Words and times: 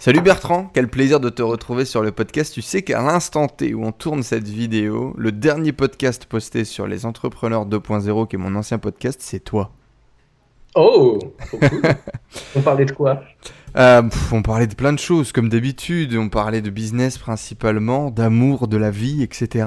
Salut 0.00 0.20
Bertrand, 0.20 0.70
quel 0.72 0.86
plaisir 0.86 1.18
de 1.18 1.28
te 1.28 1.42
retrouver 1.42 1.84
sur 1.84 2.02
le 2.02 2.12
podcast. 2.12 2.54
Tu 2.54 2.62
sais 2.62 2.82
qu'à 2.82 3.02
l'instant 3.02 3.48
T 3.48 3.74
où 3.74 3.84
on 3.84 3.90
tourne 3.90 4.22
cette 4.22 4.46
vidéo, 4.46 5.12
le 5.18 5.32
dernier 5.32 5.72
podcast 5.72 6.24
posté 6.24 6.64
sur 6.64 6.86
les 6.86 7.04
entrepreneurs 7.04 7.66
2.0, 7.66 8.28
qui 8.28 8.36
est 8.36 8.38
mon 8.38 8.54
ancien 8.54 8.78
podcast, 8.78 9.18
c'est 9.20 9.40
toi. 9.40 9.72
Oh, 10.76 11.18
cool. 11.50 11.58
on 12.54 12.60
parlait 12.60 12.84
de 12.84 12.92
quoi? 12.92 13.24
Euh, 13.76 14.02
On 14.30 14.42
parlait 14.42 14.68
de 14.68 14.76
plein 14.76 14.92
de 14.92 15.00
choses, 15.00 15.32
comme 15.32 15.48
d'habitude. 15.48 16.14
On 16.14 16.28
parlait 16.28 16.62
de 16.62 16.70
business 16.70 17.18
principalement, 17.18 18.12
d'amour, 18.12 18.68
de 18.68 18.76
la 18.76 18.92
vie, 18.92 19.24
etc. 19.24 19.66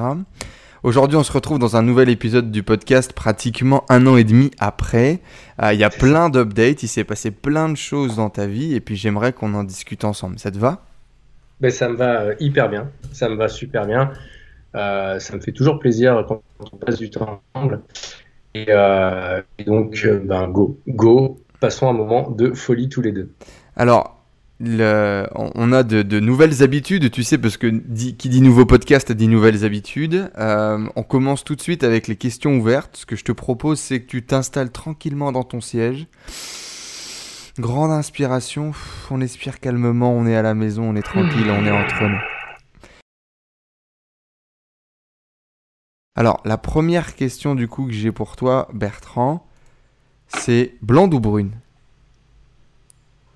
Aujourd'hui, 0.83 1.15
on 1.15 1.21
se 1.21 1.31
retrouve 1.31 1.59
dans 1.59 1.75
un 1.75 1.83
nouvel 1.83 2.09
épisode 2.09 2.49
du 2.49 2.63
podcast 2.63 3.13
pratiquement 3.13 3.85
un 3.87 4.07
an 4.07 4.17
et 4.17 4.23
demi 4.23 4.49
après. 4.57 5.19
Euh, 5.61 5.73
il 5.73 5.79
y 5.79 5.83
a 5.83 5.91
plein 5.91 6.29
d'updates, 6.29 6.81
il 6.81 6.87
s'est 6.87 7.03
passé 7.03 7.29
plein 7.29 7.69
de 7.69 7.77
choses 7.77 8.15
dans 8.15 8.31
ta 8.31 8.47
vie 8.47 8.73
et 8.73 8.79
puis 8.79 8.95
j'aimerais 8.95 9.31
qu'on 9.31 9.53
en 9.53 9.63
discute 9.63 10.03
ensemble. 10.05 10.39
Ça 10.39 10.49
te 10.49 10.57
va? 10.57 10.83
Ben, 11.59 11.69
Ça 11.69 11.87
me 11.87 11.95
va 11.95 12.21
euh, 12.21 12.35
hyper 12.39 12.67
bien, 12.67 12.89
ça 13.11 13.29
me 13.29 13.35
va 13.35 13.47
super 13.47 13.85
bien. 13.85 14.11
Euh, 14.73 15.19
ça 15.19 15.35
me 15.35 15.39
fait 15.39 15.51
toujours 15.51 15.77
plaisir 15.77 16.25
quand 16.27 16.41
on 16.73 16.77
passe 16.77 16.97
du 16.97 17.11
temps 17.11 17.43
ensemble. 17.53 17.81
Et, 18.55 18.71
et 18.71 19.63
donc, 19.63 20.03
ben, 20.23 20.47
go, 20.47 20.79
go, 20.87 21.39
passons 21.59 21.89
un 21.89 21.93
moment 21.93 22.31
de 22.31 22.53
folie 22.53 22.89
tous 22.89 23.01
les 23.01 23.11
deux. 23.11 23.31
Alors, 23.75 24.20
on 24.63 25.71
a 25.71 25.83
de, 25.83 26.19
nouvelles 26.19 26.63
habitudes, 26.63 27.11
tu 27.11 27.23
sais, 27.23 27.37
parce 27.37 27.57
que 27.57 27.67
qui 27.67 28.29
dit 28.29 28.41
nouveau 28.41 28.65
podcast 28.65 29.11
dit 29.11 29.27
nouvelles 29.27 29.65
habitudes. 29.65 30.31
Euh, 30.37 30.87
on 30.95 31.03
commence 31.03 31.43
tout 31.43 31.55
de 31.55 31.61
suite 31.61 31.83
avec 31.83 32.07
les 32.07 32.15
questions 32.15 32.57
ouvertes. 32.57 32.97
Ce 32.97 33.05
que 33.05 33.15
je 33.15 33.23
te 33.23 33.31
propose, 33.31 33.79
c'est 33.79 34.01
que 34.01 34.07
tu 34.07 34.25
t'installes 34.25 34.71
tranquillement 34.71 35.31
dans 35.31 35.43
ton 35.43 35.61
siège. 35.61 36.07
Grande 37.59 37.91
inspiration, 37.91 38.71
on 39.09 39.19
expire 39.21 39.59
calmement, 39.59 40.13
on 40.13 40.25
est 40.25 40.35
à 40.35 40.41
la 40.41 40.53
maison, 40.53 40.83
on 40.83 40.95
est 40.95 41.01
tranquille, 41.01 41.49
on 41.49 41.65
est 41.65 41.71
entre 41.71 42.03
nous. 42.03 42.21
Alors, 46.15 46.41
la 46.45 46.57
première 46.57 47.15
question 47.15 47.55
du 47.55 47.67
coup 47.67 47.87
que 47.87 47.93
j'ai 47.93 48.11
pour 48.11 48.35
toi, 48.35 48.67
Bertrand, 48.73 49.45
c'est 50.27 50.75
blonde 50.81 51.13
ou 51.13 51.19
brune? 51.19 51.51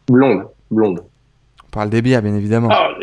Blonde, 0.08 0.48
blonde 0.70 1.04
parle 1.76 1.90
des 1.90 2.02
bières, 2.02 2.22
bien 2.22 2.36
évidemment. 2.36 2.70
Ah, 2.72 2.96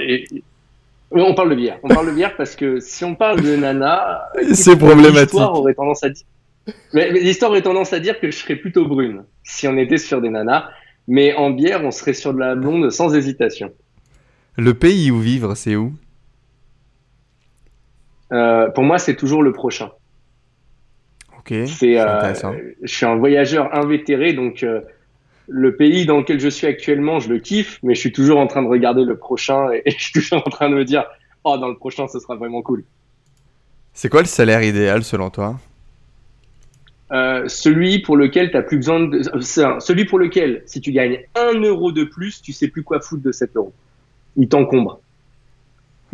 on 1.12 1.34
parle 1.34 1.50
de 1.50 1.54
bière. 1.54 1.78
On 1.82 1.88
parle 1.88 2.06
de 2.06 2.12
bière 2.12 2.36
parce 2.36 2.56
que 2.56 2.80
si 2.80 3.04
on 3.04 3.14
parle 3.14 3.42
de 3.42 3.54
nana, 3.54 4.24
c'est 4.54 4.76
problématique. 4.76 5.34
L'histoire 5.34 5.54
aurait 5.54 5.74
tendance 5.74 6.02
à 6.02 6.08
dire. 6.08 6.24
Mais, 6.94 7.10
l'histoire 7.10 7.50
aurait 7.50 7.62
tendance 7.62 7.92
à 7.92 8.00
dire 8.00 8.18
que 8.18 8.30
je 8.30 8.36
serais 8.36 8.56
plutôt 8.56 8.86
brune 8.86 9.24
si 9.44 9.68
on 9.68 9.76
était 9.76 9.98
sur 9.98 10.20
des 10.20 10.30
nanas. 10.30 10.70
Mais 11.06 11.34
en 11.34 11.50
bière, 11.50 11.84
on 11.84 11.90
serait 11.90 12.14
sur 12.14 12.32
de 12.32 12.38
la 12.38 12.54
blonde 12.54 12.90
sans 12.90 13.14
hésitation. 13.14 13.72
Le 14.56 14.72
pays 14.72 15.10
où 15.10 15.18
vivre, 15.18 15.54
c'est 15.54 15.76
où? 15.76 15.92
Euh, 18.32 18.70
Pour 18.70 18.84
moi, 18.84 18.98
c'est 18.98 19.16
toujours 19.16 19.42
le 19.42 19.52
prochain. 19.52 19.90
Ok. 21.38 21.52
C'est 21.66 22.00
euh. 22.00 22.32
Je 22.82 22.94
suis 22.94 23.04
un 23.04 23.16
voyageur 23.16 23.74
invétéré, 23.74 24.32
donc 24.32 24.62
euh, 24.62 24.80
le 25.48 25.76
pays 25.76 26.06
dans 26.06 26.18
lequel 26.18 26.40
je 26.40 26.48
suis 26.48 26.66
actuellement, 26.66 27.20
je 27.20 27.28
le 27.28 27.38
kiffe, 27.38 27.78
mais 27.82 27.94
je 27.94 28.00
suis 28.00 28.12
toujours 28.12 28.38
en 28.38 28.46
train 28.46 28.62
de 28.62 28.68
regarder 28.68 29.04
le 29.04 29.16
prochain 29.16 29.70
et, 29.70 29.82
je 29.90 30.02
suis 30.02 30.12
toujours 30.12 30.42
en 30.46 30.50
train 30.50 30.70
de 30.70 30.74
me 30.74 30.84
dire, 30.84 31.04
oh, 31.44 31.58
dans 31.58 31.68
le 31.68 31.76
prochain, 31.76 32.06
ce 32.08 32.18
sera 32.18 32.36
vraiment 32.36 32.62
cool. 32.62 32.84
C'est 33.92 34.08
quoi 34.08 34.22
le 34.22 34.26
salaire 34.26 34.62
idéal 34.62 35.04
selon 35.04 35.30
toi? 35.30 35.58
Euh, 37.12 37.46
celui 37.46 37.98
pour 37.98 38.16
lequel 38.16 38.50
tu 38.50 38.62
plus 38.62 38.78
besoin 38.78 39.00
de. 39.00 39.22
celui 39.80 40.06
pour 40.06 40.18
lequel, 40.18 40.62
si 40.64 40.80
tu 40.80 40.92
gagnes 40.92 41.20
un 41.34 41.60
euro 41.60 41.92
de 41.92 42.04
plus, 42.04 42.40
tu 42.40 42.54
sais 42.54 42.68
plus 42.68 42.82
quoi 42.82 43.00
foutre 43.00 43.22
de 43.22 43.32
cet 43.32 43.54
euro. 43.54 43.74
Il 44.36 44.48
t'encombre. 44.48 44.98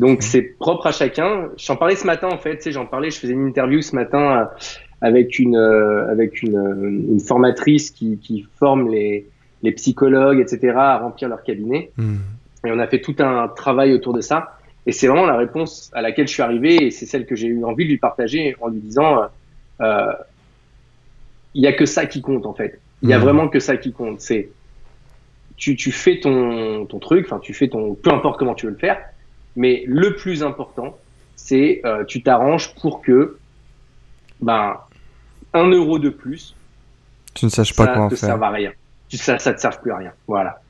Donc 0.00 0.22
c'est 0.22 0.42
propre 0.42 0.88
à 0.88 0.92
chacun. 0.92 1.50
J'en 1.56 1.76
parlais 1.76 1.94
ce 1.94 2.04
matin 2.04 2.28
en 2.32 2.38
fait, 2.38 2.68
j'en 2.70 2.86
parlais, 2.86 3.10
je 3.10 3.18
faisais 3.18 3.32
une 3.32 3.46
interview 3.46 3.80
ce 3.80 3.94
matin 3.94 4.48
avec 5.00 5.38
une 5.38 5.56
euh, 5.56 6.10
avec 6.10 6.42
une, 6.42 6.56
euh, 6.56 6.88
une, 6.88 7.20
formatrice 7.20 7.90
qui, 7.90 8.18
qui 8.18 8.46
forme 8.58 8.90
les, 8.90 9.26
les 9.62 9.72
psychologues, 9.72 10.40
etc., 10.40 10.74
à 10.76 10.98
remplir 10.98 11.28
leur 11.28 11.42
cabinet. 11.42 11.90
Hmm. 11.96 12.16
Et 12.66 12.70
on 12.72 12.78
a 12.78 12.86
fait 12.86 13.00
tout 13.00 13.14
un 13.20 13.48
travail 13.48 13.92
autour 13.92 14.12
de 14.12 14.20
ça. 14.20 14.58
Et 14.86 14.92
c'est 14.92 15.06
vraiment 15.06 15.26
la 15.26 15.36
réponse 15.36 15.90
à 15.94 16.02
laquelle 16.02 16.26
je 16.26 16.32
suis 16.32 16.42
arrivé, 16.42 16.86
et 16.86 16.90
c'est 16.90 17.06
celle 17.06 17.26
que 17.26 17.36
j'ai 17.36 17.46
eu 17.46 17.64
envie 17.64 17.84
de 17.84 17.90
lui 17.90 17.98
partager 17.98 18.56
en 18.60 18.68
lui 18.68 18.80
disant, 18.80 19.22
euh, 19.80 20.12
il 21.54 21.62
y 21.62 21.66
a 21.66 21.72
que 21.72 21.86
ça 21.86 22.06
qui 22.06 22.20
compte 22.20 22.46
en 22.46 22.54
fait. 22.54 22.80
Il 23.02 23.08
y 23.08 23.12
a 23.12 23.18
hmm. 23.18 23.22
vraiment 23.22 23.48
que 23.48 23.60
ça 23.60 23.76
qui 23.76 23.92
compte. 23.92 24.20
C'est 24.20 24.50
tu, 25.56 25.76
tu 25.76 25.92
fais 25.92 26.20
ton, 26.20 26.86
ton 26.86 26.98
truc, 26.98 27.26
enfin 27.26 27.40
tu 27.40 27.52
fais 27.52 27.68
ton, 27.68 27.94
peu 27.94 28.10
importe 28.12 28.38
comment 28.38 28.54
tu 28.54 28.66
veux 28.66 28.72
le 28.72 28.78
faire, 28.78 28.98
mais 29.56 29.82
le 29.86 30.14
plus 30.14 30.42
important, 30.42 30.96
c'est 31.36 31.80
euh, 31.84 32.04
tu 32.04 32.22
t'arranges 32.22 32.74
pour 32.76 33.02
que 33.02 33.38
ben 34.40 34.76
un 35.54 35.70
euro 35.70 35.98
de 35.98 36.08
plus, 36.08 36.54
tu 37.34 37.44
ne 37.44 37.50
saches 37.50 37.74
pas 37.74 37.86
quoi 37.86 38.02
en 38.02 38.10
faire. 38.10 38.18
Ça 38.18 38.36
ne 38.36 38.42
à 38.42 38.50
rien. 38.50 38.72
Ça, 39.10 39.38
ça 39.38 39.54
te 39.54 39.60
sert 39.60 39.80
plus 39.80 39.90
à 39.92 39.96
rien. 39.96 40.12
Voilà. 40.26 40.60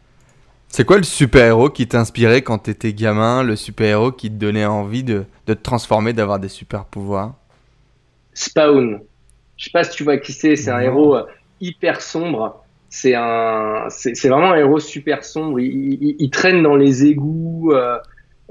C'est 0.68 0.84
quoi 0.84 0.98
le 0.98 1.02
super-héros 1.02 1.70
qui 1.70 1.88
t'inspirait 1.88 2.42
quand 2.42 2.58
tu 2.58 2.70
étais 2.70 2.92
gamin? 2.92 3.42
Le 3.42 3.56
super-héros 3.56 4.12
qui 4.12 4.30
te 4.30 4.36
donnait 4.36 4.66
envie 4.66 5.02
de, 5.02 5.24
de 5.46 5.54
te 5.54 5.62
transformer, 5.62 6.12
d'avoir 6.12 6.38
des 6.38 6.48
super-pouvoirs? 6.48 7.34
Spawn. 8.34 9.00
Je 9.56 9.64
sais 9.64 9.70
pas 9.70 9.82
si 9.84 9.96
tu 9.96 10.04
vois 10.04 10.18
qui 10.18 10.32
c'est. 10.32 10.56
C'est 10.56 10.70
un 10.70 10.80
héros 10.80 11.16
euh, 11.16 11.24
hyper 11.60 12.00
sombre. 12.00 12.64
C'est 12.90 13.14
un, 13.14 13.86
c'est 13.88 14.28
vraiment 14.28 14.52
un 14.52 14.56
héros 14.56 14.78
super 14.78 15.24
sombre. 15.24 15.58
Il, 15.60 16.30
traîne 16.30 16.62
dans 16.62 16.76
les 16.76 17.04
égouts. 17.04 17.72
Euh, 17.72 17.98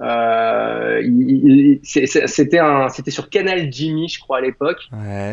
euh, 0.02 1.02
c'était 1.84 2.60
un, 2.60 2.90
c'était 2.90 3.12
sur 3.12 3.30
Canal 3.30 3.72
Jimmy, 3.72 4.08
je 4.10 4.20
crois 4.20 4.38
à 4.38 4.42
l'époque, 4.42 4.90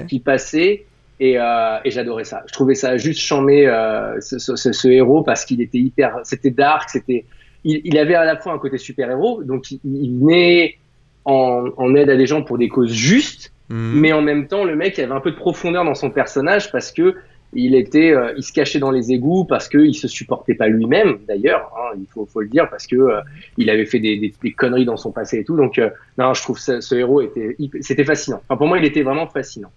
qui 0.08 0.20
passait. 0.20 0.86
Et, 1.20 1.38
euh, 1.38 1.78
et 1.84 1.90
j'adorais 1.90 2.24
ça. 2.24 2.42
Je 2.46 2.52
trouvais 2.52 2.74
ça 2.74 2.96
juste 2.96 3.20
chambé 3.20 3.66
euh, 3.66 4.20
ce, 4.20 4.38
ce, 4.38 4.56
ce, 4.56 4.88
héros 4.88 5.22
parce 5.22 5.44
qu'il 5.44 5.60
était 5.60 5.78
hyper, 5.78 6.18
c'était 6.24 6.50
dark, 6.50 6.90
c'était, 6.90 7.24
il, 7.62 7.80
il, 7.84 7.98
avait 7.98 8.16
à 8.16 8.24
la 8.24 8.36
fois 8.36 8.52
un 8.52 8.58
côté 8.58 8.78
super 8.78 9.10
héros, 9.10 9.44
donc 9.44 9.70
il, 9.70 9.80
il 9.84 10.18
venait 10.18 10.76
en, 11.24 11.66
en, 11.76 11.94
aide 11.94 12.10
à 12.10 12.16
des 12.16 12.26
gens 12.26 12.42
pour 12.42 12.58
des 12.58 12.68
causes 12.68 12.92
justes, 12.92 13.52
mhm. 13.68 14.00
mais 14.00 14.12
en 14.12 14.22
même 14.22 14.48
temps 14.48 14.64
le 14.64 14.74
mec 14.74 14.98
avait 14.98 15.12
un 15.12 15.20
peu 15.20 15.30
de 15.30 15.36
profondeur 15.36 15.84
dans 15.84 15.94
son 15.94 16.10
personnage 16.10 16.72
parce 16.72 16.90
que 16.90 17.14
il 17.54 17.74
était, 17.74 18.12
euh, 18.12 18.34
il 18.36 18.42
se 18.42 18.52
cachait 18.52 18.78
dans 18.78 18.90
les 18.90 19.12
égouts 19.12 19.44
parce 19.44 19.68
qu'il 19.68 19.94
se 19.94 20.08
supportait 20.08 20.54
pas 20.54 20.68
lui-même, 20.68 21.18
d'ailleurs, 21.26 21.72
hein, 21.76 21.96
il 21.98 22.06
faut, 22.06 22.26
faut, 22.26 22.40
le 22.40 22.48
dire, 22.48 22.68
parce 22.68 22.86
que 22.86 22.96
euh, 22.96 23.20
il 23.56 23.70
avait 23.70 23.86
fait 23.86 24.00
des, 24.00 24.16
des, 24.18 24.34
des, 24.42 24.52
conneries 24.52 24.84
dans 24.84 24.96
son 24.96 25.12
passé 25.12 25.38
et 25.38 25.44
tout. 25.44 25.56
Donc, 25.56 25.78
euh, 25.78 25.90
non, 26.18 26.34
je 26.34 26.42
trouve 26.42 26.58
ce, 26.58 26.80
ce 26.80 26.94
héros 26.94 27.20
était, 27.20 27.56
c'était 27.80 28.04
fascinant. 28.04 28.42
Enfin, 28.48 28.56
pour 28.56 28.66
moi, 28.66 28.78
il 28.78 28.84
était 28.84 29.02
vraiment 29.02 29.26
fascinant. 29.26 29.70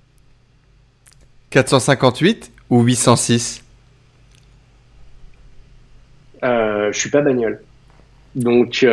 458 1.51 2.51
ou 2.69 2.81
806 2.81 3.63
euh, 6.43 6.91
Je 6.91 6.99
suis 6.99 7.09
pas 7.09 7.21
bagnole. 7.21 7.61
Donc, 8.35 8.85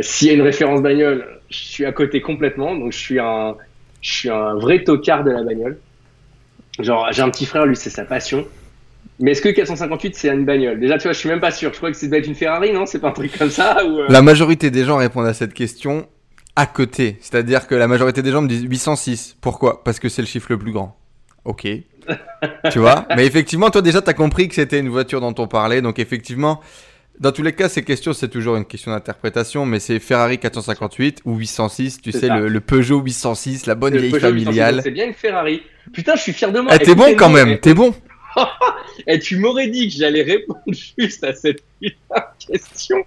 s'il 0.00 0.28
y 0.28 0.30
a 0.30 0.34
une 0.34 0.42
référence 0.42 0.82
bagnole, 0.82 1.26
je 1.50 1.56
suis 1.56 1.84
à 1.84 1.92
côté 1.92 2.20
complètement. 2.20 2.74
Donc, 2.74 2.92
je 2.92 2.98
suis 2.98 3.20
un, 3.20 3.54
je 4.00 4.12
suis 4.12 4.30
un 4.30 4.54
vrai 4.54 4.82
tocard 4.82 5.24
de 5.24 5.30
la 5.30 5.42
bagnole. 5.42 5.78
Genre, 6.78 7.08
j'ai 7.12 7.22
un 7.22 7.30
petit 7.30 7.46
frère, 7.46 7.66
lui, 7.66 7.76
c'est 7.76 7.90
sa 7.90 8.04
passion. 8.04 8.46
Mais 9.18 9.30
est-ce 9.30 9.40
que 9.40 9.48
458 9.48 10.14
c'est 10.14 10.28
une 10.28 10.44
bagnole? 10.44 10.78
Déjà, 10.78 10.98
tu 10.98 11.04
vois, 11.04 11.12
je 11.12 11.18
suis 11.18 11.28
même 11.28 11.40
pas 11.40 11.50
sûr. 11.50 11.72
Je 11.72 11.78
crois 11.78 11.90
que 11.90 11.96
c'est 11.96 12.12
être 12.12 12.26
une 12.26 12.34
Ferrari, 12.34 12.72
non? 12.72 12.84
C'est 12.86 12.98
pas 12.98 13.08
un 13.08 13.12
truc 13.12 13.36
comme 13.38 13.50
ça 13.50 13.84
ou 13.86 14.00
euh? 14.00 14.06
La 14.08 14.20
majorité 14.20 14.70
des 14.70 14.84
gens 14.84 14.96
répondent 14.96 15.26
à 15.26 15.34
cette 15.34 15.54
question 15.54 16.06
à 16.54 16.66
côté. 16.66 17.16
C'est-à-dire 17.20 17.66
que 17.66 17.74
la 17.74 17.88
majorité 17.88 18.22
des 18.22 18.30
gens 18.30 18.42
me 18.42 18.48
disent 18.48 18.64
806. 18.64 19.36
Pourquoi? 19.40 19.84
Parce 19.84 20.00
que 20.00 20.08
c'est 20.08 20.22
le 20.22 20.28
chiffre 20.28 20.48
le 20.50 20.58
plus 20.58 20.72
grand. 20.72 20.98
Ok. 21.44 21.66
tu 22.70 22.78
vois? 22.78 23.06
Mais 23.16 23.24
effectivement, 23.24 23.70
toi 23.70 23.80
déjà, 23.80 24.02
tu 24.02 24.10
as 24.10 24.14
compris 24.14 24.48
que 24.48 24.54
c'était 24.54 24.80
une 24.80 24.88
voiture 24.90 25.20
dont 25.20 25.34
on 25.38 25.46
parlait. 25.46 25.80
Donc 25.80 25.98
effectivement, 25.98 26.60
dans 27.18 27.32
tous 27.32 27.42
les 27.42 27.52
cas, 27.52 27.68
ces 27.68 27.82
questions, 27.82 28.12
c'est 28.12 28.28
toujours 28.28 28.56
une 28.56 28.64
question 28.64 28.92
d'interprétation, 28.92 29.64
mais 29.64 29.80
c'est 29.80 29.98
Ferrari 29.98 30.38
458 30.38 31.20
ou 31.24 31.36
806, 31.36 32.00
tu 32.02 32.12
sais, 32.12 32.28
le, 32.28 32.60
Peugeot 32.60 33.00
806, 33.00 33.66
la 33.66 33.74
bonne 33.74 33.96
vieille 33.96 34.18
familiale. 34.20 34.80
C'est 34.82 34.90
bien 34.90 35.06
une 35.06 35.14
Ferrari. 35.14 35.62
Putain, 35.92 36.16
je 36.16 36.22
suis 36.22 36.32
fier 36.32 36.52
de 36.52 36.60
moi. 36.60 36.72
Eh, 36.74 36.78
t'es 36.78 36.94
bon 36.94 37.14
quand 37.16 37.30
même, 37.30 37.58
t'es 37.58 37.74
bon. 37.74 37.94
Et 38.38 38.42
eh, 39.14 39.18
tu 39.18 39.38
m'aurais 39.38 39.68
dit 39.68 39.88
que 39.88 39.94
j'allais 39.94 40.22
répondre 40.22 40.60
juste 40.98 41.24
à 41.24 41.32
cette 41.32 41.62
question. 42.38 42.98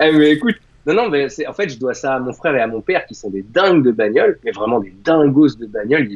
Eh, 0.00 0.12
mais 0.12 0.30
écoute, 0.32 0.56
non, 0.86 0.94
non, 0.94 1.10
mais 1.10 1.26
en 1.46 1.52
fait, 1.52 1.68
je 1.68 1.78
dois 1.78 1.94
ça 1.94 2.14
à 2.14 2.18
mon 2.18 2.32
frère 2.32 2.54
et 2.56 2.60
à 2.60 2.66
mon 2.66 2.80
père 2.80 3.04
qui 3.06 3.14
sont 3.14 3.30
des 3.30 3.42
dingues 3.42 3.84
de 3.84 3.90
bagnole, 3.90 4.38
mais 4.44 4.52
vraiment 4.52 4.80
des 4.80 4.94
dingos 5.04 5.56
de 5.56 5.66
bagnole. 5.66 6.08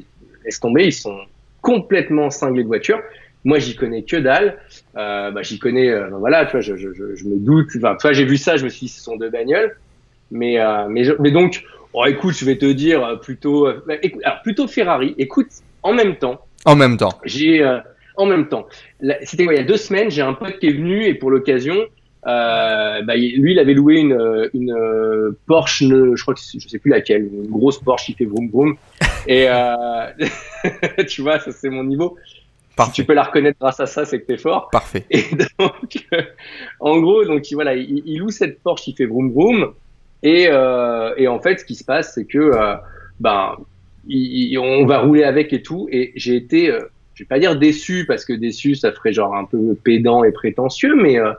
laisse 0.44 0.60
tomber, 0.60 0.86
ils 0.86 0.92
sont 0.92 1.18
complètement 1.60 2.30
cinglés 2.30 2.62
de 2.62 2.68
voiture. 2.68 3.00
Moi, 3.44 3.58
j'y 3.58 3.76
connais 3.76 4.02
que 4.02 4.16
dalle. 4.16 4.58
Euh, 4.96 5.30
bah, 5.30 5.42
j'y 5.42 5.58
connais, 5.58 5.90
euh, 5.90 6.08
voilà, 6.10 6.46
tu 6.46 6.52
vois, 6.52 6.60
je, 6.60 6.76
je, 6.76 6.92
je, 6.92 7.24
me 7.24 7.36
doute. 7.38 7.68
Enfin, 7.76 7.94
tu 7.96 8.02
vois, 8.02 8.12
j'ai 8.12 8.24
vu 8.24 8.36
ça, 8.36 8.56
je 8.56 8.64
me 8.64 8.70
suis 8.70 8.86
dit, 8.86 8.92
ce 8.92 9.02
sont 9.02 9.16
deux 9.16 9.30
bagnoles. 9.30 9.76
Mais, 10.30 10.58
euh, 10.58 10.86
mais, 10.88 11.04
mais 11.20 11.30
donc, 11.30 11.64
oh, 11.92 12.04
écoute, 12.06 12.34
je 12.34 12.44
vais 12.44 12.56
te 12.56 12.66
dire 12.66 13.04
euh, 13.04 13.16
plutôt, 13.16 13.66
euh, 13.66 13.84
bah, 13.86 13.94
écoute, 14.02 14.22
alors 14.24 14.40
plutôt 14.42 14.66
Ferrari. 14.66 15.14
Écoute, 15.18 15.48
en 15.82 15.92
même 15.92 16.16
temps. 16.16 16.40
En 16.64 16.74
même 16.74 16.96
temps. 16.96 17.18
J'ai, 17.24 17.62
en 18.16 18.26
même 18.26 18.48
temps. 18.48 18.66
C'était 19.22 19.44
il 19.44 19.52
y 19.52 19.58
a 19.58 19.64
deux 19.64 19.76
semaines, 19.76 20.10
j'ai 20.10 20.22
un 20.22 20.32
pote 20.32 20.58
qui 20.58 20.68
est 20.68 20.72
venu 20.72 21.04
et 21.04 21.14
pour 21.14 21.30
l'occasion, 21.30 21.76
Euh, 22.26 23.02
bah, 23.02 23.16
lui, 23.16 23.52
il 23.52 23.58
avait 23.58 23.74
loué 23.74 23.96
une, 23.96 24.48
une 24.54 24.74
Porsche, 25.46 25.82
je 25.82 26.22
crois 26.22 26.32
que 26.32 26.40
je 26.40 26.66
sais 26.66 26.78
plus 26.78 26.90
laquelle, 26.90 27.28
une 27.30 27.50
grosse 27.50 27.78
Porsche 27.78 28.06
qui 28.06 28.14
fait 28.14 28.24
vroom 28.24 28.48
vroom. 28.48 28.76
Et 29.26 29.46
euh, 29.48 30.06
tu 31.08 31.22
vois, 31.22 31.38
ça 31.38 31.52
c'est 31.52 31.68
mon 31.68 31.84
niveau. 31.84 32.16
Si 32.82 32.92
tu 32.92 33.04
peux 33.04 33.14
la 33.14 33.22
reconnaître 33.22 33.58
grâce 33.60 33.80
à 33.80 33.86
ça, 33.86 34.04
c'est 34.04 34.20
que 34.20 34.26
t'es 34.26 34.36
fort. 34.36 34.68
Parfait. 34.70 35.04
Et 35.10 35.24
donc, 35.58 36.06
en 36.80 37.00
gros, 37.00 37.24
donc 37.24 37.44
voilà, 37.52 37.74
il, 37.74 38.02
il, 38.04 38.18
loue 38.18 38.30
cette 38.30 38.60
Porsche 38.62 38.82
qui 38.82 38.94
fait 38.94 39.06
vroom 39.06 39.30
vroom. 39.32 39.72
Et, 40.22 40.46
euh, 40.48 41.14
et 41.16 41.28
en 41.28 41.38
fait, 41.38 41.60
ce 41.60 41.64
qui 41.64 41.74
se 41.74 41.84
passe, 41.84 42.14
c'est 42.14 42.24
que 42.24 42.38
euh, 42.38 42.74
ben, 43.20 43.56
il, 44.08 44.58
on 44.58 44.86
va 44.86 45.00
rouler 45.00 45.24
avec 45.24 45.52
et 45.52 45.62
tout. 45.62 45.88
Et 45.90 46.12
j'ai 46.16 46.36
été, 46.36 46.70
euh, 46.70 46.80
je 47.14 47.22
vais 47.22 47.28
pas 47.28 47.38
dire 47.38 47.56
déçu 47.56 48.04
parce 48.06 48.24
que 48.24 48.32
déçu, 48.32 48.74
ça 48.74 48.92
ferait 48.92 49.12
genre 49.12 49.36
un 49.36 49.44
peu 49.44 49.74
pédant 49.82 50.24
et 50.24 50.32
prétentieux, 50.32 50.94
mais 50.96 51.18
euh, 51.18 51.32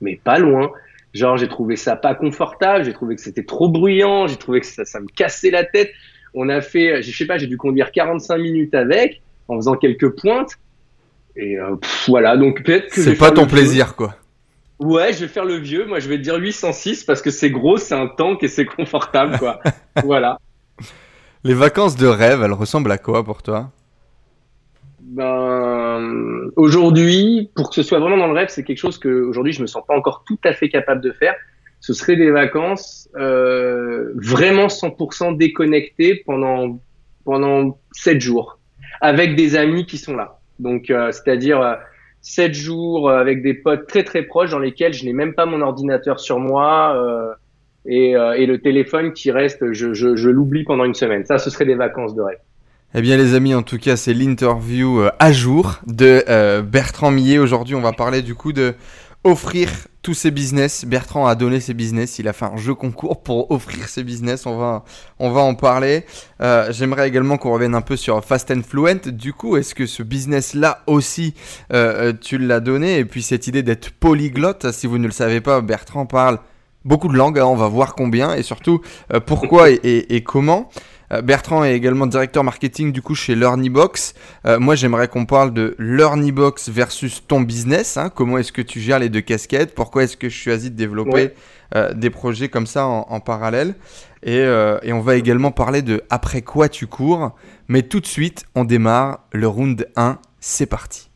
mais 0.00 0.18
pas 0.22 0.38
loin. 0.38 0.70
Genre, 1.12 1.36
j'ai 1.36 1.48
trouvé 1.48 1.76
ça 1.76 1.94
pas 1.94 2.14
confortable, 2.14 2.84
j'ai 2.84 2.92
trouvé 2.92 3.14
que 3.14 3.20
c'était 3.20 3.44
trop 3.44 3.68
bruyant, 3.68 4.26
j'ai 4.26 4.36
trouvé 4.36 4.60
que 4.60 4.66
ça, 4.66 4.84
ça 4.84 5.00
me 5.00 5.06
cassait 5.06 5.50
la 5.50 5.64
tête. 5.64 5.92
On 6.34 6.48
a 6.48 6.60
fait, 6.60 7.02
je 7.02 7.16
sais 7.16 7.26
pas, 7.26 7.38
j'ai 7.38 7.46
dû 7.46 7.56
conduire 7.56 7.92
45 7.92 8.38
minutes 8.38 8.74
avec, 8.74 9.22
en 9.48 9.56
faisant 9.56 9.74
quelques 9.74 10.10
pointes. 10.20 10.58
Et 11.36 11.58
euh, 11.58 11.76
voilà, 12.06 12.36
donc 12.36 12.62
peut-être 12.62 12.92
que. 12.92 13.02
C'est 13.02 13.16
pas 13.16 13.30
ton 13.30 13.46
plaisir, 13.46 13.96
quoi. 13.96 14.14
Ouais, 14.78 15.12
je 15.12 15.20
vais 15.20 15.28
faire 15.28 15.44
le 15.44 15.56
vieux. 15.56 15.86
Moi, 15.86 15.98
je 16.00 16.08
vais 16.08 16.18
te 16.18 16.22
dire 16.22 16.36
806 16.36 17.04
parce 17.04 17.22
que 17.22 17.30
c'est 17.30 17.50
gros, 17.50 17.76
c'est 17.76 17.94
un 17.94 18.06
tank 18.06 18.42
et 18.42 18.48
c'est 18.48 18.66
confortable, 18.66 19.38
quoi. 19.38 19.60
voilà. 20.04 20.38
Les 21.44 21.54
vacances 21.54 21.96
de 21.96 22.06
rêve, 22.06 22.42
elles 22.42 22.52
ressemblent 22.52 22.90
à 22.90 22.98
quoi 22.98 23.24
pour 23.24 23.42
toi? 23.42 23.70
Ben, 25.00 26.50
aujourd'hui, 26.56 27.50
pour 27.54 27.68
que 27.68 27.74
ce 27.74 27.82
soit 27.82 28.00
vraiment 28.00 28.16
dans 28.16 28.26
le 28.26 28.32
rêve, 28.32 28.48
c'est 28.48 28.64
quelque 28.64 28.78
chose 28.78 28.98
que 28.98 29.08
aujourd'hui 29.08 29.52
je 29.52 29.60
me 29.60 29.66
sens 29.66 29.84
pas 29.86 29.94
encore 29.94 30.24
tout 30.26 30.38
à 30.44 30.54
fait 30.54 30.68
capable 30.68 31.02
de 31.02 31.12
faire. 31.12 31.34
Ce 31.80 31.92
serait 31.92 32.16
des 32.16 32.30
vacances 32.30 33.08
euh, 33.16 34.12
vraiment 34.16 34.68
100% 34.68 35.36
déconnectées 35.36 36.22
pendant 36.26 36.80
pendant 37.24 37.78
7 37.92 38.20
jours 38.20 38.58
avec 39.00 39.36
des 39.36 39.56
amis 39.56 39.86
qui 39.86 39.98
sont 39.98 40.16
là. 40.16 40.38
Donc, 40.58 40.90
euh, 40.90 41.10
c'est-à-dire 41.12 41.60
euh, 41.60 41.74
7 42.24 42.54
jours 42.54 43.10
euh, 43.10 43.20
avec 43.20 43.42
des 43.42 43.54
potes 43.54 43.86
très 43.86 44.02
très 44.02 44.22
proches 44.22 44.50
dans 44.50 44.58
lesquels 44.58 44.94
je 44.94 45.04
n'ai 45.04 45.12
même 45.12 45.34
pas 45.34 45.44
mon 45.44 45.60
ordinateur 45.60 46.18
sur 46.18 46.40
moi 46.40 46.96
euh, 46.96 47.32
et, 47.86 48.16
euh, 48.16 48.32
et, 48.32 48.46
le 48.46 48.58
téléphone 48.58 49.12
qui 49.12 49.30
reste, 49.30 49.72
je, 49.72 49.92
je, 49.92 50.16
je 50.16 50.30
l'oublie 50.30 50.64
pendant 50.64 50.84
une 50.84 50.94
semaine. 50.94 51.26
Ça, 51.26 51.36
ce 51.36 51.50
serait 51.50 51.66
des 51.66 51.74
vacances 51.74 52.14
de 52.14 52.22
rêve. 52.22 52.38
Eh 52.94 53.02
bien 53.02 53.18
les 53.18 53.34
amis, 53.34 53.54
en 53.54 53.62
tout 53.62 53.76
cas, 53.76 53.96
c'est 53.96 54.14
l'interview 54.14 55.02
à 55.18 55.32
jour 55.32 55.80
de 55.86 56.60
Bertrand 56.62 57.10
Millet. 57.10 57.38
Aujourd'hui, 57.38 57.74
on 57.74 57.80
va 57.80 57.92
parler 57.92 58.22
du 58.22 58.34
coup 58.34 58.52
de 58.52 58.74
offrir 59.24 59.68
tous 60.04 60.14
ses 60.14 60.30
business. 60.30 60.84
Bertrand 60.84 61.26
a 61.26 61.34
donné 61.34 61.58
ses 61.58 61.74
business. 61.74 62.18
Il 62.20 62.28
a 62.28 62.32
fait 62.32 62.44
un 62.44 62.56
jeu 62.56 62.74
concours 62.74 63.22
pour 63.22 63.50
offrir 63.50 63.88
ses 63.88 64.04
business. 64.04 64.46
On 64.46 64.56
va, 64.58 64.84
on 65.18 65.30
va 65.32 65.40
en 65.40 65.54
parler. 65.54 66.04
Euh, 66.40 66.70
J'aimerais 66.70 67.08
également 67.08 67.38
qu'on 67.38 67.52
revienne 67.52 67.74
un 67.74 67.80
peu 67.80 67.96
sur 67.96 68.22
Fast 68.22 68.52
and 68.52 68.62
Fluent. 68.68 69.10
Du 69.10 69.32
coup, 69.32 69.56
est-ce 69.56 69.74
que 69.74 69.86
ce 69.86 70.02
business-là 70.02 70.82
aussi, 70.86 71.34
euh, 71.72 72.12
tu 72.20 72.38
l'as 72.38 72.60
donné? 72.60 72.98
Et 72.98 73.04
puis 73.06 73.22
cette 73.22 73.46
idée 73.46 73.62
d'être 73.62 73.90
polyglotte, 73.90 74.70
si 74.72 74.86
vous 74.86 74.98
ne 74.98 75.06
le 75.06 75.12
savez 75.12 75.40
pas, 75.40 75.60
Bertrand 75.62 76.04
parle 76.06 76.38
beaucoup 76.84 77.08
de 77.08 77.16
langues. 77.16 77.38
Hein. 77.38 77.46
on 77.46 77.56
va 77.56 77.68
voir 77.68 77.94
combien 77.94 78.34
et 78.34 78.42
surtout 78.42 78.82
euh, 79.12 79.20
pourquoi 79.20 79.70
et, 79.72 79.80
et, 79.82 80.16
et 80.16 80.22
comment. 80.22 80.68
Euh, 81.14 81.22
Bertrand 81.22 81.64
est 81.64 81.74
également 81.74 82.06
directeur 82.06 82.44
marketing 82.44 82.92
du 82.92 83.02
coup 83.02 83.14
chez 83.14 83.34
LearnyBox. 83.34 84.14
Euh, 84.46 84.58
moi 84.58 84.74
j'aimerais 84.74 85.08
qu'on 85.08 85.26
parle 85.26 85.52
de 85.52 85.74
LearnyBox 85.78 86.68
versus 86.68 87.22
ton 87.26 87.40
business. 87.40 87.96
Hein. 87.96 88.10
Comment 88.10 88.38
est-ce 88.38 88.52
que 88.52 88.62
tu 88.62 88.80
gères 88.80 88.98
les 88.98 89.08
deux 89.08 89.20
casquettes? 89.20 89.74
Pourquoi 89.74 90.04
est-ce 90.04 90.16
que 90.16 90.28
je 90.28 90.36
choisis 90.36 90.70
de 90.70 90.76
développer 90.76 91.30
euh, 91.74 91.92
des 91.92 92.10
projets 92.10 92.48
comme 92.48 92.66
ça 92.66 92.86
en, 92.86 93.06
en 93.08 93.20
parallèle? 93.20 93.74
Et, 94.22 94.38
euh, 94.38 94.78
et, 94.82 94.92
on 94.92 95.00
va 95.00 95.16
également 95.16 95.50
parler 95.50 95.82
de 95.82 96.02
après 96.08 96.40
quoi 96.40 96.68
tu 96.68 96.86
cours. 96.86 97.32
Mais 97.68 97.82
tout 97.82 98.00
de 98.00 98.06
suite 98.06 98.44
on 98.54 98.64
démarre 98.64 99.20
le 99.32 99.46
round 99.46 99.86
1. 99.96 100.18
C'est 100.40 100.66
parti. 100.66 101.10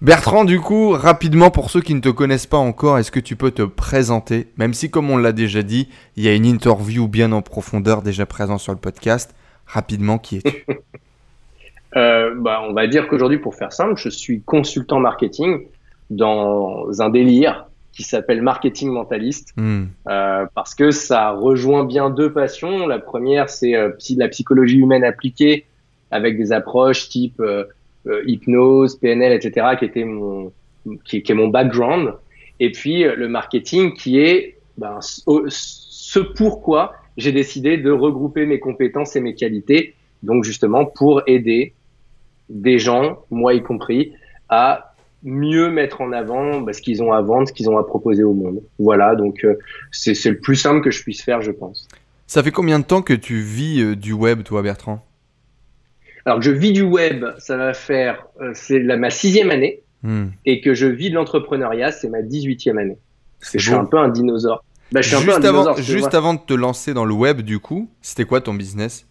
Bertrand, 0.00 0.44
du 0.44 0.60
coup, 0.60 0.90
rapidement, 0.90 1.50
pour 1.50 1.70
ceux 1.70 1.80
qui 1.80 1.92
ne 1.92 2.00
te 2.00 2.08
connaissent 2.08 2.46
pas 2.46 2.56
encore, 2.56 2.98
est-ce 2.98 3.10
que 3.10 3.18
tu 3.18 3.34
peux 3.34 3.50
te 3.50 3.62
présenter? 3.62 4.46
Même 4.56 4.72
si, 4.72 4.90
comme 4.90 5.10
on 5.10 5.16
l'a 5.16 5.32
déjà 5.32 5.62
dit, 5.62 5.88
il 6.16 6.22
y 6.22 6.28
a 6.28 6.34
une 6.34 6.46
interview 6.46 7.08
bien 7.08 7.32
en 7.32 7.42
profondeur 7.42 8.02
déjà 8.02 8.24
présente 8.24 8.60
sur 8.60 8.72
le 8.72 8.78
podcast. 8.78 9.34
Rapidement, 9.66 10.18
qui 10.18 10.36
es-tu? 10.36 10.64
Euh, 11.96 12.34
bah, 12.36 12.60
On 12.68 12.74
va 12.74 12.86
dire 12.86 13.08
qu'aujourd'hui, 13.08 13.38
pour 13.38 13.54
faire 13.54 13.72
simple, 13.72 13.94
je 13.96 14.10
suis 14.10 14.42
consultant 14.42 15.00
marketing 15.00 15.62
dans 16.10 16.86
un 17.00 17.08
délire 17.08 17.66
qui 17.92 18.02
s'appelle 18.02 18.42
marketing 18.42 18.90
mentaliste, 18.90 19.54
mm. 19.56 19.84
euh, 20.06 20.46
parce 20.54 20.74
que 20.74 20.90
ça 20.90 21.30
rejoint 21.30 21.84
bien 21.84 22.10
deux 22.10 22.30
passions. 22.30 22.86
La 22.86 22.98
première, 22.98 23.48
c'est 23.48 23.74
euh, 23.74 23.92
la 24.18 24.28
psychologie 24.28 24.76
humaine 24.76 25.02
appliquée 25.02 25.64
avec 26.10 26.36
des 26.36 26.52
approches 26.52 27.08
type 27.08 27.42
hypnose, 28.26 28.96
PNL, 28.96 29.32
etc., 29.32 29.66
qui 29.78 29.84
était 29.84 30.04
mon, 30.04 30.52
qui, 31.04 31.22
est 31.26 31.34
mon 31.34 31.48
background. 31.48 32.14
Et 32.60 32.72
puis 32.72 33.04
euh, 33.04 33.14
le 33.16 33.28
marketing, 33.28 33.94
qui 33.94 34.20
est 34.20 34.58
ben, 34.76 34.98
ce 35.00 36.18
pourquoi 36.20 36.94
j'ai 37.16 37.32
décidé 37.32 37.76
de 37.78 37.90
regrouper 37.90 38.46
mes 38.46 38.60
compétences 38.60 39.16
et 39.16 39.20
mes 39.20 39.34
qualités, 39.34 39.94
donc 40.22 40.44
justement 40.44 40.84
pour 40.84 41.22
aider 41.26 41.74
des 42.48 42.78
gens, 42.78 43.18
moi 43.30 43.54
y 43.54 43.62
compris, 43.62 44.12
à 44.48 44.94
mieux 45.24 45.68
mettre 45.68 46.00
en 46.00 46.12
avant 46.12 46.60
ben, 46.60 46.72
ce 46.72 46.80
qu'ils 46.80 47.02
ont 47.02 47.12
à 47.12 47.20
vendre, 47.20 47.48
ce 47.48 47.52
qu'ils 47.52 47.68
ont 47.68 47.76
à 47.76 47.84
proposer 47.84 48.22
au 48.22 48.34
monde. 48.34 48.62
Voilà, 48.78 49.16
donc 49.16 49.44
euh, 49.44 49.58
c'est 49.90 50.12
le 50.26 50.38
plus 50.38 50.56
simple 50.56 50.80
que 50.80 50.90
je 50.90 51.02
puisse 51.02 51.22
faire, 51.22 51.42
je 51.42 51.50
pense. 51.50 51.88
Ça 52.26 52.42
fait 52.42 52.52
combien 52.52 52.78
de 52.78 52.84
temps 52.84 53.02
que 53.02 53.14
tu 53.14 53.40
vis 53.40 53.80
euh, 53.80 53.96
du 53.96 54.12
web, 54.12 54.42
toi, 54.42 54.62
Bertrand? 54.62 55.04
Alors, 56.28 56.42
je 56.42 56.50
vis 56.50 56.72
du 56.72 56.82
web, 56.82 57.24
ça 57.38 57.56
va 57.56 57.72
faire, 57.72 58.26
euh, 58.42 58.50
c'est 58.52 58.80
ma 58.80 59.08
sixième 59.08 59.50
année, 59.50 59.82
mm. 60.02 60.26
et 60.44 60.60
que 60.60 60.74
je 60.74 60.86
vis 60.86 61.08
de 61.08 61.14
l'entrepreneuriat, 61.14 61.90
c'est 61.90 62.10
ma 62.10 62.20
dix-huitième 62.20 62.76
année. 62.76 62.98
Que 63.40 63.58
je 63.58 63.70
suis 63.70 63.74
un 63.74 63.86
peu 63.86 63.96
un 63.98 64.10
dinosaure. 64.10 64.62
Bah, 64.92 65.00
je 65.00 65.08
suis 65.08 65.16
juste 65.16 65.30
un 65.30 65.40
peu 65.40 65.46
un 65.46 65.48
avant, 65.48 65.76
juste 65.76 66.14
avant 66.14 66.34
de 66.34 66.40
te 66.40 66.52
lancer 66.52 66.92
dans 66.92 67.06
le 67.06 67.14
web, 67.14 67.40
du 67.40 67.60
coup, 67.60 67.88
c'était 68.02 68.24
quoi 68.24 68.42
ton 68.42 68.52
business? 68.52 69.06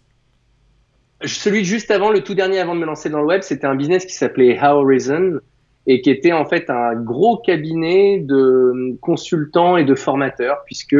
Celui 1.24 1.64
juste 1.64 1.90
avant, 1.90 2.10
le 2.12 2.22
tout 2.22 2.34
dernier 2.34 2.60
avant 2.60 2.76
de 2.76 2.80
me 2.80 2.86
lancer 2.86 3.10
dans 3.10 3.18
le 3.18 3.26
web, 3.26 3.42
c'était 3.42 3.66
un 3.66 3.74
business 3.74 4.06
qui 4.06 4.14
s'appelait 4.14 4.56
How 4.56 4.76
Horizon 4.76 5.40
et 5.88 6.00
qui 6.02 6.10
était 6.10 6.32
en 6.32 6.44
fait 6.44 6.70
un 6.70 6.94
gros 6.94 7.38
cabinet 7.38 8.20
de 8.20 8.96
consultants 9.00 9.76
et 9.76 9.84
de 9.84 9.96
formateurs, 9.96 10.58
puisque 10.66 10.96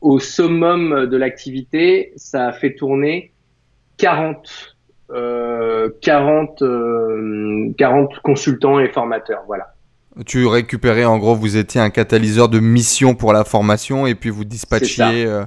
au 0.00 0.18
summum 0.18 1.04
de 1.04 1.16
l'activité, 1.18 2.14
ça 2.16 2.46
a 2.46 2.52
fait 2.52 2.74
tourner 2.74 3.32
40 3.98 4.36
euh, 4.38 4.79
40, 5.12 6.62
euh, 6.62 7.72
40 7.76 8.20
consultants 8.22 8.78
et 8.80 8.88
formateurs. 8.88 9.42
Voilà. 9.46 9.74
Tu 10.26 10.46
récupérais, 10.46 11.04
en 11.04 11.18
gros, 11.18 11.34
vous 11.34 11.56
étiez 11.56 11.80
un 11.80 11.90
catalyseur 11.90 12.48
de 12.48 12.58
mission 12.58 13.14
pour 13.14 13.32
la 13.32 13.44
formation 13.44 14.06
et 14.06 14.14
puis 14.14 14.30
vous 14.30 14.44
dispatchiez 14.44 15.24
euh, 15.24 15.44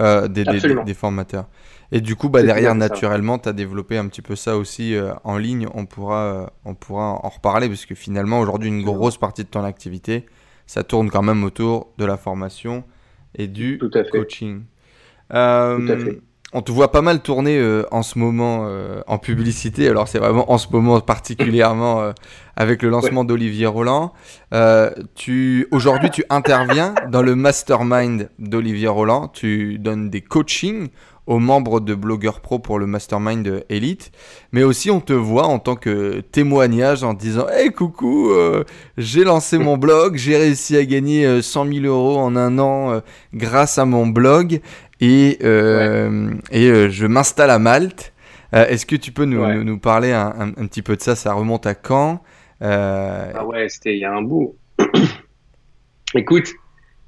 euh, 0.00 0.28
des, 0.28 0.44
des, 0.44 0.60
des, 0.84 0.94
formateurs. 0.94 1.46
Et 1.92 2.00
du 2.00 2.14
coup, 2.16 2.28
bah, 2.28 2.42
derrière, 2.42 2.74
naturellement, 2.74 3.38
tu 3.38 3.48
as 3.48 3.52
développé 3.52 3.98
un 3.98 4.06
petit 4.08 4.22
peu 4.22 4.36
ça 4.36 4.56
aussi 4.56 4.94
euh, 4.94 5.12
en 5.24 5.38
ligne. 5.38 5.66
On 5.74 5.86
pourra, 5.86 6.22
euh, 6.22 6.46
on 6.64 6.74
pourra 6.74 7.18
en 7.24 7.28
reparler 7.28 7.68
parce 7.68 7.86
que 7.86 7.94
finalement, 7.94 8.40
aujourd'hui, 8.40 8.68
une 8.68 8.82
grosse 8.82 9.16
partie 9.16 9.42
de 9.42 9.48
ton 9.48 9.64
activité, 9.64 10.26
ça 10.66 10.84
tourne 10.84 11.10
quand 11.10 11.22
même 11.22 11.42
autour 11.42 11.92
de 11.98 12.04
la 12.04 12.16
formation 12.16 12.84
et 13.34 13.48
du 13.48 13.80
coaching. 14.12 14.62
Euh, 15.32 15.78
Tout 15.78 15.92
à 15.92 15.96
fait 15.96 16.20
on 16.52 16.62
te 16.62 16.72
voit 16.72 16.90
pas 16.90 17.02
mal 17.02 17.20
tourner 17.20 17.58
euh, 17.58 17.84
en 17.92 18.02
ce 18.02 18.18
moment 18.18 18.64
euh, 18.64 19.02
en 19.06 19.18
publicité. 19.18 19.88
Alors 19.88 20.08
c'est 20.08 20.18
vraiment 20.18 20.50
en 20.50 20.58
ce 20.58 20.68
moment 20.70 21.00
particulièrement 21.00 22.00
euh, 22.00 22.12
avec 22.56 22.82
le 22.82 22.88
lancement 22.88 23.20
ouais. 23.20 23.26
d'Olivier 23.26 23.66
Roland. 23.66 24.12
tu 25.14 25.68
aujourd'hui 25.70 26.10
tu 26.10 26.24
interviens 26.28 26.94
dans 27.08 27.22
le 27.22 27.36
mastermind 27.36 28.30
d'Olivier 28.38 28.88
Roland. 28.88 29.28
Tu 29.28 29.78
donnes 29.78 30.10
des 30.10 30.20
coachings 30.20 30.88
aux 31.26 31.38
membres 31.38 31.78
de 31.78 31.94
Blogueur 31.94 32.40
Pro 32.40 32.58
pour 32.58 32.80
le 32.80 32.86
mastermind 32.86 33.64
Elite, 33.68 34.10
mais 34.50 34.64
aussi 34.64 34.90
on 34.90 35.00
te 35.00 35.12
voit 35.12 35.46
en 35.46 35.60
tant 35.60 35.76
que 35.76 36.20
témoignage 36.32 37.04
en 37.04 37.14
disant 37.14 37.46
Hey 37.48 37.70
coucou, 37.70 38.32
j'ai 38.98 39.22
lancé 39.22 39.58
mon 39.58 39.78
blog, 39.78 40.16
j'ai 40.16 40.36
réussi 40.36 40.76
à 40.76 40.84
gagner 40.84 41.40
100 41.40 41.72
000 41.72 41.86
euros 41.86 42.18
en 42.18 42.34
un 42.34 42.58
an 42.58 43.00
grâce 43.32 43.78
à 43.78 43.84
mon 43.84 44.08
blog 44.08 44.60
et, 45.00 45.38
euh, 45.42 46.28
ouais. 46.28 46.34
et 46.50 46.70
euh, 46.70 46.88
je 46.90 47.06
m'installe 47.06 47.50
à 47.50 47.58
Malte. 47.58 48.12
Euh, 48.54 48.66
Est-ce 48.66 48.84
que 48.86 48.96
tu 48.96 49.12
peux 49.12 49.24
nous, 49.24 49.40
ouais. 49.42 49.54
nous, 49.54 49.64
nous, 49.64 49.78
parler 49.78 50.12
un, 50.12 50.34
un, 50.38 50.48
un, 50.48 50.66
petit 50.66 50.82
peu 50.82 50.96
de 50.96 51.00
ça? 51.02 51.14
Ça 51.16 51.32
remonte 51.32 51.66
à 51.66 51.74
quand? 51.74 52.22
Ah 52.60 53.44
ouais, 53.46 53.68
c'était 53.68 53.94
il 53.94 54.00
y 54.00 54.04
a 54.04 54.12
un 54.12 54.22
bout. 54.22 54.56
Écoute, 56.14 56.48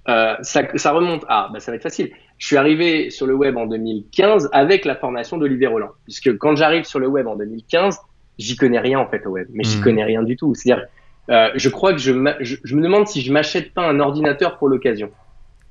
ça, 0.06 0.38
ça, 0.42 0.92
remonte 0.92 1.24
à, 1.28 1.48
bah, 1.52 1.60
ça 1.60 1.72
va 1.72 1.76
être 1.76 1.82
facile. 1.82 2.10
Je 2.38 2.46
suis 2.46 2.56
arrivé 2.56 3.10
sur 3.10 3.26
le 3.26 3.34
web 3.34 3.56
en 3.56 3.66
2015 3.66 4.48
avec 4.52 4.84
la 4.84 4.96
formation 4.96 5.36
d'Olivier 5.38 5.66
Roland, 5.68 5.90
puisque 6.04 6.36
quand 6.38 6.56
j'arrive 6.56 6.84
sur 6.84 6.98
le 6.98 7.06
web 7.06 7.26
en 7.26 7.36
2015, 7.36 7.98
j'y 8.38 8.56
connais 8.56 8.78
rien 8.80 8.98
en 8.98 9.06
fait 9.06 9.24
au 9.26 9.30
web, 9.30 9.46
mais 9.52 9.64
j'y 9.64 9.76
Mhm. 9.78 9.84
connais 9.84 10.04
rien 10.04 10.22
du 10.22 10.36
tout. 10.36 10.54
C'est-à-dire, 10.54 10.86
euh, 11.30 11.50
je 11.54 11.68
crois 11.68 11.92
que 11.92 11.98
je, 11.98 12.12
je, 12.40 12.56
je 12.64 12.76
me 12.76 12.82
demande 12.82 13.06
si 13.06 13.20
je 13.22 13.32
m'achète 13.32 13.72
pas 13.74 13.82
un 13.88 14.00
ordinateur 14.00 14.58
pour 14.58 14.68
l'occasion. 14.68 15.10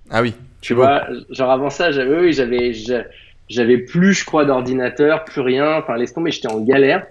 Ah 0.10 0.22
oui. 0.22 0.34
Tu 0.62 0.74
vois, 0.74 1.08
genre 1.32 1.52
avant 1.52 1.70
ça, 1.70 1.92
j'avais, 1.92 2.20
oui, 2.20 2.34
j'avais, 2.34 2.74
j'a- 2.74 3.06
j'avais 3.50 3.78
plus, 3.80 4.14
je 4.14 4.26
crois, 4.26 4.46
d'ordinateur, 4.46 5.26
plus 5.26 5.42
rien. 5.42 5.76
Enfin, 5.78 5.98
laisse 5.98 6.14
tomber, 6.14 6.32
j'étais 6.32 6.52
en 6.52 6.60
galère. 6.62 7.06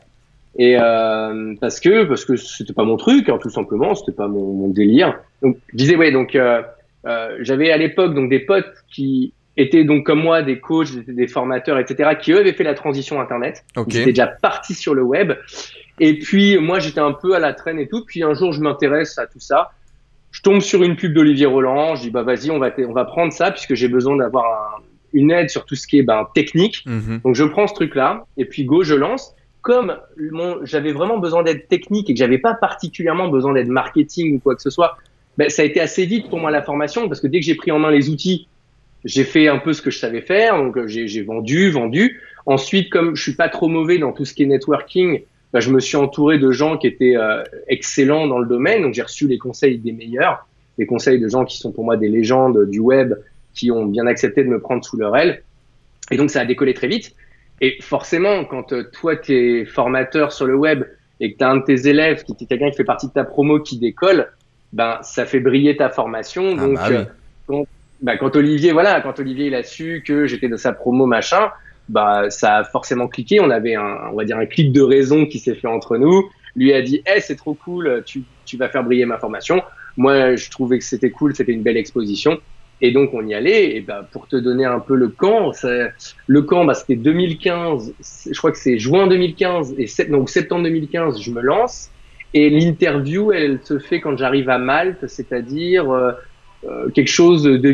Et 0.59 0.77
euh, 0.79 1.55
parce 1.61 1.79
que 1.81 2.05
parce 2.05 2.25
que 2.25 2.37
c'était 2.37 2.73
pas 2.73 2.85
mon 2.85 2.97
truc, 2.97 3.29
hein, 3.29 3.39
tout 3.41 3.51
simplement, 3.51 3.95
c'était 3.95 4.13
pas 4.17 4.27
mon, 4.29 4.53
mon 4.53 4.69
délire. 4.69 5.19
Donc, 5.43 5.57
je 5.73 5.77
disais 5.77 5.97
ouais, 5.97 6.11
donc 6.11 6.35
euh, 6.35 6.63
euh, 7.07 7.37
j'avais 7.41 7.71
à 7.71 7.77
l'époque 7.77 8.15
donc 8.15 8.29
des 8.31 8.41
potes 8.41 8.73
qui 8.93 9.33
étaient 9.57 9.85
donc 9.85 10.05
comme 10.07 10.21
moi 10.23 10.43
des 10.43 10.59
coachs, 10.59 10.93
des, 11.07 11.13
des 11.13 11.29
formateurs, 11.29 11.79
etc., 11.79 12.11
qui 12.21 12.33
eux 12.33 12.39
avaient 12.41 12.53
fait 12.53 12.65
la 12.65 12.75
transition 12.75 13.21
internet. 13.21 13.65
Ok. 13.77 13.87
Ils 13.95 14.01
étaient 14.01 14.11
déjà 14.13 14.27
partis 14.27 14.75
sur 14.75 14.95
le 14.95 15.03
web. 15.03 15.33
Et 16.01 16.19
puis 16.19 16.59
moi 16.59 16.79
j'étais 16.81 17.01
un 17.01 17.13
peu 17.13 17.35
à 17.35 17.39
la 17.39 17.53
traîne 17.53 17.79
et 17.79 17.87
tout. 17.87 18.05
Puis 18.05 18.23
un 18.25 18.35
jour 18.35 18.53
je 18.53 18.61
m'intéresse 18.61 19.19
à 19.19 19.27
tout 19.27 19.39
ça. 19.41 19.71
Je 20.41 20.43
tombe 20.43 20.61
sur 20.63 20.83
une 20.83 20.97
pub 20.97 21.13
d'Olivier 21.13 21.45
Roland. 21.45 21.97
Je 21.97 22.01
dis 22.05 22.11
bah 22.11 22.23
vas-y 22.23 22.51
on 22.51 22.59
va 22.59 22.71
on 22.89 22.93
va 22.95 23.05
prendre 23.05 23.31
ça 23.31 23.51
puisque 23.51 23.75
j'ai 23.75 23.89
besoin 23.89 24.17
d'avoir 24.17 24.47
un- 24.47 24.83
une 25.13 25.31
aide 25.31 25.51
sur 25.51 25.67
tout 25.67 25.75
ce 25.75 25.87
qui 25.87 25.99
est 25.99 26.03
ben, 26.03 26.27
technique. 26.35 26.83
Mhm. 26.87 27.21
Donc 27.23 27.35
je 27.35 27.45
prends 27.45 27.67
ce 27.67 27.75
truc-là 27.75 28.25
et 28.39 28.47
puis 28.47 28.65
go, 28.65 28.83
je 28.83 28.95
lance. 28.95 29.35
Comme 29.61 29.99
j'avais 30.63 30.93
vraiment 30.93 31.19
besoin 31.19 31.43
d'être 31.43 31.69
technique 31.69 32.09
et 32.09 32.15
que 32.15 32.19
j'avais 32.19 32.39
pas 32.39 32.55
particulièrement 32.55 33.29
besoin 33.29 33.53
d'être 33.53 33.69
marketing 33.69 34.37
ou 34.37 34.39
quoi 34.39 34.57
que 34.57 34.63
ce 34.63 34.71
soit, 34.71 34.97
ben, 35.37 35.51
ça 35.51 35.61
a 35.61 35.67
été 35.67 35.79
assez 35.79 36.07
vite 36.07 36.31
pour 36.31 36.39
moi 36.39 36.51
la 36.51 36.63
formation 36.63 37.07
parce 37.07 37.21
que 37.21 37.27
dès 37.27 37.41
que 37.41 37.45
j'ai 37.45 37.55
pris 37.55 37.71
en 37.71 37.79
main 37.79 37.91
les 37.91 38.09
outils, 38.09 38.49
j'ai 39.05 39.25
fait 39.25 39.47
un 39.49 39.59
peu 39.59 39.75
ce 39.75 39.83
que 39.83 39.91
je 39.91 39.99
savais 39.99 40.23
faire. 40.23 40.57
Donc 40.57 40.79
euh, 40.79 40.87
j'ai 40.89 41.07
j'ai 41.07 41.21
vendu, 41.21 41.71
vendu. 41.71 42.23
Ensuite, 42.47 42.89
comme 42.89 43.15
je 43.15 43.23
suis 43.23 43.35
pas 43.35 43.51
trop 43.51 43.69
mauvais 43.69 43.99
dans 43.99 44.13
tout 44.13 44.25
ce 44.25 44.33
qui 44.33 44.45
est 44.45 44.47
networking, 44.47 45.21
ben, 45.53 45.61
je 45.61 45.71
me 45.71 45.81
suis 45.81 45.97
entouré 45.97 46.39
de 46.39 46.51
gens 46.51 46.79
qui 46.79 46.87
étaient 46.87 47.17
euh, 47.17 47.43
excellents 47.69 48.27
dans 48.27 48.39
le 48.39 48.47
domaine. 48.47 48.83
Donc 48.83 48.95
j'ai 48.95 49.03
reçu 49.03 49.27
les 49.27 49.39
conseils 49.39 49.79
des 49.79 49.93
meilleurs, 49.93 50.47
les 50.79 50.87
conseils 50.87 51.19
de 51.19 51.29
gens 51.29 51.45
qui 51.45 51.59
sont 51.59 51.73
pour 51.73 51.85
moi 51.85 51.97
des 51.97 52.09
légendes 52.09 52.69
du 52.71 52.79
web, 52.79 53.15
qui 53.55 53.71
ont 53.71 53.87
bien 53.87 54.07
accepté 54.07 54.45
de 54.45 54.49
me 54.49 54.61
prendre 54.61 54.85
sous 54.85 54.97
leur 54.97 55.17
aile. 55.17 55.43
Et 56.11 56.17
donc 56.17 56.31
ça 56.31 56.41
a 56.41 56.45
décollé 56.45 56.75
très 56.75 56.89
vite. 56.89 57.15
Et 57.61 57.77
forcément, 57.81 58.45
quand 58.45 58.73
euh, 58.73 58.85
toi, 58.93 59.17
tu 59.17 59.35
es 59.35 59.65
formateur 59.65 60.33
sur 60.33 60.47
le 60.47 60.55
web 60.57 60.85
et 61.21 61.33
que 61.33 61.39
tu 61.39 61.45
as 61.45 61.51
un 61.51 61.57
de 61.59 61.65
tes 61.65 61.89
élèves, 61.89 62.25
qui 62.25 62.33
est 62.33 62.47
quelqu'un 62.47 62.71
qui 62.71 62.77
fait 62.77 62.85
partie 62.85 63.09
de 63.09 63.13
ta 63.13 63.25
promo, 63.25 63.61
qui 63.61 63.79
décolle, 63.79 64.29
ben 64.73 64.99
ça 65.03 65.27
fait 65.27 65.41
briller 65.41 65.77
ta 65.77 65.91
formation. 65.91 66.55
Ah 66.57 66.61
Donc, 66.63 66.75
bah 66.77 66.87
oui. 66.89 66.97
euh, 66.97 67.05
quand, 67.47 67.67
ben, 68.01 68.17
quand 68.17 68.35
Olivier, 68.37 68.73
voilà, 68.73 69.01
quand 69.03 69.19
Olivier 69.19 69.49
il 69.49 69.55
a 69.55 69.63
su 69.63 70.03
que 70.07 70.27
j'étais 70.27 70.49
dans 70.49 70.57
sa 70.57 70.73
promo 70.73 71.05
machin, 71.07 71.51
bah 71.89 72.31
ça 72.31 72.59
a 72.59 72.65
forcément 72.65 73.09
cliqué. 73.09 73.41
On 73.41 73.51
avait 73.51 73.75
un, 73.75 74.11
on 74.13 74.17
va 74.17 74.25
dire 74.25 74.39
un 74.39 74.47
clic 74.47 74.73
de 74.73 74.81
raison 74.83 75.27
qui 75.27 75.39
s'est 75.39 75.55
fait 75.55 75.69
entre 75.69 75.97
nous. 75.99 76.29
Lui 76.57 76.73
a 76.73 76.83
dit, 76.83 77.03
hey, 77.07 77.21
c'est 77.21 77.37
trop 77.37 77.55
cool, 77.55 78.03
tu, 78.07 78.27
tu 78.45 78.57
vas 78.57 78.69
faire 78.69 78.85
briller 78.85 79.07
ma 79.07 79.19
formation. 79.19 79.63
Moi, 79.97 80.37
je 80.37 80.51
trouvais 80.51 80.79
que 80.79 80.85
c'était 80.85 81.11
cool, 81.11 81.35
c'était 81.35 81.53
une 81.53 81.63
belle 81.63 81.77
exposition. 81.77 82.39
Et 82.83 82.93
donc 82.93 83.11
on 83.13 83.27
y 83.27 83.35
allait. 83.35 83.77
Et 83.77 83.81
ben 83.83 84.07
pour 84.13 84.27
te 84.29 84.37
donner 84.37 84.65
un 84.65 84.81
peu 84.81 84.95
le 84.95 85.09
camp, 85.11 85.53
le 86.27 86.43
camp, 86.43 86.65
bah, 86.65 86.75
c'était 86.75 86.97
2015. 86.97 87.95
c'est- 88.01 88.33
Je 88.33 88.39
crois 88.39 88.53
que 88.53 88.59
c'est 88.59 88.79
juin 88.79 89.07
2015 89.07 89.75
et 89.79 89.87
donc 90.09 90.31
septembre 90.31 90.65
2015, 90.65 91.21
je 91.21 91.31
me 91.31 91.41
lance. 91.41 91.91
Et 92.33 92.49
l'interview, 92.51 93.33
elle 93.33 93.61
se 93.65 93.79
fait 93.79 94.01
quand 94.01 94.17
j'arrive 94.17 94.49
à 94.51 94.59
Malte, 94.59 95.07
c'est-à-dire 95.09 95.91
euh, 95.91 96.13
euh, 96.65 96.91
quelque 96.91 97.09
chose 97.09 97.43
de 97.45 97.73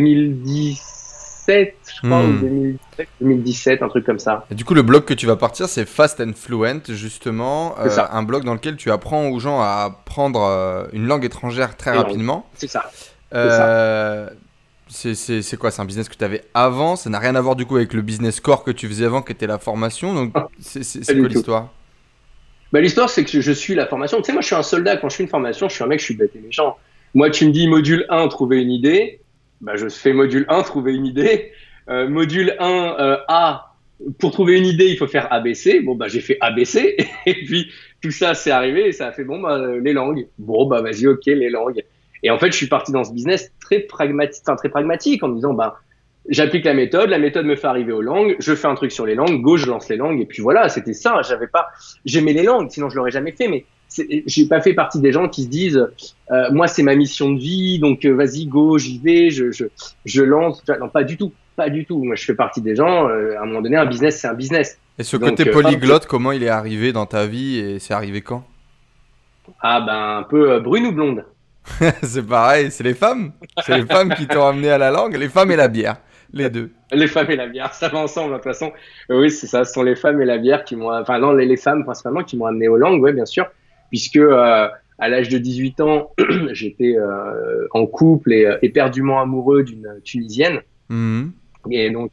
2017, 1.47 1.77
je 1.95 2.07
crois, 2.07 2.23
Hmm. 2.23 2.37
ou 2.37 2.41
2017, 2.41 3.09
2017, 3.21 3.83
un 3.83 3.89
truc 3.89 4.05
comme 4.07 4.19
ça. 4.19 4.47
Et 4.51 4.55
du 4.55 4.65
coup, 4.65 4.75
le 4.75 4.83
blog 4.83 5.05
que 5.05 5.15
tu 5.15 5.27
vas 5.27 5.37
partir, 5.37 5.69
c'est 5.69 5.85
Fast 5.87 6.21
and 6.21 6.33
Fluent, 6.35 6.83
justement. 6.89 7.75
C'est 7.83 7.91
ça. 7.91 8.11
un 8.13 8.23
blog 8.23 8.45
dans 8.45 8.55
lequel 8.55 8.77
tu 8.77 8.91
apprends 8.91 9.29
aux 9.29 9.39
gens 9.39 9.61
à 9.61 9.85
apprendre 9.87 10.43
euh, 10.43 10.87
une 10.93 11.07
langue 11.07 11.25
étrangère 11.25 11.77
très 11.77 11.93
rapidement. 11.93 12.47
C'est 12.55 12.69
ça. 12.69 12.91
Euh, 13.35 14.29
C'est 14.89 15.57
quoi? 15.59 15.71
C'est 15.71 15.83
un 15.83 15.85
business 15.85 16.09
que 16.09 16.17
tu 16.17 16.25
avais 16.25 16.45
avant? 16.55 16.97
Ça 16.97 17.11
n'a 17.11 17.19
rien 17.19 17.35
à 17.35 17.41
voir 17.41 17.57
du 17.57 17.67
coup 17.67 17.77
avec 17.77 17.93
le 17.93 18.03
business 18.03 18.41
core 18.41 18.63
que 18.65 18.71
tu 18.71 18.87
faisais 18.89 19.05
avant, 19.05 19.23
qui 19.23 19.33
était 19.33 19.47
la 19.47 19.59
formation? 19.59 20.15
Donc, 20.15 20.33
c'est 20.61 20.83
c'est- 20.85 21.19
quoi 21.19 21.29
l'histoire? 21.29 21.69
Bah, 22.73 22.81
l'histoire, 22.81 23.09
c'est 23.09 23.25
que 23.25 23.41
je, 23.41 23.53
suis 23.53 23.75
la 23.75 23.87
formation. 23.87 24.19
Tu 24.19 24.25
sais, 24.25 24.33
moi, 24.33 24.43
je 24.43 24.47
suis 24.47 24.57
un 24.57 24.63
soldat. 24.63 24.97
Quand 24.97 25.09
je 25.09 25.17
fais 25.17 25.23
une 25.23 25.29
formation, 25.29 25.69
je 25.69 25.75
suis 25.75 25.85
un 25.85 25.87
mec, 25.87 26.01
je 26.01 26.05
suis 26.05 26.15
bête 26.17 26.33
et 26.35 26.41
méchant. 26.41 26.77
Moi, 27.15 27.31
tu 27.31 27.47
me 27.47 27.53
dis 27.53 27.69
module 27.69 28.05
1, 28.11 28.27
trouver 28.29 28.61
une 28.61 28.71
idée. 28.71 29.21
Bah, 29.61 29.77
je 29.77 29.89
fais 29.89 30.13
module 30.13 30.45
1, 30.49 30.63
trouver 30.63 30.95
une 30.95 31.07
idée. 31.07 31.53
Euh, 31.89 32.09
module 32.09 32.55
1, 32.59 32.97
euh, 32.99 33.17
A, 33.29 33.75
pour 34.19 34.33
trouver 34.33 34.59
une 34.59 34.67
idée, 34.67 34.87
il 34.87 34.97
faut 34.97 35.07
faire 35.07 35.33
ABC. 35.33 35.81
Bon, 35.81 35.95
bah, 35.95 36.09
j'ai 36.09 36.21
fait 36.21 36.37
ABC. 36.41 36.97
Et 37.27 37.35
puis, 37.45 37.71
tout 38.03 38.11
ça, 38.11 38.35
c'est 38.35 38.51
arrivé 38.51 38.89
et 38.89 38.93
ça 38.93 39.09
a 39.09 39.13
fait, 39.13 39.25
bon, 39.25 39.41
bah, 39.41 39.59
les 39.83 39.93
langues. 39.93 40.29
Bon, 40.39 40.67
bah, 40.67 40.83
vas-y, 40.83 41.07
ok, 41.07 41.27
les 41.27 41.51
langues. 41.51 41.83
Et 42.23 42.31
en 42.31 42.39
fait, 42.39 42.53
je 42.53 42.57
suis 42.57 42.67
parti 42.67 42.93
dans 42.93 43.05
ce 43.05 43.13
business 43.13 43.53
très 43.61 43.81
pragmatique, 43.81 44.43
enfin, 44.47 44.57
très 44.57 44.69
pragmatique 44.69 45.23
en 45.23 45.29
me 45.29 45.35
disant, 45.35 45.55
bah, 45.55 45.81
j'applique 46.29 46.65
la 46.65 46.75
méthode, 46.75 47.11
la 47.11 47.19
méthode 47.19 47.47
me 47.47 47.57
fait 47.57 47.67
arriver 47.67 47.93
aux 47.93 48.03
langues, 48.03 48.37
je 48.39 48.55
fais 48.55 48.67
un 48.67 48.75
truc 48.75 48.93
sur 48.93 49.07
les 49.07 49.15
langues, 49.15 49.41
go, 49.41 49.57
je 49.57 49.67
lance 49.67 49.89
les 49.89 49.97
langues, 49.97 50.21
et 50.21 50.27
puis 50.27 50.43
voilà, 50.43 50.69
c'était 50.69 50.93
ça. 50.93 51.21
J'avais 51.23 51.47
pas, 51.47 51.69
j'aimais 52.05 52.33
les 52.33 52.43
langues, 52.43 52.71
sinon 52.71 52.89
je 52.89 52.97
l'aurais 52.97 53.11
jamais 53.11 53.33
fait, 53.33 53.49
mais 53.49 53.65
j'ai 54.27 54.47
pas 54.49 54.61
fait 54.61 54.75
partie 54.75 55.01
des 55.01 55.13
gens 55.13 55.29
qui 55.29 55.45
se 55.45 55.49
disent, 55.49 55.89
euh, 56.31 56.51
moi 56.53 56.67
c'est 56.69 56.83
ma 56.83 56.95
mission 56.95 57.33
de 57.33 57.39
vie, 57.39 57.79
donc 57.79 58.05
euh, 58.05 58.13
vas-y, 58.15 58.47
go, 58.47 58.79
j'y 58.79 58.99
vais, 58.99 59.31
je, 59.31 59.51
je, 59.53 59.65
je 60.05 60.23
lance. 60.23 60.63
Non, 60.81 60.89
pas 60.89 61.05
du 61.05 61.17
tout, 61.17 61.33
pas 61.57 61.71
du 61.71 61.85
tout. 61.87 62.03
Moi, 62.05 62.17
je 62.17 62.25
fais 62.25 62.35
partie 62.35 62.61
des 62.63 62.77
gens. 62.77 63.09
euh, 63.09 63.37
à 63.39 63.43
un 63.43 63.47
moment 63.47 63.63
donné, 63.63 63.77
un 63.77 63.87
business, 63.87 64.21
c'est 64.21 64.29
un 64.29 64.35
business. 64.35 64.79
Et 64.99 65.05
ce 65.05 65.17
Donc, 65.17 65.31
côté 65.31 65.47
polyglotte, 65.47 66.07
comment 66.07 66.33
il 66.33 66.43
est 66.43 66.49
arrivé 66.49 66.93
dans 66.93 67.07
ta 67.07 67.27
vie 67.27 67.59
et 67.59 67.79
c'est 67.79 67.95
arrivé 67.95 68.23
quand? 68.23 68.45
Ah 69.61 69.81
ben 69.81 70.19
un 70.19 70.23
peu 70.25 70.59
brune 70.61 70.87
ou 70.87 70.93
blonde. 70.93 71.25
C'est 72.03 72.25
pareil, 72.27 72.71
c'est 72.71 72.85
les 72.85 72.95
femmes. 72.95 73.33
C'est 73.65 73.75
les 73.75 73.87
femmes 73.87 74.15
qui 74.15 74.29
t'ont 74.29 74.47
amené 74.47 74.71
à 74.71 74.79
la 74.79 74.91
langue, 74.93 75.17
les 75.17 75.29
femmes 75.29 75.51
et 75.51 75.57
la 75.57 75.67
bière, 75.69 75.97
les 76.33 76.49
deux. 76.49 76.71
Les 76.93 77.09
femmes 77.09 77.31
et 77.31 77.37
la 77.37 77.49
bière, 77.49 77.75
ça 77.75 77.89
va 77.89 77.99
ensemble. 77.99 78.31
De 78.33 78.37
toute 78.37 78.45
façon, 78.45 78.73
oui, 79.09 79.31
c'est 79.31 79.49
ça. 79.49 79.65
Ce 79.65 79.73
sont 79.73 79.83
les 79.83 79.97
femmes 79.97 80.23
et 80.23 80.25
la 80.25 80.39
bière 80.39 80.65
qui 80.65 80.77
m'ont, 80.77 80.93
enfin 80.97 81.19
non, 81.19 81.33
les, 81.33 81.45
les 81.47 81.57
femmes 81.57 81.85
principalement 81.85 82.23
qui 82.23 82.37
m'ont 82.37 82.47
amené 82.47 82.69
aux 82.69 82.77
langues, 82.77 83.03
ouais, 83.03 83.13
bien 83.13 83.27
sûr, 83.27 83.47
puisque 83.91 84.17
euh, 84.17 84.69
à 84.99 85.09
l'âge 85.09 85.29
de 85.29 85.39
18 85.39 85.81
ans, 85.81 86.13
j'étais 86.53 86.97
euh, 86.97 87.67
en 87.73 87.87
couple 87.87 88.33
et 88.33 88.47
euh, 88.47 88.57
éperdument 88.63 89.21
amoureux 89.21 89.63
d'une 89.63 90.01
Tunisienne. 90.05 90.61
Mhm. 90.89 91.33
Et 91.71 91.91
donc, 91.91 92.13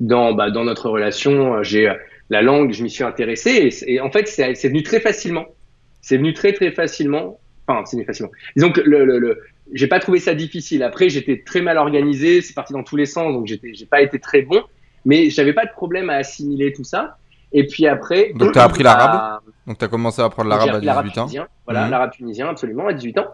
dans, 0.00 0.32
bah, 0.32 0.50
dans 0.50 0.64
notre 0.64 0.88
relation, 0.88 1.62
j'ai 1.62 1.92
la 2.30 2.42
langue, 2.42 2.72
je 2.72 2.82
m'y 2.82 2.90
suis 2.90 3.04
intéressé. 3.04 3.68
Et, 3.86 4.00
en 4.00 4.10
fait, 4.10 4.26
c'est 4.26 4.68
venu 4.68 4.82
très 4.82 5.00
facilement. 5.00 5.46
C'est 6.00 6.16
venu 6.16 6.32
très, 6.32 6.52
très 6.52 6.70
facilement. 6.70 7.38
Enfin, 7.66 7.84
c'est 7.84 7.96
venu 7.96 8.06
facilement. 8.06 8.32
Disons 8.56 8.72
que 8.72 8.80
le, 8.80 9.04
le, 9.04 9.18
le- 9.18 9.38
j'ai 9.74 9.86
pas 9.86 9.98
trouvé 9.98 10.18
ça 10.18 10.34
difficile. 10.34 10.82
Après, 10.82 11.08
j'étais 11.08 11.42
très 11.44 11.60
mal 11.60 11.76
organisé. 11.76 12.40
C'est 12.40 12.54
parti 12.54 12.72
dans 12.72 12.84
tous 12.84 12.96
les 12.96 13.06
sens. 13.06 13.32
Donc, 13.34 13.46
j'ai 13.46 13.86
pas 13.86 14.00
été 14.00 14.18
très 14.18 14.42
bon. 14.42 14.62
Mais 15.04 15.30
j'avais 15.30 15.52
pas 15.52 15.66
de 15.66 15.72
problème 15.72 16.08
à 16.10 16.14
assimiler 16.14 16.72
tout 16.72 16.84
ça. 16.84 17.18
Et 17.52 17.66
puis 17.66 17.86
après. 17.86 18.32
Donc, 18.34 18.52
t'as 18.52 18.64
appris 18.64 18.82
l'arabe 18.82 19.10
à- 19.14 19.40
Donc, 19.66 19.78
tu 19.78 19.84
as 19.84 19.88
commencé 19.88 20.20
à 20.20 20.26
apprendre 20.26 20.48
l'arabe 20.50 20.68
à 20.68 20.72
appris 20.74 20.86
l'arabe 20.86 21.04
18 21.06 21.18
ans. 21.18 21.24
tunisien. 21.24 21.48
Voilà, 21.64 21.84
Mhm. 21.84 21.90
l'arabe 21.90 22.10
tunisien, 22.12 22.48
absolument, 22.48 22.86
à 22.86 22.92
18 22.92 23.18
ans. 23.18 23.26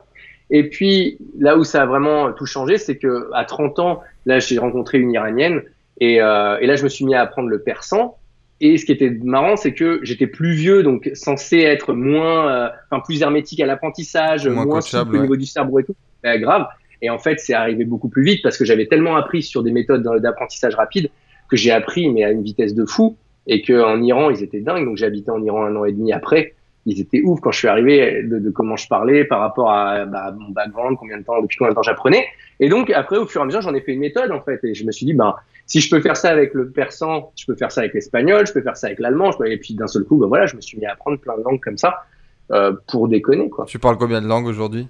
Et 0.50 0.68
puis, 0.68 1.18
là 1.38 1.56
où 1.56 1.64
ça 1.64 1.82
a 1.82 1.86
vraiment 1.86 2.32
tout 2.32 2.46
changé, 2.46 2.76
c'est 2.78 2.96
que 2.96 3.30
à 3.34 3.44
30 3.44 3.78
ans, 3.78 4.00
là, 4.26 4.38
j'ai 4.38 4.58
rencontré 4.58 4.98
une 4.98 5.12
Iranienne. 5.12 5.62
Et, 6.00 6.20
euh, 6.20 6.58
et 6.60 6.66
là, 6.66 6.76
je 6.76 6.84
me 6.84 6.88
suis 6.88 7.04
mis 7.04 7.14
à 7.14 7.22
apprendre 7.22 7.48
le 7.48 7.60
persan. 7.60 8.16
Et 8.60 8.76
ce 8.78 8.84
qui 8.84 8.92
était 8.92 9.10
marrant, 9.24 9.56
c'est 9.56 9.72
que 9.74 10.00
j'étais 10.02 10.26
plus 10.28 10.52
vieux, 10.52 10.82
donc 10.82 11.10
censé 11.14 11.58
être 11.58 11.94
moins, 11.94 12.48
euh, 12.48 12.68
enfin 12.90 13.02
plus 13.04 13.20
hermétique 13.22 13.60
à 13.60 13.66
l'apprentissage, 13.66 14.46
Moins 14.46 14.64
moins, 14.66 14.74
coachable, 14.76 15.16
au 15.16 15.20
niveau 15.22 15.36
du 15.36 15.46
cerveau 15.46 15.80
et 15.80 15.84
tout. 15.84 15.96
Bah, 16.22 16.38
grave. 16.38 16.66
Et 17.00 17.10
en 17.10 17.18
fait, 17.18 17.40
c'est 17.40 17.54
arrivé 17.54 17.84
beaucoup 17.84 18.08
plus 18.08 18.22
vite 18.22 18.40
parce 18.42 18.56
que 18.56 18.64
j'avais 18.64 18.86
tellement 18.86 19.16
appris 19.16 19.42
sur 19.42 19.62
des 19.64 19.72
méthodes 19.72 20.02
d'apprentissage 20.20 20.76
rapide 20.76 21.10
que 21.50 21.56
j'ai 21.56 21.72
appris, 21.72 22.08
mais 22.08 22.22
à 22.22 22.30
une 22.30 22.42
vitesse 22.42 22.74
de 22.74 22.84
fou. 22.84 23.16
Et 23.46 23.62
que 23.62 23.82
en 23.82 24.02
Iran, 24.02 24.30
ils 24.30 24.42
étaient 24.42 24.60
dingues. 24.60 24.84
Donc 24.84 24.96
j'ai 24.96 25.06
habité 25.06 25.30
en 25.30 25.42
Iran 25.42 25.64
un 25.64 25.76
an 25.76 25.84
et 25.84 25.92
demi 25.92 26.12
après. 26.12 26.54
Ils 26.84 27.00
étaient 27.00 27.22
ouf 27.22 27.40
quand 27.40 27.52
je 27.52 27.58
suis 27.58 27.68
arrivé 27.68 28.24
de, 28.24 28.40
de 28.40 28.50
comment 28.50 28.76
je 28.76 28.88
parlais 28.88 29.24
par 29.24 29.38
rapport 29.38 29.70
à 29.70 30.04
bah, 30.04 30.34
mon 30.36 30.50
background, 30.50 30.96
combien 30.98 31.16
de 31.16 31.22
temps, 31.22 31.40
depuis 31.40 31.56
combien 31.56 31.70
de 31.70 31.76
temps 31.76 31.82
j'apprenais. 31.82 32.24
Et 32.58 32.68
donc 32.68 32.90
après, 32.90 33.18
au 33.18 33.26
fur 33.26 33.40
et 33.40 33.42
à 33.42 33.46
mesure, 33.46 33.62
j'en 33.62 33.74
ai 33.74 33.80
fait 33.80 33.92
une 33.92 34.00
méthode 34.00 34.32
en 34.32 34.40
fait. 34.40 34.62
Et 34.64 34.74
je 34.74 34.84
me 34.84 34.90
suis 34.90 35.06
dit, 35.06 35.14
ben 35.14 35.34
si 35.66 35.80
je 35.80 35.88
peux 35.88 36.00
faire 36.00 36.16
ça 36.16 36.30
avec 36.30 36.54
le 36.54 36.70
persan, 36.70 37.30
je 37.36 37.46
peux 37.46 37.54
faire 37.54 37.70
ça 37.70 37.82
avec 37.82 37.94
l'espagnol, 37.94 38.46
je 38.46 38.52
peux 38.52 38.62
faire 38.62 38.76
ça 38.76 38.88
avec 38.88 38.98
l'allemand. 38.98 39.30
Et 39.44 39.56
puis 39.58 39.74
d'un 39.74 39.86
seul 39.86 40.04
coup, 40.04 40.16
ben 40.16 40.26
voilà, 40.26 40.46
je 40.46 40.56
me 40.56 40.60
suis 40.60 40.76
mis 40.78 40.84
à 40.84 40.92
apprendre 40.92 41.18
plein 41.18 41.36
de 41.38 41.42
langues 41.42 41.60
comme 41.60 41.78
ça 41.78 42.04
euh, 42.50 42.72
pour 42.88 43.08
déconner 43.08 43.48
quoi. 43.48 43.64
Tu 43.66 43.78
parles 43.78 43.96
combien 43.96 44.20
de 44.20 44.26
langues 44.26 44.46
aujourd'hui? 44.46 44.88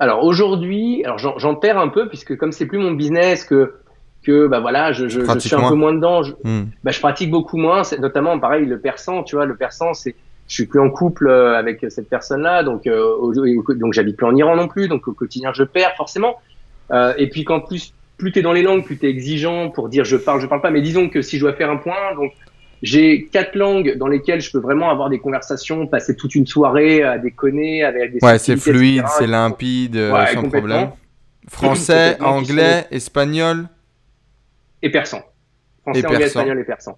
Alors 0.00 0.24
aujourd'hui, 0.24 1.04
alors 1.04 1.18
j'en 1.18 1.38
j'en 1.38 1.54
perds 1.54 1.78
un 1.78 1.88
peu 1.88 2.08
puisque 2.08 2.36
comme 2.36 2.50
c'est 2.50 2.66
plus 2.66 2.78
mon 2.78 2.90
business 2.90 3.44
que 3.44 3.74
que 4.22 4.46
bah 4.46 4.60
voilà, 4.60 4.92
je, 4.92 5.08
je, 5.08 5.20
suis 5.38 5.54
un 5.54 5.58
moins. 5.58 5.68
peu 5.70 5.74
moins 5.74 5.92
dedans. 5.92 6.22
Je, 6.22 6.32
Hmm. 6.44 6.64
bah, 6.84 6.90
je 6.90 7.00
pratique 7.00 7.30
beaucoup 7.30 7.56
moins. 7.56 7.84
C'est 7.84 7.98
notamment 7.98 8.38
pareil 8.38 8.64
le 8.66 8.78
persan. 8.78 9.22
Tu 9.24 9.36
vois, 9.36 9.46
le 9.46 9.56
persan, 9.56 9.94
c'est 9.94 10.14
je 10.48 10.54
suis 10.54 10.66
plus 10.66 10.80
en 10.80 10.90
couple 10.90 11.28
euh, 11.28 11.56
avec 11.56 11.84
cette 11.88 12.08
personne-là, 12.10 12.62
donc 12.62 12.86
euh, 12.86 13.00
au- 13.02 13.32
au- 13.32 13.74
donc 13.74 13.92
j'habite 13.94 14.16
plus 14.16 14.26
en 14.26 14.34
Iran 14.36 14.56
non 14.56 14.68
plus, 14.68 14.88
donc 14.88 15.06
au 15.08 15.12
quotidien 15.12 15.50
je 15.54 15.62
perds 15.62 15.94
forcément. 15.96 16.36
Euh, 16.90 17.14
et 17.16 17.28
puis 17.28 17.44
qu'en 17.44 17.60
plus 17.60 17.94
plus 18.18 18.32
t'es 18.32 18.42
dans 18.42 18.52
les 18.52 18.62
langues, 18.62 18.84
plus 18.84 18.98
t'es 18.98 19.08
exigeant 19.08 19.70
pour 19.70 19.88
dire 19.88 20.04
je 20.04 20.16
parle, 20.16 20.40
je 20.40 20.46
parle 20.46 20.60
pas. 20.60 20.70
Mais 20.70 20.82
disons 20.82 21.08
que 21.08 21.22
si 21.22 21.36
je 21.36 21.42
dois 21.42 21.54
faire 21.54 21.70
un 21.70 21.76
point, 21.76 22.14
donc 22.16 22.32
J'ai 22.84 23.28
quatre 23.32 23.54
langues 23.54 23.96
dans 23.96 24.08
lesquelles 24.08 24.40
je 24.40 24.50
peux 24.50 24.58
vraiment 24.58 24.90
avoir 24.90 25.08
des 25.08 25.20
conversations, 25.20 25.86
passer 25.86 26.16
toute 26.16 26.34
une 26.34 26.48
soirée 26.48 27.04
à 27.04 27.16
déconner 27.16 27.84
avec 27.84 28.12
des 28.12 28.18
Ouais, 28.20 28.38
c'est 28.40 28.56
fluide, 28.56 29.04
c'est 29.16 29.28
limpide, 29.28 29.94
euh, 29.96 30.26
sans 30.34 30.42
problème. 30.48 30.90
Français, 31.48 32.16
anglais, 32.20 32.86
espagnol 32.90 33.68
et 34.82 34.90
persan. 34.90 35.22
Français, 35.82 36.06
anglais, 36.06 36.24
espagnol 36.24 36.58
et 36.58 36.64
persan. 36.64 36.96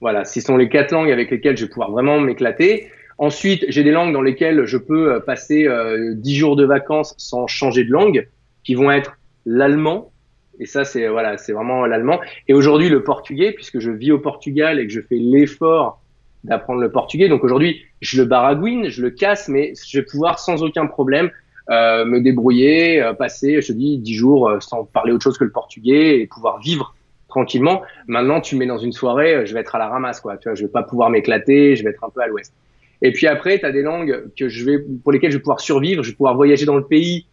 Voilà, 0.00 0.24
ce 0.24 0.40
sont 0.40 0.56
les 0.56 0.68
quatre 0.68 0.92
langues 0.92 1.10
avec 1.10 1.30
lesquelles 1.30 1.56
je 1.56 1.64
vais 1.64 1.70
pouvoir 1.70 1.90
vraiment 1.90 2.20
m'éclater. 2.20 2.88
Ensuite, 3.18 3.64
j'ai 3.68 3.84
des 3.84 3.90
langues 3.90 4.12
dans 4.12 4.22
lesquelles 4.22 4.64
je 4.64 4.76
peux 4.76 5.14
euh, 5.14 5.20
passer 5.20 5.66
euh, 5.66 6.14
10 6.14 6.36
jours 6.36 6.56
de 6.56 6.64
vacances 6.64 7.14
sans 7.18 7.46
changer 7.46 7.84
de 7.84 7.90
langue, 7.90 8.28
qui 8.64 8.74
vont 8.74 8.90
être 8.90 9.18
l'allemand. 9.46 10.12
Et 10.58 10.66
ça, 10.66 10.84
c'est 10.84 11.08
voilà, 11.08 11.38
c'est 11.38 11.52
vraiment 11.52 11.86
l'allemand. 11.86 12.20
Et 12.48 12.54
aujourd'hui, 12.54 12.88
le 12.88 13.02
portugais, 13.02 13.52
puisque 13.52 13.78
je 13.78 13.90
vis 13.90 14.12
au 14.12 14.18
Portugal 14.18 14.78
et 14.78 14.86
que 14.86 14.92
je 14.92 15.00
fais 15.00 15.16
l'effort 15.16 16.02
d'apprendre 16.44 16.80
le 16.80 16.90
portugais. 16.90 17.28
Donc 17.28 17.44
aujourd'hui, 17.44 17.82
je 18.00 18.20
le 18.20 18.26
baragouine, 18.26 18.88
je 18.88 19.02
le 19.02 19.10
casse, 19.10 19.48
mais 19.48 19.72
je 19.86 19.98
vais 19.98 20.04
pouvoir 20.04 20.38
sans 20.38 20.62
aucun 20.62 20.86
problème 20.86 21.30
euh, 21.70 22.04
me 22.04 22.20
débrouiller, 22.20 23.00
euh, 23.00 23.12
passer, 23.12 23.60
je 23.60 23.68
te 23.68 23.72
dis, 23.72 23.98
10 23.98 24.14
jours 24.14 24.48
euh, 24.48 24.58
sans 24.60 24.84
parler 24.84 25.12
autre 25.12 25.22
chose 25.22 25.38
que 25.38 25.44
le 25.44 25.52
portugais 25.52 26.18
et 26.18 26.26
pouvoir 26.26 26.58
vivre 26.58 26.94
tranquillement. 27.32 27.82
Maintenant, 28.06 28.40
tu 28.40 28.56
mets 28.56 28.66
dans 28.66 28.78
une 28.78 28.92
soirée, 28.92 29.34
euh, 29.34 29.46
je 29.46 29.54
vais 29.54 29.60
être 29.60 29.74
à 29.74 29.78
la 29.78 29.88
ramasse, 29.88 30.20
quoi. 30.20 30.36
Tu 30.36 30.48
vois, 30.48 30.54
je 30.54 30.62
vais 30.62 30.70
pas 30.70 30.82
pouvoir 30.82 31.10
m'éclater, 31.10 31.76
je 31.76 31.82
vais 31.82 31.90
être 31.90 32.04
un 32.04 32.10
peu 32.10 32.20
à 32.20 32.26
l'ouest. 32.26 32.52
Et 33.00 33.12
puis 33.12 33.26
après, 33.26 33.58
tu 33.58 33.66
as 33.66 33.72
des 33.72 33.82
langues 33.82 34.24
que 34.38 34.48
je 34.48 34.64
vais, 34.64 34.78
pour 34.78 35.12
lesquelles 35.12 35.32
je 35.32 35.36
vais 35.36 35.42
pouvoir 35.42 35.60
survivre, 35.60 36.02
je 36.02 36.10
vais 36.10 36.16
pouvoir 36.16 36.36
voyager 36.36 36.66
dans 36.66 36.76
le 36.76 36.84
pays 36.84 37.26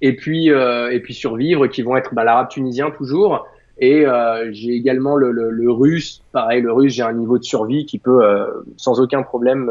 et 0.00 0.14
puis 0.14 0.50
euh, 0.50 0.92
et 0.92 1.00
puis 1.00 1.12
survivre, 1.12 1.66
qui 1.66 1.82
vont 1.82 1.96
être 1.96 2.14
bah, 2.14 2.24
l'arabe 2.24 2.48
tunisien 2.48 2.90
toujours. 2.90 3.46
Et 3.80 4.06
euh, 4.06 4.48
j'ai 4.52 4.74
également 4.74 5.16
le, 5.16 5.30
le, 5.30 5.50
le, 5.50 5.70
russe. 5.70 6.22
Pareil, 6.32 6.62
le 6.62 6.72
russe, 6.72 6.94
j'ai 6.94 7.02
un 7.02 7.12
niveau 7.12 7.38
de 7.38 7.44
survie 7.44 7.86
qui 7.86 7.98
peut 7.98 8.24
euh, 8.24 8.46
sans 8.76 9.00
aucun 9.00 9.22
problème 9.22 9.70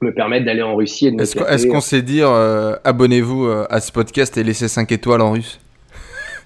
me 0.00 0.14
permettre 0.14 0.46
d'aller 0.46 0.62
en 0.62 0.74
Russie. 0.74 1.14
Est-ce 1.18 1.38
est 1.38 1.68
qu'on 1.68 1.82
sait 1.82 2.02
dire 2.02 2.30
abonnez-vous 2.84 3.46
à 3.68 3.80
ce 3.80 3.92
podcast 3.92 4.36
et 4.38 4.42
laissez 4.42 4.68
5 4.68 4.90
étoiles 4.92 5.20
en 5.20 5.32
russe? 5.32 5.60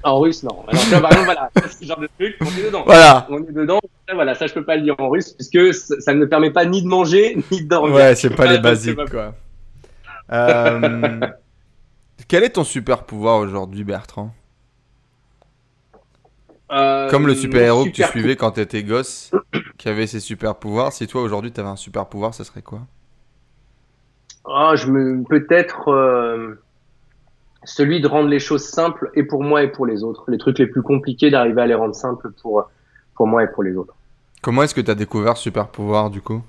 En 0.05 0.21
russe, 0.21 0.43
non. 0.43 0.65
Alors, 0.69 0.83
tu 0.83 0.91
vois, 0.91 1.01
par 1.01 1.13
exemple, 1.13 1.25
voilà, 1.25 1.51
ce 1.81 1.85
genre 1.85 1.99
de 1.99 2.09
truc, 2.19 2.37
on 2.43 2.45
est 2.45 2.67
dedans. 2.67 2.83
Voilà. 2.85 3.27
On 3.31 3.39
est 3.39 3.53
dedans. 3.53 3.81
Ça, 4.07 4.15
voilà, 4.15 4.35
ça, 4.35 4.47
je 4.47 4.53
peux 4.53 4.65
pas 4.65 4.77
le 4.77 4.83
dire 4.83 4.95
en 4.99 5.09
russe 5.09 5.33
puisque 5.33 5.73
ça 5.75 6.13
ne 6.13 6.19
me 6.19 6.29
permet 6.29 6.51
pas 6.51 6.67
ni 6.67 6.83
de 6.83 6.87
manger 6.89 7.37
ni 7.51 7.63
de 7.63 7.69
dormir. 7.69 7.95
Ouais, 7.95 8.15
c'est 8.15 8.31
pas 8.31 8.47
les 8.47 8.59
basiques, 8.61 9.11
quoi. 9.11 9.35
Euh, 10.33 11.21
Quel 12.29 12.45
est 12.45 12.51
ton 12.51 12.65
super 12.65 13.05
pouvoir 13.05 13.39
aujourd'hui, 13.39 13.83
Bertrand? 13.83 14.35
Euh, 16.73 17.09
Comme 17.11 17.27
le 17.27 17.35
super-héros 17.35 17.85
que 17.87 17.91
tu 17.91 18.03
suivais 18.03 18.37
quand 18.37 18.53
t'étais 18.53 18.83
gosse, 18.83 19.31
qui 19.79 19.89
avait 19.89 20.07
ses 20.07 20.21
super 20.21 20.57
pouvoirs. 20.57 20.93
Si 20.93 21.07
toi 21.07 21.23
aujourd'hui 21.23 21.53
t'avais 21.53 21.69
un 21.69 21.77
super 21.77 22.07
pouvoir, 22.07 22.35
ça 22.35 22.45
serait 22.45 22.63
quoi? 22.63 22.81
Ah, 24.47 24.73
je 24.75 24.89
me 24.89 25.23
peut-être 25.25 25.89
euh, 25.91 26.61
celui 27.65 28.01
de 28.01 28.07
rendre 28.09 28.29
les 28.29 28.39
choses 28.39 28.65
simples 28.65 29.11
et 29.15 29.23
pour 29.23 29.43
moi 29.43 29.63
et 29.63 29.69
pour 29.69 29.87
les 29.87 30.03
autres. 30.05 30.25
Les 30.31 30.39
trucs 30.39 30.59
les 30.59 30.67
plus 30.67 30.83
compliqués 30.83 31.31
d'arriver 31.31 31.63
à 31.63 31.67
les 31.67 31.75
rendre 31.75 31.95
simples 31.95 32.31
pour 32.43 32.69
pour 33.15 33.27
moi 33.27 33.43
et 33.45 33.47
pour 33.49 33.63
les 33.63 33.77
autres. 33.77 33.95
Comment 34.43 34.63
est-ce 34.65 34.75
que 34.75 34.81
t'as 34.81 34.95
découvert 34.95 35.37
ce 35.37 35.45
super 35.45 35.69
pouvoir 35.69 36.11
du 36.11 36.21
coup? 36.21 36.43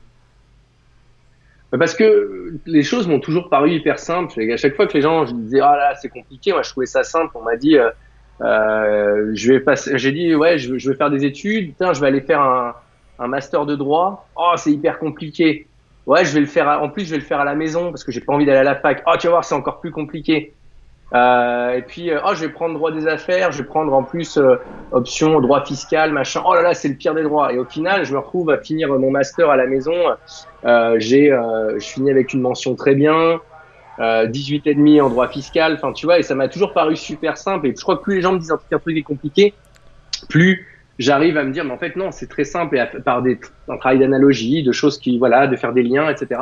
Mais 1.72 1.79
Parce 1.79 1.93
que 1.95 2.53
les 2.65 2.84
choses 2.84 3.07
m'ont 3.07 3.19
toujours 3.19 3.50
paru 3.50 3.72
hyper 3.72 4.00
simples. 4.00 4.39
Et 4.41 4.51
à 4.53 4.57
chaque 4.57 4.75
fois 4.75 4.88
que 4.88 4.93
les 4.93 5.01
gens 5.01 5.25
je 5.25 5.34
disais 5.34 5.60
ah 5.62 5.75
là 5.75 5.95
c'est 5.95 6.10
compliqué, 6.10 6.51
moi 6.53 6.62
je 6.63 6.69
trouvais 6.72 6.86
ça 6.86 7.03
simple. 7.03 7.31
On 7.36 7.43
m'a 7.43 7.55
dit 7.55 7.77
euh, 7.77 7.89
euh, 8.41 9.31
je 9.34 9.53
vais 9.53 9.60
passer, 9.60 9.98
j'ai 9.98 10.12
dit 10.12 10.36
ouais 10.36 10.57
je, 10.57 10.77
je 10.77 10.89
vais 10.89 10.95
faire 10.98 11.10
des 11.10 11.24
études. 11.25 11.67
Putain, 11.69 11.93
je 11.93 12.01
vais 12.01 12.07
aller 12.07 12.22
faire 12.22 12.41
un, 12.41 12.74
un 13.19 13.27
master 13.27 13.65
de 13.65 13.75
droit. 13.75 14.27
Oh 14.36 14.53
c'est 14.57 14.72
hyper 14.72 15.00
compliqué. 15.00 15.67
Ouais 16.05 16.25
je 16.25 16.34
vais 16.34 16.41
le 16.41 16.45
faire. 16.48 16.67
à- 16.67 16.81
en 16.81 16.89
plus 16.89 17.05
je 17.05 17.12
vais 17.12 17.17
le 17.17 17.24
faire 17.24 17.39
à 17.39 17.45
la 17.45 17.55
maison 17.55 17.89
parce 17.91 18.03
que 18.03 18.12
j'ai 18.12 18.22
pas 18.22 18.34
envie 18.34 18.45
d'aller 18.45 18.60
à 18.60 18.63
la 18.63 18.75
fac. 18.75 19.03
Oh 19.07 19.13
tu 19.19 19.27
vas 19.27 19.31
voir 19.34 19.45
c'est 19.45 19.55
encore 19.55 19.79
plus 19.79 19.91
compliqué. 19.91 20.53
Euh, 21.13 21.75
et 21.75 21.81
puis 21.83 22.09
euh, 22.09 22.19
oh 22.25 22.31
je 22.33 22.45
vais 22.45 22.51
prendre 22.51 22.74
droit 22.74 22.91
des 22.91 23.07
affaires. 23.07 23.51
Je 23.51 23.59
vais 23.59 23.67
prendre 23.67 23.93
en 23.93 24.03
plus 24.03 24.38
euh, 24.38 24.55
option 24.91 25.39
droit 25.39 25.63
fiscal 25.63 26.11
machin. 26.11 26.41
Oh 26.46 26.55
là 26.55 26.61
là 26.61 26.74
c'est 26.74 26.87
le 26.87 26.96
pire 26.96 27.13
des 27.13 27.24
droits. 27.24 27.53
Et 27.53 27.59
au 27.59 27.65
final 27.65 28.05
je 28.05 28.13
me 28.13 28.20
retrouve 28.20 28.50
à 28.50 28.57
finir 28.57 28.89
mon 28.89 29.11
master 29.11 29.50
à 29.50 29.55
la 29.55 29.68
maison. 29.68 29.94
Euh, 30.65 30.96
j'ai, 30.98 31.31
euh, 31.31 31.79
je 31.79 31.85
finis 31.85 32.09
avec 32.09 32.33
une 32.33 32.41
mention 32.41 32.75
très 32.75 32.96
bien, 32.96 33.39
euh, 34.00 34.25
18 34.25 34.68
et 34.68 34.74
demi 34.74 35.00
en 35.00 35.09
droit 35.09 35.27
fiscal. 35.27 35.74
Enfin, 35.75 35.94
tu 35.94 36.07
vois, 36.07 36.20
et 36.20 36.24
ça 36.24 36.33
m'a 36.33 36.48
toujours 36.48 36.74
paru 36.74 36.96
super 36.96 37.37
simple. 37.37 37.68
Et 37.68 37.75
je 37.75 37.81
crois 37.81 37.98
que 37.98 38.03
plus 38.03 38.15
les 38.15 38.22
gens 38.22 38.33
me 38.33 38.39
disent 38.39 38.51
un 38.51 38.57
truc, 38.57 38.74
un 38.74 38.79
truc 38.79 38.98
est 38.98 39.03
compliqué, 39.03 39.53
plus 40.27 40.68
j'arrive 40.98 41.37
à 41.37 41.44
me 41.44 41.51
dire, 41.51 41.65
mais 41.65 41.74
en 41.74 41.77
fait 41.77 41.96
non, 41.96 42.11
c'est 42.11 42.27
très 42.27 42.46
simple 42.46 42.77
et 42.77 43.00
par 43.01 43.22
des, 43.22 43.39
un 43.68 43.77
travail 43.77 44.00
d'analogie, 44.00 44.63
de 44.63 44.72
choses 44.72 44.98
qui, 44.98 45.18
voilà, 45.18 45.48
de 45.48 45.55
faire 45.55 45.74
des 45.74 45.83
liens, 45.83 46.09
etc. 46.09 46.41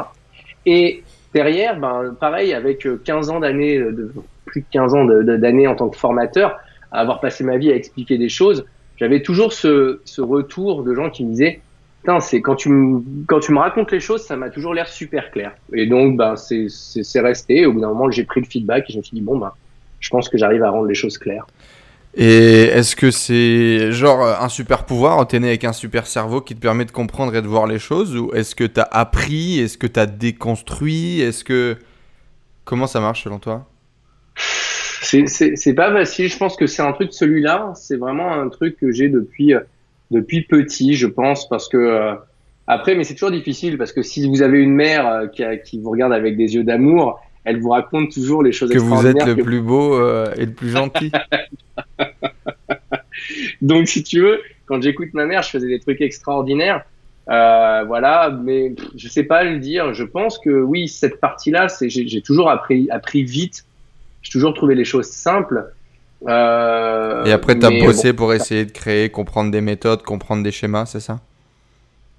Et 0.65 1.03
derrière, 1.33 1.77
ben, 1.77 2.15
pareil, 2.19 2.53
avec 2.53 2.85
euh, 2.85 3.01
15 3.03 3.29
ans 3.29 3.39
d'années, 3.39 3.77
euh, 3.77 3.91
de, 3.91 4.11
plus 4.45 4.61
de 4.61 4.65
15 4.71 4.93
ans 4.93 5.05
d'années 5.05 5.67
en 5.67 5.75
tant 5.75 5.89
que 5.89 5.97
formateur, 5.97 6.59
à 6.91 6.99
avoir 6.99 7.19
passé 7.19 7.43
ma 7.43 7.57
vie 7.57 7.71
à 7.71 7.75
expliquer 7.75 8.17
des 8.17 8.29
choses, 8.29 8.65
j'avais 8.97 9.21
toujours 9.21 9.53
ce, 9.53 9.99
retour 10.21 10.83
de 10.83 10.93
gens 10.93 11.09
qui 11.09 11.25
me 11.25 11.31
disaient, 11.31 11.61
Putain, 12.01 12.19
c'est 12.19 12.41
quand 12.41 12.55
tu 12.55 12.69
me 12.69 13.57
racontes 13.57 13.91
les 13.91 14.01
choses, 14.01 14.23
ça 14.23 14.35
m'a 14.35 14.49
toujours 14.49 14.73
l'air 14.73 14.89
super 14.89 15.31
clair. 15.31 15.53
Et 15.71 15.85
donc, 15.85 16.17
ben 16.17 16.35
c'est 16.35 16.67
c'est 16.67 17.21
resté. 17.21 17.65
Au 17.65 17.71
bout 17.71 17.79
d'un 17.79 17.87
moment, 17.87 18.11
j'ai 18.11 18.25
pris 18.25 18.41
le 18.41 18.45
feedback 18.45 18.89
et 18.89 18.93
je 18.93 18.97
me 18.97 19.03
suis 19.03 19.15
dit 19.15 19.21
bon 19.21 19.37
ben, 19.37 19.53
je 20.01 20.09
pense 20.09 20.27
que 20.27 20.37
j'arrive 20.37 20.63
à 20.63 20.69
rendre 20.69 20.87
les 20.87 20.95
choses 20.95 21.17
claires. 21.17 21.47
Et 22.15 22.63
est-ce 22.65 22.95
que 22.95 23.09
c'est 23.09 23.91
genre 23.91 24.21
un 24.21 24.49
super 24.49 24.85
pouvoir, 24.85 25.25
t'es 25.27 25.39
né 25.39 25.47
avec 25.47 25.63
un 25.63 25.73
super 25.73 26.05
cerveau 26.05 26.41
qui 26.41 26.55
te 26.55 26.59
permet 26.59 26.85
de 26.85 26.91
comprendre 26.91 27.35
et 27.35 27.41
de 27.41 27.47
voir 27.47 27.65
les 27.65 27.79
choses 27.79 28.15
Ou 28.15 28.31
est-ce 28.33 28.53
que 28.53 28.65
t'as 28.65 28.87
appris 28.91 29.59
Est-ce 29.59 29.77
que 29.77 29.87
t'as 29.87 30.05
déconstruit 30.05 31.21
Est-ce 31.21 31.43
que... 31.43 31.77
Comment 32.65 32.85
ça 32.85 32.99
marche 32.99 33.23
selon 33.23 33.39
toi? 33.39 33.65
C'est 34.35 35.73
pas 35.75 35.91
facile. 35.91 36.29
Je 36.29 36.37
pense 36.37 36.55
que 36.55 36.67
c'est 36.67 36.81
un 36.81 36.91
truc 36.93 37.13
celui-là. 37.13 37.73
C'est 37.75 37.97
vraiment 37.97 38.31
un 38.33 38.49
truc 38.49 38.77
que 38.77 38.91
j'ai 38.91 39.09
depuis 39.09 39.53
euh, 39.53 39.59
depuis 40.11 40.41
petit, 40.43 40.95
je 40.95 41.07
pense, 41.07 41.47
parce 41.49 41.67
que 41.69 41.77
euh, 41.77 42.13
après, 42.67 42.95
mais 42.95 43.03
c'est 43.03 43.13
toujours 43.13 43.31
difficile 43.31 43.77
parce 43.77 43.91
que 43.93 44.01
si 44.01 44.27
vous 44.27 44.41
avez 44.41 44.59
une 44.59 44.73
mère 44.73 45.07
euh, 45.07 45.27
qui 45.27 45.43
a- 45.43 45.57
qui 45.57 45.79
vous 45.79 45.91
regarde 45.91 46.13
avec 46.13 46.37
des 46.37 46.55
yeux 46.55 46.63
d'amour, 46.63 47.19
elle 47.45 47.59
vous 47.59 47.69
raconte 47.69 48.11
toujours 48.11 48.41
les 48.43 48.51
choses 48.51 48.71
Que 48.71 48.77
vous 48.79 49.05
êtes 49.05 49.15
extraordinaires 49.15 49.27
le 49.27 49.35
que 49.35 49.41
plus 49.41 49.61
beau 49.61 49.95
euh, 49.95 50.33
et 50.37 50.45
le 50.45 50.53
plus 50.53 50.69
gentil 50.69 51.11
Donc, 53.61 53.87
si 53.87 54.03
tu 54.03 54.21
veux, 54.21 54.41
quand 54.65 54.81
j'écoute 54.81 55.09
ma 55.13 55.25
mère, 55.25 55.41
je 55.43 55.49
faisais 55.49 55.67
des 55.67 55.79
trucs 55.79 56.01
extraordinaires. 56.01 56.83
Euh, 57.29 57.83
voilà, 57.85 58.37
mais 58.43 58.73
je 58.97 59.07
sais 59.07 59.23
pas 59.23 59.43
le 59.43 59.59
dire. 59.59 59.93
Je 59.93 60.03
pense 60.03 60.39
que 60.39 60.49
oui, 60.49 60.87
cette 60.87 61.19
partie-là, 61.21 61.69
c'est 61.69 61.89
j'ai 61.89 62.07
j'ai 62.07 62.21
toujours 62.21 62.49
appris, 62.49 62.87
appris 62.89 63.23
vite. 63.23 63.65
J'ai 64.23 64.31
toujours 64.31 64.53
trouvé 64.53 64.73
les 64.75 64.85
choses 64.85 65.07
simples. 65.07 65.71
Euh, 66.27 67.25
Et 67.25 67.31
après 67.31 67.59
t'as 67.59 67.69
mais 67.69 67.85
bossé 67.85 68.13
pour 68.13 68.33
essayer 68.33 68.65
de 68.65 68.71
créer, 68.71 69.09
comprendre 69.09 69.51
des 69.51 69.61
méthodes, 69.61 70.03
comprendre 70.03 70.41
des 70.41 70.51
schémas, 70.51 70.85
c'est 70.85 71.01
ça? 71.01 71.19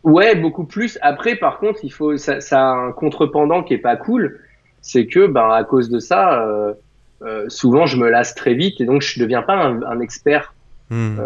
Ouais, 0.03 0.35
beaucoup 0.35 0.65
plus. 0.65 0.99
Après, 1.01 1.35
par 1.35 1.59
contre, 1.59 1.81
il 1.83 1.91
faut 1.91 2.17
ça, 2.19 2.41
ça 2.43 2.61
a 2.61 2.73
un 2.75 2.93
contrependant 2.93 3.63
qui 3.63 3.73
est 3.75 3.79
pas 3.79 3.97
cool. 3.97 4.39
C'est 4.83 5.07
que, 5.07 5.27
ben, 5.27 5.49
à 5.51 5.65
cause 5.65 5.89
de 5.89 5.99
ça, 5.99 6.43
euh, 6.43 6.75
euh, 7.23 7.47
souvent, 7.49 7.87
je 7.87 7.97
me 7.97 8.11
lasse 8.11 8.35
très 8.35 8.53
vite 8.53 8.81
et 8.83 8.85
donc 8.85 9.01
je 9.01 9.19
deviens 9.19 9.43
pas 9.43 9.55
un, 9.55 9.83
un 9.83 10.01
expert 10.01 10.53
Hmm. 10.91 11.17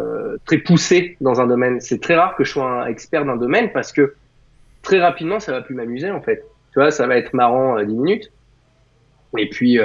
très 0.47 0.59
poussé 0.59 1.17
dans 1.21 1.41
un 1.41 1.47
domaine. 1.49 1.81
C'est 1.81 2.01
très 2.01 2.15
rare 2.15 2.37
que 2.37 2.45
je 2.45 2.53
sois 2.53 2.85
un 2.85 2.87
expert 2.87 3.25
d'un 3.25 3.37
domaine 3.37 3.73
parce 3.73 3.91
que 3.93 4.15
très 4.83 5.01
rapidement, 5.01 5.41
ça 5.41 5.51
va 5.53 5.63
plus 5.63 5.75
m'amuser 5.75 6.11
en 6.13 6.23
fait. 6.23 6.45
Tu 6.73 6.79
vois, 6.79 6.93
ça 6.93 7.07
va 7.09 7.17
être 7.17 7.35
marrant 7.35 7.77
euh, 7.77 7.85
10 7.85 7.95
minutes. 7.95 8.31
Et 9.37 9.49
puis, 9.49 9.79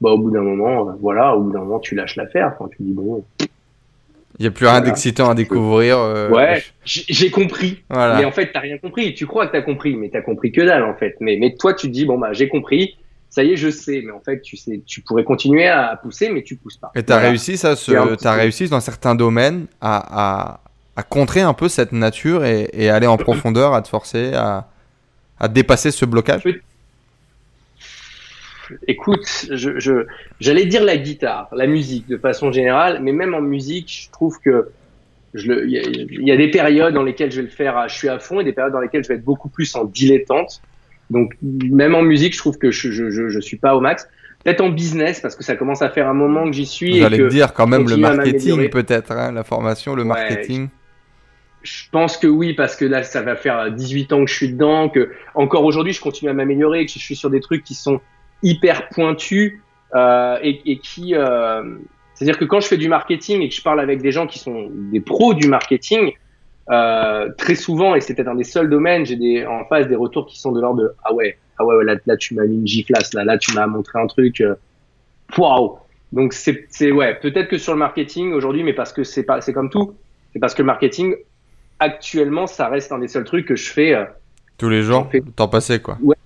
bah, 0.00 0.10
au 0.10 0.18
bout 0.18 0.30
d'un 0.30 0.42
moment, 0.42 0.88
euh, 0.88 0.92
voilà, 1.00 1.34
au 1.36 1.42
bout 1.42 1.52
d'un 1.52 1.60
moment, 1.60 1.78
tu 1.78 1.94
lâches 1.94 2.16
l'affaire. 2.16 2.52
Enfin, 2.58 2.68
tu 2.76 2.82
dis 2.82 2.92
bon, 2.92 3.24
Il 4.38 4.44
y 4.44 4.46
a 4.46 4.50
plus 4.50 4.66
rien 4.66 4.74
Voilà. 4.74 4.86
d'excitant 4.86 5.30
à 5.30 5.34
découvrir. 5.34 5.98
euh, 5.98 6.28
ouais, 6.30 6.62
j'ai 6.84 7.30
compris. 7.30 7.82
Voilà. 7.88 8.18
Mais 8.18 8.24
en 8.24 8.32
fait, 8.32 8.50
t'as 8.52 8.60
rien 8.60 8.76
compris. 8.78 9.14
Tu 9.14 9.26
crois 9.26 9.46
que 9.46 9.52
t'as 9.52 9.62
compris, 9.62 9.96
mais 9.96 10.10
t'as 10.10 10.20
compris 10.20 10.52
que 10.52 10.60
dalle 10.60 10.84
en 10.84 10.94
fait. 10.94 11.16
Mais, 11.20 11.36
mais 11.40 11.54
toi, 11.54 11.72
tu 11.74 11.86
te 11.86 11.92
dis 11.92 12.04
bon 12.04 12.18
bah 12.18 12.32
j'ai 12.32 12.48
compris. 12.48 12.96
Ça 13.30 13.42
y 13.42 13.52
est, 13.52 13.56
je 13.56 13.70
sais. 13.70 14.02
Mais 14.04 14.12
en 14.12 14.20
fait, 14.20 14.40
tu 14.40 14.56
sais, 14.56 14.80
tu 14.86 15.00
pourrais 15.00 15.24
continuer 15.24 15.66
à 15.66 15.98
pousser, 16.02 16.30
mais 16.30 16.42
tu 16.42 16.56
pousses 16.56 16.76
pas. 16.76 16.90
Et 16.94 17.02
t'as 17.02 17.14
Voilà. 17.14 17.28
réussi 17.30 17.56
ça, 17.56 17.76
ce... 17.76 18.14
t'as 18.16 18.32
réussi 18.32 18.68
dans 18.68 18.80
certains 18.80 19.14
domaines 19.14 19.66
à, 19.80 20.52
à, 20.52 20.60
à 20.96 21.02
contrer 21.02 21.40
un 21.40 21.52
peu 21.54 21.68
cette 21.68 21.92
nature 21.92 22.44
et, 22.44 22.68
et 22.72 22.88
aller 22.88 23.06
en 23.06 23.16
profondeur, 23.16 23.74
à 23.74 23.82
te 23.82 23.88
forcer 23.88 24.32
à, 24.34 24.68
à 25.40 25.48
dépasser 25.48 25.90
ce 25.90 26.04
blocage? 26.06 26.44
Écoute, 28.86 29.26
je, 29.50 29.78
je, 29.78 30.06
j'allais 30.40 30.66
dire 30.66 30.84
la 30.84 30.96
guitare, 30.96 31.48
la 31.52 31.66
musique 31.66 32.06
de 32.08 32.16
façon 32.16 32.52
générale, 32.52 33.00
mais 33.02 33.12
même 33.12 33.34
en 33.34 33.40
musique, 33.40 34.04
je 34.06 34.10
trouve 34.10 34.38
que 34.40 34.68
je 35.34 35.52
il 35.64 35.70
y, 35.70 35.78
a- 35.78 35.82
il 35.82 36.26
y 36.26 36.32
a 36.32 36.36
des 36.36 36.50
périodes 36.50 36.94
dans 36.94 37.02
lesquelles 37.02 37.30
je 37.30 37.36
vais 37.36 37.42
le 37.42 37.48
faire, 37.48 37.76
à- 37.76 37.88
je 37.88 37.94
suis 37.96 38.08
à 38.08 38.18
fond, 38.18 38.40
et 38.40 38.44
des 38.44 38.52
périodes 38.52 38.72
dans 38.72 38.80
lesquelles 38.80 39.02
je 39.04 39.08
vais 39.08 39.14
être 39.16 39.24
beaucoup 39.24 39.48
plus 39.48 39.74
en 39.76 39.84
dilettante. 39.84 40.62
Donc 41.10 41.34
même 41.42 41.94
en 41.94 42.02
musique, 42.02 42.32
je 42.34 42.38
trouve 42.38 42.58
que 42.58 42.70
je, 42.70 42.90
je, 42.90 43.10
je, 43.10 43.28
je 43.28 43.40
suis 43.40 43.56
pas 43.58 43.76
au 43.76 43.80
max. 43.80 44.08
Peut-être 44.44 44.60
en 44.60 44.70
business 44.70 45.20
parce 45.20 45.34
que 45.36 45.42
ça 45.44 45.56
commence 45.56 45.82
à 45.82 45.90
faire 45.90 46.08
un 46.08 46.14
moment 46.14 46.44
que 46.46 46.52
j'y 46.52 46.66
suis. 46.66 46.96
et 46.98 47.00
J'allais 47.00 47.18
que 47.18 47.22
te 47.24 47.28
dire 47.28 47.52
quand 47.52 47.66
même 47.66 47.88
le 47.88 47.96
marketing 47.96 48.68
peut-être, 48.70 49.12
hein, 49.12 49.32
la 49.32 49.42
formation, 49.44 49.94
le 49.94 50.02
Ouais, 50.02 50.08
marketing. 50.08 50.68
je 51.62 51.82
pense 51.90 52.16
que 52.16 52.26
oui, 52.28 52.54
parce 52.54 52.76
que 52.76 52.84
là, 52.84 53.02
ça 53.02 53.22
va 53.22 53.34
faire 53.36 53.72
18 53.72 54.12
ans 54.12 54.24
que 54.24 54.30
je 54.30 54.34
suis 54.36 54.52
dedans, 54.52 54.88
que 54.88 55.10
encore 55.34 55.64
aujourd'hui, 55.64 55.92
je 55.92 56.00
continue 56.00 56.30
à 56.30 56.34
m'améliorer, 56.34 56.86
que 56.86 56.92
je 56.92 56.98
suis 56.98 57.16
sur 57.16 57.28
des 57.30 57.40
trucs 57.40 57.64
qui 57.64 57.74
sont 57.74 58.00
hyper 58.42 58.88
pointus 58.88 59.60
euh, 59.94 60.38
et, 60.42 60.60
et, 60.70 60.78
qui, 60.78 61.14
euh, 61.14 61.62
c'est-à-dire 62.14 62.38
que 62.38 62.44
quand 62.44 62.60
je 62.60 62.68
fais 62.68 62.76
du 62.76 62.88
marketing 62.88 63.42
et 63.42 63.48
que 63.48 63.54
je 63.54 63.62
parle 63.62 63.80
avec 63.80 64.00
des 64.00 64.12
gens 64.12 64.26
qui 64.26 64.38
sont 64.38 64.68
des 64.70 65.00
pros 65.00 65.34
du 65.34 65.48
marketing, 65.48 66.12
euh, 66.70 67.28
très 67.38 67.54
souvent, 67.54 67.94
et 67.94 68.00
c'est 68.00 68.14
peut-être 68.14 68.28
un 68.28 68.34
des 68.34 68.44
seuls 68.44 68.68
domaines, 68.68 69.06
j'ai 69.06 69.16
des, 69.16 69.46
en 69.46 69.64
face 69.66 69.86
des 69.86 69.94
retours 69.94 70.26
qui 70.26 70.40
sont 70.40 70.50
de 70.52 70.60
l'ordre 70.60 70.82
de 70.82 70.92
ah 71.04 71.14
ouais, 71.14 71.38
ah 71.58 71.64
ouais, 71.64 71.84
là, 71.84 71.94
là 72.06 72.16
tu 72.16 72.34
m'as 72.34 72.44
mis 72.44 72.56
une 72.56 72.66
giflasse, 72.66 73.14
là, 73.14 73.24
là 73.24 73.38
tu 73.38 73.54
m'as 73.54 73.66
montré 73.66 74.00
un 74.00 74.06
truc, 74.06 74.40
euh, 74.40 74.54
waouh. 75.38 75.78
Donc 76.12 76.32
c'est, 76.32 76.66
c'est 76.70 76.90
ouais, 76.90 77.14
peut-être 77.14 77.48
que 77.48 77.58
sur 77.58 77.72
le 77.72 77.78
marketing 77.78 78.32
aujourd'hui, 78.32 78.64
mais 78.64 78.72
parce 78.72 78.92
que 78.92 79.04
c'est 79.04 79.22
pas, 79.22 79.40
c'est 79.40 79.52
comme 79.52 79.70
tout, 79.70 79.94
c'est 80.32 80.38
parce 80.38 80.54
que 80.54 80.62
le 80.62 80.66
marketing 80.66 81.14
actuellement, 81.78 82.46
ça 82.46 82.68
reste 82.68 82.90
un 82.90 82.98
des 82.98 83.08
seuls 83.08 83.24
trucs 83.24 83.46
que 83.46 83.56
je 83.56 83.70
fais. 83.70 83.94
Euh, 83.94 84.04
tous 84.58 84.68
les 84.68 84.82
jours, 84.82 85.08
fais, 85.12 85.20
temps 85.20 85.48
passé 85.48 85.80
quoi. 85.80 85.98
Ouais, 86.02 86.16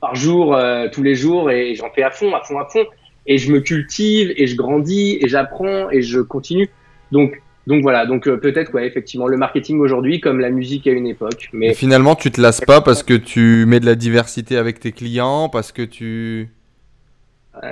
par 0.00 0.14
jour, 0.14 0.54
euh, 0.54 0.88
tous 0.90 1.02
les 1.02 1.14
jours, 1.14 1.50
et 1.50 1.74
j'en 1.74 1.90
fais 1.90 2.02
à 2.02 2.10
fond, 2.10 2.34
à 2.34 2.40
fond, 2.42 2.58
à 2.58 2.66
fond. 2.66 2.84
Et 3.26 3.38
je 3.38 3.52
me 3.52 3.60
cultive, 3.60 4.32
et 4.36 4.46
je 4.46 4.56
grandis, 4.56 5.18
et 5.20 5.28
j'apprends, 5.28 5.90
et 5.90 6.02
je 6.02 6.20
continue. 6.20 6.68
Donc, 7.12 7.40
donc 7.66 7.82
voilà, 7.82 8.06
donc 8.06 8.26
euh, 8.26 8.38
peut-être 8.38 8.72
ouais, 8.72 8.86
effectivement 8.86 9.26
le 9.26 9.36
marketing 9.36 9.78
aujourd'hui 9.80 10.20
comme 10.20 10.40
la 10.40 10.48
musique 10.48 10.86
à 10.86 10.92
une 10.92 11.06
époque. 11.06 11.50
Mais 11.52 11.68
et 11.68 11.74
finalement, 11.74 12.14
tu 12.14 12.30
te 12.30 12.40
lasses 12.40 12.62
pas 12.62 12.80
parce 12.80 13.02
que 13.02 13.12
tu 13.12 13.66
mets 13.66 13.80
de 13.80 13.86
la 13.86 13.94
diversité 13.94 14.56
avec 14.56 14.80
tes 14.80 14.92
clients, 14.92 15.50
parce 15.50 15.72
que 15.72 15.82
tu 15.82 16.48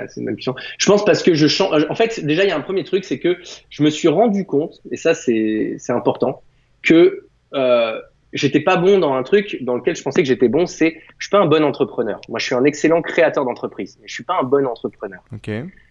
c'est 0.09 0.19
une 0.19 0.25
bonne 0.25 0.35
question. 0.35 0.55
Je 0.77 0.85
pense 0.85 1.05
parce 1.05 1.23
que 1.23 1.33
je 1.33 1.47
chante. 1.47 1.73
En 1.89 1.95
fait, 1.95 2.23
déjà, 2.25 2.43
il 2.43 2.49
y 2.49 2.51
a 2.51 2.57
un 2.57 2.61
premier 2.61 2.83
truc, 2.83 3.05
c'est 3.05 3.19
que 3.19 3.37
je 3.69 3.83
me 3.83 3.89
suis 3.89 4.07
rendu 4.07 4.45
compte, 4.45 4.81
et 4.91 4.97
ça, 4.97 5.13
c'est 5.13 5.77
important, 5.89 6.41
que 6.83 7.25
euh, 7.53 7.99
j'étais 8.33 8.59
pas 8.59 8.77
bon 8.77 8.99
dans 8.99 9.13
un 9.13 9.23
truc 9.23 9.57
dans 9.61 9.75
lequel 9.75 9.95
je 9.95 10.03
pensais 10.03 10.21
que 10.21 10.27
j'étais 10.27 10.49
bon. 10.49 10.65
C'est, 10.65 11.01
je 11.17 11.25
suis 11.27 11.31
pas 11.31 11.39
un 11.39 11.45
bon 11.45 11.63
entrepreneur. 11.63 12.19
Moi, 12.29 12.39
je 12.39 12.45
suis 12.45 12.55
un 12.55 12.63
excellent 12.63 13.01
créateur 13.01 13.45
d'entreprise, 13.45 13.97
mais 14.01 14.07
je 14.07 14.13
suis 14.13 14.23
pas 14.23 14.39
un 14.41 14.43
bon 14.43 14.65
entrepreneur. 14.65 15.21
Ok. 15.33 15.49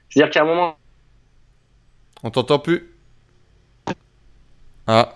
C'est-à-dire 0.08 0.30
qu'à 0.30 0.42
un 0.42 0.46
moment. 0.46 0.76
On 2.22 2.30
t'entend 2.30 2.58
plus. 2.58 2.90
Ah. 4.86 5.14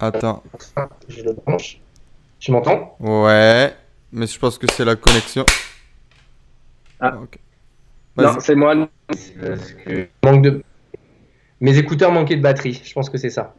Attends. 0.00 0.42
Je 1.08 1.22
le 1.22 1.32
branche. 1.32 1.80
Tu 2.38 2.52
m'entends? 2.52 2.96
Ouais, 3.00 3.74
mais 4.12 4.26
je 4.26 4.38
pense 4.38 4.58
que 4.58 4.70
c'est 4.70 4.84
la 4.84 4.94
connexion. 4.94 5.44
Ah. 7.00 7.16
Okay. 7.16 7.40
Non, 8.16 8.40
c'est 8.40 8.54
moi. 8.54 8.88
Parce 9.06 9.72
que 9.72 10.08
manque 10.24 10.42
de. 10.42 10.62
Mes 11.60 11.76
écouteurs 11.78 12.12
manquaient 12.12 12.36
de 12.36 12.42
batterie. 12.42 12.80
Je 12.84 12.92
pense 12.92 13.10
que 13.10 13.18
c'est 13.18 13.30
ça. 13.30 13.54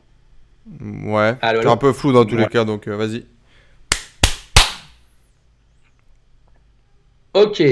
Ouais. 0.82 1.36
C'est 1.42 1.66
un 1.68 1.78
peu 1.78 1.94
flou 1.94 2.12
dans 2.12 2.26
tous 2.26 2.36
ouais. 2.36 2.44
les 2.44 2.48
cas, 2.48 2.64
donc 2.64 2.88
euh, 2.88 2.96
vas-y. 2.96 3.26
Ok. 7.34 7.64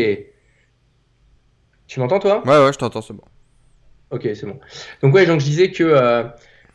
Tu 1.88 2.00
m'entends 2.00 2.20
toi? 2.20 2.44
Ouais, 2.46 2.64
ouais, 2.66 2.74
je 2.74 2.78
t'entends, 2.78 3.02
c'est 3.02 3.14
bon. 3.14 3.24
Ok, 4.12 4.22
c'est 4.24 4.46
bon. 4.46 4.60
Donc 5.02 5.14
ouais, 5.14 5.26
donc 5.26 5.40
je 5.40 5.46
disais 5.46 5.72
que 5.72 5.84
euh, 5.84 6.24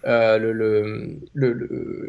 euh, 0.04 0.38
le, 0.38 0.52
le, 0.52 1.52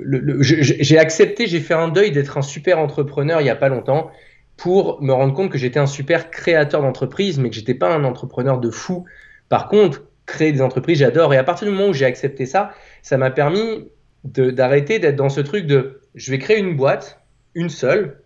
le, 0.04 0.42
j'ai 0.42 0.98
accepté, 0.98 1.48
j'ai 1.48 1.60
fait 1.60 1.74
un 1.74 1.88
deuil 1.90 2.12
d'être 2.12 2.38
un 2.38 2.42
super 2.42 2.80
entrepreneur 2.80 3.40
il 3.42 3.48
y 3.48 3.50
a 3.50 3.56
pas 3.56 3.70
longtemps 3.70 4.12
pour 4.58 5.02
me 5.02 5.14
rendre 5.14 5.34
compte 5.34 5.52
que 5.52 5.58
j'étais 5.58 5.80
un 5.80 5.88
super 5.88 6.30
créateur 6.30 6.82
d'entreprise, 6.82 7.40
mais 7.40 7.50
que 7.50 7.56
j'étais 7.56 7.74
pas 7.74 7.94
un 7.94 8.04
entrepreneur 8.04 8.60
de 8.60 8.70
fou. 8.70 9.06
Par 9.50 9.68
contre, 9.68 10.04
créer 10.26 10.52
des 10.52 10.62
entreprises, 10.62 11.00
j'adore. 11.00 11.34
Et 11.34 11.38
à 11.38 11.44
partir 11.44 11.68
du 11.68 11.74
moment 11.74 11.90
où 11.90 11.94
j'ai 11.94 12.06
accepté 12.06 12.46
ça, 12.46 12.72
ça 13.02 13.18
m'a 13.18 13.32
permis 13.32 13.90
d'arrêter 14.24 15.00
d'être 15.00 15.16
dans 15.16 15.30
ce 15.30 15.42
truc 15.42 15.66
de 15.66 16.02
je 16.16 16.32
vais 16.32 16.38
créer 16.38 16.60
une 16.60 16.76
boîte, 16.76 17.20
une 17.56 17.70
seule, 17.70 18.22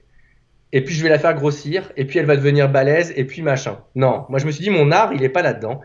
et 0.74 0.84
puis 0.84 0.94
je 0.94 1.02
vais 1.02 1.10
la 1.10 1.20
faire 1.20 1.34
grossir, 1.34 1.92
et 1.96 2.06
puis 2.06 2.20
elle 2.20 2.26
va 2.26 2.36
devenir 2.36 2.70
balèze, 2.70 3.14
et 3.16 3.24
puis 3.24 3.42
machin. 3.42 3.80
Non, 3.96 4.26
moi 4.30 4.40
je 4.40 4.46
me 4.46 4.52
suis 4.52 4.64
dit, 4.64 4.70
mon 4.70 4.92
art, 4.92 5.14
il 5.14 5.24
est 5.24 5.30
pas 5.30 5.42
là-dedans. 5.42 5.82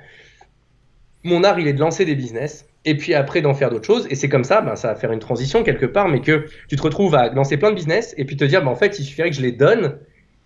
Mon 1.23 1.45
art, 1.45 1.59
il 1.61 1.69
est 1.69 1.73
de 1.73 1.81
lancer 1.81 2.05
des 2.05 2.17
business, 2.17 2.67
et 2.85 2.97
puis 2.97 3.15
après 3.15 3.41
d'en 3.43 3.55
faire 3.55 3.71
d'autres 3.71 3.87
choses. 3.87 4.07
Et 4.11 4.17
c'est 4.17 4.29
comme 4.29 4.45
ça, 4.45 4.61
ben, 4.61 4.75
ça 4.75 4.89
va 4.89 4.97
faire 4.97 5.13
une 5.13 5.21
transition 5.21 5.63
quelque 5.63 5.87
part, 5.87 6.09
mais 6.09 6.21
que 6.21 6.47
tu 6.69 6.77
te 6.77 6.83
retrouves 6.83 7.15
à 7.15 7.29
lancer 7.31 7.57
plein 7.57 7.71
de 7.71 7.77
business, 7.77 8.15
et 8.19 8.25
puis 8.25 8.37
te 8.37 8.45
dire, 8.45 8.63
ben, 8.63 8.71
en 8.71 8.77
fait, 8.77 8.99
il 8.99 9.05
suffirait 9.05 9.31
que 9.31 9.37
je 9.37 9.43
les 9.43 9.53
donne. 9.53 9.99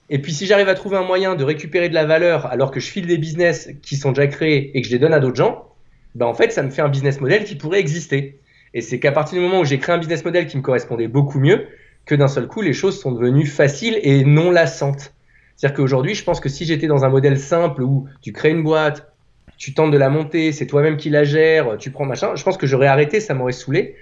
Et 0.08 0.20
puis 0.20 0.32
si 0.32 0.46
j'arrive 0.46 0.68
à 0.68 0.74
trouver 0.74 0.96
un 0.96 1.02
moyen 1.02 1.34
de 1.34 1.42
récupérer 1.42 1.88
de 1.88 1.94
la 1.94 2.04
valeur 2.04 2.46
alors 2.46 2.70
que 2.70 2.78
je 2.78 2.88
file 2.88 3.06
des 3.06 3.18
business 3.18 3.70
qui 3.82 3.96
sont 3.96 4.12
déjà 4.12 4.28
créés 4.28 4.76
et 4.76 4.80
que 4.80 4.86
je 4.86 4.92
les 4.92 4.98
donne 4.98 5.12
à 5.12 5.18
d'autres 5.18 5.36
gens, 5.36 5.68
ben 6.14 6.26
en 6.26 6.34
fait 6.34 6.52
ça 6.52 6.62
me 6.62 6.70
fait 6.70 6.82
un 6.82 6.88
business 6.88 7.20
model 7.20 7.44
qui 7.44 7.56
pourrait 7.56 7.80
exister. 7.80 8.38
Et 8.72 8.82
c'est 8.82 9.00
qu'à 9.00 9.10
partir 9.10 9.38
du 9.38 9.44
moment 9.44 9.60
où 9.60 9.64
j'ai 9.64 9.78
créé 9.78 9.94
un 9.94 9.98
business 9.98 10.24
model 10.24 10.46
qui 10.46 10.56
me 10.56 10.62
correspondait 10.62 11.08
beaucoup 11.08 11.40
mieux, 11.40 11.66
que 12.04 12.14
d'un 12.14 12.28
seul 12.28 12.46
coup 12.46 12.62
les 12.62 12.72
choses 12.72 13.00
sont 13.00 13.10
devenues 13.10 13.46
faciles 13.46 13.98
et 14.02 14.24
non 14.24 14.52
lassantes. 14.52 15.12
C'est-à-dire 15.56 15.76
qu'aujourd'hui 15.76 16.14
je 16.14 16.22
pense 16.22 16.38
que 16.38 16.48
si 16.48 16.64
j'étais 16.66 16.86
dans 16.86 17.04
un 17.04 17.08
modèle 17.08 17.38
simple 17.38 17.82
où 17.82 18.06
tu 18.22 18.32
crées 18.32 18.50
une 18.50 18.62
boîte, 18.62 19.12
tu 19.58 19.74
tentes 19.74 19.90
de 19.90 19.98
la 19.98 20.08
monter, 20.08 20.52
c'est 20.52 20.66
toi-même 20.66 20.98
qui 20.98 21.10
la 21.10 21.24
gère, 21.24 21.78
tu 21.78 21.90
prends 21.90 22.04
machin, 22.04 22.36
je 22.36 22.44
pense 22.44 22.56
que 22.56 22.66
j'aurais 22.66 22.86
arrêté, 22.86 23.18
ça 23.18 23.34
m'aurait 23.34 23.52
saoulé. 23.52 23.96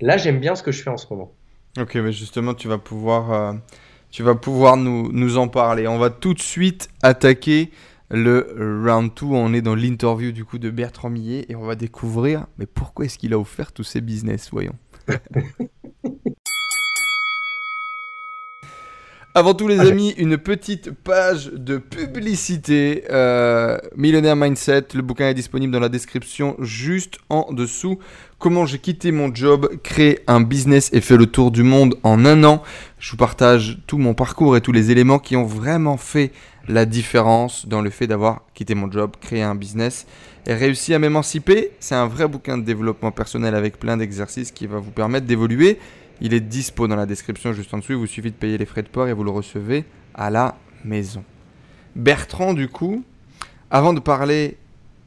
Là 0.00 0.16
j'aime 0.16 0.40
bien 0.40 0.54
ce 0.54 0.62
que 0.62 0.72
je 0.72 0.82
fais 0.82 0.90
en 0.90 0.96
ce 0.96 1.06
moment. 1.10 1.34
Ok, 1.78 1.96
mais 1.96 2.12
justement 2.12 2.54
tu 2.54 2.66
vas 2.66 2.78
pouvoir... 2.78 3.32
Euh 3.32 3.52
tu 4.10 4.22
vas 4.22 4.34
pouvoir 4.34 4.76
nous, 4.76 5.10
nous, 5.12 5.38
en 5.38 5.48
parler. 5.48 5.86
On 5.86 5.98
va 5.98 6.10
tout 6.10 6.34
de 6.34 6.40
suite 6.40 6.88
attaquer 7.02 7.70
le 8.10 8.82
round 8.84 9.10
2. 9.20 9.26
On 9.26 9.52
est 9.52 9.62
dans 9.62 9.74
l'interview 9.74 10.32
du 10.32 10.44
coup 10.44 10.58
de 10.58 10.70
Bertrand 10.70 11.10
Millet 11.10 11.46
et 11.48 11.54
on 11.54 11.64
va 11.64 11.76
découvrir 11.76 12.46
mais 12.58 12.66
pourquoi 12.66 13.04
est-ce 13.04 13.18
qu'il 13.18 13.32
a 13.32 13.38
offert 13.38 13.72
tous 13.72 13.84
ces 13.84 14.00
business, 14.00 14.48
voyons. 14.50 14.74
Avant 19.32 19.54
tout, 19.54 19.68
les 19.68 19.78
amis, 19.78 20.12
une 20.18 20.38
petite 20.38 20.90
page 20.90 21.52
de 21.52 21.78
publicité. 21.78 23.04
Euh, 23.10 23.78
Millionnaire 23.94 24.34
Mindset, 24.34 24.86
le 24.92 25.02
bouquin 25.02 25.28
est 25.28 25.34
disponible 25.34 25.72
dans 25.72 25.78
la 25.78 25.88
description 25.88 26.56
juste 26.58 27.18
en 27.28 27.52
dessous. 27.52 28.00
Comment 28.40 28.66
j'ai 28.66 28.78
quitté 28.78 29.12
mon 29.12 29.32
job, 29.32 29.70
créé 29.84 30.18
un 30.26 30.40
business 30.40 30.90
et 30.92 31.00
fait 31.00 31.16
le 31.16 31.26
tour 31.26 31.52
du 31.52 31.62
monde 31.62 31.94
en 32.02 32.24
un 32.24 32.42
an. 32.42 32.64
Je 33.00 33.10
vous 33.10 33.16
partage 33.16 33.78
tout 33.86 33.98
mon 33.98 34.14
parcours 34.14 34.56
et 34.56 34.60
tous 34.60 34.72
les 34.72 34.92
éléments 34.92 35.18
qui 35.18 35.34
ont 35.34 35.44
vraiment 35.44 35.96
fait 35.96 36.30
la 36.68 36.84
différence 36.84 37.66
dans 37.66 37.82
le 37.82 37.90
fait 37.90 38.06
d'avoir 38.06 38.42
quitté 38.54 38.76
mon 38.76 38.90
job, 38.90 39.12
créé 39.20 39.42
un 39.42 39.56
business 39.56 40.06
et 40.46 40.54
réussi 40.54 40.94
à 40.94 40.98
m'émanciper. 40.98 41.72
C'est 41.80 41.96
un 41.96 42.06
vrai 42.06 42.28
bouquin 42.28 42.58
de 42.58 42.62
développement 42.62 43.10
personnel 43.10 43.54
avec 43.54 43.80
plein 43.80 43.96
d'exercices 43.96 44.52
qui 44.52 44.66
va 44.66 44.78
vous 44.78 44.92
permettre 44.92 45.26
d'évoluer 45.26 45.78
il 46.20 46.34
est 46.34 46.40
dispo 46.40 46.86
dans 46.86 46.96
la 46.96 47.06
description 47.06 47.52
juste 47.52 47.72
en 47.72 47.78
dessous. 47.78 47.92
Il 47.92 47.98
vous 47.98 48.06
suffit 48.06 48.30
de 48.30 48.36
payer 48.36 48.58
les 48.58 48.66
frais 48.66 48.82
de 48.82 48.88
port 48.88 49.08
et 49.08 49.12
vous 49.12 49.24
le 49.24 49.30
recevez 49.30 49.84
à 50.14 50.30
la 50.30 50.56
maison. 50.84 51.24
Bertrand, 51.96 52.52
du 52.52 52.68
coup, 52.68 53.02
avant 53.70 53.92
de 53.92 54.00
parler 54.00 54.58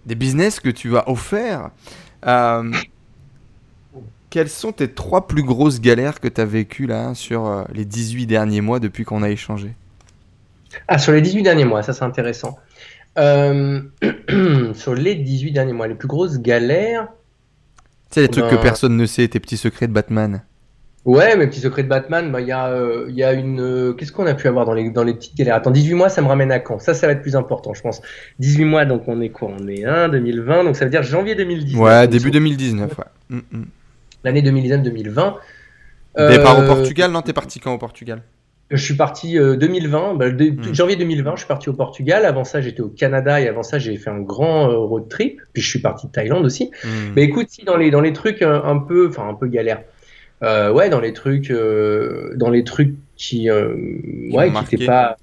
des 0.05 0.15
business 0.15 0.59
que 0.59 0.69
tu 0.69 0.97
as 0.97 1.07
offerts, 1.09 1.69
euh, 2.25 2.71
quelles 4.33 4.49
sont 4.49 4.71
tes 4.71 4.87
trois 4.87 5.27
plus 5.27 5.43
grosses 5.43 5.79
galères 5.79 6.19
que 6.19 6.27
tu 6.27 6.41
as 6.41 6.45
vécues 6.45 6.87
là 6.87 7.13
sur 7.13 7.45
euh, 7.45 7.65
les 7.71 7.85
18 7.85 8.25
derniers 8.25 8.61
mois 8.61 8.79
depuis 8.79 9.05
qu'on 9.05 9.21
a 9.21 9.29
échangé? 9.29 9.75
Ah, 10.87 10.97
sur 10.97 11.11
les 11.11 11.21
18 11.21 11.43
derniers 11.43 11.65
mois, 11.65 11.83
ça 11.83 11.93
c'est 11.93 12.03
intéressant. 12.03 12.57
Euh, 13.19 13.79
sur 14.73 14.95
les 14.95 15.13
18 15.13 15.51
derniers 15.51 15.73
mois, 15.73 15.87
les 15.87 15.93
plus 15.93 16.07
grosses 16.07 16.39
galères. 16.39 17.09
Tu 18.09 18.15
sais, 18.15 18.21
les 18.21 18.27
trucs 18.27 18.47
que 18.47 18.55
ben 18.55 18.61
personne 18.63 18.97
ne 18.97 19.05
sait, 19.05 19.27
tes 19.27 19.39
petits 19.39 19.55
secrets 19.55 19.85
de 19.85 19.93
Batman. 19.93 20.41
Ouais, 21.05 21.37
mes 21.37 21.45
petits 21.45 21.59
secrets 21.59 21.83
de 21.83 21.89
Batman, 21.89 22.31
bah, 22.31 22.41
il 22.41 22.47
y, 22.47 22.51
a, 22.51 22.69
euh, 22.69 23.05
y 23.11 23.21
a 23.21 23.33
une. 23.33 23.61
Euh, 23.61 23.93
qu'est-ce 23.93 24.11
qu'on 24.11 24.25
a 24.25 24.33
pu 24.33 24.47
avoir 24.47 24.65
dans 24.65 24.73
les, 24.73 24.89
dans 24.89 25.03
les 25.03 25.13
petites 25.13 25.37
galères? 25.37 25.57
Attends, 25.57 25.69
18 25.69 25.93
mois, 25.93 26.09
ça 26.09 26.23
me 26.23 26.27
ramène 26.27 26.51
à 26.51 26.57
quand? 26.57 26.79
Ça, 26.79 26.95
ça 26.95 27.05
va 27.05 27.13
être 27.13 27.21
plus 27.21 27.35
important, 27.35 27.75
je 27.75 27.83
pense. 27.83 28.01
18 28.39 28.65
mois, 28.65 28.85
donc 28.85 29.03
on 29.05 29.21
est 29.21 29.29
quoi? 29.29 29.51
On 29.59 29.67
est 29.67 29.85
1, 29.85 30.09
2020, 30.09 30.63
donc 30.63 30.75
ça 30.75 30.85
veut 30.85 30.91
dire 30.91 31.03
janvier 31.03 31.35
2019. 31.35 31.79
Ouais, 31.79 32.07
début 32.07 32.31
2019, 32.31 32.97
ouais. 32.97 33.05
Mm, 33.29 33.39
mm. 33.51 33.63
L'année 34.23 34.41
2019-2020. 34.41 35.35
Départ 36.29 36.59
au 36.59 36.67
Portugal 36.67 37.11
Non, 37.11 37.21
t'es 37.21 37.33
parti 37.33 37.59
quand 37.59 37.73
au 37.73 37.77
Portugal? 37.77 38.21
Je 38.69 38.83
suis 38.83 38.95
parti 38.95 39.35
2020, 39.35 40.15
bah, 40.15 40.31
mm. 40.31 40.73
janvier 40.73 40.95
2020, 40.95 41.33
je 41.33 41.39
suis 41.39 41.47
parti 41.47 41.69
au 41.69 41.73
Portugal. 41.73 42.25
Avant 42.25 42.43
ça, 42.43 42.61
j'étais 42.61 42.81
au 42.81 42.89
Canada 42.89 43.39
et 43.39 43.47
avant 43.47 43.61
ça, 43.61 43.77
j'ai 43.77 43.97
fait 43.97 44.09
un 44.09 44.21
grand 44.21 44.69
euh, 44.69 44.77
road 44.77 45.09
trip. 45.09 45.41
Puis 45.53 45.61
je 45.61 45.69
suis 45.69 45.79
parti 45.79 46.07
de 46.07 46.11
Thaïlande 46.11 46.45
aussi. 46.45 46.71
Mais 47.15 47.23
écoute, 47.23 47.47
si 47.49 47.65
dans 47.65 47.77
les, 47.77 47.91
dans 47.91 48.01
les 48.01 48.13
trucs 48.13 48.41
un, 48.41 48.63
un 48.63 48.77
peu, 48.77 49.07
enfin 49.09 49.27
un 49.27 49.33
peu 49.33 49.47
galère 49.47 49.81
euh, 50.43 50.71
ouais, 50.71 50.89
dans 50.89 50.99
les 50.99 51.13
trucs, 51.13 51.51
euh, 51.51 52.33
dans 52.35 52.49
les 52.49 52.63
trucs 52.63 52.95
qui, 53.15 53.49
euh, 53.49 53.75
ouais, 54.31 54.51
qui 54.51 54.75
n'étaient 54.75 54.85
pas, 54.85 55.15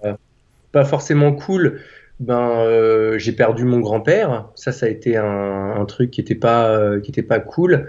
pas 0.73 0.85
forcément 0.85 1.33
cool. 1.33 1.81
Ben, 2.21 3.17
j'ai 3.17 3.33
perdu 3.33 3.65
mon 3.65 3.81
grand-père. 3.81 4.49
Ça, 4.55 4.73
ça 4.73 4.87
a 4.87 4.89
été 4.89 5.17
un, 5.17 5.75
un 5.79 5.85
truc 5.87 6.11
qui 6.11 6.21
n'était 6.21 6.35
pas, 6.35 6.99
qui 7.01 7.11
était 7.11 7.23
pas 7.23 7.41
cool. 7.41 7.89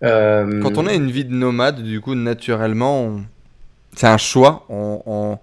Quand 0.00 0.78
on 0.78 0.86
a 0.86 0.94
une 0.94 1.10
vie 1.10 1.24
de 1.24 1.34
nomade, 1.34 1.82
du 1.82 2.00
coup, 2.00 2.14
naturellement, 2.14 3.20
c'est 3.94 4.06
un 4.06 4.18
choix. 4.18 4.64
On, 4.68 5.02
on, 5.06 5.38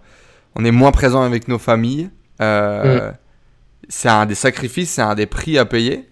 on, 0.56 0.66
est 0.66 0.72
moins 0.72 0.92
présent 0.92 1.24
avec 1.24 1.48
nos 1.48 1.60
familles. 1.60 2.10
Mm. 2.40 3.12
C'est 3.88 4.10
un 4.10 4.26
des 4.26 4.36
sacrifices, 4.36 4.92
c'est 4.92 5.02
un 5.02 5.16
des 5.16 5.26
prix 5.26 5.58
à 5.58 5.66
payer. 5.66 6.08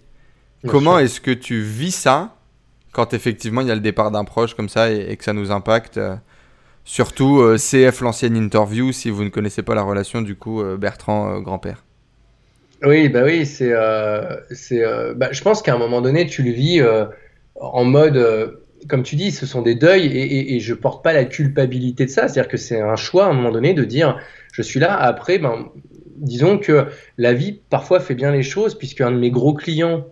comment 0.68 0.98
est-ce 0.98 1.20
que 1.20 1.30
tu 1.30 1.60
vis 1.60 1.92
ça 1.94 2.36
quand 2.92 3.12
effectivement 3.12 3.60
il 3.60 3.66
y 3.66 3.72
a 3.72 3.74
le 3.74 3.80
départ 3.80 4.12
d'un 4.12 4.22
proche 4.22 4.54
comme 4.54 4.68
ça 4.68 4.92
et, 4.92 5.16
que 5.16 5.24
ça 5.24 5.32
nous 5.32 5.50
impacte 5.50 5.98
Surtout 6.84 7.42
CF 7.56 8.00
l'ancienne 8.02 8.36
interview, 8.36 8.92
si 8.92 9.10
vous 9.10 9.24
ne 9.24 9.30
connaissez 9.30 9.62
pas 9.62 9.74
la 9.74 9.82
relation 9.82 10.22
du 10.22 10.36
coup 10.36 10.62
Bertrand 10.78 11.40
grand-père? 11.40 11.82
Oui, 12.84 13.08
bah 13.08 13.22
oui, 13.24 13.46
c'est, 13.46 13.74
c'est, 14.52 14.84
bah, 15.16 15.28
je 15.32 15.42
pense 15.42 15.62
qu'à 15.62 15.74
un 15.74 15.78
moment 15.78 16.00
donné, 16.00 16.26
tu 16.26 16.42
le 16.42 16.52
vis 16.52 16.80
en 17.56 17.84
mode 17.84 18.60
comme 18.88 19.02
tu 19.02 19.16
dis, 19.16 19.30
ce 19.30 19.46
sont 19.46 19.62
des 19.62 19.74
deuils 19.74 20.06
et, 20.06 20.60
je 20.60 20.74
porte 20.74 21.02
pas 21.02 21.12
la 21.12 21.24
culpabilité 21.24 22.04
de 22.04 22.10
ça. 22.10 22.28
C'est-à-dire 22.28 22.50
que 22.50 22.56
c'est 22.56 22.80
un 22.80 22.96
choix 22.96 23.26
à 23.26 23.28
un 23.28 23.32
moment 23.32 23.50
donné 23.50 23.74
de 23.74 23.84
dire 23.84 24.18
je 24.52 24.62
suis 24.62 24.80
là. 24.80 24.94
Après, 24.96 25.38
ben, 25.38 25.70
disons 26.16 26.58
que 26.58 26.86
la 27.18 27.32
vie 27.32 27.60
parfois 27.70 28.00
fait 28.00 28.14
bien 28.14 28.30
les 28.30 28.42
choses, 28.42 28.76
puisque 28.76 29.00
un 29.00 29.10
de 29.10 29.18
mes 29.18 29.30
gros 29.30 29.54
clients 29.54 30.06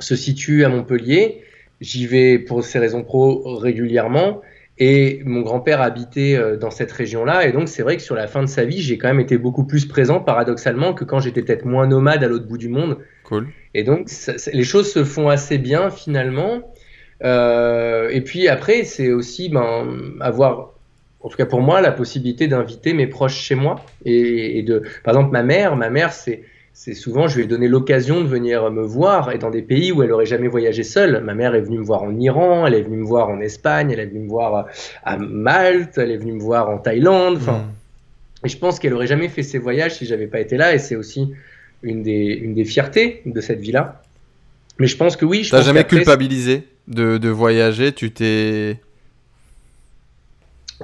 se 0.00 0.16
situe 0.16 0.64
à 0.64 0.68
Montpellier. 0.68 1.42
J'y 1.80 2.06
vais 2.06 2.38
pour 2.38 2.64
ces 2.64 2.78
raisons 2.78 3.02
pro 3.02 3.56
régulièrement. 3.56 4.40
Et 4.78 5.20
mon 5.24 5.42
grand-père 5.42 5.82
habitait 5.82 6.34
euh, 6.34 6.56
dans 6.56 6.70
cette 6.70 6.90
région-là. 6.90 7.46
Et 7.46 7.52
donc, 7.52 7.68
c'est 7.68 7.82
vrai 7.82 7.96
que 7.96 8.02
sur 8.02 8.14
la 8.14 8.26
fin 8.26 8.40
de 8.40 8.46
sa 8.46 8.64
vie, 8.64 8.80
j'ai 8.80 8.96
quand 8.96 9.08
même 9.08 9.20
été 9.20 9.36
beaucoup 9.36 9.64
plus 9.64 9.84
présent, 9.86 10.18
paradoxalement, 10.18 10.94
que 10.94 11.04
quand 11.04 11.20
j'étais 11.20 11.42
peut-être 11.42 11.66
moins 11.66 11.86
nomade 11.86 12.24
à 12.24 12.28
l'autre 12.28 12.46
bout 12.46 12.56
du 12.56 12.68
monde. 12.68 12.98
Cool. 13.24 13.48
Et 13.74 13.84
donc, 13.84 14.08
les 14.52 14.64
choses 14.64 14.92
se 14.92 15.04
font 15.04 15.28
assez 15.28 15.58
bien 15.58 15.90
finalement. 15.90 16.62
Euh, 17.24 18.08
et 18.10 18.20
puis 18.20 18.48
après, 18.48 18.84
c'est 18.84 19.12
aussi 19.12 19.48
ben, 19.48 19.86
avoir, 20.20 20.72
en 21.20 21.28
tout 21.28 21.36
cas 21.36 21.46
pour 21.46 21.60
moi, 21.60 21.80
la 21.80 21.92
possibilité 21.92 22.48
d'inviter 22.48 22.92
mes 22.92 23.06
proches 23.06 23.36
chez 23.36 23.54
moi. 23.54 23.76
Et, 24.04 24.62
de, 24.62 24.82
par 25.04 25.14
exemple, 25.14 25.32
ma 25.32 25.42
mère, 25.42 25.76
ma 25.76 25.90
mère, 25.90 26.12
c'est 26.12 26.42
c'est 26.74 26.94
souvent, 26.94 27.28
je 27.28 27.36
lui 27.36 27.44
ai 27.44 27.46
donné 27.46 27.68
l'occasion 27.68 28.22
de 28.22 28.26
venir 28.26 28.70
me 28.70 28.82
voir 28.82 29.30
et 29.30 29.36
dans 29.36 29.50
des 29.50 29.60
pays 29.60 29.92
où 29.92 30.02
elle 30.02 30.10
aurait 30.10 30.26
jamais 30.26 30.48
voyagé 30.48 30.82
seule. 30.82 31.22
Ma 31.22 31.34
mère 31.34 31.54
est 31.54 31.60
venue 31.60 31.78
me 31.78 31.84
voir 31.84 32.02
en 32.02 32.18
Iran, 32.18 32.66
elle 32.66 32.72
est 32.72 32.80
venue 32.80 32.96
me 32.96 33.04
voir 33.04 33.28
en 33.28 33.40
Espagne, 33.40 33.90
elle 33.90 34.00
est 34.00 34.06
venue 34.06 34.20
me 34.20 34.28
voir 34.28 34.68
à 35.04 35.18
Malte, 35.18 35.98
elle 35.98 36.10
est 36.10 36.16
venue 36.16 36.32
me 36.32 36.40
voir 36.40 36.70
en 36.70 36.78
Thaïlande. 36.78 37.36
Enfin, 37.36 37.58
hmm. 37.58 38.46
et 38.46 38.48
je 38.48 38.56
pense 38.56 38.78
qu'elle 38.78 38.94
aurait 38.94 39.06
jamais 39.06 39.28
fait 39.28 39.42
ces 39.42 39.58
voyages 39.58 39.96
si 39.96 40.06
j'avais 40.06 40.26
pas 40.26 40.40
été 40.40 40.56
là. 40.56 40.74
Et 40.74 40.78
c'est 40.78 40.96
aussi 40.96 41.34
une 41.82 42.02
des, 42.02 42.38
une 42.42 42.54
des 42.54 42.64
fiertés 42.64 43.22
de 43.26 43.40
cette 43.40 43.60
vie-là. 43.60 44.02
Mais 44.78 44.86
je 44.86 44.96
pense 44.96 45.16
que 45.16 45.24
oui. 45.24 45.46
T'as 45.50 45.62
jamais 45.62 45.84
culpabilisé 45.84 46.66
de, 46.88 47.28
voyager, 47.28 47.92
tu 47.92 48.10
t'es. 48.10 48.78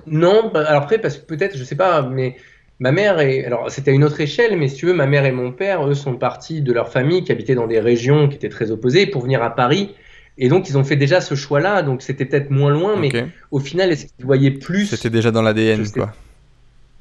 Non, 0.07 0.51
bah, 0.53 0.65
alors 0.67 0.83
après, 0.83 0.99
parce 0.99 1.17
que 1.17 1.27
peut-être, 1.27 1.57
je 1.57 1.65
sais 1.65 1.75
pas, 1.75 2.03
mais 2.03 2.37
ma 2.79 2.93
mère 2.93 3.19
est. 3.21 3.45
Alors, 3.45 3.71
c'était 3.71 3.91
à 3.91 3.95
une 3.95 4.05
autre 4.05 4.21
échelle, 4.21 4.57
mais 4.57 4.69
si 4.69 4.77
tu 4.77 4.87
veux, 4.87 4.93
ma 4.93 5.07
mère 5.07 5.25
et 5.25 5.33
mon 5.33 5.53
père, 5.53 5.87
eux, 5.89 5.95
sont 5.95 6.15
partis 6.15 6.63
de 6.63 6.73
leur 6.73 6.91
famille 6.91 7.25
qui 7.25 7.33
habitait 7.33 7.55
dans 7.55 7.67
des 7.67 7.81
régions 7.81 8.29
qui 8.29 8.37
étaient 8.37 8.49
très 8.49 8.71
opposées 8.71 9.07
pour 9.07 9.23
venir 9.23 9.43
à 9.43 9.55
Paris. 9.55 9.95
Et 10.41 10.49
donc, 10.49 10.69
ils 10.69 10.79
ont 10.79 10.85
fait 10.85 10.95
déjà 10.95 11.21
ce 11.21 11.35
choix-là, 11.35 11.83
donc 11.83 12.01
c'était 12.01 12.25
peut-être 12.25 12.51
moins 12.51 12.71
loin, 12.71 12.95
mais 12.97 13.11
au 13.51 13.59
final, 13.59 13.91
est-ce 13.91 14.07
qu'ils 14.07 14.25
voyaient 14.25 14.53
plus 14.53 14.87
C'était 14.87 15.11
déjà 15.11 15.33
dans 15.33 15.43
l'ADN, 15.43 15.91
quoi. 15.91 16.13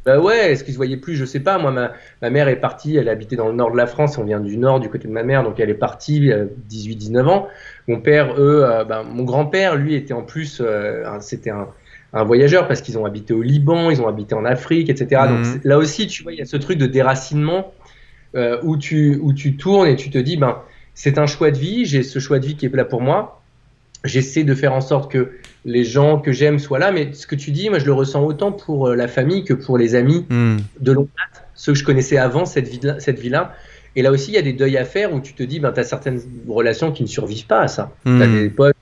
Bah 0.07 0.21
ouais, 0.21 0.53
est-ce 0.53 0.63
qu'ils 0.63 0.71
se 0.71 0.77
voyaient 0.77 0.95
plus? 0.95 1.17
Je 1.17 1.25
sais 1.25 1.41
pas. 1.41 1.57
Moi, 1.57 1.69
ma, 2.21 2.29
mère 2.29 2.47
est 2.47 2.61
partie, 2.61 2.95
elle 2.95 3.09
habitait 3.09 3.35
dans 3.35 3.49
le 3.49 3.53
nord 3.53 3.73
de 3.73 3.75
la 3.75 3.87
France, 3.87 4.17
on 4.17 4.23
vient 4.23 4.39
du 4.39 4.57
nord, 4.57 4.79
du 4.79 4.87
côté 4.87 5.05
de 5.05 5.11
ma 5.11 5.21
mère, 5.21 5.43
donc 5.43 5.59
elle 5.59 5.69
est 5.69 5.73
partie 5.73 6.31
18-19 6.69 7.17
euh, 7.17 7.25
ans. 7.25 7.47
Mon 7.89 7.99
père, 7.99 8.33
eux, 8.39 8.63
euh, 8.63 8.85
ben, 8.85 9.03
mon 9.03 9.25
grand-père, 9.25 9.75
lui, 9.75 9.95
était 9.95 10.13
en 10.13 10.21
plus, 10.21 10.61
euh, 10.61 11.03
c'était 11.19 11.49
un, 11.49 11.67
voyageur 12.23 12.69
parce 12.69 12.81
qu'ils 12.81 12.97
ont 12.97 13.03
habité 13.03 13.33
au 13.33 13.41
Liban, 13.41 13.91
ils 13.91 14.01
ont 14.01 14.07
habité 14.07 14.33
en 14.33 14.45
Afrique, 14.45 14.89
etc. 14.89 15.23
Donc 15.27 15.45
mhm. 15.45 15.59
là 15.65 15.77
aussi, 15.77 16.07
tu 16.07 16.23
vois, 16.23 16.31
il 16.31 16.39
y 16.39 16.41
a 16.41 16.45
ce 16.45 16.55
truc 16.55 16.77
de 16.77 16.87
déracinement 16.87 17.73
où, 18.63 18.77
tu, 18.77 19.19
où 19.21 19.33
tu 19.33 19.57
tournes 19.57 19.87
et 19.87 19.97
tu 19.97 20.09
te 20.09 20.17
dis, 20.17 20.37
ben, 20.37 20.59
c'est 20.93 21.17
un 21.17 21.27
choix 21.27 21.51
de 21.51 21.57
vie, 21.57 21.85
j'ai 21.85 22.01
ce 22.01 22.19
choix 22.19 22.39
de 22.39 22.45
vie 22.45 22.55
qui 22.55 22.65
est 22.65 22.73
là 22.73 22.85
pour 22.85 23.01
moi. 23.01 23.41
J'essaie 24.05 24.45
de 24.45 24.55
faire 24.55 24.73
en 24.73 24.81
sorte 24.81 25.11
que 25.11 25.33
les 25.65 25.83
gens 25.83 26.19
que 26.19 26.31
j'aime 26.31 26.59
soient 26.59 26.79
là, 26.79 26.91
mais 26.91 27.13
ce 27.13 27.27
que 27.27 27.35
tu 27.35 27.51
dis, 27.51 27.69
moi 27.69 27.79
je 27.79 27.85
le 27.85 27.93
ressens 27.93 28.23
autant 28.23 28.51
pour 28.51 28.87
euh, 28.87 28.95
la 28.95 29.07
famille 29.07 29.43
que 29.43 29.53
pour 29.53 29.77
les 29.77 29.95
amis 29.95 30.25
hmm. 30.29 30.57
de 30.79 30.91
longue 30.91 31.07
date, 31.07 31.45
ceux 31.55 31.73
que 31.73 31.79
je 31.79 31.83
connaissais 31.83 32.17
avant 32.17 32.45
cette 32.45 32.67
vie-là. 32.67 32.99
Cette 32.99 33.19
vie 33.19 33.29
-là. 33.29 33.51
Et 33.95 34.01
là 34.03 34.11
aussi, 34.11 34.31
il 34.31 34.35
y 34.35 34.37
a 34.37 34.43
des 34.43 34.53
deuils 34.53 34.77
à 34.77 34.85
faire 34.85 35.11
où 35.13 35.19
tu 35.19 35.33
te 35.33 35.41
dis, 35.43 35.59
ben, 35.59 35.71
tu 35.71 35.79
as 35.79 35.83
certaines 35.83 36.21
relations 36.47 36.91
qui 36.91 37.01
ne 37.03 37.07
survivent 37.07 37.47
pas 37.47 37.61
à 37.61 37.67
ça. 37.67 37.91
Hmm. 38.05 38.17
Tu 38.17 38.23
as 38.23 38.27
des 38.27 38.49
potes 38.49 38.75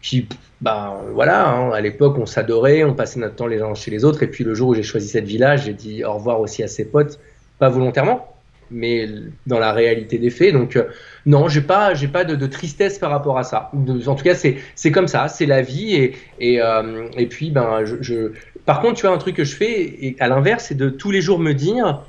qui, 0.00 0.28
ben 0.60 0.94
voilà, 1.12 1.48
hein, 1.48 1.72
à 1.72 1.80
l'époque 1.80 2.16
on 2.18 2.26
s'adorait, 2.26 2.84
on 2.84 2.94
passait 2.94 3.20
notre 3.20 3.36
temps 3.36 3.46
les 3.46 3.60
uns 3.60 3.74
chez 3.74 3.90
les 3.90 4.04
autres, 4.04 4.22
et 4.22 4.28
puis 4.28 4.44
le 4.44 4.54
jour 4.54 4.68
où 4.68 4.74
j'ai 4.74 4.82
choisi 4.82 5.08
cette 5.08 5.24
vie-là, 5.24 5.56
j'ai 5.56 5.72
dit 5.72 6.04
au 6.04 6.14
revoir 6.14 6.40
aussi 6.40 6.62
à 6.62 6.68
ses 6.68 6.84
potes, 6.84 7.18
pas 7.58 7.68
volontairement, 7.68 8.37
mais 8.70 9.08
dans 9.46 9.58
la 9.58 9.72
réalité 9.72 10.18
des 10.18 10.30
faits. 10.30 10.52
Donc, 10.52 10.76
euh, 10.76 10.84
non, 11.26 11.48
j'ai 11.48 11.60
pas, 11.60 11.94
j'ai 11.94 12.08
pas 12.08 12.24
de, 12.24 12.46
tristesse 12.46 12.98
par 12.98 13.10
rapport 13.10 13.38
à 13.38 13.44
ça. 13.44 13.70
en 13.74 14.14
tout 14.14 14.24
cas, 14.24 14.34
c'est, 14.34 14.56
c'est 14.74 14.90
comme 14.90 15.08
ça, 15.08 15.28
c'est 15.28 15.46
la 15.46 15.62
vie. 15.62 15.94
Et, 15.94 16.16
et, 16.40 16.62
euh, 16.62 17.08
et 17.16 17.26
puis, 17.26 17.50
ben, 17.50 17.84
je, 17.84 18.32
par 18.64 18.80
contre, 18.80 18.94
tu 18.94 19.06
vois, 19.06 19.14
un 19.14 19.18
truc 19.18 19.36
que 19.36 19.44
je 19.44 19.56
fais, 19.56 19.80
et 19.80 20.16
à 20.20 20.28
l'inverse, 20.28 20.66
c'est 20.68 20.76
de 20.76 20.90
tous 20.90 21.10
les 21.10 21.20
jours 21.20 21.38
me 21.38 21.52
dire, 21.52 22.02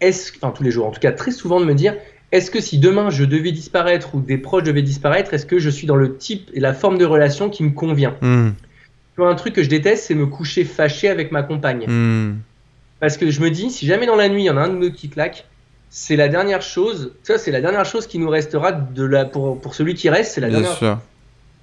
est-ce, 0.00 0.32
enfin, 0.36 0.52
tous 0.52 0.62
les 0.62 0.70
jours, 0.70 0.86
en 0.86 0.90
tout 0.90 1.00
cas, 1.00 1.12
très 1.12 1.30
souvent 1.30 1.60
de 1.60 1.64
me 1.64 1.74
dire, 1.74 1.94
est-ce 2.32 2.50
que 2.50 2.60
si 2.60 2.78
demain 2.78 3.10
je 3.10 3.24
devais 3.24 3.52
disparaître 3.52 4.14
ou 4.14 4.20
des 4.20 4.38
proches 4.38 4.62
devaient 4.62 4.82
disparaître, 4.82 5.34
est-ce 5.34 5.46
que 5.46 5.58
je 5.58 5.70
suis 5.70 5.86
dans 5.86 5.96
le 5.96 6.16
type 6.16 6.50
et 6.54 6.60
la 6.60 6.74
forme 6.74 6.98
de 6.98 7.04
relation 7.04 7.50
qui 7.50 7.64
me 7.64 7.70
convient? 7.70 8.16
Hmm. 8.20 8.50
Tu 9.14 9.20
vois, 9.20 9.30
un 9.30 9.34
truc 9.34 9.54
que 9.54 9.62
je 9.62 9.68
déteste, 9.68 10.04
c'est 10.04 10.14
me 10.14 10.26
coucher 10.26 10.64
fâché 10.64 11.08
avec 11.08 11.32
ma 11.32 11.42
compagne. 11.42 11.86
Hmm. 11.88 12.36
Parce 13.00 13.16
que 13.16 13.30
je 13.30 13.40
me 13.40 13.50
dis, 13.50 13.70
si 13.70 13.86
jamais 13.86 14.06
dans 14.06 14.16
la 14.16 14.28
nuit, 14.28 14.42
il 14.42 14.46
y 14.46 14.50
en 14.50 14.56
a 14.56 14.62
un 14.62 14.68
de 14.68 14.76
nous 14.76 14.92
qui 14.92 15.08
claque, 15.08 15.46
c'est 15.88 16.16
la 16.16 16.28
dernière 16.28 16.62
chose, 16.62 17.12
ça 17.22 17.36
c'est 17.36 17.50
la 17.50 17.60
dernière 17.60 17.84
chose 17.84 18.06
qui 18.06 18.18
nous 18.18 18.30
restera 18.30 18.72
de 18.72 19.04
la, 19.04 19.24
pour, 19.24 19.60
pour 19.60 19.74
celui 19.74 19.94
qui 19.94 20.08
reste, 20.08 20.34
c'est 20.34 20.40
la 20.40 20.50
dernière 20.50 20.98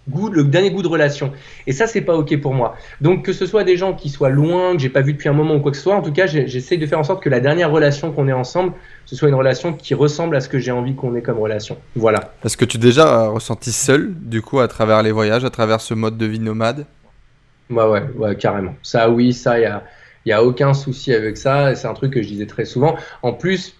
goût, 0.09 0.29
le 0.29 0.43
dernier 0.43 0.71
goût 0.71 0.81
de 0.81 0.87
relation. 0.87 1.31
Et 1.65 1.73
ça 1.73 1.87
c'est 1.87 2.01
pas 2.01 2.15
ok 2.15 2.39
pour 2.41 2.53
moi. 2.53 2.75
Donc 3.01 3.23
que 3.23 3.33
ce 3.33 3.45
soit 3.45 3.63
des 3.63 3.77
gens 3.77 3.93
qui 3.93 4.09
soient 4.09 4.29
loin, 4.29 4.73
que 4.73 4.79
j'ai 4.79 4.89
pas 4.89 5.01
vu 5.01 5.13
depuis 5.13 5.29
un 5.29 5.33
moment 5.33 5.55
ou 5.55 5.59
quoi 5.59 5.71
que 5.71 5.77
ce 5.77 5.83
soit, 5.83 5.95
en 5.95 6.01
tout 6.01 6.11
cas 6.11 6.27
j'essaie 6.27 6.77
de 6.77 6.85
faire 6.85 6.99
en 6.99 7.03
sorte 7.03 7.23
que 7.23 7.29
la 7.29 7.39
dernière 7.39 7.71
relation 7.71 8.11
qu'on 8.11 8.27
ait 8.27 8.33
ensemble, 8.33 8.73
ce 9.05 9.15
soit 9.15 9.29
une 9.29 9.35
relation 9.35 9.73
qui 9.73 9.93
ressemble 9.93 10.35
à 10.35 10.41
ce 10.41 10.49
que 10.49 10.59
j'ai 10.59 10.71
envie 10.71 10.95
qu'on 10.95 11.15
ait 11.15 11.21
comme 11.21 11.39
relation. 11.39 11.77
Voilà. 11.95 12.33
Est-ce 12.43 12.57
que 12.57 12.65
tu 12.65 12.77
déjà 12.77 13.27
ressenti 13.27 13.71
seul, 13.71 14.13
du 14.13 14.41
coup, 14.41 14.59
à 14.59 14.67
travers 14.67 15.03
les 15.03 15.11
voyages, 15.11 15.45
à 15.45 15.49
travers 15.49 15.81
ce 15.81 15.93
mode 15.93 16.17
de 16.17 16.25
vie 16.25 16.39
nomade? 16.39 16.85
Ouais, 17.69 17.85
ouais, 17.85 18.03
ouais, 18.15 18.35
carrément. 18.35 18.75
Ça, 18.81 19.09
oui, 19.09 19.33
ça, 19.33 19.59
il 19.59 19.63
y 19.63 19.65
a 19.65 19.83
il 20.27 20.31
n'y 20.31 20.33
a 20.33 20.43
aucun 20.43 20.73
souci 20.73 21.13
avec 21.13 21.37
ça. 21.37 21.73
C'est 21.73 21.87
un 21.87 21.93
truc 21.93 22.11
que 22.11 22.21
je 22.21 22.27
disais 22.27 22.47
très 22.47 22.65
souvent. 22.65 22.97
En 23.23 23.31
plus, 23.31 23.77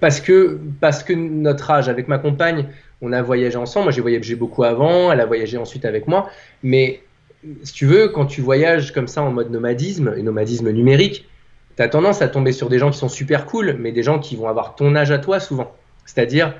parce 0.00 0.20
que, 0.20 0.60
parce 0.82 1.02
que 1.02 1.14
notre 1.14 1.70
âge, 1.70 1.88
avec 1.88 2.08
ma 2.08 2.18
compagne, 2.18 2.66
on 3.00 3.10
a 3.10 3.22
voyagé 3.22 3.56
ensemble. 3.56 3.84
Moi, 3.84 3.92
j'ai 3.92 4.02
voyagé 4.02 4.34
beaucoup 4.34 4.64
avant. 4.64 5.10
Elle 5.10 5.20
a 5.20 5.24
voyagé 5.24 5.56
ensuite 5.56 5.86
avec 5.86 6.08
moi. 6.08 6.28
Mais 6.62 7.00
si 7.62 7.72
tu 7.72 7.86
veux, 7.86 8.08
quand 8.08 8.26
tu 8.26 8.42
voyages 8.42 8.92
comme 8.92 9.08
ça 9.08 9.22
en 9.22 9.32
mode 9.32 9.50
nomadisme, 9.50 10.12
et 10.18 10.22
nomadisme 10.22 10.70
numérique, 10.70 11.26
tu 11.74 11.82
as 11.82 11.88
tendance 11.88 12.20
à 12.20 12.28
tomber 12.28 12.52
sur 12.52 12.68
des 12.68 12.78
gens 12.78 12.90
qui 12.90 12.98
sont 12.98 13.08
super 13.08 13.46
cool, 13.46 13.76
mais 13.80 13.92
des 13.92 14.02
gens 14.02 14.18
qui 14.18 14.36
vont 14.36 14.48
avoir 14.48 14.74
ton 14.74 14.94
âge 14.94 15.10
à 15.10 15.18
toi 15.18 15.40
souvent. 15.40 15.74
C'est-à-dire 16.04 16.52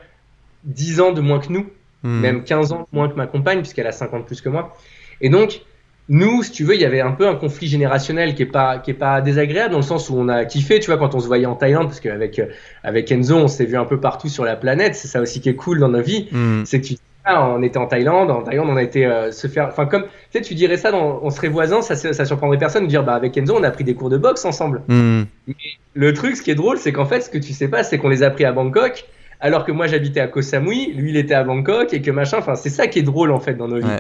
10 0.65 1.01
ans 1.03 1.13
de 1.13 1.21
moins 1.21 1.41
que 1.41 1.53
nous, 1.53 1.67
hmm. 2.03 2.21
même 2.21 2.45
15 2.45 2.73
ans 2.73 2.89
de 2.91 2.97
moins 2.97 3.11
que 3.11 3.15
ma 3.15 3.27
compagne, 3.27 3.59
puisqu'elle 3.59 3.89
a 3.89 3.93
50 3.93 4.25
plus 4.25 4.41
que 4.41 4.49
moi. 4.49 4.75
Et 5.21 5.29
donc, 5.29 5.61
nous, 6.09 6.43
si 6.45 6.53
tu 6.53 6.65
veux, 6.65 6.75
il 6.75 6.81
y 6.81 6.85
avait 6.85 7.01
un 7.01 7.13
peu 7.13 7.27
un 7.27 7.35
conflit 7.35 7.67
générationnel 7.67 8.35
qui 8.35 8.43
est 8.43 8.47
pas 8.47 8.79
qui 8.79 8.93
est 8.93 8.95
pas 8.95 9.21
désagréable 9.21 9.73
dans 9.73 9.79
le 9.79 9.85
sens 9.85 10.09
où 10.09 10.15
on 10.17 10.29
a 10.29 10.45
kiffé, 10.45 10.79
tu 10.79 10.87
vois, 10.87 10.99
quand 10.99 11.15
on 11.15 11.21
se 11.21 11.27
voyait 11.27 11.47
en 11.47 11.57
Thaïlande, 11.57 11.87
parce 11.87 12.01
qu'avec 12.01 12.39
euh, 12.39 12.47
avec 12.85 13.11
Enzo, 13.11 13.37
on 13.37 13.49
s'est 13.49 13.65
vu 13.65 13.77
un 13.77 13.85
peu 13.85 13.99
partout 13.99 14.29
sur 14.29 14.45
la 14.45 14.55
planète. 14.55 14.95
C'est 14.95 15.09
ça 15.09 15.21
aussi 15.21 15.41
qui 15.41 15.49
est 15.49 15.57
cool 15.57 15.81
dans 15.81 15.89
nos 15.89 16.03
vies, 16.03 16.29
mm. 16.31 16.65
c'est 16.65 16.81
que 16.81 16.87
tu 16.87 16.97
ah, 17.29 17.51
on 17.51 17.61
était 17.65 17.79
en 17.79 17.87
Thaïlande, 17.87 18.31
en 18.31 18.43
Thaïlande, 18.43 18.69
on 18.71 18.77
a 18.77 18.85
été 18.85 19.05
euh, 19.05 19.33
se 19.33 19.49
faire, 19.49 19.67
enfin 19.67 19.87
comme, 19.87 20.05
tu 20.05 20.09
sais, 20.31 20.41
tu 20.43 20.55
dirais 20.55 20.77
ça, 20.77 20.93
dans, 20.93 21.19
on 21.25 21.31
serait 21.31 21.49
voisins, 21.49 21.83
ça, 21.83 21.97
ça 21.97 22.25
surprendrait 22.25 22.57
personne 22.57 22.85
de 22.85 22.89
dire, 22.89 23.03
bah 23.03 23.15
avec 23.15 23.37
Enzo, 23.37 23.57
on 23.59 23.65
a 23.65 23.71
pris 23.73 23.83
des 23.83 23.95
cours 23.95 24.11
de 24.11 24.17
boxe 24.17 24.45
ensemble. 24.45 24.83
Mm. 24.87 25.23
Mais 25.49 25.55
le 25.95 26.15
truc, 26.15 26.37
ce 26.37 26.43
qui 26.43 26.53
est 26.53 26.55
drôle, 26.55 26.79
c'est 26.79 26.93
qu'en 26.93 27.05
fait, 27.05 27.23
ce 27.23 27.29
que 27.29 27.39
tu 27.39 27.53
sais 27.53 27.67
pas, 27.67 27.83
c'est 27.83 27.99
qu'on 27.99 28.11
les 28.11 28.23
a 28.23 28.31
pris 28.31 28.45
à 28.45 28.53
Bangkok, 28.53 29.07
alors 29.41 29.65
que 29.65 29.73
moi 29.73 29.89
j'habitais 29.89 30.21
à 30.21 30.29
Koh 30.29 30.41
Samui, 30.41 30.93
lui 30.95 31.11
il 31.11 31.17
était 31.17 31.35
à 31.35 31.43
Bangkok 31.43 31.93
et 31.93 32.01
que 32.01 32.13
machin, 32.13 32.39
enfin 32.39 32.55
c'est 32.55 32.71
ça 32.71 32.87
qui 32.87 33.01
est 33.01 33.03
drôle 33.03 33.33
en 33.33 33.41
fait 33.41 33.55
dans 33.55 33.69
nos 33.69 33.79
vies. 33.79 33.97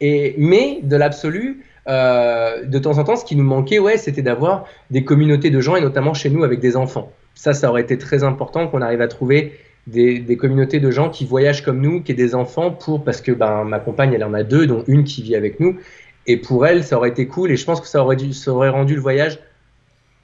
Et, 0.00 0.34
mais 0.38 0.80
de 0.82 0.96
l'absolu, 0.96 1.64
euh, 1.88 2.64
de 2.64 2.78
temps 2.78 2.98
en 2.98 3.04
temps, 3.04 3.16
ce 3.16 3.24
qui 3.24 3.36
nous 3.36 3.44
manquait, 3.44 3.78
ouais, 3.78 3.96
c'était 3.96 4.22
d'avoir 4.22 4.64
des 4.90 5.04
communautés 5.04 5.50
de 5.50 5.60
gens, 5.60 5.76
et 5.76 5.80
notamment 5.80 6.14
chez 6.14 6.30
nous 6.30 6.44
avec 6.44 6.60
des 6.60 6.76
enfants. 6.76 7.12
Ça, 7.34 7.52
ça 7.52 7.68
aurait 7.70 7.82
été 7.82 7.98
très 7.98 8.24
important 8.24 8.68
qu'on 8.68 8.80
arrive 8.80 9.00
à 9.00 9.08
trouver 9.08 9.52
des, 9.86 10.18
des, 10.18 10.36
communautés 10.36 10.80
de 10.80 10.90
gens 10.90 11.10
qui 11.10 11.26
voyagent 11.26 11.62
comme 11.62 11.80
nous, 11.80 12.02
qui 12.02 12.12
aient 12.12 12.14
des 12.14 12.34
enfants, 12.34 12.70
pour 12.70 13.04
parce 13.04 13.20
que 13.20 13.32
ben, 13.32 13.64
ma 13.64 13.80
compagne, 13.80 14.12
elle 14.14 14.24
en 14.24 14.34
a 14.34 14.42
deux, 14.42 14.66
dont 14.66 14.82
une 14.86 15.04
qui 15.04 15.22
vit 15.22 15.36
avec 15.36 15.60
nous. 15.60 15.78
Et 16.26 16.38
pour 16.38 16.66
elle, 16.66 16.84
ça 16.84 16.96
aurait 16.96 17.10
été 17.10 17.26
cool, 17.26 17.50
et 17.50 17.56
je 17.56 17.64
pense 17.64 17.80
que 17.80 17.86
ça 17.86 18.02
aurait, 18.02 18.16
dû, 18.16 18.32
ça 18.32 18.50
aurait 18.52 18.70
rendu 18.70 18.94
le 18.94 19.00
voyage 19.00 19.38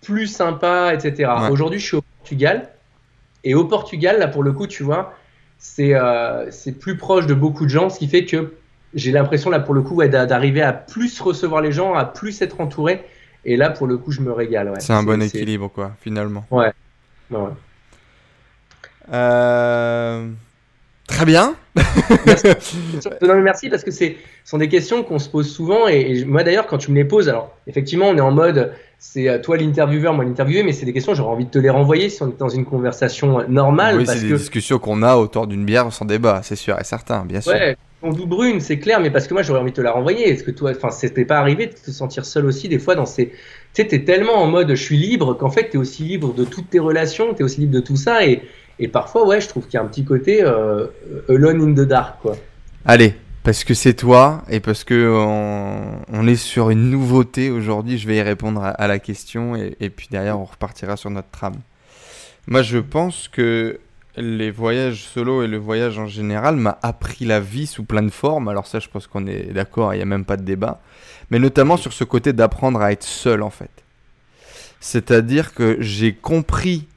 plus 0.00 0.28
sympa, 0.28 0.94
etc. 0.94 1.30
Aujourd'hui, 1.50 1.78
je 1.78 1.86
suis 1.86 1.96
au 1.96 2.02
Portugal, 2.02 2.70
et 3.44 3.54
au 3.54 3.64
Portugal, 3.64 4.18
là, 4.18 4.28
pour 4.28 4.42
le 4.42 4.52
coup, 4.52 4.66
tu 4.66 4.82
vois, 4.82 5.12
c'est 5.58 5.94
euh, 5.94 6.50
plus 6.80 6.96
proche 6.96 7.26
de 7.26 7.34
beaucoup 7.34 7.64
de 7.64 7.70
gens, 7.70 7.90
ce 7.90 7.98
qui 7.98 8.08
fait 8.08 8.24
que 8.24 8.54
j'ai 8.94 9.12
l'impression 9.12 9.50
là 9.50 9.60
pour 9.60 9.74
le 9.74 9.82
coup 9.82 10.02
d'arriver 10.04 10.62
à 10.62 10.72
plus 10.72 11.20
recevoir 11.20 11.60
les 11.60 11.72
gens, 11.72 11.94
à 11.94 12.04
plus 12.04 12.42
être 12.42 12.60
entouré. 12.60 13.04
Et 13.44 13.56
là 13.56 13.70
pour 13.70 13.86
le 13.86 13.96
coup 13.96 14.12
je 14.12 14.20
me 14.20 14.32
régale. 14.32 14.72
C'est 14.80 14.92
un 14.92 15.02
bon 15.02 15.22
équilibre 15.22 15.68
quoi 15.68 15.92
finalement. 16.00 16.44
Ouais. 16.50 16.72
Euh, 19.12 20.28
Très 21.10 21.24
bien. 21.24 21.54
merci. 22.26 22.48
Non, 23.22 23.34
mais 23.34 23.42
merci 23.42 23.68
parce 23.68 23.82
que 23.82 23.90
ce 23.90 24.04
sont 24.44 24.58
des 24.58 24.68
questions 24.68 25.02
qu'on 25.02 25.18
se 25.18 25.28
pose 25.28 25.52
souvent 25.52 25.88
et, 25.88 26.24
moi 26.24 26.44
d'ailleurs 26.44 26.66
quand 26.66 26.78
tu 26.78 26.92
me 26.92 26.96
les 26.96 27.04
poses, 27.04 27.28
alors 27.28 27.56
effectivement 27.66 28.06
on 28.06 28.16
est 28.16 28.20
en 28.20 28.30
mode 28.30 28.72
c'est 28.98 29.28
euh, 29.28 29.38
toi 29.38 29.56
l'intervieweur, 29.56 30.14
moi 30.14 30.24
l'interviewé, 30.24 30.62
mais 30.62 30.72
c'est 30.72 30.86
des 30.86 30.92
questions 30.92 31.14
j'aurais 31.14 31.32
envie 31.32 31.46
de 31.46 31.50
te 31.50 31.58
les 31.58 31.70
renvoyer 31.70 32.10
si 32.10 32.22
on 32.22 32.28
est 32.28 32.38
dans 32.38 32.48
une 32.48 32.64
conversation 32.64 33.44
normale. 33.48 33.96
Oui, 33.96 34.06
c'est 34.06 34.20
des 34.20 34.36
discussions 34.36 34.78
qu'on 34.78 35.02
a 35.02 35.16
autour 35.16 35.46
d'une 35.46 35.64
bière 35.64 35.92
sans 35.92 36.04
débat, 36.04 36.40
c'est 36.44 36.56
sûr 36.56 36.78
et 36.78 36.84
certain, 36.84 37.24
bien 37.24 37.40
sûr. 37.40 37.52
Ouais, 37.52 37.76
on 38.02 38.10
vous 38.10 38.26
brune, 38.26 38.60
c'est 38.60 38.78
clair, 38.78 39.00
mais 39.00 39.10
parce 39.10 39.26
que 39.26 39.34
moi 39.34 39.42
j'aurais 39.42 39.60
envie 39.60 39.72
de 39.72 39.76
te 39.76 39.80
la 39.80 39.92
renvoyer. 39.92 40.28
Est-ce 40.30 40.44
que 40.44 40.50
toi, 40.50 40.70
enfin, 40.70 40.90
c'était 40.90 41.24
pas 41.24 41.38
arrivé 41.38 41.66
de 41.66 41.72
te 41.72 41.90
sentir 41.90 42.24
seul 42.24 42.46
aussi 42.46 42.68
des 42.68 42.78
fois 42.78 42.94
dans 42.94 43.06
ces. 43.06 43.28
Tu 43.28 43.82
sais, 43.82 43.86
t'es 43.86 44.04
tellement 44.04 44.42
en 44.42 44.46
mode 44.46 44.70
je 44.70 44.82
suis 44.82 44.96
libre 44.96 45.34
qu'en 45.34 45.50
fait 45.50 45.70
t'es 45.70 45.78
aussi 45.78 46.04
libre 46.04 46.34
de 46.34 46.44
toutes 46.44 46.70
tes 46.70 46.78
relations, 46.78 47.34
t'es 47.34 47.44
aussi 47.44 47.60
libre 47.60 47.74
de 47.74 47.80
tout 47.80 47.96
ça 47.96 48.26
et 48.26 48.42
et 48.80 48.88
parfois, 48.88 49.26
ouais, 49.26 49.42
je 49.42 49.48
trouve 49.48 49.66
qu'il 49.66 49.74
y 49.74 49.76
a 49.76 49.82
un 49.82 49.86
petit 49.86 50.04
côté 50.04 50.42
euh, 50.42 50.86
alone 51.28 51.60
in 51.60 51.74
the 51.74 51.86
dark, 51.86 52.18
quoi. 52.22 52.34
Allez, 52.86 53.14
parce 53.42 53.62
que 53.62 53.74
c'est 53.74 53.92
toi 53.92 54.42
et 54.48 54.58
parce 54.58 54.84
que 54.84 55.14
on, 56.10 56.26
est 56.26 56.36
sur 56.36 56.70
une 56.70 56.90
nouveauté 56.90 57.50
aujourd'hui, 57.50 57.98
je 57.98 58.08
vais 58.08 58.16
y 58.16 58.22
répondre 58.22 58.62
à, 58.64 58.88
la 58.88 58.98
question 58.98 59.54
et, 59.54 59.90
puis 59.90 60.08
derrière 60.10 60.40
on 60.40 60.44
repartira 60.44 60.96
sur 60.96 61.10
notre 61.10 61.30
trame. 61.30 61.56
Moi, 62.48 62.62
je 62.62 62.78
pense 62.78 63.28
que 63.28 63.78
les 64.16 64.50
voyages 64.50 65.04
solo 65.04 65.42
et 65.42 65.46
le 65.46 65.58
voyage 65.58 65.98
en 65.98 66.06
général 66.06 66.56
m'a 66.56 66.78
appris 66.82 67.24
la 67.24 67.40
vie 67.40 67.66
sous 67.66 67.84
plein 67.84 68.02
de 68.02 68.10
formes. 68.10 68.48
Alors 68.48 68.66
ça, 68.66 68.78
je 68.78 68.88
pense 68.88 69.06
qu'on 69.06 69.26
est 69.26 69.52
d'accord, 69.52 69.94
il 69.94 69.98
n'y 69.98 70.02
a 70.02 70.06
même 70.06 70.24
pas 70.24 70.36
de 70.36 70.42
débat. 70.42 70.80
Mais 71.30 71.38
notamment 71.38 71.76
sur 71.76 71.92
ce 71.92 72.04
côté 72.04 72.32
d'apprendre 72.32 72.80
à 72.80 72.92
être 72.92 73.04
seul 73.04 73.42
en 73.42 73.50
fait. 73.50 73.70
C'est-à-dire 74.80 75.54
que 75.54 75.76
j'ai 75.80 76.14
compris 76.14 76.88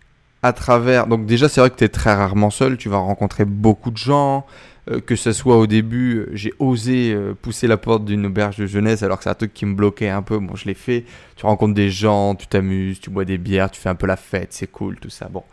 à 0.44 0.54
travers. 0.54 1.08
Donc, 1.08 1.26
déjà, 1.26 1.50
c'est 1.50 1.62
vrai 1.62 1.70
que 1.70 1.78
tu 1.78 1.86
es 1.86 1.90
très 1.90 2.14
rarement 2.14 2.50
seul. 2.50 2.78
Tu 2.78 2.90
vas 2.90 2.98
rencontrer 2.98 3.46
beaucoup 3.46 3.92
de 3.92 3.98
gens. 3.98 4.46
Euh, 4.92 5.00
que 5.00 5.16
ce 5.16 5.32
soit 5.32 5.58
au 5.58 5.66
début, 5.66 6.18
euh, 6.18 6.30
j'ai 6.34 6.54
osé 6.60 7.14
euh, 7.14 7.34
pousser 7.34 7.68
la 7.68 7.78
porte 7.78 8.04
d'une 8.04 8.26
auberge 8.26 8.58
de 8.58 8.66
jeunesse 8.66 9.02
alors 9.02 9.18
que 9.18 9.24
c'est 9.24 9.30
un 9.30 9.36
truc 9.36 9.54
qui 9.54 9.66
me 9.66 9.76
bloquait 9.76 10.10
un 10.10 10.22
peu. 10.22 10.40
Bon, 10.40 10.56
je 10.56 10.66
l'ai 10.66 10.74
fait. 10.74 11.06
Tu 11.38 11.46
rencontres 11.46 11.74
des 11.74 11.90
gens, 11.90 12.36
tu 12.36 12.48
t'amuses, 12.48 13.00
tu 13.00 13.10
bois 13.10 13.24
des 13.24 13.38
bières, 13.38 13.72
tu 13.72 13.80
fais 13.80 13.90
un 13.90 13.96
peu 13.96 14.08
la 14.08 14.18
fête, 14.18 14.50
c'est 14.52 14.68
cool, 14.68 15.00
tout 15.00 15.10
ça. 15.10 15.30
Bon, 15.30 15.44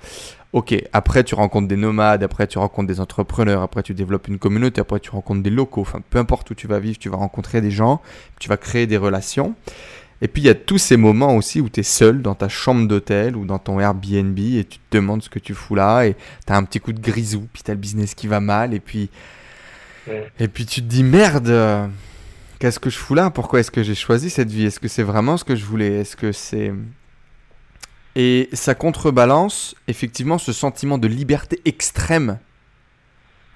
ok. 0.52 0.74
Après, 0.92 1.22
tu 1.22 1.36
rencontres 1.36 1.68
des 1.68 1.76
nomades, 1.76 2.24
après, 2.24 2.48
tu 2.48 2.58
rencontres 2.58 2.88
des 2.88 3.00
entrepreneurs, 3.00 3.62
après, 3.62 3.84
tu 3.84 3.94
développes 3.94 4.26
une 4.26 4.38
communauté, 4.38 4.80
après, 4.80 4.98
tu 4.98 5.10
rencontres 5.10 5.42
des 5.42 5.50
locaux. 5.50 5.82
Enfin, 5.82 6.00
peu 6.10 6.18
importe 6.18 6.50
où 6.50 6.54
tu 6.54 6.66
vas 6.66 6.80
vivre, 6.80 6.98
tu 6.98 7.08
vas 7.08 7.16
rencontrer 7.16 7.60
des 7.60 7.70
gens, 7.70 8.00
tu 8.40 8.48
vas 8.48 8.56
créer 8.56 8.88
des 8.88 8.96
relations. 8.96 9.54
Et 10.22 10.28
puis 10.28 10.42
il 10.42 10.46
y 10.46 10.50
a 10.50 10.54
tous 10.54 10.78
ces 10.78 10.96
moments 10.96 11.34
aussi 11.36 11.60
où 11.60 11.68
tu 11.68 11.80
es 11.80 11.82
seul 11.82 12.20
dans 12.20 12.34
ta 12.34 12.48
chambre 12.48 12.86
d'hôtel 12.86 13.36
ou 13.36 13.46
dans 13.46 13.58
ton 13.58 13.80
Airbnb 13.80 14.38
et 14.38 14.66
tu 14.68 14.78
te 14.78 14.96
demandes 14.96 15.22
ce 15.22 15.30
que 15.30 15.38
tu 15.38 15.54
fous 15.54 15.74
là 15.74 16.04
et 16.04 16.14
tu 16.46 16.52
as 16.52 16.56
un 16.56 16.64
petit 16.64 16.78
coup 16.78 16.92
de 16.92 17.00
grisou, 17.00 17.48
puis 17.52 17.62
tu 17.62 17.70
as 17.70 17.74
le 17.74 17.80
business 17.80 18.14
qui 18.14 18.26
va 18.26 18.40
mal 18.40 18.74
et 18.74 18.80
puis 18.80 19.10
et 20.38 20.48
puis 20.48 20.66
tu 20.66 20.82
te 20.82 20.86
dis 20.86 21.04
merde, 21.04 21.90
qu'est-ce 22.58 22.80
que 22.80 22.90
je 22.90 22.98
fous 22.98 23.14
là? 23.14 23.30
Pourquoi 23.30 23.60
est-ce 23.60 23.70
que 23.70 23.82
j'ai 23.82 23.94
choisi 23.94 24.28
cette 24.28 24.50
vie? 24.50 24.64
Est-ce 24.64 24.80
que 24.80 24.88
c'est 24.88 25.02
vraiment 25.02 25.36
ce 25.36 25.44
que 25.44 25.56
je 25.56 25.64
voulais? 25.64 26.00
Est-ce 26.00 26.16
que 26.16 26.32
c'est 26.32 26.72
et 28.16 28.48
ça 28.52 28.74
contrebalance 28.74 29.76
effectivement 29.86 30.38
ce 30.38 30.52
sentiment 30.52 30.98
de 30.98 31.06
liberté 31.06 31.60
extrême 31.64 32.38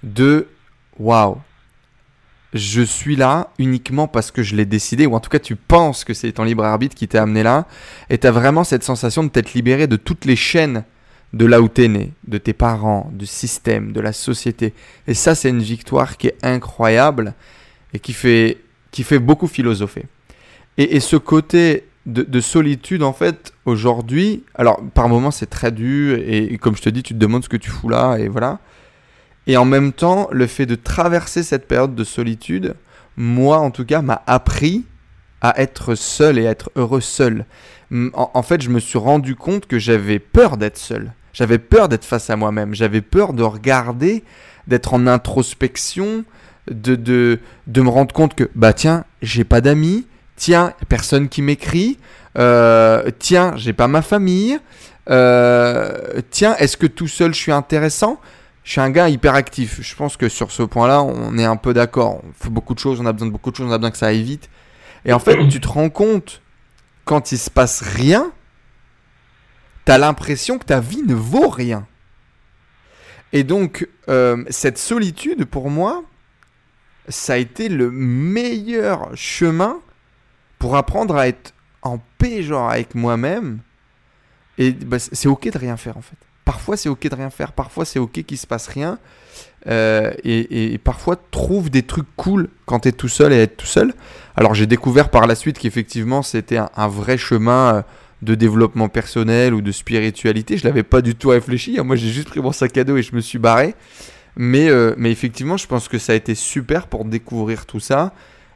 de 0.04 0.46
waouh, 0.98 1.38
je 2.54 2.82
suis 2.82 3.16
là 3.16 3.50
uniquement 3.58 4.06
parce 4.06 4.30
que 4.30 4.42
je 4.42 4.54
l'ai 4.54 4.64
décidé, 4.64 5.06
ou 5.06 5.14
en 5.14 5.20
tout 5.20 5.28
cas 5.28 5.40
tu 5.40 5.56
penses 5.56 6.04
que 6.04 6.14
c'est 6.14 6.32
ton 6.32 6.44
libre 6.44 6.64
arbitre 6.64 6.94
qui 6.94 7.08
t'a 7.08 7.22
amené 7.22 7.42
là, 7.42 7.66
et 8.10 8.18
tu 8.18 8.26
as 8.26 8.30
vraiment 8.30 8.62
cette 8.62 8.84
sensation 8.84 9.24
de 9.24 9.28
t'être 9.28 9.54
libéré 9.54 9.88
de 9.88 9.96
toutes 9.96 10.24
les 10.24 10.36
chaînes 10.36 10.84
de 11.32 11.46
là 11.46 11.60
où 11.60 11.68
t'es 11.68 11.88
né, 11.88 12.12
de 12.28 12.38
tes 12.38 12.52
parents, 12.52 13.10
du 13.12 13.26
système, 13.26 13.90
de 13.90 14.00
la 14.00 14.12
société. 14.12 14.72
Et 15.08 15.14
ça, 15.14 15.34
c'est 15.34 15.48
une 15.48 15.62
victoire 15.62 16.16
qui 16.16 16.28
est 16.28 16.36
incroyable 16.44 17.34
et 17.92 17.98
qui 17.98 18.12
fait, 18.12 18.58
qui 18.92 19.02
fait 19.02 19.18
beaucoup 19.18 19.48
philosopher. 19.48 20.04
Et, 20.78 21.00
ce 21.00 21.16
côté 21.16 21.84
de, 22.06 22.40
solitude, 22.40 23.02
en 23.02 23.12
fait, 23.12 23.52
aujourd'hui, 23.64 24.44
alors 24.54 24.80
par 24.94 25.08
moments 25.08 25.30
c'est 25.30 25.46
très 25.46 25.72
dur, 25.72 26.18
et, 26.18 26.52
et, 26.52 26.58
comme 26.58 26.76
je 26.76 26.82
te 26.82 26.88
dis, 26.88 27.02
tu 27.02 27.14
te 27.14 27.18
demandes 27.18 27.44
ce 27.44 27.48
que 27.48 27.56
tu 27.56 27.70
fous 27.70 27.88
là, 27.88 28.16
et 28.16 28.28
voilà. 28.28 28.60
Et 29.46 29.56
en 29.56 29.64
même 29.64 29.92
temps, 29.92 30.28
le 30.30 30.46
fait 30.46 30.66
de 30.66 30.74
traverser 30.74 31.42
cette 31.42 31.68
période 31.68 31.94
de 31.94 32.04
solitude, 32.04 32.74
moi 33.16 33.58
en 33.58 33.70
tout 33.70 33.84
cas, 33.84 34.02
m'a 34.02 34.22
appris 34.26 34.84
à 35.40 35.60
être 35.60 35.94
seul 35.94 36.38
et 36.38 36.46
à 36.46 36.50
être 36.50 36.70
heureux 36.76 37.02
seul. 37.02 37.44
En, 38.14 38.42
fait, 38.42 38.62
je 38.62 38.70
me 38.70 38.80
suis 38.80 38.98
rendu 38.98 39.36
compte 39.36 39.66
que 39.66 39.78
j'avais 39.78 40.18
peur 40.18 40.56
d'être 40.56 40.78
seul. 40.78 41.12
J'avais 41.32 41.58
peur 41.58 41.88
d'être 41.88 42.04
face 42.04 42.30
à 42.30 42.36
moi-même. 42.36 42.74
J'avais 42.74 43.02
peur 43.02 43.34
de 43.34 43.42
regarder, 43.42 44.24
d'être 44.66 44.94
en 44.94 45.06
introspection, 45.06 46.24
de, 46.70 46.96
de, 46.96 47.80
me 47.82 47.88
rendre 47.88 48.14
compte 48.14 48.34
que, 48.34 48.48
bah 48.54 48.72
tiens, 48.72 49.04
j'ai 49.20 49.44
pas 49.44 49.60
d'amis, 49.60 50.06
tiens, 50.36 50.72
personne 50.88 51.28
qui 51.28 51.42
m'écrit, 51.42 51.98
euh, 52.38 53.10
tiens, 53.18 53.52
j'ai 53.56 53.74
pas 53.74 53.86
ma 53.86 54.02
famille, 54.02 54.58
euh, 55.10 56.20
tiens, 56.30 56.56
est-ce 56.56 56.76
que 56.76 56.86
tout 56.86 57.08
seul 57.08 57.34
je 57.34 57.38
suis 57.38 57.52
intéressant? 57.52 58.18
Je 58.64 58.70
suis 58.70 58.80
un 58.80 58.90
gars 58.90 59.08
hyperactif. 59.08 59.80
Je 59.82 59.94
pense 59.94 60.16
que 60.16 60.28
sur 60.28 60.50
ce 60.50 60.62
point-là, 60.62 61.02
on 61.02 61.36
est 61.36 61.44
un 61.44 61.56
peu 61.56 61.74
d'accord. 61.74 62.24
On 62.24 62.32
fait 62.32 62.48
beaucoup 62.48 62.74
de 62.74 62.78
choses, 62.78 63.00
on 63.00 63.06
a 63.06 63.12
besoin 63.12 63.28
de 63.28 63.32
beaucoup 63.32 63.50
de 63.50 63.56
choses, 63.56 63.68
on 63.68 63.72
a 63.72 63.78
besoin 63.78 63.90
que 63.90 63.98
ça 63.98 64.06
aille 64.06 64.22
vite. 64.22 64.48
Et 65.04 65.12
en 65.12 65.18
fait, 65.18 65.36
tu 65.48 65.60
te 65.60 65.68
rends 65.68 65.90
compte, 65.90 66.40
quand 67.04 67.30
il 67.30 67.38
se 67.38 67.50
passe 67.50 67.82
rien, 67.82 68.32
tu 69.84 69.92
as 69.92 69.98
l'impression 69.98 70.58
que 70.58 70.64
ta 70.64 70.80
vie 70.80 71.02
ne 71.06 71.14
vaut 71.14 71.50
rien. 71.50 71.86
Et 73.34 73.44
donc, 73.44 73.86
euh, 74.08 74.44
cette 74.48 74.78
solitude, 74.78 75.44
pour 75.44 75.68
moi, 75.68 76.02
ça 77.08 77.34
a 77.34 77.36
été 77.36 77.68
le 77.68 77.90
meilleur 77.90 79.14
chemin 79.14 79.80
pour 80.58 80.76
apprendre 80.76 81.16
à 81.16 81.28
être 81.28 81.52
en 81.82 81.98
paix, 82.16 82.42
genre, 82.42 82.70
avec 82.70 82.94
moi-même. 82.94 83.58
Et 84.56 84.72
bah, 84.72 84.98
c'est 84.98 85.28
ok 85.28 85.50
de 85.50 85.58
rien 85.58 85.76
faire, 85.76 85.98
en 85.98 86.02
fait. 86.02 86.16
Parfois, 86.44 86.76
c'est 86.76 86.88
ok 86.88 87.08
de 87.08 87.14
rien 87.14 87.30
faire. 87.30 87.52
Parfois, 87.52 87.84
c'est 87.84 87.98
ok 87.98 88.22
qu'il 88.22 88.38
se 88.38 88.46
passe 88.46 88.66
rien. 88.68 88.98
Euh, 89.66 90.12
et, 90.24 90.78
parfois, 90.78 91.16
trouve 91.30 91.70
des 91.70 91.82
trucs 91.82 92.06
cool 92.16 92.48
quand 92.66 92.80
tu 92.80 92.88
es 92.88 92.92
tout 92.92 93.08
seul 93.08 93.32
et 93.32 93.36
être 93.36 93.56
tout 93.56 93.66
seul. 93.66 93.94
Alors, 94.36 94.54
j'ai 94.54 94.66
découvert 94.66 95.08
par 95.08 95.26
la 95.26 95.34
suite 95.34 95.58
qu'effectivement, 95.58 96.22
c'était 96.22 96.58
un, 96.58 96.88
vrai 96.88 97.16
chemin 97.16 97.76
euh, 97.76 97.82
de 98.22 98.34
développement 98.34 98.88
personnel 98.88 99.54
ou 99.54 99.62
de 99.62 99.72
spiritualité. 99.72 100.58
Je 100.58 100.64
l'avais 100.64 100.82
pas 100.82 101.00
du 101.00 101.14
tout 101.14 101.30
réfléchi. 101.30 101.78
Moi, 101.80 101.96
j'ai 101.96 102.10
juste 102.10 102.28
pris 102.28 102.40
mon 102.40 102.52
sac 102.52 102.76
à 102.76 102.84
dos 102.84 102.96
et 102.96 103.02
je 103.02 103.14
me 103.14 103.20
suis 103.20 103.38
barré. 103.38 103.74
Mais, 104.36 104.68
euh, 104.68 104.94
mais 104.98 105.10
effectivement, 105.10 105.56
je 105.56 105.66
pense 105.66 105.88
que 105.88 105.98
ça 105.98 106.12
a 106.12 106.16
été 106.16 106.34
super 106.34 106.88
pour 106.88 107.04
découvrir 107.04 107.64
tout 107.66 107.80
ça 107.80 108.12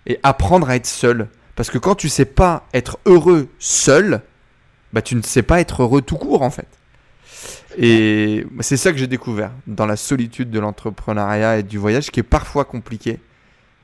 et 0.07 0.19
apprendre 0.23 0.69
à 0.69 0.77
être 0.77 0.87
seul. 0.87 1.29
Parce 1.55 1.71
que 1.71 1.79
quand 1.79 1.95
tu 1.95 2.09
sais 2.09 2.25
pas 2.25 2.67
être 2.75 2.99
heureux 3.07 3.49
seul, 3.59 4.21
bah, 4.93 5.03
tu 5.03 5.15
ne 5.15 5.23
sais 5.23 5.43
pas 5.43 5.61
être 5.61 5.83
heureux 5.83 6.03
tout 6.03 6.17
court 6.17 6.43
en 6.43 6.51
fait. 6.51 6.67
Et 7.81 8.45
c'est 8.61 8.77
ça 8.77 8.91
que 8.91 8.99
j'ai 8.99 9.07
découvert 9.07 9.53
dans 9.69 9.87
la 9.87 9.97
solitude 9.97 10.51
de 10.51 10.59
l'entrepreneuriat 10.59 11.59
et 11.59 11.63
du 11.63 11.79
voyage, 11.79 12.11
qui 12.11 12.21
est 12.21 12.25
parfois 12.25 12.65
compliqué, 12.65 13.21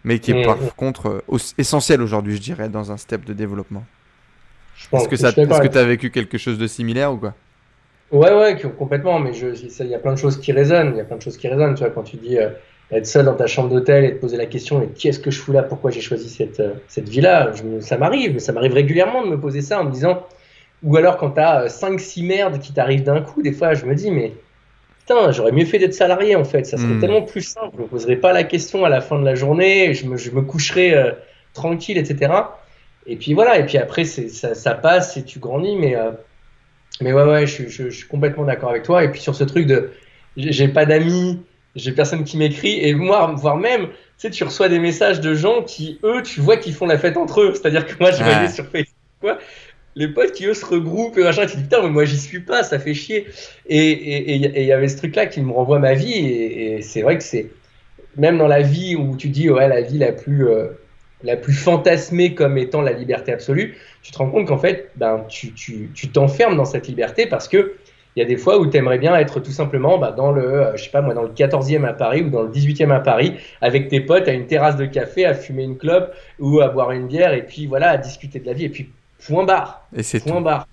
mais 0.02 0.18
qui 0.18 0.32
est 0.32 0.42
mm. 0.42 0.46
par 0.46 0.58
contre 0.74 1.22
euh, 1.30 1.38
essentiel 1.58 2.02
aujourd'hui, 2.02 2.34
je 2.34 2.40
dirais, 2.40 2.68
dans 2.68 2.90
un 2.90 2.96
step 2.96 3.24
de 3.24 3.32
développement. 3.32 3.84
Est-ce 4.92 5.08
que 5.08 5.68
tu 5.68 5.78
as 5.78 5.84
vécu 5.84 6.10
quelque 6.10 6.38
chose 6.38 6.58
de 6.58 6.66
similaire 6.66 7.12
ou 7.12 7.18
quoi? 7.18 7.34
Ouais, 8.10 8.34
ouais, 8.34 8.60
complètement. 8.76 9.20
Mais 9.20 9.30
il 9.36 9.86
y 9.86 9.94
a 9.94 9.98
plein 9.98 10.12
de 10.12 10.18
choses 10.18 10.40
qui 10.40 10.52
résonnent. 10.52 10.92
Il 10.94 10.98
y 10.98 11.00
a 11.00 11.04
plein 11.04 11.16
de 11.16 11.22
choses 11.22 11.36
qui 11.36 11.48
résonnent. 11.48 11.74
Tu 11.74 11.84
vois, 11.84 11.90
quand 11.90 12.02
tu 12.02 12.16
dis 12.16 12.38
euh, 12.38 12.50
être 12.90 13.06
seul 13.06 13.24
dans 13.24 13.34
ta 13.34 13.46
chambre 13.46 13.70
d'hôtel 13.70 14.04
et 14.04 14.14
te 14.16 14.20
poser 14.20 14.36
la 14.36 14.46
question 14.46 14.82
et 14.82 14.88
qu'est-ce 14.88 15.20
que 15.20 15.30
je 15.30 15.40
fous 15.40 15.52
là? 15.52 15.62
Pourquoi 15.62 15.90
j'ai 15.90 16.00
choisi 16.00 16.28
cette, 16.28 16.60
euh, 16.60 16.74
cette 16.88 17.08
vie-là? 17.08 17.52
Ça 17.80 17.96
m'arrive. 17.96 18.38
Ça 18.40 18.52
m'arrive 18.52 18.72
régulièrement 18.72 19.24
de 19.24 19.30
me 19.30 19.40
poser 19.40 19.62
ça 19.62 19.80
en 19.80 19.84
me 19.84 19.90
disant 19.90 20.26
ou 20.84 20.96
alors 20.96 21.16
quand 21.16 21.30
tu 21.30 21.40
as 21.40 21.66
5-6 21.66 22.26
merdes 22.26 22.58
qui 22.60 22.72
t'arrivent 22.72 23.02
d'un 23.02 23.20
coup, 23.20 23.42
des 23.42 23.52
fois 23.52 23.74
je 23.74 23.86
me 23.86 23.94
dis, 23.94 24.10
mais 24.10 24.32
putain, 25.00 25.32
j'aurais 25.32 25.52
mieux 25.52 25.64
fait 25.64 25.78
d'être 25.78 25.94
salarié 25.94 26.36
en 26.36 26.44
fait. 26.44 26.64
Ça 26.64 26.76
serait 26.76 26.94
hmm. 26.94 27.00
tellement 27.00 27.22
plus 27.22 27.42
simple. 27.42 27.74
Je 27.76 27.82
me 27.82 27.86
poserais 27.88 28.16
pas 28.16 28.32
la 28.32 28.44
question 28.44 28.84
à 28.84 28.88
la 28.88 29.00
fin 29.00 29.18
de 29.18 29.24
la 29.24 29.34
journée, 29.34 29.94
je 29.94 30.06
me, 30.06 30.16
je 30.16 30.30
me 30.30 30.42
coucherais 30.42 30.94
euh, 30.94 31.12
tranquille, 31.52 31.98
etc. 31.98 32.32
Et 33.06 33.16
puis 33.16 33.34
voilà, 33.34 33.58
et 33.58 33.66
puis 33.66 33.78
après 33.78 34.04
ça, 34.04 34.54
ça, 34.54 34.74
passe 34.74 35.16
et 35.16 35.24
tu 35.24 35.38
grandis, 35.38 35.76
mais, 35.76 35.96
euh, 35.96 36.12
mais 37.00 37.12
ouais, 37.12 37.24
ouais, 37.24 37.46
je, 37.46 37.68
je, 37.68 37.90
je 37.90 37.96
suis 37.96 38.08
complètement 38.08 38.44
d'accord 38.44 38.70
avec 38.70 38.82
toi. 38.82 39.04
Et 39.04 39.10
puis 39.10 39.20
sur 39.20 39.34
ce 39.34 39.44
truc 39.44 39.66
de 39.66 39.90
j'ai 40.36 40.68
pas 40.68 40.84
d'amis, 40.86 41.40
j'ai 41.76 41.92
personne 41.92 42.24
qui 42.24 42.36
m'écrit, 42.36 42.84
et 42.84 42.94
moi, 42.94 43.32
voire 43.36 43.56
même, 43.56 43.86
tu 43.86 43.92
sais, 44.18 44.30
tu 44.30 44.44
reçois 44.44 44.68
des 44.68 44.78
messages 44.78 45.20
de 45.20 45.34
gens 45.34 45.62
qui, 45.62 45.98
eux, 46.04 46.22
tu 46.22 46.40
vois 46.40 46.56
qu'ils 46.56 46.74
font 46.74 46.86
la 46.86 46.98
fête 46.98 47.16
entre 47.16 47.40
eux. 47.40 47.52
C'est-à-dire 47.54 47.86
que 47.86 47.94
moi, 48.00 48.10
je 48.12 48.22
vais 48.22 48.30
aller 48.30 48.48
sur 48.48 48.64
Facebook, 48.66 48.94
quoi, 49.20 49.38
les 49.96 50.08
potes 50.08 50.32
qui 50.32 50.46
eux 50.46 50.54
se 50.54 50.64
regroupent 50.64 51.16
et 51.18 51.22
machin, 51.22 51.46
tu 51.46 51.56
dis 51.56 51.62
putain, 51.62 51.82
mais 51.82 51.90
moi 51.90 52.04
j'y 52.04 52.18
suis 52.18 52.40
pas, 52.40 52.62
ça 52.62 52.78
fait 52.78 52.94
chier. 52.94 53.26
Et 53.66 54.34
il 54.34 54.64
y 54.64 54.72
avait 54.72 54.88
ce 54.88 54.96
truc-là 54.96 55.26
qui 55.26 55.40
me 55.40 55.52
renvoie 55.52 55.78
ma 55.78 55.94
vie, 55.94 56.12
et, 56.14 56.82
c'est 56.82 57.02
vrai 57.02 57.18
que 57.18 57.24
c'est 57.24 57.50
même 58.16 58.38
dans 58.38 58.48
la 58.48 58.62
vie 58.62 58.96
où 58.96 59.16
tu 59.16 59.28
dis 59.28 59.50
ouais, 59.50 59.68
la 59.68 59.80
vie 59.80 59.98
la 59.98 60.12
plus, 60.12 60.46
euh, 60.48 60.68
la 61.22 61.36
plus 61.36 61.52
fantasmée 61.52 62.34
comme 62.34 62.58
étant 62.58 62.82
la 62.82 62.92
liberté 62.92 63.32
absolue, 63.32 63.76
tu 64.02 64.12
te 64.12 64.18
rends 64.18 64.30
compte 64.30 64.46
qu'en 64.48 64.58
fait, 64.58 64.90
ben, 64.96 65.24
tu 65.28 65.52
t'enfermes 66.12 66.52
tu, 66.52 66.56
dans 66.56 66.64
cette 66.64 66.86
liberté 66.86 67.26
parce 67.26 67.48
que 67.48 67.74
il 68.16 68.20
y 68.20 68.22
a 68.22 68.26
des 68.26 68.36
fois 68.36 68.60
où 68.60 68.66
tu 68.70 68.76
aimerais 68.76 68.98
bien 68.98 69.16
être 69.16 69.40
tout 69.40 69.50
simplement 69.50 69.98
bah, 69.98 70.12
dans 70.12 70.30
le, 70.30 70.44
euh, 70.44 70.76
je 70.76 70.84
sais 70.84 70.90
pas 70.90 71.00
moi, 71.00 71.14
dans 71.14 71.22
le 71.22 71.30
14e 71.30 71.84
à 71.84 71.92
Paris 71.92 72.22
ou 72.22 72.30
dans 72.30 72.42
le 72.42 72.48
18e 72.48 72.92
à 72.92 73.00
Paris, 73.00 73.34
avec 73.60 73.88
tes 73.88 74.00
potes 74.00 74.28
à 74.28 74.32
une 74.32 74.46
terrasse 74.46 74.76
de 74.76 74.86
café, 74.86 75.24
à 75.24 75.34
fumer 75.34 75.64
une 75.64 75.76
clope 75.76 76.14
ou 76.38 76.60
à 76.60 76.68
boire 76.68 76.92
une 76.92 77.08
bière 77.08 77.32
et 77.32 77.42
puis 77.42 77.66
voilà, 77.66 77.90
à 77.90 77.96
discuter 77.96 78.38
de 78.38 78.46
la 78.46 78.52
vie 78.52 78.66
et 78.66 78.68
puis 78.68 78.90
point 79.26 79.44
barre. 79.44 79.86
Et 79.96 80.02
c'est 80.02 80.20
point 80.20 80.40
barre. 80.40 80.66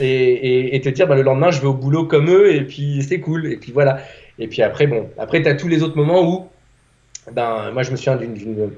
Et, 0.00 0.74
et, 0.74 0.80
te 0.80 0.88
dire 0.88 1.06
bah, 1.06 1.14
le 1.14 1.22
lendemain 1.22 1.52
je 1.52 1.60
vais 1.60 1.68
au 1.68 1.74
boulot 1.74 2.06
comme 2.06 2.28
eux 2.28 2.54
et 2.54 2.62
puis 2.62 3.02
c'est 3.02 3.20
cool. 3.20 3.46
Et 3.46 3.56
puis 3.56 3.72
voilà. 3.72 3.98
Et 4.38 4.48
puis 4.48 4.62
après 4.62 4.86
bon, 4.86 5.08
après 5.18 5.42
tu 5.42 5.48
as 5.48 5.54
tous 5.54 5.68
les 5.68 5.82
autres 5.82 5.96
moments 5.96 6.28
où 6.28 6.48
ben 7.32 7.70
moi 7.72 7.82
je 7.82 7.90
me 7.90 7.96
souviens 7.96 8.16
d'une 8.16 8.70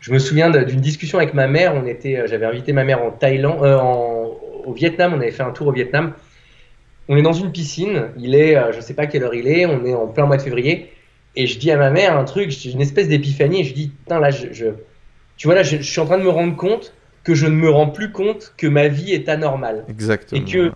je 0.00 0.12
me 0.12 0.18
souviens 0.18 0.50
d'une 0.50 0.80
discussion 0.80 1.18
avec 1.18 1.34
ma 1.34 1.46
mère, 1.46 1.74
on 1.74 1.86
était 1.86 2.16
euh, 2.16 2.26
j'avais 2.26 2.46
invité 2.46 2.72
ma 2.72 2.84
mère 2.84 3.02
en 3.02 3.10
Thaïlande 3.10 3.62
euh, 3.62 3.78
en, 3.78 4.34
au 4.64 4.72
Vietnam, 4.72 5.12
on 5.14 5.20
avait 5.20 5.30
fait 5.30 5.42
un 5.42 5.50
tour 5.50 5.66
au 5.68 5.72
Vietnam. 5.72 6.14
On 7.08 7.16
est 7.16 7.22
dans 7.22 7.32
une 7.32 7.50
piscine, 7.52 8.08
il 8.18 8.34
est, 8.34 8.56
euh, 8.56 8.72
je 8.72 8.80
sais 8.80 8.94
pas 8.94 9.06
quelle 9.06 9.24
heure 9.24 9.34
il 9.34 9.48
est, 9.48 9.66
on 9.66 9.84
est 9.84 9.94
en 9.94 10.06
plein 10.06 10.26
mois 10.26 10.36
de 10.36 10.42
février, 10.42 10.92
et 11.36 11.46
je 11.46 11.58
dis 11.58 11.70
à 11.70 11.76
ma 11.76 11.90
mère 11.90 12.16
un 12.16 12.24
truc, 12.24 12.50
j'ai 12.50 12.70
une 12.70 12.80
espèce 12.80 13.08
d'épiphanie, 13.08 13.60
et 13.60 13.64
je 13.64 13.74
dis, 13.74 13.88
putain, 13.88 14.20
là, 14.20 14.30
je, 14.30 14.46
tu 15.36 15.46
vois, 15.46 15.54
là, 15.54 15.62
je, 15.62 15.78
suis 15.78 16.00
en 16.00 16.06
train 16.06 16.18
de 16.18 16.22
me 16.22 16.28
rendre 16.30 16.56
compte 16.56 16.94
que 17.24 17.34
je 17.34 17.46
ne 17.46 17.54
me 17.54 17.70
rends 17.70 17.88
plus 17.88 18.12
compte 18.12 18.54
que 18.56 18.66
ma 18.66 18.88
vie 18.88 19.12
est 19.12 19.28
anormale. 19.28 19.84
Exactement. 19.88 20.40
Et 20.40 20.44
que 20.44 20.72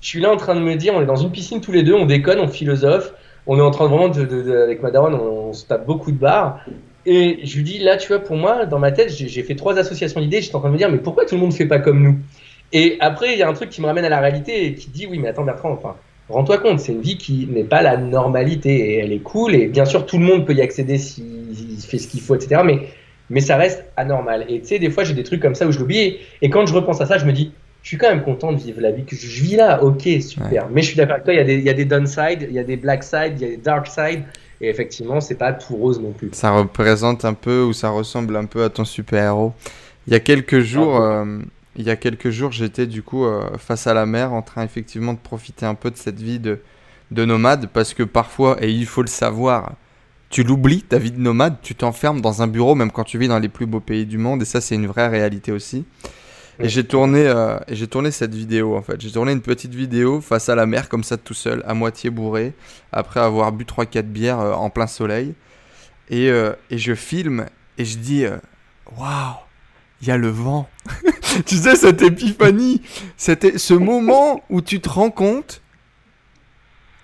je 0.00 0.08
suis 0.08 0.20
là 0.20 0.30
en 0.30 0.36
train 0.36 0.54
de 0.54 0.60
me 0.60 0.74
dire, 0.74 0.94
on 0.94 1.02
est 1.02 1.06
dans 1.06 1.16
une 1.16 1.30
piscine 1.30 1.60
tous 1.60 1.72
les 1.72 1.82
deux, 1.82 1.94
on 1.94 2.06
déconne, 2.06 2.40
on 2.40 2.48
philosophe, 2.48 3.14
on 3.46 3.58
est 3.58 3.62
en 3.62 3.70
train 3.70 3.84
de 3.84 3.90
vraiment, 3.90 4.08
de, 4.08 4.62
avec 4.62 4.82
on, 4.82 5.14
on, 5.14 5.52
se 5.52 5.66
tape 5.66 5.86
beaucoup 5.86 6.12
de 6.12 6.18
barres. 6.18 6.64
Et 7.06 7.40
je 7.44 7.56
lui 7.56 7.64
dis, 7.64 7.78
là, 7.78 7.96
tu 7.96 8.08
vois, 8.08 8.18
pour 8.18 8.36
moi, 8.36 8.66
dans 8.66 8.78
ma 8.78 8.92
tête, 8.92 9.10
j'ai 9.10 9.42
fait 9.42 9.54
trois 9.54 9.78
associations 9.78 10.20
d'idées, 10.20 10.40
j'étais 10.40 10.56
en 10.56 10.60
train 10.60 10.68
de 10.68 10.74
me 10.74 10.78
dire, 10.78 10.90
mais 10.90 10.98
pourquoi 10.98 11.26
tout 11.26 11.34
le 11.34 11.40
monde 11.40 11.50
ne 11.50 11.56
fait 11.56 11.66
pas 11.66 11.78
comme 11.78 12.02
nous? 12.02 12.18
Et 12.72 12.96
après, 13.00 13.32
il 13.32 13.38
y 13.38 13.42
a 13.42 13.48
un 13.48 13.52
truc 13.52 13.70
qui 13.70 13.80
me 13.80 13.86
ramène 13.86 14.04
à 14.04 14.08
la 14.08 14.20
réalité 14.20 14.66
et 14.66 14.74
qui 14.74 14.90
dit 14.90 15.06
oui, 15.06 15.18
mais 15.18 15.28
attends, 15.28 15.44
Bertrand, 15.44 15.70
enfin, 15.70 15.96
rends-toi 16.28 16.58
compte, 16.58 16.80
c'est 16.80 16.92
une 16.92 17.02
vie 17.02 17.18
qui 17.18 17.46
n'est 17.50 17.64
pas 17.64 17.82
la 17.82 17.96
normalité 17.96 18.74
et 18.74 18.98
elle 18.98 19.12
est 19.12 19.22
cool. 19.22 19.54
Et 19.54 19.66
bien 19.68 19.84
sûr, 19.84 20.06
tout 20.06 20.18
le 20.18 20.24
monde 20.24 20.44
peut 20.44 20.54
y 20.54 20.60
accéder 20.60 20.98
s'il 20.98 21.78
fait 21.78 21.98
ce 21.98 22.08
qu'il 22.08 22.20
faut, 22.20 22.34
etc. 22.34 22.62
Mais, 22.64 22.88
mais 23.30 23.40
ça 23.40 23.56
reste 23.56 23.84
anormal. 23.96 24.44
Et 24.48 24.60
tu 24.60 24.68
sais, 24.68 24.78
des 24.78 24.90
fois, 24.90 25.04
j'ai 25.04 25.14
des 25.14 25.24
trucs 25.24 25.40
comme 25.40 25.54
ça 25.54 25.66
où 25.66 25.72
je 25.72 25.78
l'oublie. 25.78 26.18
Et 26.42 26.50
quand 26.50 26.66
je 26.66 26.74
repense 26.74 27.00
à 27.00 27.06
ça, 27.06 27.18
je 27.18 27.24
me 27.24 27.32
dis, 27.32 27.52
je 27.82 27.88
suis 27.88 27.98
quand 27.98 28.08
même 28.08 28.22
content 28.22 28.52
de 28.52 28.58
vivre 28.58 28.80
la 28.80 28.90
vie 28.90 29.04
que 29.04 29.14
je 29.14 29.42
vis 29.42 29.56
là. 29.56 29.82
Ok, 29.82 30.08
super. 30.20 30.68
Mais 30.70 30.82
je 30.82 30.88
suis 30.88 30.96
d'accord 30.96 31.14
avec 31.14 31.24
toi, 31.24 31.34
il 31.34 31.36
y, 31.36 31.40
a 31.40 31.44
des, 31.44 31.56
il 31.56 31.64
y 31.64 31.70
a 31.70 31.74
des 31.74 31.84
downsides, 31.84 32.46
il 32.48 32.54
y 32.54 32.58
a 32.58 32.64
des 32.64 32.76
black 32.76 33.02
sides, 33.02 33.34
il 33.36 33.42
y 33.42 33.44
a 33.44 33.48
des 33.48 33.56
dark 33.56 33.86
sides. 33.86 34.22
Et 34.60 34.68
effectivement, 34.68 35.20
c'est 35.20 35.34
pas 35.34 35.52
tout 35.52 35.76
rose 35.76 36.00
non 36.00 36.12
plus. 36.12 36.30
Ça 36.32 36.52
représente 36.52 37.24
un 37.24 37.34
peu 37.34 37.62
ou 37.62 37.72
ça 37.72 37.90
ressemble 37.90 38.36
un 38.36 38.46
peu 38.46 38.64
à 38.64 38.70
ton 38.70 38.84
super-héros. 38.84 39.52
Il 40.06 40.12
y 40.12 40.16
a 40.16 40.20
quelques 40.20 40.60
jours, 40.60 41.00
euh, 41.00 41.38
il 41.76 41.84
y 41.84 41.90
a 41.90 41.96
quelques 41.96 42.30
jours, 42.30 42.52
j'étais 42.52 42.86
du 42.86 43.02
coup 43.02 43.24
euh, 43.24 43.42
face 43.58 43.86
à 43.86 43.94
la 43.94 44.06
mer 44.06 44.32
en 44.32 44.42
train 44.42 44.64
effectivement 44.64 45.12
de 45.12 45.18
profiter 45.18 45.66
un 45.66 45.74
peu 45.74 45.90
de 45.90 45.96
cette 45.96 46.20
vie 46.20 46.38
de, 46.38 46.60
de 47.10 47.24
nomade 47.24 47.68
parce 47.72 47.94
que 47.94 48.02
parfois, 48.02 48.56
et 48.60 48.70
il 48.70 48.86
faut 48.86 49.02
le 49.02 49.08
savoir, 49.08 49.72
tu 50.30 50.42
l'oublies, 50.42 50.82
ta 50.82 50.98
vie 50.98 51.12
de 51.12 51.20
nomade, 51.20 51.56
tu 51.62 51.74
t'enfermes 51.74 52.20
dans 52.20 52.42
un 52.42 52.46
bureau 52.46 52.74
même 52.74 52.90
quand 52.90 53.04
tu 53.04 53.18
vis 53.18 53.28
dans 53.28 53.38
les 53.38 53.48
plus 53.48 53.66
beaux 53.66 53.80
pays 53.80 54.06
du 54.06 54.18
monde 54.18 54.42
et 54.42 54.44
ça 54.44 54.60
c'est 54.60 54.74
une 54.74 54.86
vraie 54.86 55.08
réalité 55.08 55.52
aussi. 55.52 55.84
Et 56.60 56.68
j'ai 56.68 56.84
tourné, 56.84 57.26
euh, 57.26 57.58
j'ai 57.68 57.88
tourné 57.88 58.12
cette 58.12 58.34
vidéo 58.34 58.76
en 58.76 58.82
fait. 58.82 59.00
J'ai 59.00 59.10
tourné 59.10 59.32
une 59.32 59.40
petite 59.40 59.74
vidéo 59.74 60.20
face 60.20 60.48
à 60.48 60.54
la 60.54 60.66
mer 60.66 60.88
comme 60.88 61.02
ça 61.02 61.16
tout 61.16 61.34
seul, 61.34 61.64
à 61.66 61.74
moitié 61.74 62.10
bourré, 62.10 62.52
après 62.92 63.18
avoir 63.18 63.50
bu 63.50 63.64
3-4 63.64 64.02
bières 64.02 64.38
euh, 64.38 64.52
en 64.52 64.70
plein 64.70 64.86
soleil. 64.86 65.34
Et, 66.10 66.26
et 66.26 66.78
je 66.78 66.94
filme 66.94 67.46
et 67.78 67.86
je 67.86 67.96
dis, 67.96 68.26
waouh, 68.98 69.36
il 70.02 70.08
y 70.08 70.10
a 70.10 70.18
le 70.18 70.28
vent. 70.28 70.68
tu 71.46 71.56
sais, 71.56 71.76
cette 71.76 72.02
épiphanie, 72.02 72.82
c'était 73.16 73.56
ce 73.56 73.72
moment 73.72 74.42
où 74.50 74.60
tu 74.60 74.80
te 74.80 74.88
rends 74.90 75.10
compte 75.10 75.62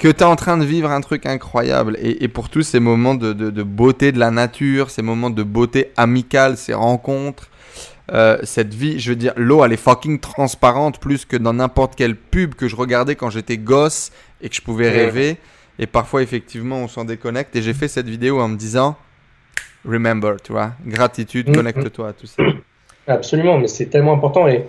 que 0.01 0.09
tu 0.09 0.21
es 0.21 0.25
en 0.25 0.35
train 0.35 0.57
de 0.57 0.65
vivre 0.65 0.91
un 0.91 1.03
truc 1.03 1.27
incroyable. 1.27 1.97
Et, 2.01 2.27
pour 2.27 2.49
tous 2.49 2.63
ces 2.63 2.81
moments 2.81 3.15
de, 3.15 3.63
beauté 3.63 4.13
de 4.13 4.19
la 4.19 4.31
nature, 4.31 4.91
ces 4.91 5.03
moments 5.03 5.31
de 5.31 5.43
beauté 5.43 5.93
amicale, 5.97 6.57
ces 6.57 6.73
rencontres, 6.73 7.51
euh, 8.11 8.39
cette 8.43 8.73
vie, 8.73 8.99
je 8.99 9.11
veux 9.11 9.17
dire, 9.17 9.35
l'eau, 9.37 9.63
elle 9.63 9.75
est 9.75 9.77
fucking 9.77 10.19
transparente 10.19 10.99
plus 10.99 11.27
que 11.27 11.37
dans 11.37 11.53
n'importe 11.53 11.95
quelle 11.95 12.17
pub 12.17 12.55
que 12.55 12.67
je 12.67 12.75
regardais 12.75 13.15
quand 13.15 13.29
j'étais 13.29 13.59
gosse 13.59 14.11
et 14.41 14.49
que 14.49 14.57
je 14.57 14.63
pouvais 14.63 14.91
rêver. 14.91 15.37
Et 15.79 15.87
parfois, 15.87 16.23
effectivement, 16.23 16.79
on 16.79 16.89
s'en 16.89 17.05
déconnecte. 17.05 17.55
Et 17.55 17.63
j'ai 17.63 17.75
fait 17.75 17.87
cette 17.87 18.09
vidéo 18.09 18.41
en 18.41 18.49
me 18.49 18.57
disant, 18.57 18.97
remember, 19.85 20.37
tu 20.43 20.53
vois, 20.53 20.73
gratitude, 20.87 21.51
mm-hmm. 21.51 21.55
connecte-toi 21.55 22.09
à 22.09 22.13
tout 22.15 22.27
ça. 22.27 22.43
Absolument, 23.07 23.59
mais 23.59 23.69
c'est 23.69 23.87
tellement 23.87 24.15
important. 24.15 24.49
Et, 24.49 24.67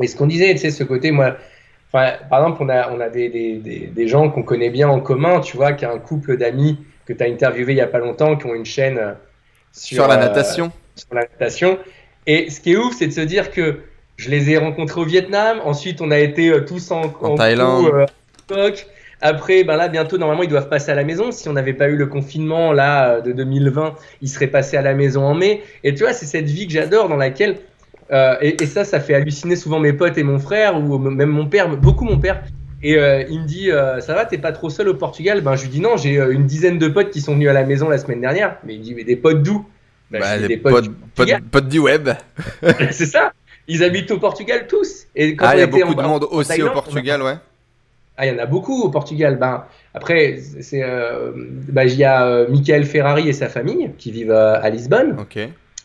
et 0.00 0.06
ce 0.06 0.16
qu'on 0.16 0.26
disait, 0.26 0.52
tu 0.52 0.60
sais, 0.60 0.70
ce 0.70 0.84
côté, 0.84 1.10
moi, 1.10 1.36
par 1.92 2.12
exemple, 2.32 2.62
on 2.62 2.68
a, 2.68 2.90
on 2.90 3.00
a 3.00 3.08
des, 3.08 3.28
des, 3.28 3.90
des, 3.94 4.08
gens 4.08 4.30
qu'on 4.30 4.42
connaît 4.42 4.70
bien 4.70 4.88
en 4.88 5.00
commun, 5.00 5.40
tu 5.40 5.56
vois, 5.56 5.72
qui 5.72 5.84
a 5.84 5.90
un 5.90 5.98
couple 5.98 6.36
d'amis 6.36 6.78
que 7.06 7.12
tu 7.12 7.22
as 7.22 7.26
interviewé 7.26 7.72
il 7.72 7.76
n'y 7.76 7.82
a 7.82 7.86
pas 7.86 7.98
longtemps, 7.98 8.36
qui 8.36 8.46
ont 8.46 8.54
une 8.54 8.66
chaîne 8.66 8.98
euh, 8.98 9.12
sur, 9.72 10.06
la 10.06 10.18
natation. 10.18 10.66
Euh, 10.66 10.68
sur 10.96 11.14
la 11.14 11.22
natation. 11.22 11.78
Et 12.26 12.50
ce 12.50 12.60
qui 12.60 12.72
est 12.72 12.76
ouf, 12.76 12.94
c'est 12.94 13.06
de 13.06 13.12
se 13.12 13.22
dire 13.22 13.50
que 13.50 13.80
je 14.16 14.28
les 14.28 14.50
ai 14.50 14.58
rencontrés 14.58 15.00
au 15.00 15.04
Vietnam, 15.04 15.60
ensuite 15.64 16.00
on 16.02 16.10
a 16.10 16.18
été 16.18 16.50
euh, 16.50 16.64
tous 16.64 16.90
en, 16.90 17.14
en, 17.22 17.34
Thaïlande. 17.36 17.90
après, 19.22 19.64
ben 19.64 19.76
là, 19.76 19.88
bientôt, 19.88 20.18
normalement, 20.18 20.42
ils 20.42 20.50
doivent 20.50 20.68
passer 20.68 20.90
à 20.90 20.94
la 20.94 21.04
maison. 21.04 21.32
Si 21.32 21.48
on 21.48 21.54
n'avait 21.54 21.72
pas 21.72 21.88
eu 21.88 21.96
le 21.96 22.06
confinement 22.06 22.72
là 22.72 23.22
de 23.22 23.32
2020, 23.32 23.94
ils 24.20 24.28
seraient 24.28 24.48
passés 24.48 24.76
à 24.76 24.82
la 24.82 24.92
maison 24.92 25.24
en 25.24 25.34
mai. 25.34 25.62
Et 25.84 25.94
tu 25.94 26.02
vois, 26.02 26.12
c'est 26.12 26.26
cette 26.26 26.50
vie 26.50 26.66
que 26.66 26.72
j'adore 26.74 27.08
dans 27.08 27.16
laquelle 27.16 27.56
euh, 28.10 28.36
et, 28.40 28.66
ça, 28.66 28.84
ça 28.84 29.00
fait 29.00 29.14
halluciner 29.14 29.56
souvent 29.56 29.80
mes 29.80 29.92
potes 29.92 30.18
et 30.18 30.22
mon 30.22 30.38
frère 30.38 30.76
ou 30.76 30.98
même 30.98 31.30
mon 31.30 31.46
père, 31.46 31.68
beaucoup 31.76 32.04
mon 32.04 32.18
père. 32.18 32.42
Et 32.82 32.96
euh, 32.96 33.24
il 33.28 33.40
me 33.40 33.46
dit, 33.46 33.70
euh, 33.70 34.00
ça 34.00 34.14
va, 34.14 34.24
t'es 34.24 34.38
pas 34.38 34.52
trop 34.52 34.70
seul 34.70 34.88
au 34.88 34.94
Portugal? 34.94 35.40
Ben 35.40 35.56
je 35.56 35.62
lui 35.62 35.68
dis 35.68 35.80
non, 35.80 35.96
j'ai 35.96 36.16
une 36.16 36.46
dizaine 36.46 36.78
de 36.78 36.88
potes 36.88 37.10
qui 37.10 37.20
sont 37.20 37.34
venus 37.34 37.48
à 37.48 37.52
la 37.52 37.64
maison 37.64 37.88
la 37.88 37.98
semaine 37.98 38.20
dernière. 38.20 38.56
Mais 38.64 38.74
il 38.74 38.80
dit, 38.80 38.94
mais 38.94 39.04
des 39.04 39.16
potes 39.16 39.42
d'où? 39.42 39.66
Ben, 40.10 40.20
bah, 40.20 40.38
Des 40.38 40.56
potes, 40.56 40.90
potes, 41.50 41.68
du 41.68 41.80
web. 41.80 42.08
c'est 42.90 43.06
ça. 43.06 43.32
Ils 43.66 43.84
habitent 43.84 44.10
au 44.10 44.18
Portugal 44.18 44.66
tous. 44.66 45.06
Et 45.14 45.36
quand 45.36 45.46
ah, 45.48 45.56
il 45.56 45.60
y 45.60 45.62
a 45.62 45.66
beaucoup 45.66 45.94
de 45.94 46.02
monde 46.02 46.26
aussi 46.30 46.62
au 46.62 46.70
Portugal, 46.70 47.22
ouais. 47.22 47.34
Ah, 48.16 48.26
il 48.26 48.34
y 48.34 48.36
en 48.36 48.42
a 48.42 48.46
beaucoup 48.46 48.82
au 48.82 48.88
Portugal. 48.88 49.36
Ben, 49.36 49.64
après, 49.92 50.38
c'est, 50.60 50.82
euh, 50.82 51.32
ben, 51.36 51.84
il 51.84 51.94
y 51.94 52.04
a 52.04 52.26
euh, 52.26 52.48
Michael 52.48 52.84
Ferrari 52.84 53.28
et 53.28 53.32
sa 53.32 53.48
famille 53.48 53.90
qui 53.98 54.10
vivent 54.10 54.32
à 54.32 54.68
Lisbonne. 54.70 55.16
Ok. 55.20 55.38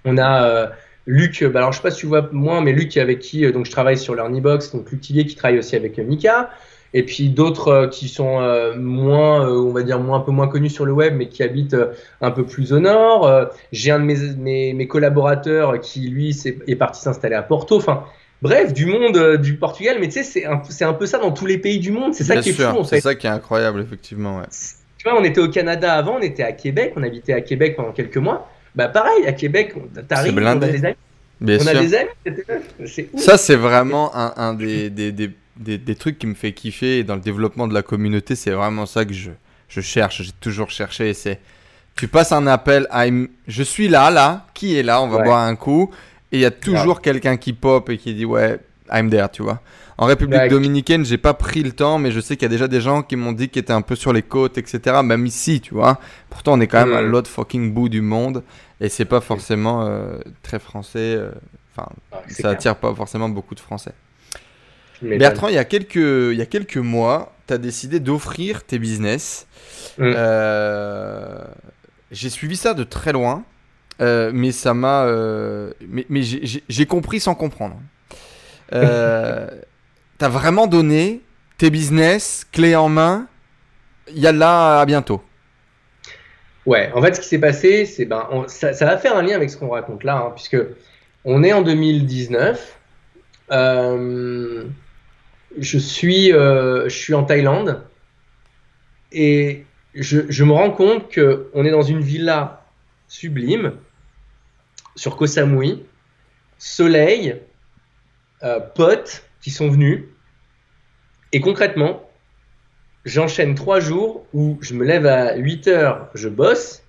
On 0.05 0.17
a 0.17 0.43
euh, 0.43 0.67
Luc, 1.05 1.43
bah, 1.43 1.59
alors 1.59 1.71
je 1.71 1.77
sais 1.77 1.83
pas 1.83 1.91
si 1.91 1.99
tu 1.99 2.05
vois 2.05 2.29
moi, 2.31 2.61
mais 2.61 2.71
Luc 2.71 2.95
avec 2.97 3.19
qui 3.19 3.49
donc 3.51 3.65
je 3.65 3.71
travaille 3.71 3.97
sur 3.97 4.15
l'Ernibox, 4.15 4.71
donc 4.71 4.89
Luc 4.91 5.01
Tillier 5.01 5.25
qui 5.25 5.35
travaille 5.35 5.59
aussi 5.59 5.75
avec 5.75 5.97
Mika. 5.97 6.49
Et 6.95 7.01
puis 7.03 7.29
d'autres 7.29 7.87
qui 7.91 8.07
sont 8.07 8.39
moins, 8.77 9.49
on 9.49 9.71
va 9.71 9.81
dire, 9.81 9.99
moins, 9.99 10.19
un 10.19 10.21
peu 10.21 10.31
moins 10.31 10.47
connus 10.47 10.69
sur 10.69 10.85
le 10.85 10.91
web, 10.91 11.15
mais 11.17 11.27
qui 11.27 11.41
habitent 11.41 11.75
un 12.21 12.29
peu 12.29 12.45
plus 12.45 12.71
au 12.71 12.79
nord. 12.79 13.49
J'ai 13.71 13.89
un 13.89 13.99
de 13.99 14.05
mes, 14.05 14.15
mes, 14.37 14.73
mes, 14.73 14.87
collaborateurs 14.87 15.79
qui, 15.79 16.07
lui, 16.07 16.29
est, 16.29 16.55
est 16.67 16.75
parti 16.75 17.01
s'installer 17.01 17.33
à 17.33 17.41
Porto. 17.41 17.77
Enfin, 17.77 18.03
Bref, 18.43 18.73
du 18.73 18.85
monde 18.85 19.15
euh, 19.15 19.37
du 19.37 19.55
Portugal, 19.55 19.95
mais 20.01 20.07
tu 20.07 20.21
sais, 20.21 20.23
c'est 20.23 20.45
un, 20.45 20.61
un, 20.81 20.93
peu 20.93 21.05
ça 21.05 21.17
dans 21.17 21.31
tous 21.31 21.45
les 21.45 21.57
pays 21.57 21.79
du 21.79 21.93
monde. 21.93 22.13
C'est 22.13 22.25
ça 22.25 22.35
qui 22.35 22.49
est 22.49 22.51
fou. 22.51 22.83
C'est 22.83 22.99
ça 22.99 23.15
qui 23.15 23.25
est 23.25 23.29
incroyable, 23.29 23.79
effectivement. 23.79 24.39
Ouais. 24.39 24.45
Tu 24.97 25.07
vois, 25.07 25.17
on 25.17 25.23
était 25.23 25.39
au 25.39 25.47
Canada 25.47 25.93
avant, 25.93 26.17
on 26.17 26.21
était 26.21 26.43
à 26.43 26.51
Québec, 26.51 26.91
on 26.97 27.03
habitait 27.03 27.31
à 27.31 27.39
Québec 27.39 27.77
pendant 27.77 27.93
quelques 27.93 28.17
mois. 28.17 28.49
Bah 28.75 28.87
pareil, 28.87 29.27
à 29.27 29.33
Québec, 29.33 29.73
t'arrives, 30.07 30.37
on 30.37 30.45
a 30.45 30.55
des 30.55 30.85
amis. 30.85 30.95
Bien 31.39 31.57
on 31.61 31.67
a 31.67 31.73
des 31.73 31.95
amis. 31.95 32.09
C'est 32.85 33.19
Ça, 33.19 33.37
c'est 33.37 33.55
vraiment 33.55 34.15
un, 34.15 34.33
un 34.37 34.53
des, 34.53 34.89
des, 34.89 35.11
des, 35.11 35.77
des, 35.77 35.95
trucs 35.95 36.17
qui 36.17 36.27
me 36.27 36.33
fait 36.33 36.53
kiffer 36.53 37.03
dans 37.03 37.15
le 37.15 37.21
développement 37.21 37.67
de 37.67 37.73
la 37.73 37.83
communauté. 37.83 38.35
C'est 38.35 38.51
vraiment 38.51 38.85
ça 38.85 39.05
que 39.05 39.13
je, 39.13 39.31
je 39.67 39.81
cherche. 39.81 40.23
J'ai 40.23 40.31
toujours 40.39 40.71
cherché. 40.71 41.13
C'est 41.13 41.39
tu 41.95 42.07
passes 42.07 42.31
un 42.31 42.47
appel, 42.47 42.87
à 42.89 43.05
je 43.47 43.63
suis 43.63 43.87
là, 43.87 44.09
là. 44.09 44.47
Qui 44.53 44.77
est 44.77 44.83
là? 44.83 45.01
On 45.01 45.07
va 45.07 45.23
boire 45.23 45.41
un 45.41 45.55
coup. 45.55 45.91
Et 46.31 46.37
il 46.37 46.41
y 46.41 46.45
a 46.45 46.51
toujours 46.51 47.01
quelqu'un 47.01 47.37
qui 47.37 47.53
pop 47.53 47.89
et 47.89 47.97
qui 47.97 48.13
dit 48.15 48.25
ouais, 48.25 48.59
I'm 48.91 49.09
there, 49.09 49.27
tu 49.31 49.43
vois. 49.43 49.61
En 49.97 50.05
République 50.05 50.49
dominicaine, 50.49 51.05
j'ai 51.05 51.17
pas 51.17 51.33
pris 51.33 51.63
le 51.63 51.71
temps, 51.71 51.99
mais 51.99 52.11
je 52.11 52.19
sais 52.19 52.35
qu'il 52.35 52.43
y 52.43 52.45
a 52.45 52.49
déjà 52.49 52.67
des 52.67 52.81
gens 52.81 53.03
qui 53.03 53.15
m'ont 53.15 53.31
dit 53.31 53.49
qu'ils 53.49 53.61
étaient 53.61 53.73
un 53.73 53.81
peu 53.81 53.95
sur 53.95 54.11
les 54.11 54.23
côtes, 54.23 54.57
etc. 54.57 55.01
Même 55.03 55.25
ici, 55.25 55.61
tu 55.61 55.73
vois. 55.73 55.99
Pourtant, 56.29 56.53
on 56.53 56.61
est 56.61 56.67
quand 56.67 56.85
même 56.85 56.95
à 56.95 57.01
l'autre 57.01 57.29
fucking 57.29 57.73
bout 57.73 57.89
du 57.89 58.01
monde 58.01 58.43
et 58.81 58.89
c'est 58.89 59.05
pas 59.05 59.21
forcément 59.21 59.85
euh, 59.85 60.17
très 60.41 60.59
français. 60.59 61.15
Euh, 61.15 61.31
enfin, 61.75 61.89
ça 62.27 62.49
attire 62.49 62.75
pas 62.75 62.93
forcément 62.93 63.29
beaucoup 63.29 63.55
de 63.55 63.59
Français. 63.59 63.93
Bertrand, 65.01 65.49
il 65.49 65.55
y 65.55 65.59
a 65.59 65.65
quelques, 65.65 65.95
il 65.95 66.37
y 66.37 66.41
a 66.41 66.45
quelques 66.45 66.77
mois, 66.77 67.33
tu 67.47 67.53
as 67.53 67.57
décidé 67.57 67.99
d'offrir 67.99 68.63
tes 68.63 68.79
business. 68.79 69.47
Mm. 69.97 70.13
Euh, 70.15 71.43
j'ai 72.11 72.29
suivi 72.29 72.55
ça 72.55 72.73
de 72.73 72.83
très 72.83 73.11
loin. 73.11 73.43
Euh, 74.01 74.31
mais 74.33 74.51
ça 74.51 74.73
m'a. 74.73 75.03
Euh, 75.03 75.71
mais, 75.87 76.05
mais 76.09 76.21
j'ai 76.23 76.85
compris 76.85 77.19
sans 77.19 77.35
comprendre. 77.35 77.79
Euh, 80.23 80.27
T'as 80.27 80.29
vraiment 80.29 80.67
donné 80.67 81.21
tes 81.57 81.69
business, 81.69 82.45
clés 82.51 82.75
en 82.75 82.89
main. 82.89 83.27
Il 84.09 84.19
y 84.19 84.27
a 84.27 84.31
là 84.31 84.79
à 84.79 84.85
bientôt. 84.85 85.21
Ouais, 86.65 86.91
en 86.93 87.01
fait, 87.01 87.15
ce 87.15 87.21
qui 87.21 87.27
s'est 87.27 87.39
passé, 87.39 87.85
c'est 87.85 88.05
ben, 88.05 88.45
ça, 88.47 88.71
va 88.71 88.97
faire 88.97 89.17
un 89.17 89.21
lien 89.21 89.35
avec 89.35 89.49
ce 89.49 89.57
qu'on 89.57 89.69
raconte 89.69 90.05
là, 90.05 90.17
hein, 90.17 90.31
puisque 90.33 90.57
on 91.25 91.43
est 91.43 91.51
en 91.51 91.61
2019. 91.61 92.79
Euh, 93.51 94.63
je 95.57 95.77
suis, 95.77 96.29
je 96.29 96.87
suis 96.89 97.13
en 97.13 97.23
Thaïlande 97.23 97.83
et 99.11 99.65
je, 99.93 100.43
me 100.43 100.53
rends 100.53 100.71
compte 100.71 101.13
qu'on 101.13 101.65
est 101.65 101.71
dans 101.71 101.83
une 101.83 101.99
villa 101.99 102.65
sublime 103.07 103.73
sur 104.95 105.17
Koh 105.17 105.27
Samui, 105.27 105.83
soleil, 106.57 107.41
potes 108.73 109.25
qui 109.41 109.51
sont 109.51 109.69
venus. 109.69 110.05
Et 111.33 111.41
concrètement, 111.41 112.07
j'enchaîne 113.05 113.55
trois 113.55 113.79
jours 113.79 114.25
où 114.33 114.57
je 114.61 114.75
me 114.75 114.85
lève 114.85 115.07
à 115.07 115.35
8 115.35 115.67
heures, 115.67 116.09
je 116.13 116.29
bosse. 116.29 116.83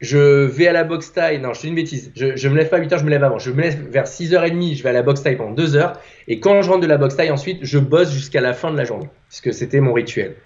Je 0.00 0.44
vais 0.44 0.68
à 0.68 0.72
la 0.72 0.84
boxe 0.84 1.12
taille. 1.12 1.40
Non, 1.40 1.54
je 1.54 1.62
dis 1.62 1.68
une 1.68 1.74
bêtise. 1.74 2.12
Je, 2.14 2.36
je 2.36 2.48
me 2.48 2.56
lève 2.56 2.68
pas 2.68 2.76
à 2.76 2.80
8 2.80 2.92
heures, 2.92 2.98
je 2.98 3.04
me 3.04 3.10
lève 3.10 3.24
avant. 3.24 3.38
Je 3.38 3.50
me 3.50 3.62
lève 3.62 3.88
vers 3.88 4.04
6h30, 4.04 4.76
je 4.76 4.82
vais 4.82 4.90
à 4.90 4.92
la 4.92 5.02
boxe 5.02 5.22
taille 5.22 5.36
pendant 5.36 5.52
2 5.52 5.76
heures. 5.76 5.98
Et 6.28 6.40
quand 6.40 6.60
je 6.60 6.68
rentre 6.68 6.82
de 6.82 6.86
la 6.86 6.98
boxe 6.98 7.16
taille, 7.16 7.30
ensuite, 7.30 7.60
je 7.62 7.78
bosse 7.78 8.12
jusqu'à 8.12 8.42
la 8.42 8.52
fin 8.52 8.70
de 8.70 8.76
la 8.76 8.84
journée. 8.84 9.08
Puisque 9.28 9.54
c'était 9.54 9.80
mon 9.80 9.94
rituel. 9.94 10.36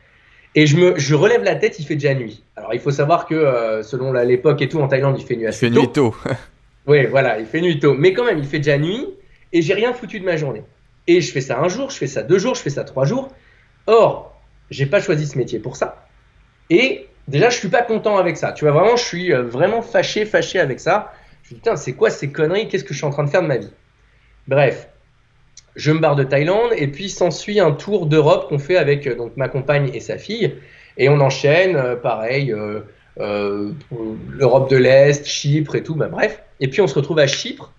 Et 0.54 0.66
je, 0.66 0.76
me, 0.76 0.98
je 0.98 1.14
relève 1.14 1.42
la 1.42 1.56
tête, 1.56 1.78
il 1.80 1.84
fait 1.84 1.94
déjà 1.94 2.14
nuit. 2.14 2.44
Alors 2.56 2.72
il 2.72 2.80
faut 2.80 2.90
savoir 2.90 3.26
que 3.26 3.34
euh, 3.34 3.82
selon 3.82 4.12
l'époque 4.12 4.62
et 4.62 4.68
tout, 4.68 4.80
en 4.80 4.88
Thaïlande, 4.88 5.18
il 5.18 5.24
fait 5.24 5.36
nuit 5.36 5.46
assez 5.46 5.66
il 5.66 5.74
fait 5.74 5.80
nuit 5.80 5.92
tôt. 5.92 6.14
oui, 6.86 7.06
voilà, 7.06 7.38
il 7.38 7.46
fait 7.46 7.60
nuit 7.60 7.78
tôt. 7.78 7.94
Mais 7.94 8.12
quand 8.12 8.24
même, 8.24 8.38
il 8.38 8.46
fait 8.46 8.58
déjà 8.58 8.78
nuit 8.78 9.06
et 9.52 9.60
j'ai 9.60 9.74
rien 9.74 9.92
foutu 9.92 10.20
de 10.20 10.24
ma 10.24 10.36
journée. 10.36 10.62
Et 11.08 11.22
je 11.22 11.32
fais 11.32 11.40
ça 11.40 11.58
un 11.58 11.68
jour, 11.68 11.90
je 11.90 11.96
fais 11.96 12.06
ça 12.06 12.22
deux 12.22 12.38
jours, 12.38 12.54
je 12.54 12.60
fais 12.60 12.70
ça 12.70 12.84
trois 12.84 13.06
jours. 13.06 13.32
Or, 13.86 14.38
j'ai 14.70 14.84
pas 14.84 15.00
choisi 15.00 15.26
ce 15.26 15.38
métier 15.38 15.58
pour 15.58 15.74
ça. 15.74 16.06
Et 16.68 17.08
déjà, 17.26 17.48
je 17.48 17.56
suis 17.56 17.68
pas 17.68 17.80
content 17.80 18.18
avec 18.18 18.36
ça. 18.36 18.52
Tu 18.52 18.66
vois, 18.66 18.74
vraiment, 18.74 18.94
je 18.96 19.04
suis 19.04 19.32
euh, 19.32 19.42
vraiment 19.42 19.80
fâché, 19.80 20.26
fâché 20.26 20.60
avec 20.60 20.78
ça. 20.78 21.14
Je 21.42 21.48
me 21.48 21.54
dis, 21.54 21.60
putain, 21.62 21.76
c'est 21.76 21.94
quoi 21.94 22.10
ces 22.10 22.30
conneries? 22.30 22.68
Qu'est-ce 22.68 22.84
que 22.84 22.92
je 22.92 22.98
suis 22.98 23.06
en 23.06 23.10
train 23.10 23.24
de 23.24 23.30
faire 23.30 23.40
de 23.40 23.46
ma 23.46 23.56
vie? 23.56 23.72
Bref, 24.48 24.88
je 25.76 25.92
me 25.92 25.98
barre 25.98 26.14
de 26.14 26.24
Thaïlande 26.24 26.72
et 26.76 26.88
puis 26.88 27.08
s'ensuit 27.08 27.58
un 27.58 27.72
tour 27.72 28.04
d'Europe 28.04 28.50
qu'on 28.50 28.58
fait 28.58 28.76
avec 28.76 29.06
euh, 29.06 29.16
donc 29.16 29.34
ma 29.38 29.48
compagne 29.48 29.90
et 29.94 30.00
sa 30.00 30.18
fille. 30.18 30.56
Et 30.98 31.08
on 31.08 31.20
enchaîne, 31.20 31.74
euh, 31.74 31.96
pareil, 31.96 32.54
l'Europe 33.16 34.70
de 34.70 34.76
l'Est, 34.76 35.24
Chypre 35.24 35.74
et 35.74 35.82
tout, 35.82 35.94
bah, 35.94 36.08
bref. 36.08 36.42
Et 36.60 36.68
puis 36.68 36.82
on 36.82 36.86
se 36.86 36.94
retrouve 36.94 37.18
à 37.18 37.26
Chypre. 37.26 37.72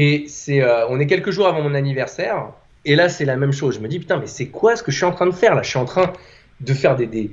Et 0.00 0.26
c'est, 0.28 0.62
on 0.88 1.00
est 1.00 1.08
quelques 1.08 1.32
jours 1.32 1.48
avant 1.48 1.60
mon 1.60 1.74
anniversaire. 1.74 2.52
Et 2.84 2.94
là, 2.94 3.08
c'est 3.08 3.24
la 3.24 3.36
même 3.36 3.52
chose. 3.52 3.74
Je 3.74 3.80
me 3.80 3.88
dis, 3.88 3.98
putain, 3.98 4.16
mais 4.18 4.28
c'est 4.28 4.46
quoi 4.46 4.76
ce 4.76 4.84
que 4.84 4.92
je 4.92 4.96
suis 4.96 5.04
en 5.04 5.10
train 5.10 5.26
de 5.26 5.32
faire 5.32 5.56
là? 5.56 5.62
Je 5.62 5.70
suis 5.70 5.78
en 5.78 5.86
train 5.86 6.12
de 6.60 6.72
faire 6.72 6.94
des, 6.94 7.06
des, 7.06 7.32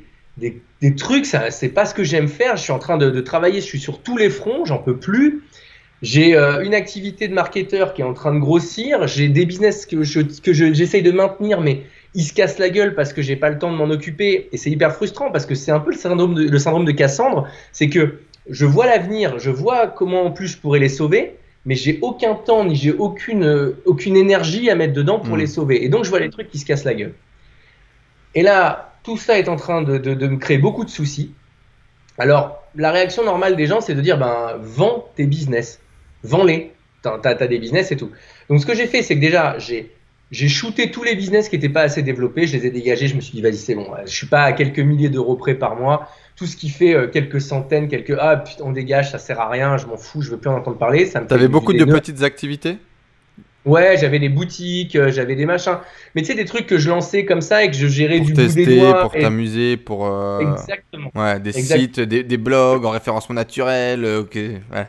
des, 0.81 0.95
trucs, 0.95 1.27
ça, 1.27 1.51
c'est 1.51 1.69
pas 1.69 1.85
ce 1.85 1.93
que 1.93 2.03
j'aime 2.03 2.27
faire. 2.27 2.57
Je 2.57 2.63
suis 2.63 2.71
en 2.71 2.79
train 2.79 2.97
de, 2.97 3.11
de, 3.11 3.21
travailler, 3.21 3.61
je 3.61 3.67
suis 3.67 3.79
sur 3.79 4.01
tous 4.01 4.17
les 4.17 4.31
fronts, 4.31 4.65
j'en 4.65 4.79
peux 4.79 4.97
plus. 4.97 5.43
J'ai 6.01 6.35
euh, 6.35 6.63
une 6.63 6.73
activité 6.73 7.27
de 7.27 7.35
marketeur 7.35 7.93
qui 7.93 8.01
est 8.01 8.05
en 8.05 8.15
train 8.15 8.33
de 8.33 8.39
grossir. 8.39 9.05
J'ai 9.05 9.29
des 9.29 9.45
business 9.45 9.85
que, 9.85 10.01
je, 10.01 10.21
que 10.21 10.51
j'essaye 10.51 11.03
de 11.03 11.11
maintenir, 11.11 11.61
mais 11.61 11.83
ils 12.15 12.23
se 12.23 12.33
cassent 12.33 12.57
la 12.57 12.71
gueule 12.71 12.95
parce 12.95 13.13
que 13.13 13.21
j'ai 13.21 13.35
pas 13.35 13.51
le 13.51 13.59
temps 13.59 13.71
de 13.71 13.77
m'en 13.77 13.91
occuper. 13.91 14.49
Et 14.51 14.57
c'est 14.57 14.71
hyper 14.71 14.91
frustrant 14.95 15.29
parce 15.29 15.45
que 15.45 15.53
c'est 15.53 15.71
un 15.71 15.79
peu 15.79 15.91
le 15.91 15.97
syndrome 15.97 16.33
de, 16.33 16.49
le 16.49 16.57
syndrome 16.57 16.85
de 16.85 16.93
Cassandre. 16.93 17.47
C'est 17.71 17.89
que 17.89 18.21
je 18.49 18.65
vois 18.65 18.87
l'avenir, 18.87 19.37
je 19.37 19.51
vois 19.51 19.85
comment 19.85 20.23
en 20.23 20.31
plus 20.31 20.47
je 20.47 20.57
pourrais 20.57 20.79
les 20.79 20.89
sauver 20.89 21.35
mais 21.65 21.75
j'ai 21.75 21.99
aucun 22.01 22.35
temps 22.35 22.63
ni 22.63 22.75
j'ai 22.75 22.93
aucune, 22.93 23.43
euh, 23.43 23.81
aucune 23.85 24.15
énergie 24.15 24.69
à 24.69 24.75
mettre 24.75 24.93
dedans 24.93 25.19
pour 25.19 25.35
mm. 25.35 25.39
les 25.39 25.47
sauver. 25.47 25.83
Et 25.83 25.89
donc 25.89 26.03
je 26.03 26.09
vois 26.09 26.19
les 26.19 26.29
trucs 26.29 26.49
qui 26.49 26.59
se 26.59 26.65
cassent 26.65 26.83
la 26.85 26.93
gueule. 26.93 27.13
Et 28.35 28.41
là, 28.41 28.93
tout 29.03 29.17
ça 29.17 29.39
est 29.39 29.49
en 29.49 29.55
train 29.55 29.81
de, 29.81 29.97
de, 29.97 30.13
de 30.13 30.27
me 30.27 30.37
créer 30.37 30.57
beaucoup 30.57 30.83
de 30.83 30.89
soucis. 30.89 31.33
Alors, 32.17 32.63
la 32.75 32.91
réaction 32.91 33.23
normale 33.23 33.55
des 33.55 33.67
gens, 33.67 33.81
c'est 33.81 33.95
de 33.95 34.01
dire, 34.01 34.17
ben, 34.17 34.57
vends 34.61 35.09
tes 35.15 35.25
business, 35.25 35.79
vends-les, 36.23 36.71
t'as 37.01 37.19
as, 37.23 37.47
des 37.47 37.59
business 37.59 37.91
et 37.91 37.97
tout. 37.97 38.11
Donc 38.49 38.61
ce 38.61 38.65
que 38.65 38.75
j'ai 38.75 38.87
fait, 38.87 39.01
c'est 39.01 39.15
que 39.15 39.21
déjà, 39.21 39.57
j'ai 39.59 39.91
j'ai 40.31 40.49
shooté 40.49 40.89
tous 40.89 41.03
les 41.03 41.15
business 41.15 41.49
qui 41.49 41.55
n'étaient 41.55 41.69
pas 41.69 41.83
assez 41.83 42.01
développés, 42.01 42.47
je 42.47 42.57
les 42.57 42.65
ai 42.65 42.71
dégagés, 42.71 43.07
je 43.07 43.15
me 43.15 43.21
suis 43.21 43.33
dit, 43.33 43.41
vas-y, 43.41 43.57
c'est 43.57 43.75
bon, 43.75 43.87
je 44.05 44.11
suis 44.11 44.25
pas 44.25 44.41
à 44.41 44.53
quelques 44.53 44.79
milliers 44.79 45.09
d'euros 45.09 45.35
près 45.35 45.53
par 45.53 45.75
mois, 45.75 46.09
tout 46.35 46.45
ce 46.45 46.57
qui 46.57 46.69
fait 46.69 46.93
euh, 46.93 47.07
quelques 47.07 47.41
centaines, 47.41 47.87
quelques 47.87 48.15
ah 48.19 48.37
putain, 48.37 48.65
on 48.65 48.71
dégage, 48.71 49.11
ça 49.11 49.19
sert 49.19 49.39
à 49.39 49.49
rien, 49.49 49.77
je 49.77 49.85
m'en 49.85 49.97
fous, 49.97 50.21
je 50.21 50.31
veux 50.31 50.37
plus 50.37 50.49
en 50.49 50.57
entendre 50.57 50.77
parler. 50.77 51.05
Ça 51.05 51.21
T'avais 51.21 51.47
beaucoup 51.47 51.73
de 51.73 51.85
petites 51.85 52.23
activités? 52.23 52.77
Ouais, 53.63 53.97
j'avais 53.97 54.19
des 54.19 54.29
boutiques, 54.29 54.95
euh, 54.95 55.11
j'avais 55.11 55.35
des 55.35 55.47
machins, 55.47 55.79
mais 56.13 56.21
tu 56.21 56.27
sais 56.27 56.35
des 56.35 56.45
trucs 56.45 56.67
que 56.67 56.77
je 56.77 56.87
lançais 56.87 57.25
comme 57.25 57.41
ça 57.41 57.63
et 57.63 57.71
que 57.71 57.75
je 57.75 57.87
gérais 57.87 58.17
pour 58.17 58.27
du 58.27 58.33
tester, 58.33 58.63
bout 58.63 58.69
des 58.69 58.79
doigts. 58.79 59.01
pour 59.01 59.11
t'amuser, 59.13 59.77
pour 59.77 60.05
euh... 60.05 60.51
Exactement. 60.51 61.09
Ouais, 61.15 61.39
des 61.39 61.51
sites, 61.51 61.99
des, 61.99 62.23
des, 62.23 62.37
blogs 62.37 62.85
en 62.85 62.91
référencement 62.91 63.33
naturel, 63.33 64.05
ok, 64.05 64.35
ouais. 64.35 64.87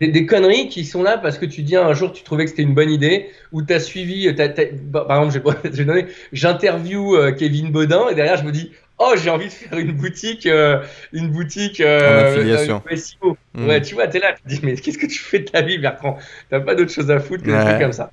Des, 0.00 0.08
des, 0.08 0.24
conneries 0.24 0.68
qui 0.68 0.86
sont 0.86 1.02
là 1.02 1.18
parce 1.18 1.36
que 1.36 1.44
tu 1.46 1.62
dis 1.62 1.76
un 1.76 1.92
jour 1.94 2.12
tu 2.12 2.22
trouvais 2.22 2.44
que 2.44 2.50
c'était 2.50 2.62
une 2.62 2.74
bonne 2.74 2.90
idée 2.90 3.28
ou 3.52 3.62
tu 3.62 3.72
as 3.74 3.80
suivi, 3.80 4.28
as, 4.28 4.42
as, 4.42 4.66
par 4.92 5.22
exemple, 5.22 5.60
j'ai 5.72 5.84
donné, 5.84 6.06
j'interview 6.32 7.16
Kevin 7.38 7.70
Bodin 7.70 8.08
et 8.10 8.14
derrière 8.14 8.38
je 8.38 8.44
me 8.44 8.52
dis 8.52 8.72
oh 8.98 9.14
j'ai 9.22 9.30
envie 9.30 9.46
de 9.46 9.52
faire 9.52 9.78
une 9.78 9.92
boutique 9.92 10.46
euh, 10.46 10.82
une 11.12 11.30
boutique 11.30 11.80
euh, 11.80 11.98
en 12.00 12.26
affiliation. 12.26 12.82
SEO. 12.94 13.36
Mmh. 13.54 13.66
Ouais, 13.66 13.80
tu 13.80 13.94
vois, 13.94 14.06
tu 14.08 14.16
es 14.16 14.20
là, 14.20 14.34
tu 14.34 14.42
te 14.42 14.48
dis 14.48 14.60
mais 14.62 14.74
qu'est-ce 14.74 14.98
que 14.98 15.06
tu 15.06 15.18
fais 15.18 15.40
de 15.40 15.44
ta 15.44 15.62
vie 15.62 15.78
Bertrand? 15.78 16.18
T'as 16.50 16.60
pas 16.60 16.74
d'autre 16.74 16.92
chose 16.92 17.10
à 17.10 17.20
foutre 17.20 17.42
que 17.42 17.50
ouais. 17.50 17.58
des 17.58 17.64
trucs 17.64 17.80
comme 17.80 17.92
ça. 17.92 18.10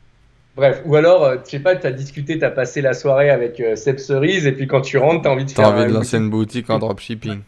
Bref, 0.56 0.84
ou 0.86 0.96
alors, 0.96 1.24
euh, 1.24 1.38
je 1.44 1.50
sais 1.50 1.60
pas, 1.60 1.76
tu 1.76 1.88
as 1.88 1.92
discuté, 1.92 2.38
tu 2.38 2.46
as 2.46 2.52
passé 2.52 2.82
la 2.82 2.94
soirée 2.94 3.32
avec 3.32 3.60
euh, 3.60 3.76
Seb 3.76 3.98
Cerise, 3.98 4.46
et 4.46 4.52
puis 4.52 4.68
quand 4.68 4.82
tu 4.82 5.00
rentres, 5.00 5.24
tu 5.24 5.28
as 5.28 5.32
envie 5.32 5.46
de 5.46 5.52
as 5.52 5.56
faire. 5.56 5.68
envie 5.70 5.86
de 5.86 5.94
lancer 5.94 6.18
une 6.18 6.30
boutique 6.30 6.70
en 6.70 6.78
dropshipping. 6.80 7.40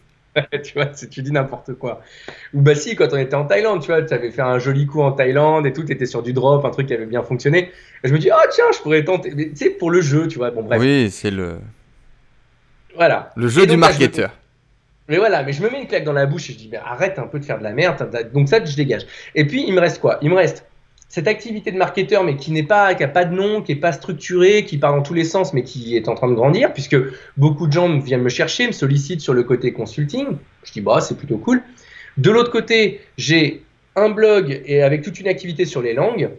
tu 0.64 0.72
vois, 0.74 0.86
tu 0.86 1.22
dis 1.22 1.30
n'importe 1.30 1.74
quoi. 1.74 2.00
Ou 2.52 2.62
bah 2.62 2.74
si, 2.74 2.96
quand 2.96 3.08
on 3.12 3.16
était 3.16 3.36
en 3.36 3.44
Thaïlande, 3.44 3.80
tu 3.80 3.86
vois, 3.86 4.02
tu 4.02 4.12
avais 4.12 4.32
fait 4.32 4.42
un 4.42 4.58
joli 4.58 4.86
coup 4.86 5.02
en 5.02 5.12
Thaïlande 5.12 5.66
et 5.66 5.72
tout, 5.72 5.84
tu 5.84 5.92
étais 5.92 6.04
sur 6.04 6.22
du 6.22 6.32
drop, 6.32 6.64
un 6.64 6.70
truc 6.70 6.88
qui 6.88 6.94
avait 6.94 7.06
bien 7.06 7.22
fonctionné. 7.22 7.70
Et 8.02 8.08
je 8.08 8.12
me 8.12 8.18
dis, 8.18 8.30
oh 8.32 8.46
tiens, 8.50 8.66
je 8.74 8.80
pourrais 8.80 9.04
tenter. 9.04 9.34
Tu 9.34 9.50
sais, 9.54 9.70
pour 9.70 9.90
le 9.90 10.00
jeu, 10.00 10.26
tu 10.26 10.38
vois, 10.38 10.50
bon 10.50 10.62
bref. 10.62 10.80
Oui, 10.80 11.08
c'est 11.10 11.30
le. 11.30 11.58
Voilà. 12.96 13.30
Le 13.36 13.48
jeu 13.48 13.66
du 13.66 13.76
marketeur. 13.76 14.30
Mais 15.08 15.18
voilà, 15.18 15.44
mais 15.44 15.52
je 15.52 15.62
me 15.62 15.70
mets 15.70 15.80
une 15.80 15.86
claque 15.86 16.04
dans 16.04 16.12
la 16.12 16.26
bouche 16.26 16.50
et 16.50 16.52
je 16.52 16.58
dis, 16.58 16.68
mais 16.70 16.78
arrête 16.78 17.18
un 17.18 17.28
peu 17.28 17.38
de 17.38 17.44
faire 17.44 17.58
de 17.58 17.62
la 17.62 17.72
merde. 17.72 18.10
Donc 18.34 18.48
ça, 18.48 18.64
je 18.64 18.74
dégage. 18.74 19.06
Et 19.34 19.46
puis, 19.46 19.64
il 19.66 19.72
me 19.72 19.80
reste 19.80 20.00
quoi? 20.00 20.18
Il 20.20 20.30
me 20.30 20.34
reste 20.34 20.64
cette 21.08 21.28
activité 21.28 21.70
de 21.70 21.78
marketeur, 21.78 22.24
mais 22.24 22.34
qui 22.34 22.50
n'est 22.50 22.64
pas, 22.64 22.92
qui 22.96 23.04
a 23.04 23.08
pas 23.08 23.24
de 23.24 23.32
nom, 23.32 23.62
qui 23.62 23.72
est 23.72 23.76
pas 23.76 23.92
structurée, 23.92 24.64
qui 24.64 24.78
part 24.78 24.92
dans 24.92 25.02
tous 25.02 25.14
les 25.14 25.22
sens, 25.22 25.52
mais 25.54 25.62
qui 25.62 25.96
est 25.96 26.08
en 26.08 26.16
train 26.16 26.28
de 26.28 26.34
grandir, 26.34 26.72
puisque 26.72 26.96
beaucoup 27.36 27.68
de 27.68 27.72
gens 27.72 27.98
viennent 28.00 28.22
me 28.22 28.28
chercher, 28.28 28.66
me 28.66 28.72
sollicitent 28.72 29.20
sur 29.20 29.32
le 29.32 29.44
côté 29.44 29.72
consulting. 29.72 30.26
Je 30.64 30.72
dis 30.72 30.80
bah 30.80 31.00
c'est 31.00 31.16
plutôt 31.16 31.38
cool. 31.38 31.62
De 32.16 32.30
l'autre 32.30 32.50
côté, 32.50 33.00
j'ai 33.16 33.62
un 33.94 34.08
blog 34.08 34.60
et 34.66 34.82
avec 34.82 35.02
toute 35.02 35.20
une 35.20 35.28
activité 35.28 35.64
sur 35.64 35.80
les 35.80 35.94
langues, 35.94 36.30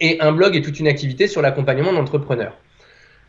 et 0.00 0.20
un 0.20 0.32
blog 0.32 0.56
et 0.56 0.62
toute 0.62 0.80
une 0.80 0.88
activité 0.88 1.28
sur 1.28 1.40
l'accompagnement 1.40 1.92
d'entrepreneurs. 1.92 2.56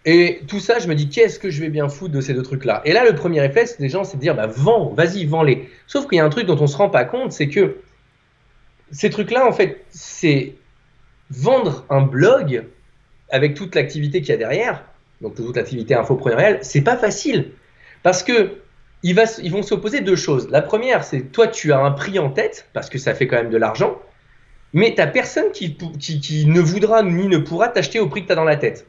Et 0.06 0.41
tout 0.47 0.60
ça, 0.60 0.78
je 0.78 0.88
me 0.88 0.93
dis, 0.93 1.10
qu'est-ce 1.10 1.39
que 1.39 1.49
je 1.49 1.60
vais 1.62 1.70
bien 1.70 1.89
foutre 1.89 2.14
de 2.14 2.22
ces 2.22 2.34
deux 2.34 2.43
trucs-là? 2.43 2.82
Et 2.86 2.93
là, 2.93 3.03
le 3.03 3.16
premier 3.16 3.41
réflexe 3.41 3.80
des 3.80 3.89
gens, 3.89 4.03
c'est 4.03 4.18
de 4.18 4.22
dire, 4.22 4.36
bah, 4.36 4.47
vends, 4.47 4.89
vas-y, 4.89 5.26
vends-les. 5.26 5.70
Sauf 5.88 6.08
qu'il 6.08 6.18
y 6.18 6.22
a 6.22 6.26
un 6.26 6.30
truc 6.30 6.45
dont 6.45 6.58
on 6.60 6.68
se 6.68 6.78
rend 6.78 6.89
pas 6.89 7.06
compte, 7.06 7.32
c'est 7.32 7.49
que 7.49 7.78
ces 8.91 9.10
trucs-là, 9.10 9.47
en 9.47 9.51
fait, 9.51 9.84
c'est 9.89 10.53
vendre 11.32 11.86
un 11.89 12.01
blog 12.01 12.66
avec 13.32 13.56
toute 13.56 13.74
l'activité 13.74 14.22
qu'il 14.22 14.30
y 14.30 14.34
a 14.34 14.38
derrière, 14.38 14.84
donc 15.22 15.36
toute 15.36 15.56
l'activité 15.56 15.95
infopreneuriale, 15.95 16.60
c'est 16.62 16.84
pas 16.84 16.97
facile. 16.97 17.51
Parce 18.03 18.22
que 18.22 18.60
ils 19.03 19.51
vont 19.51 19.62
s'opposer 19.62 20.01
deux 20.01 20.16
choses. 20.16 20.49
La 20.49 20.64
première, 20.64 21.03
c'est 21.03 21.22
toi, 21.32 21.47
tu 21.47 21.72
as 21.72 21.80
un 21.80 21.91
prix 21.91 22.18
en 22.18 22.30
tête, 22.30 22.68
parce 22.74 22.89
que 22.89 22.97
ça 22.97 23.14
fait 23.14 23.28
quand 23.28 23.38
même 23.38 23.51
de 23.51 23.58
l'argent, 23.58 23.99
mais 24.74 24.95
tu 24.95 25.03
personne 25.12 25.51
qui, 25.51 25.78
qui, 25.99 26.20
qui, 26.20 26.45
ne 26.47 26.60
voudra 26.60 27.03
ni 27.03 27.28
ne 27.28 27.38
pourra 27.38 27.68
t'acheter 27.68 27.99
au 27.99 28.08
prix 28.08 28.24
que 28.24 28.28
tu 28.28 28.34
as 28.34 28.36
dans 28.36 28.43
la 28.43 28.58
tête. 28.58 28.88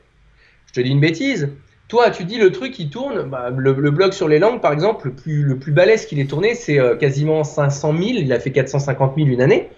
Je 0.77 0.83
te 0.83 0.87
dis 0.87 0.93
une 0.93 1.01
bêtise. 1.01 1.49
Toi, 1.89 2.11
tu 2.11 2.24
dis 2.24 2.37
le 2.37 2.53
truc 2.53 2.72
qui 2.72 2.91
tourne, 2.91 3.31
bah, 3.31 3.49
le, 3.49 3.72
blog 3.72 4.12
sur 4.12 4.29
les 4.29 4.39
langues, 4.39 4.61
par 4.61 4.74
exemple, 4.74 5.07
le 5.07 5.12
plus, 5.14 5.43
le 5.43 5.55
balèze 5.55 6.05
qu'il 6.05 6.20
ait 6.20 6.27
tourné, 6.27 6.55
c'est 6.55 6.79
euh, 6.79 6.97
quasiment 6.97 7.45
500 7.45 7.95
000. 7.97 8.05
Il 8.18 8.31
a 8.31 8.39
fait 8.39 8.53
450 8.53 9.14
000 9.16 9.29
une 9.29 9.41
année. 9.41 9.70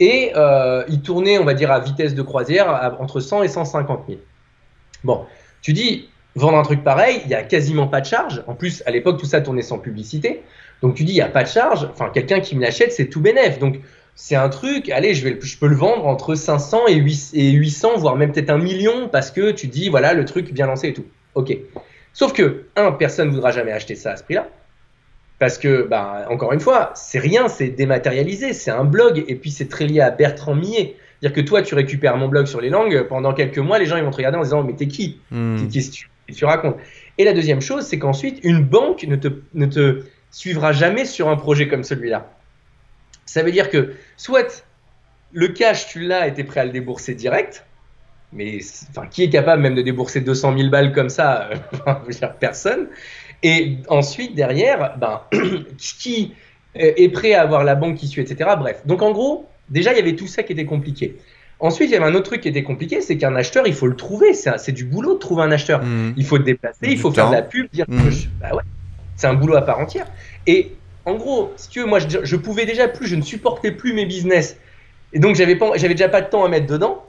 Et 0.00 0.32
euh, 0.34 0.82
il 0.88 1.00
tournait, 1.00 1.38
on 1.38 1.44
va 1.44 1.54
dire, 1.54 1.70
à 1.70 1.78
vitesse 1.78 2.16
de 2.16 2.22
croisière, 2.22 2.96
entre 2.98 3.20
100 3.20 3.44
et 3.44 3.48
150 3.48 4.00
000. 4.08 4.18
Bon, 5.04 5.26
tu 5.60 5.72
dis, 5.74 6.08
vendre 6.34 6.58
un 6.58 6.62
truc 6.62 6.82
pareil, 6.82 7.20
il 7.22 7.28
n'y 7.28 7.34
a 7.34 7.44
quasiment 7.44 7.86
pas 7.86 8.00
de 8.00 8.06
charge. 8.06 8.42
En 8.48 8.54
plus, 8.54 8.82
à 8.84 8.90
l'époque, 8.90 9.20
tout 9.20 9.26
ça 9.26 9.42
tournait 9.42 9.62
sans 9.62 9.78
publicité. 9.78 10.42
Donc 10.80 10.96
tu 10.96 11.04
dis, 11.04 11.12
il 11.12 11.16
n'y 11.16 11.22
a 11.22 11.28
pas 11.28 11.44
de 11.44 11.48
charge. 11.48 11.88
Enfin, 11.92 12.10
quelqu'un 12.12 12.40
qui 12.40 12.56
me 12.56 12.62
l'achète, 12.62 12.92
c'est 12.92 13.06
tout 13.06 13.20
bénef. 13.20 13.60
Donc 13.60 13.78
c'est 14.14 14.36
un 14.36 14.48
truc, 14.48 14.90
allez, 14.90 15.14
je, 15.14 15.24
vais, 15.24 15.38
je 15.40 15.58
peux 15.58 15.66
le 15.66 15.76
vendre 15.76 16.06
entre 16.06 16.34
500 16.34 16.86
et 16.88 17.50
800, 17.50 17.96
voire 17.96 18.16
même 18.16 18.32
peut-être 18.32 18.50
un 18.50 18.58
million, 18.58 19.08
parce 19.08 19.30
que 19.30 19.50
tu 19.50 19.66
dis, 19.66 19.88
voilà, 19.88 20.12
le 20.12 20.24
truc 20.24 20.52
bien 20.52 20.66
lancé 20.66 20.88
et 20.88 20.92
tout. 20.92 21.06
Ok. 21.34 21.56
Sauf 22.12 22.32
que, 22.32 22.66
un, 22.76 22.92
personne 22.92 23.28
ne 23.28 23.34
voudra 23.34 23.52
jamais 23.52 23.72
acheter 23.72 23.94
ça 23.94 24.12
à 24.12 24.16
ce 24.16 24.22
prix-là. 24.22 24.48
Parce 25.38 25.58
que, 25.58 25.82
bah, 25.82 26.26
encore 26.30 26.52
une 26.52 26.60
fois, 26.60 26.92
c'est 26.94 27.18
rien, 27.18 27.48
c'est 27.48 27.68
dématérialisé, 27.68 28.52
c'est 28.52 28.70
un 28.70 28.84
blog, 28.84 29.24
et 29.26 29.34
puis 29.34 29.50
c'est 29.50 29.68
très 29.68 29.86
lié 29.86 30.00
à 30.00 30.10
Bertrand 30.10 30.54
Millet. 30.54 30.94
C'est-à-dire 31.20 31.42
que 31.42 31.48
toi, 31.48 31.62
tu 31.62 31.74
récupères 31.74 32.16
mon 32.16 32.28
blog 32.28 32.46
sur 32.46 32.60
les 32.60 32.68
langues, 32.68 33.06
pendant 33.08 33.32
quelques 33.32 33.58
mois, 33.58 33.78
les 33.78 33.86
gens 33.86 33.96
ils 33.96 34.04
vont 34.04 34.10
te 34.10 34.16
regarder 34.16 34.38
en 34.38 34.42
disant, 34.42 34.62
mais 34.62 34.74
t'es 34.74 34.86
qui? 34.86 35.20
Hmm. 35.30 35.68
Qu'est-ce 35.68 35.90
que 35.90 35.94
tu, 35.94 36.34
tu 36.34 36.44
racontes? 36.44 36.76
Et 37.18 37.24
la 37.24 37.32
deuxième 37.32 37.60
chose, 37.60 37.86
c'est 37.86 37.98
qu'ensuite, 37.98 38.40
une 38.44 38.62
banque 38.62 39.04
ne 39.04 39.16
te, 39.16 39.28
ne 39.54 39.66
te 39.66 40.02
suivra 40.30 40.72
jamais 40.72 41.06
sur 41.06 41.28
un 41.28 41.36
projet 41.36 41.66
comme 41.66 41.82
celui-là. 41.82 42.30
Ça 43.26 43.42
veut 43.42 43.52
dire 43.52 43.70
que, 43.70 43.94
soit 44.16 44.64
le 45.32 45.48
cash, 45.48 45.88
tu 45.88 46.00
l'as 46.00 46.26
et 46.26 46.34
t'es 46.34 46.44
prêt 46.44 46.60
à 46.60 46.64
le 46.64 46.70
débourser 46.70 47.14
direct, 47.14 47.64
mais 48.32 48.58
enfin, 48.90 49.06
qui 49.06 49.22
est 49.22 49.30
capable 49.30 49.62
même 49.62 49.74
de 49.74 49.82
débourser 49.82 50.20
200 50.20 50.56
000 50.56 50.70
balles 50.70 50.92
comme 50.92 51.08
ça 51.08 51.50
Personne. 52.40 52.88
Et 53.42 53.78
ensuite, 53.88 54.34
derrière, 54.34 54.96
ben, 54.98 55.22
qui 55.78 56.34
est 56.74 57.12
prêt 57.12 57.34
à 57.34 57.42
avoir 57.42 57.64
la 57.64 57.74
banque 57.74 57.96
qui 57.96 58.08
suit, 58.08 58.22
etc. 58.22 58.50
Bref. 58.58 58.82
Donc 58.86 59.02
en 59.02 59.12
gros, 59.12 59.48
déjà, 59.68 59.92
il 59.92 59.96
y 59.96 60.00
avait 60.00 60.16
tout 60.16 60.26
ça 60.26 60.42
qui 60.42 60.52
était 60.52 60.64
compliqué. 60.64 61.16
Ensuite, 61.60 61.90
il 61.90 61.92
y 61.92 61.96
avait 61.96 62.06
un 62.06 62.14
autre 62.14 62.24
truc 62.24 62.40
qui 62.40 62.48
était 62.48 62.64
compliqué, 62.64 63.00
c'est 63.00 63.16
qu'un 63.16 63.36
acheteur, 63.36 63.68
il 63.68 63.74
faut 63.74 63.86
le 63.86 63.94
trouver. 63.94 64.34
C'est 64.34 64.72
du 64.72 64.84
boulot 64.84 65.14
de 65.14 65.18
trouver 65.18 65.44
un 65.44 65.52
acheteur. 65.52 65.82
Mmh. 65.82 66.14
Il 66.16 66.24
faut 66.24 66.38
te 66.38 66.42
déplacer, 66.42 66.78
il 66.82 66.98
faut 66.98 67.12
faire 67.12 67.30
de 67.30 67.34
la 67.34 67.42
pub, 67.42 67.68
dire 67.70 67.84
Mmh. 67.86 68.10
bah 68.40 68.54
ouais, 68.54 68.62
c'est 69.16 69.28
un 69.28 69.34
boulot 69.34 69.54
à 69.54 69.62
part 69.62 69.78
entière. 69.78 70.06
Et 70.46 70.72
en 71.04 71.14
gros, 71.14 71.52
si 71.56 71.68
tu 71.68 71.80
veux, 71.80 71.86
moi, 71.86 71.98
je, 71.98 72.18
je 72.22 72.36
pouvais 72.36 72.66
déjà 72.66 72.88
plus, 72.88 73.06
je 73.06 73.16
ne 73.16 73.22
supportais 73.22 73.72
plus 73.72 73.92
mes 73.92 74.06
business. 74.06 74.56
Et 75.12 75.18
donc, 75.18 75.36
j'avais 75.36 75.56
pas, 75.56 75.72
j'avais 75.76 75.94
déjà 75.94 76.08
pas 76.08 76.20
de 76.22 76.30
temps 76.30 76.44
à 76.44 76.48
mettre 76.48 76.66
dedans. 76.66 77.04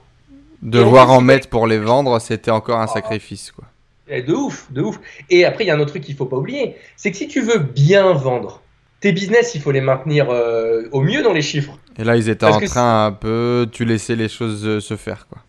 Devoir 0.62 1.12
en 1.12 1.22
mettre 1.22 1.50
pour 1.50 1.68
les 1.68 1.78
vendre, 1.78 2.20
c'était 2.20 2.52
encore 2.52 2.80
un 2.80 2.88
sacrifice, 2.88 3.52
quoi. 3.52 3.66
Eh, 4.08 4.22
De 4.22 4.34
ouf, 4.34 4.72
de 4.72 4.82
ouf. 4.82 5.00
Et 5.30 5.46
après, 5.46 5.64
il 5.64 5.68
y 5.68 5.72
a 5.72 5.76
un 5.76 5.80
autre 5.80 5.92
truc 5.92 6.04
qu'il 6.04 6.16
faut 6.16 6.26
pas 6.26 6.38
oublier, 6.38 6.76
c'est 6.98 7.12
que 7.12 7.18
si 7.18 7.28
tu 7.28 7.42
veux 7.42 7.60
bien 7.60 8.14
vendre 8.14 8.62
tes 9.00 9.12
business, 9.12 9.56
il 9.56 9.62
faut 9.62 9.72
les 9.72 9.82
maintenir 9.82 10.30
euh, 10.30 10.84
au 10.92 11.02
mieux 11.02 11.22
dans 11.22 11.34
les 11.34 11.42
chiffres. 11.42 11.78
Et 11.98 12.04
là, 12.04 12.16
ils 12.16 12.30
étaient 12.30 12.46
Parce 12.46 12.64
en 12.64 12.66
train 12.66 13.06
un 13.06 13.12
peu, 13.12 13.68
tu 13.72 13.84
laissais 13.86 14.16
les 14.16 14.30
choses 14.30 14.66
euh, 14.66 14.80
se 14.80 14.96
faire, 14.96 15.28
quoi. 15.28 15.40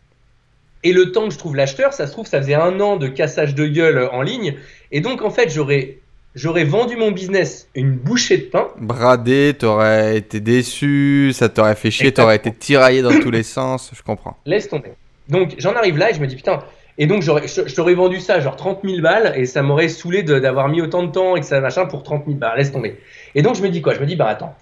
Et 0.83 0.93
le 0.93 1.13
temps 1.13 1.29
que 1.29 1.33
je 1.33 1.39
trouve 1.39 1.57
l'acheteur, 1.57 1.95
ça 1.95 2.07
se 2.07 2.13
trouve, 2.13 2.27
ça 2.27 2.43
faisait 2.43 2.55
un 2.55 2.79
an 2.81 2.97
de 2.97 3.09
cassage 3.09 3.55
de 3.55 3.67
gueule 3.67 4.09
en 4.13 4.21
ligne. 4.21 4.57
Et 4.93 5.01
donc, 5.01 5.23
en 5.23 5.31
fait, 5.31 5.51
j'aurais, 5.51 5.99
j'aurais 6.35 6.65
vendu 6.65 6.97
mon 6.97 7.11
business 7.13 7.69
une 7.75 7.93
bouchée 7.93 8.39
de 8.39 8.43
pain. 8.45 8.69
Bradé, 8.79 9.55
t'aurais 9.59 10.19
été 10.19 10.41
déçu, 10.41 11.33
ça 11.33 11.49
t'aurait 11.49 11.75
fait 11.77 11.91
chier, 11.91 12.13
t'aurais 12.13 12.37
été 12.37 12.53
tiraillé 12.53 13.03
dans 13.03 13.19
tous 13.21 13.31
les 13.31 13.43
sens, 13.43 13.91
je 13.95 14.03
comprends. 14.03 14.37
Laisse 14.47 14.69
tomber. 14.69 14.93
Donc, 15.29 15.55
j'en 15.59 15.75
arrive 15.75 15.97
là 15.97 16.11
et 16.11 16.15
je 16.15 16.21
me 16.21 16.27
dis, 16.27 16.37
putain. 16.37 16.61
Et 16.99 17.07
donc, 17.07 17.23
j'aurais, 17.23 17.49
je, 17.49 17.63
t'aurais 17.75 17.95
vendu 17.95 18.21
ça, 18.21 18.39
genre 18.41 18.57
30 18.57 18.81
000 18.85 19.01
balles, 19.01 19.33
et 19.37 19.47
ça 19.47 19.63
m'aurait 19.63 19.89
saoulé 19.89 20.23
d'avoir 20.23 20.69
mis 20.69 20.81
autant 20.81 21.03
de 21.03 21.11
temps 21.11 21.35
et 21.35 21.41
que 21.41 21.47
ça 21.47 21.61
machin 21.61 21.87
pour 21.87 22.03
30 22.05 22.25
000 22.27 22.37
balles. 22.39 22.57
Laisse 22.59 22.71
tomber. 22.73 23.01
Et 23.35 23.43
donc, 23.43 23.57
je 23.57 23.63
me 23.63 23.69
dis 23.69 23.83
quoi? 23.83 23.95
Je 23.95 24.01
me 24.01 24.07
dis, 24.07 24.15
bah 24.17 24.29
attends. 24.29 24.55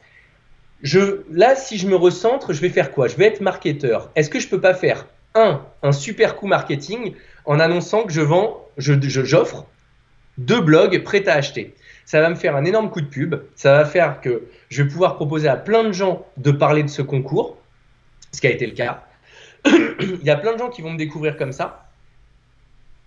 Je, 0.82 1.20
là, 1.30 1.54
si 1.54 1.78
je 1.78 1.86
me 1.86 1.94
recentre, 1.96 2.52
je 2.52 2.60
vais 2.60 2.68
faire 2.70 2.90
quoi? 2.90 3.06
Je 3.08 3.16
vais 3.16 3.26
être 3.26 3.40
marketeur. 3.40 4.10
Est-ce 4.16 4.30
que 4.30 4.40
je 4.40 4.48
peux 4.48 4.60
pas 4.60 4.74
faire 4.74 5.06
un, 5.34 5.60
un 5.82 5.92
super 5.92 6.36
coup 6.36 6.46
marketing 6.46 7.14
en 7.44 7.60
annonçant 7.60 8.02
que 8.04 8.12
je 8.12 8.20
vends, 8.20 8.64
je, 8.78 8.94
je- 9.00 9.24
j'offre 9.24 9.66
deux 10.38 10.60
blogs 10.60 11.02
prêts 11.02 11.28
à 11.28 11.34
acheter. 11.34 11.74
Ça 12.04 12.20
va 12.20 12.28
me 12.30 12.34
faire 12.34 12.56
un 12.56 12.64
énorme 12.64 12.90
coup 12.90 13.00
de 13.00 13.06
pub. 13.06 13.36
Ça 13.54 13.76
va 13.76 13.84
faire 13.84 14.20
que 14.20 14.42
je 14.68 14.82
vais 14.82 14.88
pouvoir 14.88 15.16
proposer 15.16 15.48
à 15.48 15.56
plein 15.56 15.84
de 15.84 15.92
gens 15.92 16.26
de 16.36 16.50
parler 16.50 16.82
de 16.82 16.88
ce 16.88 17.02
concours, 17.02 17.56
ce 18.32 18.40
qui 18.40 18.46
a 18.46 18.50
été 18.50 18.66
le 18.66 18.72
cas. 18.72 19.04
Il 19.66 20.24
y 20.24 20.30
a 20.30 20.36
plein 20.36 20.54
de 20.54 20.58
gens 20.58 20.68
qui 20.68 20.82
vont 20.82 20.90
me 20.90 20.98
découvrir 20.98 21.36
comme 21.36 21.52
ça 21.52 21.86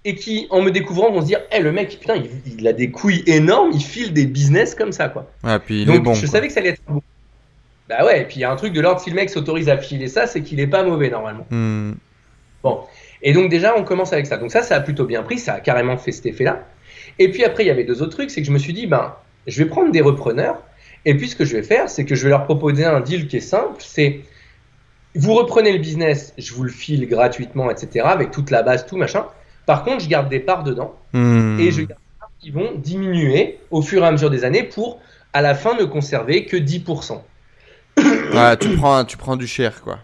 et 0.06 0.16
qui, 0.16 0.48
en 0.52 0.62
me 0.62 0.70
découvrant, 0.72 1.12
vont 1.12 1.22
se 1.22 1.26
dire 1.26 1.42
Eh, 1.52 1.60
le 1.62 1.72
mec, 1.72 2.00
putain, 2.00 2.16
il, 2.16 2.30
il 2.60 2.68
a 2.68 2.74
des 2.74 2.92
couilles 2.92 3.24
énormes, 3.26 3.72
il 3.74 3.82
file 3.84 4.14
des 4.14 4.28
business 4.28 4.76
comme 4.76 4.92
ça, 4.92 5.10
quoi. 5.10 5.30
Ouais, 5.44 5.58
puis 5.60 5.82
il 5.82 5.88
Donc, 5.88 5.96
est 5.96 6.00
bon. 6.00 6.14
je 6.14 6.22
quoi. 6.22 6.30
savais 6.30 6.48
que 6.48 6.54
ça 6.54 6.60
allait 6.60 6.70
être 6.70 6.82
bon. 6.88 7.02
Bah 7.90 8.06
ouais, 8.06 8.22
et 8.22 8.26
puis 8.26 8.38
il 8.38 8.40
y 8.40 8.44
a 8.44 8.52
un 8.52 8.56
truc 8.56 8.74
de 8.74 8.82
l'ordre 8.82 9.00
si 9.00 9.10
le 9.10 9.16
mec 9.16 9.30
s'autorise 9.30 9.70
à 9.70 9.78
filer 9.78 10.08
ça, 10.08 10.26
c'est 10.26 10.42
qu'il 10.42 10.60
est 10.60 10.68
pas 10.68 10.84
mauvais 10.84 11.10
normalement. 11.10 11.46
Hmm. 11.52 11.94
Et 13.22 13.34
donc 13.34 13.50
déjà, 13.50 13.76
on 13.78 13.84
commence 13.84 14.14
avec 14.14 14.26
ça. 14.26 14.38
Donc 14.38 14.52
ça, 14.52 14.64
ça 14.64 14.76
a 14.76 14.80
plutôt 14.80 15.06
bien 15.06 15.24
pris, 15.24 15.38
ça 15.38 15.56
a 15.56 15.60
carrément 15.60 15.98
fait 15.98 16.12
cet 16.12 16.26
effet-là. 16.26 16.64
Et 17.20 17.30
puis 17.32 17.44
après, 17.44 17.64
il 17.64 17.68
y 17.68 17.72
avait 17.72 17.84
deux 17.84 18.02
autres 18.02 18.12
trucs, 18.16 18.30
c'est 18.32 18.42
que 18.42 18.48
je 18.48 18.52
me 18.52 18.58
suis 18.60 18.74
dit, 18.74 18.88
ben, 18.88 19.16
je 19.48 19.62
vais 19.64 19.70
prendre 19.70 19.92
des 19.92 20.02
repreneurs, 20.02 20.62
et 21.06 21.16
puis 21.16 21.30
ce 21.30 21.36
que 21.36 21.46
je 21.46 21.56
vais 21.56 21.64
faire, 21.64 21.90
c'est 21.90 22.06
que 22.06 22.16
je 22.16 22.24
vais 22.24 22.30
leur 22.30 22.46
proposer 22.46 22.84
un 22.86 23.00
deal 23.00 23.28
qui 23.28 23.38
est 23.38 23.42
simple, 23.42 23.76
c'est, 23.80 24.22
vous 25.16 25.34
reprenez 25.34 25.72
le 25.72 25.80
business, 25.80 26.34
je 26.38 26.54
vous 26.54 26.64
le 26.64 26.72
file 26.72 27.08
gratuitement, 27.08 27.70
etc., 27.72 28.06
avec 28.10 28.32
toute 28.32 28.52
la 28.52 28.64
base, 28.64 28.86
tout 28.86 28.98
machin. 28.98 29.26
Par 29.66 29.84
contre, 29.84 30.04
je 30.04 30.10
garde 30.10 30.30
des 30.30 30.40
parts 30.40 30.64
dedans, 30.64 30.96
Hmm. 31.14 31.58
et 31.60 31.72
je 31.72 31.84
garde 31.84 32.00
des 32.00 32.20
parts 32.20 32.32
qui 32.40 32.52
vont 32.52 32.74
diminuer 32.76 33.60
au 33.72 33.82
fur 33.82 34.04
et 34.04 34.08
à 34.08 34.12
mesure 34.12 34.30
des 34.30 34.44
années 34.44 34.64
pour, 34.64 35.00
à 35.34 35.42
la 35.42 35.56
fin, 35.56 35.76
ne 35.76 35.86
conserver 35.86 36.46
que 36.46 36.58
10%. 36.58 37.22
Ouais, 38.34 38.58
tu 38.58 38.76
prends, 38.76 39.06
tu 39.06 39.16
prends 39.16 39.38
du 39.38 39.48
cher, 39.48 39.82
quoi. 39.82 40.00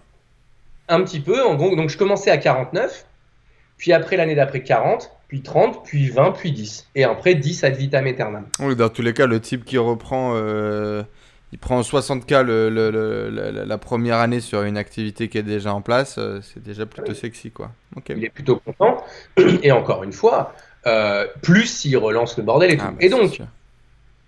un 0.88 1.02
petit 1.04 1.20
peu. 1.20 1.44
En 1.44 1.56
gros, 1.56 1.76
donc 1.76 1.90
je 1.90 1.98
commençais 1.98 2.32
à 2.32 2.38
49, 2.38 3.06
puis 3.78 3.92
après 3.92 4.16
l'année 4.16 4.36
d'après 4.36 4.62
40, 4.64 5.12
puis 5.32 5.42
30, 5.42 5.86
puis 5.86 6.10
20, 6.10 6.32
puis 6.34 6.52
10. 6.52 6.90
Et 6.94 7.06
après 7.06 7.36
10 7.36 7.64
ad 7.64 7.78
vitam 7.78 8.06
aeternam. 8.06 8.48
Oui, 8.60 8.76
dans 8.76 8.90
tous 8.90 9.02
les 9.02 9.14
cas, 9.14 9.28
le 9.28 9.40
type 9.40 9.64
qui 9.64 9.78
reprend, 9.78 10.34
euh, 10.36 11.04
il 11.54 11.58
prend 11.58 11.82
60K 11.84 12.44
le- 12.44 12.70
le- 12.70 12.92
le- 12.92 13.64
la, 13.66 13.78
première 13.78 14.18
année 14.18 14.42
sur 14.42 14.64
une 14.64 14.76
activité 14.76 15.30
qui 15.30 15.38
est 15.38 15.44
déjà 15.44 15.74
en 15.74 15.80
place, 15.82 16.18
euh, 16.18 16.42
c'est 16.42 16.62
déjà 16.62 16.86
plutôt 16.86 17.14
sexy, 17.14 17.50
quoi. 17.50 17.72
Il 18.10 18.26
est 18.26 18.30
plutôt 18.30 18.58
content. 18.58 19.06
Et 19.64 19.72
encore 19.72 20.04
une 20.04 20.12
fois, 20.12 20.54
euh, 20.86 21.26
plus 21.42 21.66
s'il 21.66 21.96
relance 21.96 22.38
le 22.38 22.44
bordel 22.44 22.72
et 22.72 22.76
tout. 22.78 22.84
Ah, 22.86 22.92
bah, 22.92 22.98
et 23.00 23.08
donc. 23.08 23.40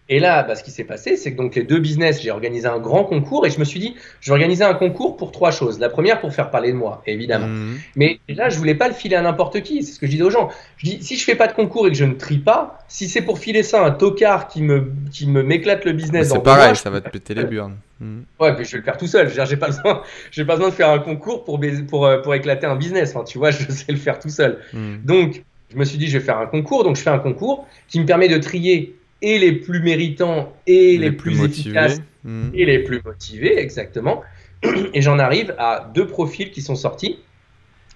Et 0.10 0.20
là, 0.20 0.43
bah, 0.43 0.56
ce 0.56 0.64
qui 0.64 0.72
s'est 0.72 0.84
passé, 0.84 1.16
c'est 1.16 1.32
que 1.32 1.38
donc 1.38 1.56
les 1.56 1.64
deux 1.64 1.80
business, 1.80 2.22
j'ai 2.22 2.30
organisé 2.30 2.68
un 2.68 2.80
grand 2.80 3.06
concours 3.06 3.45
et 3.45 3.49
je 3.49 3.58
me 3.58 3.64
suis 3.64 3.80
dit, 3.80 3.95
je 4.20 4.30
vais 4.30 4.34
organiser 4.34 4.66
un 4.66 4.74
concours 4.74 5.16
pour 5.16 5.32
trois 5.32 5.51
choses. 5.51 5.80
La 5.80 5.88
première, 5.88 6.20
pour 6.20 6.34
faire 6.34 6.51
parler 6.51 6.74
de 6.74 6.78
moi, 6.78 7.01
évidemment. 7.08 7.47
Hmm. 7.47 7.78
Mais 7.95 8.20
là, 8.28 8.49
je 8.49 8.58
voulais 8.58 8.76
pas 8.76 8.89
le 8.89 8.93
filer 8.93 9.16
à 9.16 9.22
n'importe 9.22 9.62
qui. 9.62 9.82
C'est 9.82 9.93
ce 9.93 9.99
que 9.99 10.06
je 10.06 10.12
disais 10.12 10.24
aux 10.24 10.30
gens. 10.30 10.49
Je 10.76 10.89
dis, 10.89 11.01
si 11.01 11.16
je 11.16 11.24
fais 11.24 11.36
pas 11.36 11.47
de 11.47 11.54
concours 11.54 11.88
et 11.88 11.89
que 11.89 11.97
je 11.97 12.04
ne 12.04 12.16
trie 12.16 12.39
pas, 12.39 12.80
si 12.89 13.08
c'est 13.08 13.22
pour 13.22 13.39
filer 13.39 13.64
ça 13.64 13.82
à 13.82 13.88
un 13.88 13.91
tocard 13.91 14.49
qui 14.49 14.62
me, 14.62 14.91
qui 15.10 15.26
me 15.26 15.41
m'éclate 15.41 15.86
le 15.86 15.93
business 15.93 16.30
C'est 16.30 16.43
pareil, 16.43 16.76
ça 16.76 16.89
va 16.89 16.99
te 16.99 17.10
péter 17.10 17.34
les 17.34 17.45
burnes. 17.45 17.78
Hmm. 18.01 18.24
Ouais, 18.41 18.54
puis 18.56 18.66
je 18.66 18.74
vais 18.74 18.80
le 18.80 18.84
faire 18.84 18.97
tout 18.97 19.08
seul. 19.08 19.30
J'ai 19.30 19.56
pas 19.56 19.68
besoin, 19.68 20.01
j'ai 20.32 20.43
pas 20.43 20.56
besoin 20.56 20.70
de 20.70 20.76
faire 20.76 20.89
un 20.89 20.99
concours 20.99 21.45
pour, 21.45 21.62
pour, 21.88 22.06
euh, 22.06 22.22
pour 22.22 22.36
éclater 22.36 22.66
un 22.66 22.76
business. 22.76 23.16
Enfin, 23.16 23.24
tu 23.24 23.38
vois, 23.38 23.51
je 23.51 23.72
sais 23.72 23.91
le 23.93 23.97
faire 23.97 24.20
tout 24.20 24.30
seul. 24.30 24.60
Hmm. 24.74 24.97
Donc, 25.06 25.43
je 25.72 25.78
me 25.78 25.86
suis 25.86 25.97
dit, 25.97 26.08
je 26.08 26.18
vais 26.18 26.24
faire 26.24 26.39
un 26.39 26.45
concours. 26.45 26.84
Donc, 26.84 26.97
je 26.97 27.01
fais 27.01 27.10
un 27.10 27.20
concours 27.20 27.66
qui 27.88 28.01
me 28.01 28.06
permet 28.06 28.28
de 28.28 28.38
trier 28.38 28.95
et 29.24 29.40
les 29.40 29.54
plus 29.54 29.82
méritants 29.82 30.54
et 30.68 30.98
les, 31.00 31.12
plus, 31.12 31.44
efficaces 31.44 32.02
Hmm. 32.26 32.52
et 32.54 32.66
les 32.66 32.80
plus 32.80 33.02
motivés, 33.04 33.60
exactement. 33.60 34.22
Et 34.94 35.02
j'en 35.02 35.20
arrive 35.20 35.54
à 35.58 35.92
deux 35.94 36.08
profils 36.08 36.52
qui 36.52 36.62
sont 36.62 36.76
sortis. 36.76 37.20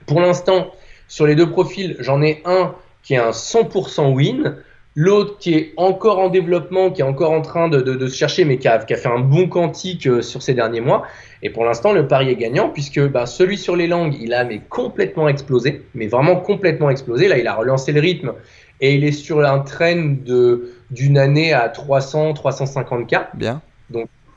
Pour 0.05 0.19
l'instant, 0.19 0.71
sur 1.07 1.25
les 1.25 1.35
deux 1.35 1.49
profils, 1.49 1.95
j'en 1.99 2.21
ai 2.21 2.41
un 2.45 2.73
qui 3.03 3.13
est 3.13 3.17
un 3.17 3.31
100% 3.31 4.11
win, 4.13 4.57
l'autre 4.95 5.37
qui 5.37 5.53
est 5.53 5.73
encore 5.77 6.19
en 6.19 6.27
développement, 6.29 6.91
qui 6.91 6.99
est 7.01 7.05
encore 7.05 7.31
en 7.31 7.41
train 7.41 7.69
de, 7.69 7.79
de- 7.79 7.95
de 7.95 8.07
se 8.07 8.17
chercher, 8.17 8.43
mais 8.43 8.57
qui 8.57 8.67
a, 8.67 8.79
qui 8.79 8.93
a 8.93 8.97
fait 8.97 9.07
un 9.07 9.19
bon 9.19 9.47
quantique 9.47 10.07
euh, 10.07 10.21
sur 10.21 10.41
ces 10.41 10.53
derniers 10.53 10.81
mois. 10.81 11.03
Et 11.43 11.49
pour 11.49 11.63
l'instant, 11.63 11.93
le 11.93 12.05
pari 12.07 12.29
est 12.29 12.35
gagnant, 12.35 12.67
puisque 12.69 12.99
bah, 13.07 13.25
celui 13.27 13.57
sur 13.57 13.75
les 13.77 13.87
langues, 13.87 14.15
il 14.19 14.33
a 14.33 14.43
mais 14.43 14.59
complètement 14.67 15.29
explosé, 15.29 15.83
mais 15.93 16.07
vraiment 16.07 16.35
complètement 16.35 16.89
explosé. 16.89 17.29
Là, 17.29 17.37
il 17.37 17.47
a 17.47 17.53
relancé 17.55 17.93
le 17.93 18.01
rythme 18.01 18.33
et 18.81 18.95
il 18.95 19.05
est 19.05 19.11
sur 19.13 19.39
un 19.45 19.59
trend 19.59 20.15
de- 20.25 20.73
d'une 20.91 21.17
année 21.17 21.53
à 21.53 21.69
300, 21.69 22.33
350K. 22.33 23.27
Bien. 23.33 23.61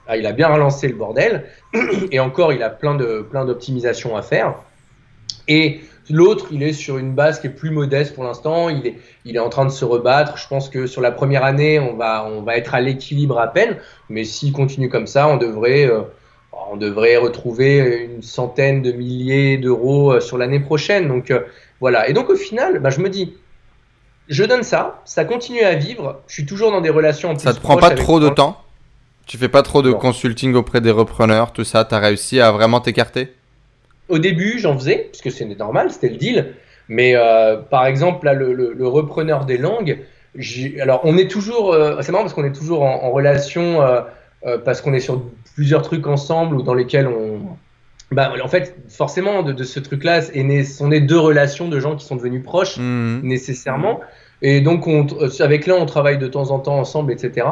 Ah, 0.06 0.16
il 0.16 0.26
a 0.26 0.32
bien 0.32 0.48
relancé 0.48 0.88
le 0.88 0.96
bordel. 0.96 1.44
Et 2.10 2.18
encore, 2.18 2.52
il 2.52 2.62
a 2.64 2.70
plein 2.70 2.96
de 2.96 3.24
plein 3.30 3.44
d'optimisations 3.44 4.16
à 4.16 4.22
faire. 4.22 4.56
Et 5.46 5.80
l'autre, 6.08 6.46
il 6.50 6.62
est 6.62 6.72
sur 6.72 6.98
une 6.98 7.12
base 7.12 7.40
qui 7.40 7.46
est 7.46 7.50
plus 7.50 7.70
modeste 7.70 8.14
pour 8.14 8.24
l'instant. 8.24 8.68
Il 8.68 8.86
est, 8.86 8.96
il 9.24 9.36
est 9.36 9.40
en 9.40 9.48
train 9.48 9.64
de 9.64 9.70
se 9.70 9.84
rebattre. 9.84 10.36
Je 10.36 10.48
pense 10.48 10.68
que 10.68 10.86
sur 10.86 11.00
la 11.00 11.12
première 11.12 11.44
année, 11.44 11.78
on 11.78 11.94
va, 11.94 12.26
on 12.26 12.42
va 12.42 12.56
être 12.56 12.74
à 12.74 12.80
l'équilibre 12.80 13.38
à 13.38 13.52
peine. 13.52 13.76
Mais 14.08 14.24
s'il 14.24 14.52
continue 14.52 14.88
comme 14.88 15.06
ça, 15.06 15.28
on 15.28 15.36
devrait, 15.36 15.88
euh, 15.88 16.02
on 16.70 16.76
devrait 16.76 17.16
retrouver 17.16 18.08
une 18.12 18.22
centaine 18.22 18.82
de 18.82 18.92
milliers 18.92 19.58
d'euros 19.58 20.14
euh, 20.14 20.20
sur 20.20 20.38
l'année 20.38 20.60
prochaine. 20.60 21.06
Donc 21.08 21.30
euh, 21.30 21.40
voilà. 21.80 22.08
Et 22.08 22.12
donc 22.12 22.30
au 22.30 22.36
final, 22.36 22.80
bah, 22.80 22.90
je 22.90 23.00
me 23.00 23.08
dis, 23.08 23.34
je 24.30 24.44
donne 24.44 24.62
ça, 24.62 25.02
ça 25.04 25.24
continue 25.26 25.60
à 25.60 25.74
vivre. 25.74 26.20
Je 26.28 26.32
suis 26.34 26.46
toujours 26.46 26.70
dans 26.72 26.80
des 26.80 26.88
relations. 26.90 27.30
en 27.32 27.38
Ça 27.38 27.52
te 27.52 27.60
prend 27.60 27.76
pas 27.76 27.90
trop 27.90 28.18
de 28.20 28.28
temps 28.30 28.62
Tu 29.26 29.36
fais 29.36 29.48
pas 29.48 29.62
trop 29.62 29.82
de 29.82 29.90
Non. 29.90 29.98
consulting 29.98 30.54
auprès 30.54 30.80
des 30.80 30.90
repreneurs, 30.90 31.52
tout 31.52 31.64
ça 31.64 31.84
T'as 31.84 31.98
réussi 31.98 32.40
à 32.40 32.50
vraiment 32.52 32.80
t'écarter? 32.80 33.34
Au 34.08 34.18
début, 34.18 34.58
j'en 34.58 34.76
faisais, 34.78 35.08
parce 35.12 35.20
que 35.22 35.30
c'était 35.30 35.54
normal, 35.54 35.90
c'était 35.90 36.08
le 36.08 36.16
deal. 36.16 36.54
Mais 36.88 37.14
euh, 37.14 37.56
par 37.58 37.86
exemple, 37.86 38.24
là, 38.26 38.32
le, 38.34 38.52
le- 38.54 38.72
le 38.72 38.86
repreneur 38.88 39.44
des 39.44 39.58
langues, 39.58 39.98
alors 40.80 41.00
on 41.04 41.16
est 41.18 41.28
toujours, 41.30 41.72
euh, 41.72 41.98
c'est 42.02 42.10
marrant 42.10 42.24
parce 42.24 42.34
qu'on 42.34 42.44
est 42.44 42.52
toujours 42.52 42.82
en, 42.82 43.04
en 43.04 43.10
relation, 43.10 43.82
euh, 43.82 44.00
parce 44.64 44.80
qu'on 44.80 44.92
est 44.94 45.00
sur 45.00 45.22
plusieurs 45.54 45.82
trucs 45.82 46.06
ensemble 46.06 46.56
ou 46.56 46.62
dans 46.62 46.74
lesquels 46.74 47.06
on. 47.06 47.40
Bah, 48.12 48.32
en 48.42 48.48
fait, 48.48 48.74
forcément, 48.88 49.42
de, 49.42 49.52
de 49.52 49.62
ce 49.64 49.78
truc-là, 49.78 50.18
est 50.34 50.42
né, 50.42 50.64
sont 50.64 50.88
nées 50.88 51.00
deux 51.00 51.18
relations 51.18 51.68
de 51.68 51.78
gens 51.78 51.94
qui 51.94 52.04
sont 52.04 52.16
devenus 52.16 52.42
proches 52.42 52.76
Hmm. 52.76 53.20
nécessairement. 53.22 54.00
Et 54.42 54.60
donc, 54.60 54.86
on, 54.86 55.06
euh, 55.20 55.28
avec 55.40 55.66
l'un, 55.66 55.74
on 55.76 55.86
travaille 55.86 56.18
de 56.18 56.26
temps 56.26 56.50
en 56.50 56.58
temps 56.58 56.78
ensemble, 56.78 57.12
etc. 57.12 57.46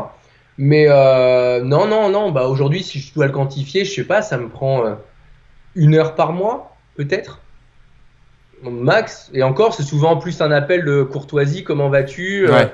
Mais 0.56 0.86
euh, 0.88 1.62
non, 1.62 1.86
non, 1.86 2.09
non. 2.11 2.32
Bah, 2.32 2.48
aujourd'hui, 2.48 2.82
si 2.82 2.98
je 2.98 3.14
dois 3.14 3.26
le 3.26 3.32
quantifier, 3.32 3.84
je 3.84 3.92
sais 3.94 4.04
pas, 4.04 4.22
ça 4.22 4.36
me 4.38 4.48
prend 4.48 4.84
euh, 4.84 4.94
une 5.76 5.94
heure 5.94 6.14
par 6.16 6.32
mois, 6.32 6.76
peut-être. 6.96 7.40
Max. 8.64 9.30
Et 9.34 9.44
encore, 9.44 9.72
c'est 9.74 9.84
souvent 9.84 10.16
plus 10.16 10.40
un 10.40 10.50
appel 10.50 10.84
de 10.84 11.02
courtoisie. 11.04 11.62
Comment 11.62 11.88
vas-tu 11.88 12.48
Euh, 12.48 12.52
Ouais. 12.52 12.72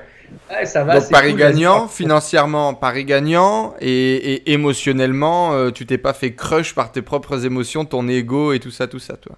Ouais, 0.50 0.64
ça 0.66 0.84
va. 0.84 1.00
Donc 1.00 1.10
Paris 1.10 1.30
cool, 1.30 1.38
gagnant, 1.40 1.88
financièrement 1.88 2.74
Paris 2.74 3.04
gagnant, 3.04 3.74
et, 3.80 4.16
et 4.34 4.52
émotionnellement, 4.52 5.52
euh, 5.54 5.70
tu 5.70 5.86
t'es 5.86 5.98
pas 5.98 6.12
fait 6.12 6.32
crush 6.32 6.74
par 6.74 6.92
tes 6.92 7.02
propres 7.02 7.44
émotions, 7.44 7.84
ton 7.84 8.08
ego 8.08 8.52
et 8.52 8.60
tout 8.60 8.70
ça, 8.70 8.86
tout 8.86 8.98
ça, 8.98 9.16
toi. 9.16 9.36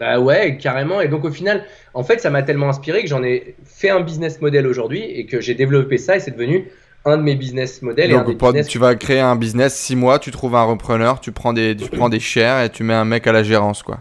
Bah 0.00 0.18
ouais, 0.18 0.56
carrément. 0.58 1.00
Et 1.00 1.08
donc 1.08 1.24
au 1.24 1.30
final, 1.30 1.64
en 1.94 2.02
fait, 2.02 2.20
ça 2.20 2.30
m'a 2.30 2.42
tellement 2.42 2.68
inspiré 2.68 3.02
que 3.02 3.08
j'en 3.08 3.22
ai 3.22 3.54
fait 3.64 3.90
un 3.90 4.00
business 4.00 4.40
model 4.40 4.66
aujourd'hui 4.66 5.02
et 5.02 5.26
que 5.26 5.40
j'ai 5.40 5.54
développé 5.54 5.98
ça 5.98 6.16
et 6.16 6.20
c'est 6.20 6.32
devenu 6.32 6.68
un 7.04 7.16
de 7.18 7.22
mes 7.22 7.34
business 7.36 7.80
models. 7.82 8.10
et 8.10 8.14
un 8.14 8.18
Donc, 8.18 8.26
des 8.28 8.34
pour- 8.34 8.48
business- 8.52 8.66
tu 8.68 8.78
vas 8.78 8.94
créer 8.96 9.20
un 9.20 9.36
business, 9.36 9.74
6 9.76 9.94
mois, 9.94 10.18
tu 10.18 10.30
trouves 10.30 10.56
un 10.56 10.64
repreneur, 10.64 11.20
tu 11.20 11.32
prends 11.32 11.52
des, 11.52 11.76
tu 11.76 11.88
prends 11.90 12.08
des 12.08 12.18
shares 12.20 12.64
et 12.64 12.70
tu 12.70 12.82
mets 12.82 12.94
un 12.94 13.04
mec 13.04 13.26
à 13.26 13.32
la 13.32 13.42
gérance, 13.42 13.82
quoi. 13.82 14.00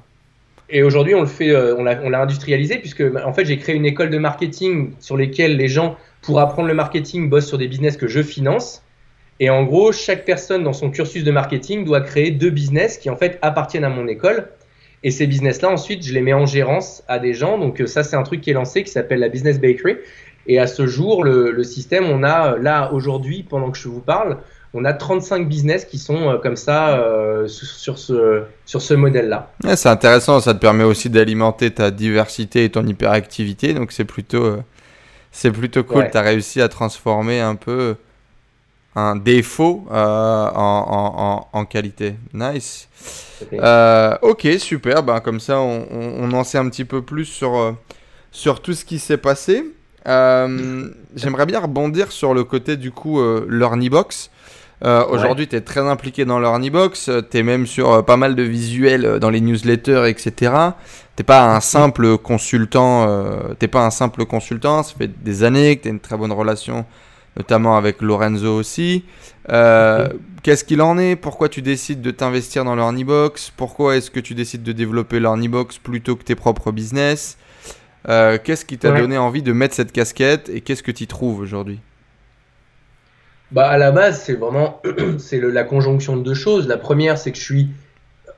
Et 0.70 0.82
aujourd'hui, 0.82 1.14
on 1.14 1.22
le 1.22 1.28
fait, 1.28 1.52
euh, 1.52 1.76
on 1.78 1.84
l'a, 1.84 2.00
on 2.04 2.10
l'a 2.10 2.22
industrialisé 2.22 2.78
puisque 2.78 3.04
bah, 3.12 3.24
en 3.28 3.34
fait, 3.34 3.46
j'ai 3.46 3.58
créé 3.58 3.76
une 3.76 3.86
école 3.86 4.10
de 4.10 4.18
marketing 4.18 4.94
sur 5.00 5.18
lesquelles 5.18 5.58
les 5.58 5.68
gens, 5.68 5.96
pour 6.24 6.40
apprendre 6.40 6.68
le 6.68 6.74
marketing, 6.74 7.30
bossent 7.30 7.48
sur 7.48 7.58
des 7.58 7.68
business 7.68 7.98
que 7.98 8.08
je 8.08 8.24
finance. 8.24 8.82
Et 9.40 9.50
en 9.50 9.64
gros, 9.64 9.92
chaque 9.92 10.26
personne 10.26 10.64
dans 10.64 10.74
son 10.74 10.90
cursus 10.90 11.24
de 11.24 11.32
marketing 11.32 11.86
doit 11.86 12.02
créer 12.02 12.32
deux 12.32 12.50
business 12.50 12.98
qui 12.98 13.10
en 13.10 13.18
fait 13.18 13.38
appartiennent 13.42 13.84
à 13.84 13.90
mon 13.90 14.08
école. 14.08 14.48
Et 15.04 15.12
ces 15.12 15.28
business-là, 15.28 15.70
ensuite, 15.70 16.06
je 16.06 16.14
les 16.14 16.22
mets 16.22 16.34
en 16.34 16.46
gérance 16.46 17.04
à 17.08 17.20
des 17.20 17.34
gens. 17.34 17.58
Donc 17.58 17.82
euh, 17.82 17.88
ça, 17.88 18.04
c'est 18.04 18.16
un 18.16 18.24
truc 18.24 18.42
qui 18.42 18.52
est 18.52 18.54
lancé 18.54 18.84
qui 18.84 18.92
s'appelle 18.92 19.20
la 19.20 19.30
Business 19.30 19.60
Bakery. 19.60 19.98
Et 20.48 20.60
à 20.60 20.68
ce 20.68 20.88
jour, 20.88 21.24
le, 21.24 21.64
système, 21.64 22.06
on 22.06 22.24
a 22.24 22.54
euh, 22.54 22.58
là 22.60 22.92
aujourd'hui, 22.94 23.44
pendant 23.44 23.72
que 23.72 23.78
je 23.78 23.88
vous 23.90 24.00
parle, 24.00 24.38
on 24.74 24.86
a 24.86 24.94
35 24.94 25.48
business 25.48 25.86
qui 25.86 25.98
sont 25.98 26.30
euh, 26.30 26.38
comme 26.38 26.56
ça 26.56 27.00
sur, 27.48 27.98
ce, 27.98 28.44
sur 28.66 28.82
ce 28.82 28.94
modèle-là. 28.94 29.52
C'est 29.76 29.90
intéressant, 29.90 30.40
ça 30.40 30.54
te 30.54 30.60
permet 30.60 30.86
aussi 30.86 31.10
d'alimenter 31.10 31.72
ta 31.72 31.92
diversité 31.92 32.64
et 32.64 32.70
ton 32.70 32.88
hyperactivité, 32.88 33.74
donc 33.74 33.92
c'est 33.92 34.06
plutôt, 34.06 34.58
c'est 35.34 35.52
plutôt 35.52 35.84
cool. 35.84 35.98
Ouais. 35.98 36.12
Tu 36.12 36.16
as 36.18 36.22
réussi 36.22 36.62
à 36.62 36.70
transformer 36.70 37.42
un 37.42 37.56
peu 37.56 37.96
un 38.96 39.16
défaut 39.16 39.86
euh, 39.92 39.96
en, 40.54 40.54
en- 40.54 41.22
en- 41.22 41.48
en 41.60 41.66
qualité. 41.66 42.16
Nice. 42.34 42.88
Euh, 43.52 44.16
ok, 44.22 44.48
super. 44.60 45.02
Ben, 45.04 45.20
comme 45.20 45.40
ça, 45.40 45.60
on, 45.60 45.86
on- 45.92 46.24
on 46.24 46.32
en 46.34 46.44
sait 46.44 46.60
un 46.60 46.70
petit 46.70 46.86
peu 46.86 47.02
plus 47.02 47.26
sur, 47.26 47.56
euh, 47.58 47.72
sur 48.32 48.62
tout 48.62 48.74
ce 48.74 48.86
qui 48.86 49.00
s'est 49.00 49.18
passé. 49.18 49.66
Euh, 50.08 50.90
J'aimerais 51.16 51.46
bien 51.48 51.60
rebondir 51.60 52.12
sur 52.12 52.34
le 52.34 52.44
côté 52.44 52.78
du 52.78 52.92
coup 52.92 53.20
Learnybox. 53.50 54.30
Euh, 54.86 55.06
Aujourd'hui, 55.08 55.48
tu 55.48 55.56
es 55.56 55.62
très 55.62 55.80
impliqué 55.80 56.26
dans 56.26 56.40
Learnybox. 56.40 57.10
Tu 57.32 57.38
es 57.38 57.44
même 57.44 57.66
sur 57.68 57.92
euh, 57.92 58.02
pas 58.02 58.18
mal 58.18 58.36
de 58.36 58.44
visuels 58.44 59.06
euh, 59.06 59.20
dans 59.20 59.30
les 59.30 59.40
newsletters, 59.40 60.10
etc. 60.10 60.52
T'es 61.16 61.24
pas 61.24 61.56
un 61.56 61.62
simple 61.62 62.18
consultant. 62.18 63.06
Euh, 63.08 63.54
T'es 63.58 63.70
pas 63.70 63.86
un 63.86 63.92
simple 63.92 64.26
consultant. 64.26 64.84
Ça 64.84 64.94
fait 64.98 65.10
des 65.24 65.44
années 65.44 65.78
que 65.78 65.84
tu 65.84 65.88
as 65.88 65.92
une 65.92 66.02
très 66.02 66.18
bonne 66.18 66.34
relation, 66.34 66.86
notamment 67.38 67.78
avec 67.78 68.02
Lorenzo 68.02 68.54
aussi. 68.58 69.06
Euh, 69.50 70.10
Qu'est-ce 70.44 70.66
qu'il 70.66 70.82
en 70.82 70.98
est? 70.98 71.16
Pourquoi 71.16 71.48
tu 71.48 71.62
décides 71.62 72.02
de 72.02 72.12
t'investir 72.12 72.66
dans 72.66 72.76
Learnybox 72.76 73.54
Pourquoi 73.56 73.96
est-ce 73.96 74.12
que 74.12 74.20
tu 74.20 74.34
décides 74.36 74.64
de 74.64 74.74
développer 74.74 75.22
Learnybox 75.22 75.78
plutôt 75.78 76.18
que 76.18 76.24
tes 76.24 76.36
propres 76.36 76.74
business? 76.74 77.38
Qu'est-ce 78.06 78.66
qui 78.66 78.78
t'a 78.78 78.92
Ouais. 78.92 79.00
donné 79.00 79.18
envie 79.18 79.42
de 79.42 79.54
mettre 79.54 79.76
cette 79.76 79.94
casquette 79.94 80.50
et 80.54 80.60
qu'est-ce 80.60 80.84
que 80.84 80.92
tu 80.92 81.04
y 81.06 81.08
trouves 81.08 81.40
aujourd'hui? 81.40 81.80
Bah 83.54 83.68
à 83.68 83.78
la 83.78 83.92
base, 83.92 84.22
c'est 84.24 84.34
vraiment 84.34 84.82
c'est 85.20 85.40
la 85.40 85.64
conjonction 85.64 86.18
de 86.18 86.24
deux 86.24 86.34
choses. 86.34 86.68
La 86.68 86.78
première, 86.78 87.18
c'est 87.18 87.32
que 87.32 87.38
je 87.38 87.44
suis 87.44 87.70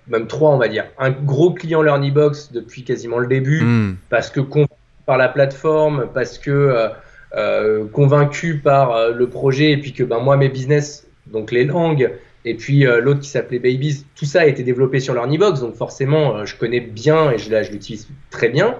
même 0.07 0.27
trois, 0.27 0.51
on 0.51 0.57
va 0.57 0.67
dire, 0.67 0.85
un 0.99 1.11
gros 1.11 1.51
client 1.51 1.81
Learnybox 1.81 2.51
depuis 2.51 2.83
quasiment 2.83 3.17
le 3.17 3.27
début, 3.27 3.63
Hmm. 3.63 3.95
parce 4.09 4.29
que 4.29 4.39
convaincu 4.39 4.73
par 5.05 5.17
la 5.17 5.29
plateforme, 5.29 6.07
parce 6.13 6.37
que 6.37 6.51
euh, 6.51 6.89
euh, 7.35 7.85
convaincu 7.87 8.57
par 8.57 8.91
euh, 8.91 9.13
le 9.13 9.27
projet, 9.27 9.71
et 9.71 9.77
puis 9.77 9.93
que 9.93 10.03
ben 10.03 10.19
moi 10.19 10.37
mes 10.37 10.49
business, 10.49 11.07
donc 11.27 11.51
les 11.51 11.63
langues, 11.63 12.11
et 12.43 12.55
puis 12.55 12.83
l'autre 12.83 13.21
qui 13.21 13.29
s'appelait 13.29 13.57
Babies, 13.57 14.05
tout 14.15 14.25
ça 14.25 14.41
a 14.41 14.45
été 14.45 14.61
développé 14.61 14.99
sur 14.99 15.15
Learnybox, 15.15 15.61
donc 15.61 15.75
forcément 15.75 16.45
je 16.45 16.55
connais 16.55 16.79
bien 16.79 17.31
et 17.31 17.39
je, 17.39 17.49
là 17.49 17.63
je 17.63 17.71
l'utilise 17.71 18.07
très 18.29 18.49
bien. 18.49 18.75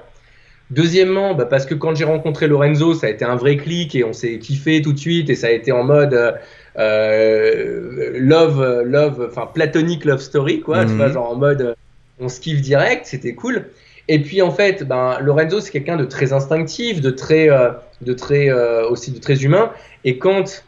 Deuxièmement, 0.71 1.35
bah, 1.35 1.45
parce 1.45 1.65
que 1.65 1.75
quand 1.75 1.93
j'ai 1.95 2.05
rencontré 2.05 2.47
Lorenzo, 2.47 2.93
ça 2.95 3.07
a 3.07 3.09
été 3.11 3.23
un 3.23 3.35
vrai 3.35 3.55
clic 3.57 3.93
et 3.95 4.03
on 4.03 4.13
s'est 4.13 4.39
kiffé 4.39 4.81
tout 4.81 4.93
de 4.93 4.97
suite 4.99 5.29
et 5.29 5.35
ça 5.35 5.47
a 5.47 5.51
été 5.51 5.71
en 5.71 5.83
mode 5.83 6.13
euh, 6.15 6.31
euh, 6.77 8.11
love, 8.19 8.81
love, 8.85 9.27
enfin 9.29 9.47
platonique 9.53 10.05
love 10.05 10.21
story, 10.21 10.61
quoi. 10.61 10.83
Tu 10.85 10.91
Mhm. 10.91 10.97
vois, 10.97 11.09
genre 11.09 11.29
en 11.31 11.35
mode 11.35 11.61
euh, 11.61 11.73
on 12.19 12.29
se 12.29 12.39
kiffe 12.39 12.61
direct, 12.61 13.05
c'était 13.05 13.33
cool. 13.35 13.65
Et 14.07 14.19
puis 14.21 14.41
en 14.41 14.51
fait, 14.51 14.83
ben, 14.83 15.19
Lorenzo, 15.21 15.59
c'est 15.59 15.71
quelqu'un 15.71 15.97
de 15.97 16.05
très 16.05 16.33
instinctif, 16.33 17.01
de 17.01 17.09
très, 17.11 17.49
euh, 17.49 17.71
de 18.01 18.13
très 18.13 18.49
euh, 18.49 18.87
aussi 18.89 19.11
de 19.11 19.19
très 19.19 19.43
humain. 19.43 19.71
Et 20.03 20.17
quand 20.17 20.63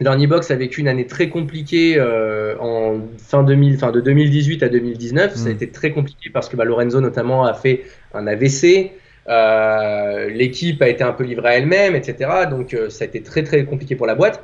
Learnybox 0.00 0.50
a 0.50 0.54
vécu 0.56 0.80
une 0.80 0.88
année 0.88 1.06
très 1.06 1.28
compliquée 1.28 1.96
euh, 1.98 2.56
en 2.60 3.00
fin 3.18 3.42
2000, 3.42 3.74
enfin 3.74 3.90
de 3.90 4.00
2018 4.00 4.62
à 4.62 4.68
2019, 4.68 5.34
ça 5.34 5.46
a 5.48 5.52
Mm. 5.52 5.52
été 5.56 5.68
très 5.70 5.90
compliqué 5.92 6.30
parce 6.32 6.48
que 6.48 6.56
bah, 6.56 6.64
Lorenzo 6.64 7.00
notamment 7.00 7.44
a 7.44 7.54
fait 7.54 7.82
un 8.14 8.26
AVC. 8.26 8.92
Euh, 9.28 10.28
L'équipe 10.30 10.80
a 10.82 10.88
été 10.88 11.04
un 11.04 11.12
peu 11.12 11.24
livrée 11.24 11.48
à 11.48 11.56
elle-même, 11.58 11.94
etc. 11.94 12.30
Donc 12.50 12.74
euh, 12.74 12.90
ça 12.90 13.04
a 13.04 13.06
été 13.06 13.22
très 13.22 13.42
très 13.42 13.64
compliqué 13.64 13.96
pour 13.96 14.06
la 14.06 14.14
boîte. 14.14 14.42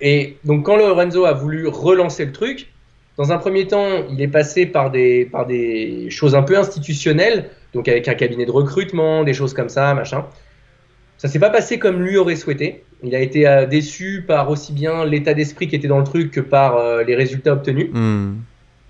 Et 0.00 0.36
donc 0.44 0.66
quand 0.66 0.76
Lorenzo 0.76 1.24
a 1.24 1.32
voulu 1.32 1.66
relancer 1.66 2.24
le 2.24 2.32
truc, 2.32 2.68
dans 3.16 3.32
un 3.32 3.38
premier 3.38 3.66
temps, 3.66 4.06
il 4.10 4.20
est 4.22 4.28
passé 4.28 4.66
par 4.66 4.90
des, 4.90 5.26
par 5.26 5.46
des 5.46 6.08
choses 6.10 6.34
un 6.34 6.42
peu 6.42 6.56
institutionnelles, 6.56 7.50
donc 7.74 7.86
avec 7.88 8.08
un 8.08 8.14
cabinet 8.14 8.46
de 8.46 8.50
recrutement, 8.50 9.24
des 9.24 9.34
choses 9.34 9.52
comme 9.52 9.68
ça, 9.68 9.92
machin. 9.94 10.24
Ça 11.18 11.28
s'est 11.28 11.38
pas 11.38 11.50
passé 11.50 11.78
comme 11.78 12.02
lui 12.02 12.16
aurait 12.16 12.36
souhaité. 12.36 12.82
Il 13.02 13.14
a 13.14 13.20
été 13.20 13.46
euh, 13.46 13.66
déçu 13.66 14.24
par 14.26 14.48
aussi 14.48 14.72
bien 14.72 15.04
l'état 15.04 15.34
d'esprit 15.34 15.68
qui 15.68 15.76
était 15.76 15.88
dans 15.88 15.98
le 15.98 16.04
truc 16.04 16.30
que 16.30 16.40
par 16.40 17.02
les 17.04 17.14
résultats 17.14 17.52
obtenus. 17.52 17.90
Hmm. 17.92 18.36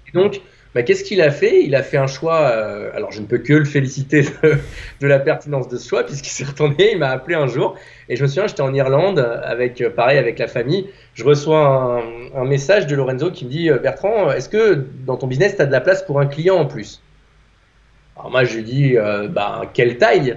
Et 0.08 0.12
donc, 0.16 0.40
bah, 0.74 0.84
qu'est-ce 0.84 1.02
qu'il 1.02 1.20
a 1.20 1.32
fait? 1.32 1.64
Il 1.64 1.74
a 1.74 1.82
fait 1.82 1.96
un 1.96 2.06
choix. 2.06 2.42
euh, 2.42 2.90
alors, 2.94 3.10
je 3.10 3.20
ne 3.20 3.26
peux 3.26 3.38
que 3.38 3.52
le 3.52 3.64
féliciter 3.64 4.22
de, 5.00 5.06
la 5.06 5.18
pertinence 5.18 5.68
de 5.68 5.76
ce 5.76 5.88
choix, 5.88 6.04
puisqu'il 6.04 6.30
s'est 6.30 6.44
retourné. 6.44 6.92
Il 6.92 6.98
m'a 6.98 7.08
appelé 7.08 7.34
un 7.34 7.48
jour, 7.48 7.76
et 8.08 8.14
je 8.14 8.22
me 8.22 8.28
souviens, 8.28 8.46
j'étais 8.46 8.60
en 8.60 8.72
Irlande 8.72 9.18
avec, 9.18 9.80
euh, 9.80 9.90
pareil, 9.90 10.18
avec 10.18 10.38
la 10.38 10.46
famille. 10.46 10.86
Je 11.14 11.24
reçois 11.24 12.02
un, 12.34 12.44
message 12.44 12.86
de 12.86 12.94
Lorenzo 12.94 13.32
qui 13.32 13.46
me 13.46 13.50
dit 13.50 13.68
euh, 13.68 13.78
Bertrand, 13.78 14.30
est-ce 14.30 14.48
que 14.48 14.86
dans 15.04 15.16
ton 15.16 15.26
business, 15.26 15.56
tu 15.56 15.62
as 15.62 15.66
de 15.66 15.72
la 15.72 15.80
place 15.80 16.04
pour 16.04 16.20
un 16.20 16.26
client 16.26 16.56
en 16.56 16.66
plus? 16.66 17.02
Alors 18.16 18.30
moi, 18.30 18.44
je 18.44 18.56
lui 18.56 18.64
dis 18.64 18.96
bah, 19.30 19.62
quelle 19.72 19.96
taille? 19.96 20.36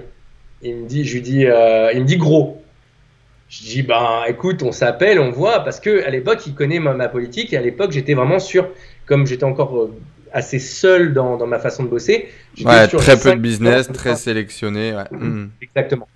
Il 0.62 0.76
me 0.76 0.88
dit, 0.88 1.04
je 1.04 1.14
lui 1.14 1.20
dis, 1.20 1.42
il 1.42 2.00
me 2.00 2.04
dit 2.04 2.16
gros. 2.16 2.62
Je 3.50 3.62
dis 3.62 3.82
ben 3.82 4.22
écoute, 4.26 4.62
on 4.62 4.72
s'appelle, 4.72 5.20
on 5.20 5.30
voit 5.30 5.60
parce 5.60 5.78
que 5.78 6.04
à 6.06 6.10
l'époque 6.10 6.46
il 6.46 6.54
connaît 6.54 6.78
ma, 6.78 6.94
ma 6.94 7.08
politique 7.08 7.52
et 7.52 7.58
à 7.58 7.60
l'époque 7.60 7.92
j'étais 7.92 8.14
vraiment 8.14 8.38
sûr, 8.38 8.70
comme 9.06 9.26
j'étais 9.26 9.44
encore 9.44 9.90
assez 10.34 10.58
seul 10.58 11.14
dans, 11.14 11.36
dans 11.36 11.46
ma 11.46 11.58
façon 11.58 11.84
de 11.84 11.88
bosser. 11.88 12.28
Ouais, 12.62 12.88
sur 12.88 13.00
très 13.00 13.18
peu 13.18 13.30
de 13.30 13.40
business, 13.40 13.88
très 13.88 14.16
sélectionné. 14.16 14.92
Ouais. 14.92 15.04
Hmm. 15.10 15.48
Exactement. 15.62 16.08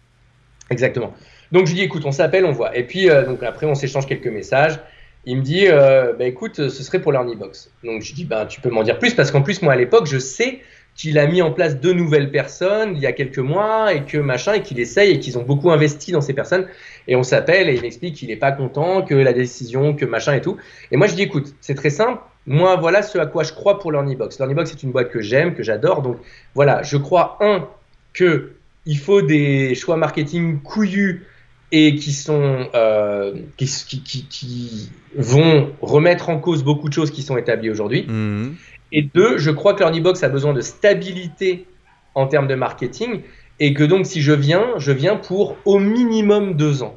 Exactement. 0.71 1.15
Donc 1.53 1.67
je 1.67 1.73
lui 1.73 1.79
dis 1.79 1.85
écoute, 1.85 2.03
on 2.05 2.13
s'appelle, 2.13 2.45
on 2.45 2.53
voit. 2.53 2.77
Et 2.77 2.83
puis 2.83 3.09
euh, 3.09 3.25
donc 3.25 3.43
après 3.43 3.67
on 3.67 3.75
s'échange 3.75 4.07
quelques 4.07 4.27
messages. 4.27 4.79
Il 5.25 5.39
me 5.39 5.43
dit 5.43 5.67
euh, 5.69 6.13
bah 6.19 6.25
écoute, 6.25 6.69
ce 6.69 6.83
serait 6.83 7.01
pour 7.01 7.13
l'Earnybox. 7.13 7.71
Donc 7.85 8.03
je 8.03 8.13
dis 8.13 8.25
ben 8.25 8.45
tu 8.45 8.61
peux 8.61 8.71
m'en 8.71 8.83
dire 8.83 8.99
plus 8.99 9.15
parce 9.15 9.31
qu'en 9.31 9.43
plus 9.43 9.63
moi 9.63 9.73
à 9.73 9.77
l'époque 9.77 10.07
je 10.07 10.19
sais 10.19 10.61
qu'il 10.99 11.17
a 11.19 11.27
mis 11.27 11.41
en 11.41 11.53
place 11.53 11.79
deux 11.79 11.93
nouvelles 11.93 12.31
personnes 12.31 12.97
il 12.97 13.01
y 13.01 13.07
a 13.07 13.13
quelques 13.13 13.39
mois 13.39 13.95
et 13.95 14.03
que 14.03 14.19
machin 14.19 14.55
et 14.55 14.63
qu'il 14.63 14.81
essaye 14.81 15.13
et 15.13 15.21
qu'ils 15.21 15.39
ont 15.39 15.45
beaucoup 15.45 15.71
investi 15.71 16.11
dans 16.11 16.21
ces 16.21 16.35
personnes 16.35 16.67
et 17.07 17.15
on 17.15 17.23
s'appelle 17.23 17.69
et 17.69 17.75
il 17.75 17.83
m'explique 17.83 18.17
qu'il 18.17 18.29
n'est 18.29 18.37
pas 18.37 18.51
content 18.51 19.03
que 19.03 19.15
la 19.15 19.33
décision 19.33 19.95
que 19.95 20.05
machin 20.05 20.35
et 20.35 20.41
tout 20.41 20.57
et 20.91 20.97
moi 20.97 21.07
je 21.07 21.15
dis 21.15 21.23
écoute 21.23 21.55
c'est 21.61 21.77
très 21.77 21.91
simple 21.91 22.21
moi 22.49 22.77
voilà 22.77 23.03
ce 23.03 23.19
à 23.19 23.27
quoi 23.27 23.45
je 23.45 23.53
crois 23.53 23.79
pour 23.79 23.93
l'Earnybox 23.93 24.39
l'Earnybox 24.39 24.71
c'est 24.71 24.83
une 24.83 24.91
boîte 24.91 25.11
que 25.11 25.21
j'aime 25.21 25.55
que 25.55 25.63
j'adore 25.63 26.03
donc 26.03 26.17
voilà 26.55 26.83
je 26.83 26.97
crois 26.97 27.37
un 27.41 27.69
que 28.13 28.53
il 28.87 28.99
faut 28.99 29.23
des 29.23 29.75
choix 29.75 29.97
marketing 29.97 30.61
couillus 30.61 31.27
et 31.71 31.95
qui 31.95 32.13
sont 32.13 32.69
euh, 32.75 33.35
qui, 33.57 33.67
qui, 33.67 34.03
qui, 34.03 34.25
qui 34.25 34.91
vont 35.15 35.71
remettre 35.83 36.31
en 36.31 36.39
cause 36.39 36.65
beaucoup 36.65 36.89
de 36.89 36.95
choses 36.95 37.11
qui 37.11 37.23
sont 37.23 37.37
établies 37.37 37.71
aujourd'hui. 37.71 38.07
Hmm. 38.09 38.55
Et 38.91 39.03
deux, 39.03 39.37
je 39.37 39.51
crois 39.51 39.75
que 39.75 39.81
l'Earnybox 39.81 40.23
a 40.23 40.31
besoin 40.31 40.55
de 40.55 40.63
stabilité 40.63 41.67
en 42.15 42.27
termes 42.27 42.49
de 42.49 42.55
marketing 42.55 43.21
et 43.61 43.75
que 43.75 43.85
donc 43.85 44.07
si 44.07 44.23
je 44.23 44.33
viens, 44.33 44.79
je 44.79 44.93
viens 44.93 45.17
pour 45.17 45.57
au 45.67 45.79
minimum 45.79 46.55
deux 46.55 46.83
ans. 46.83 46.97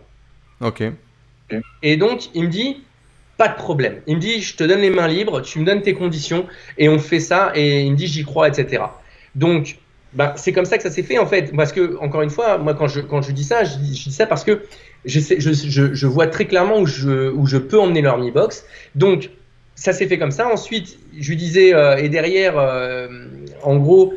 Ok. 0.61 0.83
Et 1.83 1.97
donc 1.97 2.29
il 2.33 2.43
me 2.43 2.47
dit 2.47 2.81
pas 3.41 3.47
de 3.47 3.55
problème. 3.55 4.01
Il 4.05 4.17
me 4.17 4.21
dit 4.21 4.39
je 4.39 4.55
te 4.55 4.63
donne 4.63 4.81
les 4.81 4.91
mains 4.91 5.07
libres, 5.07 5.41
tu 5.41 5.57
me 5.57 5.65
donnes 5.65 5.81
tes 5.81 5.95
conditions 5.95 6.45
et 6.77 6.89
on 6.89 6.99
fait 6.99 7.19
ça 7.19 7.51
et 7.55 7.81
il 7.81 7.91
me 7.93 7.97
dit 7.97 8.05
j'y 8.05 8.23
crois 8.23 8.47
etc. 8.47 8.83
Donc 9.33 9.79
ben, 10.13 10.33
c'est 10.35 10.53
comme 10.53 10.65
ça 10.65 10.77
que 10.77 10.83
ça 10.83 10.91
s'est 10.91 11.01
fait 11.01 11.17
en 11.17 11.25
fait 11.25 11.51
parce 11.55 11.71
que 11.71 11.97
encore 12.01 12.21
une 12.21 12.29
fois 12.29 12.59
moi 12.59 12.75
quand 12.75 12.87
je 12.87 12.99
quand 12.99 13.23
je 13.23 13.31
dis 13.31 13.43
ça 13.43 13.63
je 13.63 13.77
dis, 13.77 14.11
ça 14.11 14.27
parce 14.27 14.43
que 14.43 14.61
je, 15.05 15.19
je, 15.19 15.93
je, 15.95 16.07
vois 16.07 16.27
très 16.27 16.45
clairement 16.45 16.77
où 16.77 16.85
je 16.85 17.31
où 17.31 17.47
je 17.47 17.57
peux 17.57 17.79
emmener 17.79 18.03
leur 18.03 18.19
Mi 18.19 18.29
Box. 18.29 18.63
Donc 18.93 19.31
ça 19.73 19.91
s'est 19.91 20.05
fait 20.05 20.19
comme 20.19 20.29
ça. 20.29 20.47
Ensuite 20.47 20.99
je 21.19 21.29
lui 21.29 21.35
disais 21.35 21.73
euh, 21.73 21.97
et 21.97 22.09
derrière 22.09 22.59
euh, 22.59 23.07
en 23.63 23.77
gros 23.77 24.13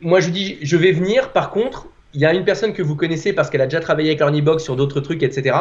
moi 0.00 0.20
je 0.20 0.26
lui 0.26 0.34
dis 0.34 0.58
je 0.62 0.76
vais 0.76 0.92
venir 0.92 1.32
par 1.32 1.50
contre 1.50 1.88
il 2.12 2.20
y 2.20 2.26
a 2.26 2.32
une 2.32 2.44
personne 2.44 2.74
que 2.74 2.82
vous 2.82 2.94
connaissez 2.94 3.32
parce 3.32 3.50
qu'elle 3.50 3.62
a 3.62 3.66
déjà 3.66 3.80
travaillé 3.80 4.10
avec 4.10 4.20
l'Ornibox 4.20 4.62
sur 4.62 4.76
d'autres 4.76 5.00
trucs, 5.00 5.24
etc. 5.24 5.56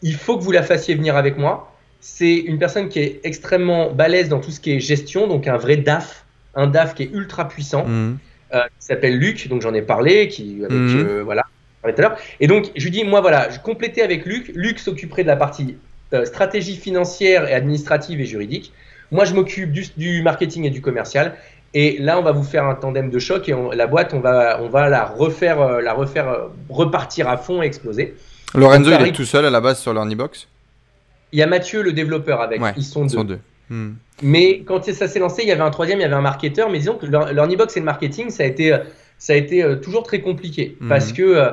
Il 0.00 0.14
faut 0.14 0.38
que 0.38 0.42
vous 0.42 0.52
la 0.52 0.62
fassiez 0.62 0.94
venir 0.94 1.16
avec 1.16 1.36
moi. 1.36 1.71
C'est 2.04 2.34
une 2.36 2.58
personne 2.58 2.88
qui 2.88 2.98
est 2.98 3.20
extrêmement 3.22 3.90
balèze 3.92 4.28
dans 4.28 4.40
tout 4.40 4.50
ce 4.50 4.58
qui 4.60 4.72
est 4.72 4.80
gestion, 4.80 5.28
donc 5.28 5.46
un 5.46 5.56
vrai 5.56 5.76
DAF, 5.76 6.24
un 6.56 6.66
DAF 6.66 6.94
qui 6.94 7.04
est 7.04 7.10
ultra 7.12 7.48
puissant. 7.48 7.84
Hmm. 7.86 8.16
qui 8.52 8.58
s'appelle 8.86 9.16
Luc, 9.18 9.48
donc 9.48 9.62
j'en 9.62 9.72
ai 9.72 9.80
parlé, 9.80 10.28
qui 10.28 10.58
avec 10.62 10.72
Mhm. 10.76 11.20
voilà, 11.22 11.42
tout 11.84 11.88
à 11.88 12.00
l'heure. 12.02 12.16
Et 12.38 12.46
donc 12.46 12.70
je 12.76 12.84
lui 12.84 12.90
dis, 12.90 13.02
moi 13.02 13.22
voilà, 13.22 13.48
je 13.48 13.58
complétais 13.58 14.02
avec 14.02 14.26
Luc. 14.26 14.52
Luc 14.54 14.78
s'occuperait 14.78 15.22
de 15.22 15.28
la 15.28 15.36
partie 15.36 15.76
euh, 16.12 16.26
stratégie 16.26 16.76
financière 16.76 17.48
et 17.48 17.54
administrative 17.54 18.20
et 18.20 18.26
juridique. 18.26 18.70
Moi, 19.10 19.24
je 19.24 19.32
m'occupe 19.32 19.72
du, 19.72 19.86
du 19.96 20.20
marketing 20.20 20.64
et 20.66 20.70
du 20.70 20.82
commercial. 20.82 21.34
Et 21.72 21.96
là, 21.98 22.18
on 22.18 22.22
va 22.22 22.32
vous 22.32 22.42
faire 22.42 22.66
un 22.66 22.74
tandem 22.74 23.08
de 23.08 23.18
choc 23.18 23.48
et 23.48 23.54
on- 23.54 23.70
la 23.70 23.86
boîte, 23.86 24.12
on 24.12 24.20
va, 24.20 24.60
on 24.62 24.68
va 24.68 24.90
la 24.90 25.06
refaire, 25.06 25.58
euh, 25.62 25.80
la 25.80 25.94
refaire 25.94 26.28
euh, 26.28 26.48
repartir 26.68 27.30
à 27.30 27.38
fond 27.38 27.62
et 27.62 27.66
exploser. 27.66 28.14
Lorenzo, 28.54 28.90
il 29.00 29.06
est 29.06 29.12
tout 29.12 29.24
seul 29.24 29.46
à 29.46 29.50
la 29.50 29.62
base 29.62 29.78
sur 29.80 29.94
l'Ornibox 29.94 30.46
Il 31.32 31.38
y 31.38 31.42
a 31.42 31.46
Mathieu, 31.46 31.82
le 31.82 31.92
développeur, 31.92 32.40
avec. 32.40 32.60
Ouais, 32.62 32.72
Ils 32.76 32.84
sont 32.84 33.04
Ils 33.04 33.10
deux. 33.10 33.16
sont 33.16 33.24
deux. 33.24 33.38
Hmm. 33.70 33.92
Mais 34.22 34.60
quand 34.60 34.84
ça 34.92 35.08
s'est 35.08 35.18
lancé, 35.18 35.42
il 35.42 35.48
y 35.48 35.52
avait 35.52 35.62
un 35.62 35.70
troisième, 35.70 35.98
il 35.98 36.02
y 36.02 36.04
avait 36.04 36.14
un 36.14 36.20
marketeur. 36.20 36.68
Mais 36.70 36.78
disons 36.78 36.94
que 36.94 37.06
e-box 37.06 37.76
et 37.76 37.80
le 37.80 37.86
marketing, 37.86 38.30
ça 38.30 38.42
a 38.42 38.46
été, 38.46 38.76
ça 39.18 39.32
a 39.32 39.36
été 39.36 39.62
euh, 39.62 39.76
toujours 39.76 40.02
très 40.02 40.20
compliqué. 40.20 40.76
Mhm. 40.80 40.88
Parce 40.88 41.12
que 41.12 41.22
euh, 41.22 41.50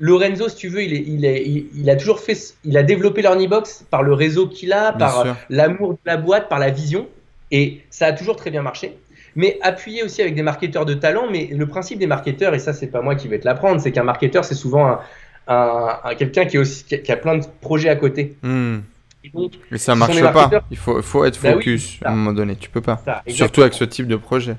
Lorenzo, 0.00 0.48
si 0.48 0.56
tu 0.56 0.68
veux, 0.68 0.82
il, 0.82 0.94
est, 0.94 1.04
il, 1.06 1.24
est, 1.24 1.44
il, 1.74 1.88
a 1.90 1.94
toujours 1.96 2.20
fait, 2.20 2.36
il 2.64 2.76
a 2.76 2.82
développé 2.82 3.22
leur 3.22 3.34
e-box 3.40 3.84
par 3.90 4.02
le 4.02 4.12
réseau 4.14 4.48
qu'il 4.48 4.72
a, 4.72 4.92
Bien 4.92 5.06
par 5.06 5.20
euh, 5.26 5.32
l'amour 5.48 5.92
de 5.92 5.98
la 6.06 6.16
boîte, 6.16 6.48
par 6.48 6.58
la 6.58 6.70
vision. 6.70 7.06
Et 7.52 7.80
ça 7.90 8.06
a 8.06 8.12
toujours 8.12 8.36
très 8.36 8.50
bien 8.50 8.62
marché. 8.62 8.96
Mais 9.36 9.58
appuyé 9.62 10.02
aussi 10.02 10.22
avec 10.22 10.34
des 10.34 10.42
marketeurs 10.42 10.86
de 10.86 10.94
talent. 10.94 11.28
Mais 11.30 11.48
le 11.52 11.66
principe 11.66 11.98
des 12.00 12.06
marketeurs, 12.08 12.54
et 12.54 12.58
ça, 12.58 12.72
c'est 12.72 12.88
pas 12.88 13.00
moi 13.02 13.14
qui 13.14 13.28
vais 13.28 13.38
te 13.38 13.44
l'apprendre, 13.44 13.80
c'est 13.80 13.92
qu'un 13.92 14.02
marketeur, 14.02 14.44
c'est 14.44 14.54
souvent 14.56 14.86
un, 14.88 15.00
un- 15.46 15.98
un- 16.04 16.14
quelqu'un 16.16 16.46
qui, 16.46 16.56
a- 16.58 16.64
qui 16.98 17.12
a 17.12 17.16
plein 17.16 17.36
de 17.38 17.44
projets 17.60 17.90
à 17.90 17.96
côté. 17.96 18.36
Hmm. 18.42 18.78
Et 19.24 19.78
ça 19.78 19.94
marche 19.94 20.20
pas. 20.20 20.32
marketeurs. 20.32 20.64
Il 20.70 20.76
faut, 20.76 21.00
faut 21.02 21.24
être 21.24 21.40
Bah 21.42 21.50
oui, 21.50 21.54
focus 21.56 21.98
à 22.04 22.12
un 22.12 22.16
moment 22.16 22.32
donné. 22.32 22.56
Tu 22.56 22.70
peux 22.70 22.80
pas. 22.80 23.00
ça, 23.04 23.22
Surtout 23.28 23.60
avec 23.62 23.74
ce 23.74 23.84
type 23.84 24.06
de 24.06 24.16
projet. 24.16 24.56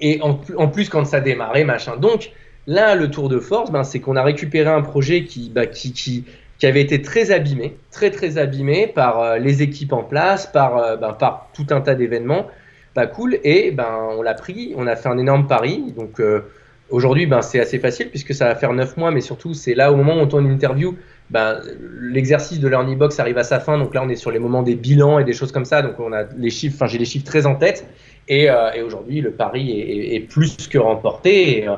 Et 0.00 0.20
en, 0.22 0.34
plus- 0.34 0.56
en 0.56 0.68
plus, 0.68 0.88
quand 0.88 1.04
ça 1.04 1.20
démarrait, 1.20 1.64
machin. 1.64 1.96
Donc, 1.96 2.32
là, 2.66 2.94
le 2.94 3.10
tour 3.10 3.28
de 3.28 3.38
force, 3.38 3.70
ben, 3.70 3.84
c'est 3.84 4.00
qu'on 4.00 4.16
a 4.16 4.22
récupéré 4.22 4.68
un 4.70 4.82
projet 4.82 5.24
qui, 5.24 5.50
bah, 5.50 5.66
qui, 5.66 5.92
qui, 5.92 6.24
qui 6.58 6.66
avait 6.66 6.80
été 6.80 7.00
très 7.00 7.30
abîmé, 7.30 7.76
très, 7.92 8.10
très 8.10 8.38
abîmé 8.38 8.86
par 8.88 9.20
euh, 9.20 9.38
les 9.38 9.62
équipes 9.62 9.92
en 9.92 10.02
place, 10.02 10.46
par, 10.46 10.78
euh, 10.78 10.96
ben, 10.96 11.12
par 11.12 11.48
tout 11.54 11.66
un 11.70 11.80
tas 11.80 11.94
d'événements. 11.94 12.48
Pas 12.94 13.06
cool. 13.06 13.38
Et 13.44 13.70
ben, 13.70 13.98
on 14.18 14.22
l'a 14.22 14.34
pris, 14.34 14.72
on 14.76 14.86
a 14.86 14.96
fait 14.96 15.08
un 15.08 15.18
énorme 15.18 15.46
pari. 15.46 15.92
Donc, 15.96 16.20
euh, 16.20 16.40
aujourd'hui, 16.90 17.26
ben, 17.26 17.42
c'est 17.42 17.60
assez 17.60 17.78
facile 17.78 18.08
puisque 18.10 18.34
ça 18.34 18.46
va 18.46 18.56
faire 18.56 18.72
9 18.72 18.96
mois, 18.96 19.10
mais 19.12 19.20
surtout, 19.20 19.54
c'est 19.54 19.74
là 19.74 19.92
au 19.92 19.96
moment 19.96 20.16
où 20.16 20.20
on 20.20 20.26
tourne 20.26 20.46
une 20.46 20.52
interview. 20.52 20.96
Ben, 21.30 21.60
l'exercice 22.00 22.60
de 22.60 22.68
Learning 22.68 22.98
Box 22.98 23.18
arrive 23.18 23.38
à 23.38 23.44
sa 23.44 23.58
fin, 23.58 23.78
donc 23.78 23.94
là 23.94 24.02
on 24.04 24.08
est 24.08 24.16
sur 24.16 24.30
les 24.30 24.38
moments 24.38 24.62
des 24.62 24.74
bilans 24.74 25.18
et 25.18 25.24
des 25.24 25.32
choses 25.32 25.52
comme 25.52 25.64
ça, 25.64 25.80
donc 25.80 25.98
on 25.98 26.12
a 26.12 26.24
les 26.36 26.50
chiffres, 26.50 26.86
j'ai 26.86 26.98
les 26.98 27.06
chiffres 27.06 27.24
très 27.24 27.46
en 27.46 27.54
tête, 27.54 27.86
et, 28.28 28.48
euh, 28.48 28.84
aujourd'hui, 28.84 29.20
le 29.20 29.32
pari 29.32 29.80
est, 29.80 30.20
plus 30.20 30.68
que 30.68 30.78
remporté. 30.78 31.58
Et, 31.58 31.68
euh, 31.68 31.76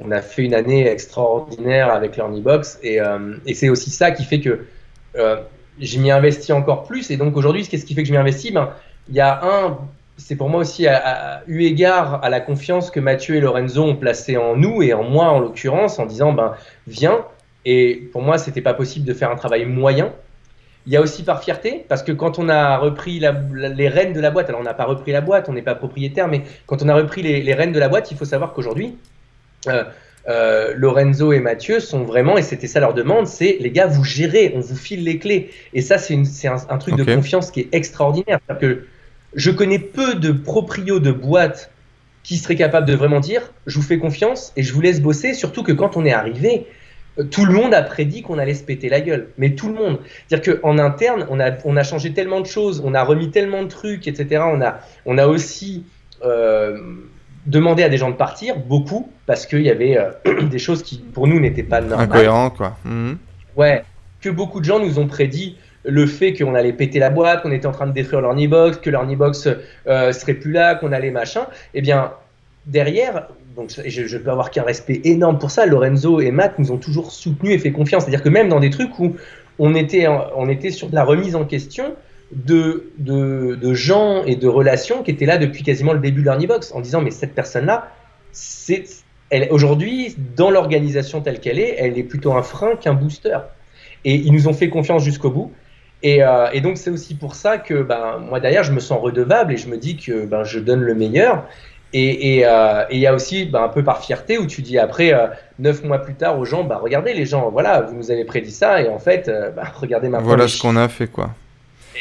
on 0.00 0.10
a 0.10 0.20
fait 0.20 0.42
une 0.42 0.54
année 0.54 0.88
extraordinaire 0.88 1.92
avec 1.92 2.16
l'Ornibox. 2.16 2.80
Et, 2.82 3.00
euh, 3.00 3.36
et 3.46 3.54
c'est 3.54 3.68
aussi 3.68 3.90
ça 3.90 4.10
qui 4.10 4.24
fait 4.24 4.40
que 4.40 4.66
je 5.14 5.98
m'y 5.98 6.10
investis 6.10 6.50
encore 6.50 6.84
plus. 6.84 7.10
Et 7.10 7.16
donc 7.16 7.36
aujourd'hui, 7.36 7.66
qu'est-ce 7.66 7.86
qui 7.86 7.94
fait 7.94 8.02
que 8.02 8.08
je 8.08 8.12
m'y 8.12 8.18
investis? 8.18 8.52
Ben, 8.52 8.70
Il 9.08 9.14
y 9.14 9.20
a 9.20 9.40
un. 9.44 9.78
C'est 10.16 10.36
pour 10.36 10.48
moi 10.48 10.60
aussi, 10.60 10.86
eu 11.48 11.62
égard 11.64 12.20
à 12.22 12.28
la 12.28 12.40
confiance 12.40 12.92
que 12.92 13.00
Mathieu 13.00 13.34
et 13.34 13.40
Lorenzo 13.40 13.82
ont 13.82 13.96
placée 13.96 14.36
en 14.36 14.56
nous 14.56 14.80
et 14.80 14.92
en 14.94 15.02
moi 15.02 15.26
en 15.26 15.40
l'occurrence, 15.40 15.98
en 15.98 16.06
disant 16.06 16.32
ben, 16.32 16.54
viens. 16.86 17.24
Et 17.64 18.08
pour 18.12 18.22
moi, 18.22 18.38
c'était 18.38 18.60
pas 18.60 18.74
possible 18.74 19.06
de 19.06 19.14
faire 19.14 19.30
un 19.30 19.36
travail 19.36 19.64
moyen. 19.64 20.12
Il 20.86 20.92
y 20.92 20.96
a 20.96 21.00
aussi 21.00 21.22
par 21.22 21.42
fierté, 21.42 21.86
parce 21.88 22.02
que 22.02 22.12
quand 22.12 22.38
on 22.38 22.48
a 22.50 22.76
repris 22.76 23.18
la- 23.18 23.34
la- 23.54 23.70
les 23.70 23.88
rênes 23.88 24.12
de 24.12 24.20
la 24.20 24.30
boîte, 24.30 24.48
alors 24.50 24.60
on 24.60 24.64
n'a 24.64 24.74
pas 24.74 24.84
repris 24.84 25.12
la 25.12 25.22
boîte, 25.22 25.48
on 25.48 25.54
n'est 25.54 25.62
pas 25.62 25.74
propriétaire, 25.74 26.28
mais 26.28 26.42
quand 26.66 26.82
on 26.82 26.88
a 26.90 26.94
repris 26.94 27.22
les, 27.22 27.40
les 27.42 27.54
rênes 27.54 27.72
de 27.72 27.78
la 27.78 27.88
boîte, 27.88 28.10
il 28.10 28.18
faut 28.18 28.26
savoir 28.26 28.52
qu'aujourd'hui, 28.52 28.96
euh, 29.66 29.84
euh, 30.28 30.74
Lorenzo 30.76 31.32
et 31.32 31.40
Mathieu 31.40 31.80
sont 31.80 32.02
vraiment, 32.04 32.36
et 32.36 32.42
c'était 32.42 32.66
ça 32.66 32.80
leur 32.80 32.92
demande, 32.92 33.26
c'est 33.26 33.56
les 33.60 33.70
gars, 33.70 33.86
vous 33.86 34.04
gérez, 34.04 34.52
on 34.54 34.60
vous 34.60 34.76
file 34.76 35.04
les 35.04 35.18
clés. 35.18 35.50
Et 35.72 35.80
ça, 35.80 35.96
c'est 35.96 36.16
un, 36.48 36.56
un 36.68 36.78
truc 36.78 36.96
de 36.96 37.04
confiance 37.16 37.50
qui 37.50 37.60
est 37.60 37.68
extraordinaire. 37.72 38.38
C'est-à-dire 38.46 38.68
que 38.76 38.86
je 39.34 39.50
connais 39.50 39.78
peu 39.78 40.14
de 40.16 40.32
proprios 40.32 40.98
de 41.00 41.12
boîtes 41.12 41.70
qui 42.22 42.36
seraient 42.36 42.56
capables 42.56 42.86
de 42.86 42.94
vraiment 42.94 43.20
dire, 43.20 43.42
je 43.66 43.76
vous 43.76 43.82
fais 43.82 43.98
confiance 43.98 44.52
et 44.56 44.62
je 44.62 44.72
vous 44.74 44.80
laisse 44.82 45.00
bosser, 45.00 45.32
surtout 45.34 45.62
que 45.62 45.72
quand 45.72 45.96
on 45.96 46.04
est 46.04 46.12
arrivé, 46.12 46.66
tout 47.30 47.44
le 47.44 47.52
monde 47.52 47.74
a 47.74 47.82
prédit 47.82 48.22
qu'on 48.22 48.38
allait 48.38 48.54
se 48.54 48.64
péter 48.64 48.88
la 48.88 49.00
gueule. 49.00 49.28
Mais 49.38 49.50
tout 49.50 49.68
le 49.68 49.74
monde. 49.74 49.98
C'est-à-dire 50.26 50.60
qu'en 50.60 50.78
interne, 50.78 51.26
on 51.30 51.38
a, 51.40 51.52
on 51.64 51.76
a 51.76 51.82
changé 51.82 52.12
tellement 52.12 52.40
de 52.40 52.46
choses, 52.46 52.82
on 52.84 52.94
a 52.94 53.02
remis 53.02 53.30
tellement 53.30 53.62
de 53.62 53.68
trucs, 53.68 54.08
etc. 54.08 54.42
On 54.46 54.60
a, 54.60 54.80
on 55.06 55.18
a 55.18 55.26
aussi 55.26 55.84
euh, 56.24 56.78
demandé 57.46 57.82
à 57.82 57.88
des 57.88 57.98
gens 57.98 58.10
de 58.10 58.16
partir, 58.16 58.58
beaucoup, 58.58 59.10
parce 59.26 59.46
qu'il 59.46 59.62
y 59.62 59.70
avait 59.70 59.96
euh, 59.96 60.42
des 60.50 60.58
choses 60.58 60.82
qui, 60.82 60.98
pour 60.98 61.26
nous, 61.26 61.38
n'étaient 61.38 61.62
pas 61.62 61.80
normales. 61.80 62.08
Incohérent, 62.08 62.50
quoi. 62.50 62.76
Mhm. 62.84 63.18
Ouais, 63.56 63.84
que 64.20 64.30
beaucoup 64.30 64.60
de 64.60 64.64
gens 64.64 64.80
nous 64.80 64.98
ont 64.98 65.06
prédit 65.06 65.56
le 65.84 66.06
fait 66.06 66.32
qu'on 66.32 66.54
allait 66.54 66.72
péter 66.72 66.98
la 66.98 67.10
boîte, 67.10 67.42
qu'on 67.42 67.52
était 67.52 67.66
en 67.66 67.72
train 67.72 67.86
de 67.86 67.92
détruire 67.92 68.22
leur 68.22 68.34
box 68.34 68.78
que 68.78 68.90
leur 68.90 69.04
box 69.04 69.48
euh, 69.86 70.12
serait 70.12 70.34
plus 70.34 70.52
là, 70.52 70.74
qu'on 70.74 70.92
allait 70.92 71.10
machin. 71.10 71.46
Eh 71.74 71.82
bien, 71.82 72.12
derrière, 72.66 73.28
donc 73.56 73.70
je, 73.70 74.06
je 74.06 74.18
peux 74.18 74.30
avoir 74.30 74.50
qu'un 74.50 74.62
respect 74.62 75.00
énorme 75.04 75.38
pour 75.38 75.50
ça. 75.50 75.66
Lorenzo 75.66 76.20
et 76.20 76.30
Matt 76.30 76.58
nous 76.58 76.72
ont 76.72 76.78
toujours 76.78 77.12
soutenus 77.12 77.54
et 77.54 77.58
fait 77.58 77.72
confiance. 77.72 78.02
C'est-à-dire 78.02 78.22
que 78.22 78.28
même 78.28 78.48
dans 78.48 78.60
des 78.60 78.70
trucs 78.70 78.98
où 78.98 79.14
on 79.58 79.74
était, 79.74 80.06
on 80.08 80.48
était 80.48 80.70
sur 80.70 80.88
de 80.88 80.94
la 80.94 81.04
remise 81.04 81.36
en 81.36 81.44
question 81.44 81.94
de, 82.32 82.90
de, 82.98 83.54
de 83.54 83.74
gens 83.74 84.24
et 84.24 84.36
de 84.36 84.48
relations 84.48 85.02
qui 85.02 85.10
étaient 85.10 85.26
là 85.26 85.38
depuis 85.38 85.62
quasiment 85.62 85.92
le 85.92 86.00
début 86.00 86.22
de 86.22 86.26
leur 86.26 86.38
box 86.38 86.72
en 86.72 86.80
disant 86.80 87.00
mais 87.00 87.10
cette 87.10 87.34
personne-là, 87.34 87.92
c'est 88.32 88.84
elle 89.30 89.48
aujourd'hui 89.50 90.16
dans 90.36 90.50
l'organisation 90.50 91.20
telle 91.20 91.40
qu'elle 91.40 91.58
est, 91.58 91.76
elle 91.78 91.98
est 91.98 92.02
plutôt 92.02 92.32
un 92.32 92.42
frein 92.42 92.76
qu'un 92.76 92.94
booster. 92.94 93.38
Et 94.04 94.16
ils 94.16 94.32
nous 94.32 94.48
ont 94.48 94.52
fait 94.52 94.68
confiance 94.68 95.02
jusqu'au 95.02 95.30
bout. 95.30 95.52
Et, 96.02 96.22
euh, 96.22 96.50
et 96.52 96.60
donc 96.60 96.76
c'est 96.76 96.90
aussi 96.90 97.14
pour 97.14 97.34
ça 97.34 97.56
que 97.56 97.82
ben, 97.82 98.18
moi 98.18 98.38
derrière 98.38 98.62
je 98.62 98.72
me 98.72 98.80
sens 98.80 99.00
redevable 99.00 99.54
et 99.54 99.56
je 99.56 99.68
me 99.68 99.78
dis 99.78 99.96
que 99.96 100.26
ben, 100.26 100.44
je 100.44 100.58
donne 100.58 100.82
le 100.82 100.94
meilleur. 100.94 101.48
Et 101.96 102.44
euh, 102.44 102.84
et 102.90 102.96
il 102.96 103.00
y 103.00 103.06
a 103.06 103.14
aussi 103.14 103.44
ben, 103.44 103.62
un 103.62 103.68
peu 103.68 103.84
par 103.84 104.02
fierté 104.04 104.36
où 104.36 104.48
tu 104.48 104.62
dis 104.62 104.78
après 104.80 105.14
euh, 105.14 105.28
neuf 105.60 105.84
mois 105.84 105.98
plus 105.98 106.14
tard 106.14 106.36
aux 106.40 106.44
gens, 106.44 106.64
bah, 106.64 106.80
regardez 106.82 107.14
les 107.14 107.24
gens, 107.24 107.50
voilà, 107.50 107.82
vous 107.82 107.94
nous 107.94 108.10
avez 108.10 108.24
prédit 108.24 108.50
ça 108.50 108.82
et 108.82 108.88
en 108.88 108.98
fait, 108.98 109.28
euh, 109.28 109.50
bah, 109.50 109.62
regardez 109.80 110.08
maintenant. 110.08 110.26
Voilà 110.26 110.48
ce 110.48 110.60
qu'on 110.60 110.74
a 110.74 110.88
fait, 110.88 111.06
quoi. 111.06 111.30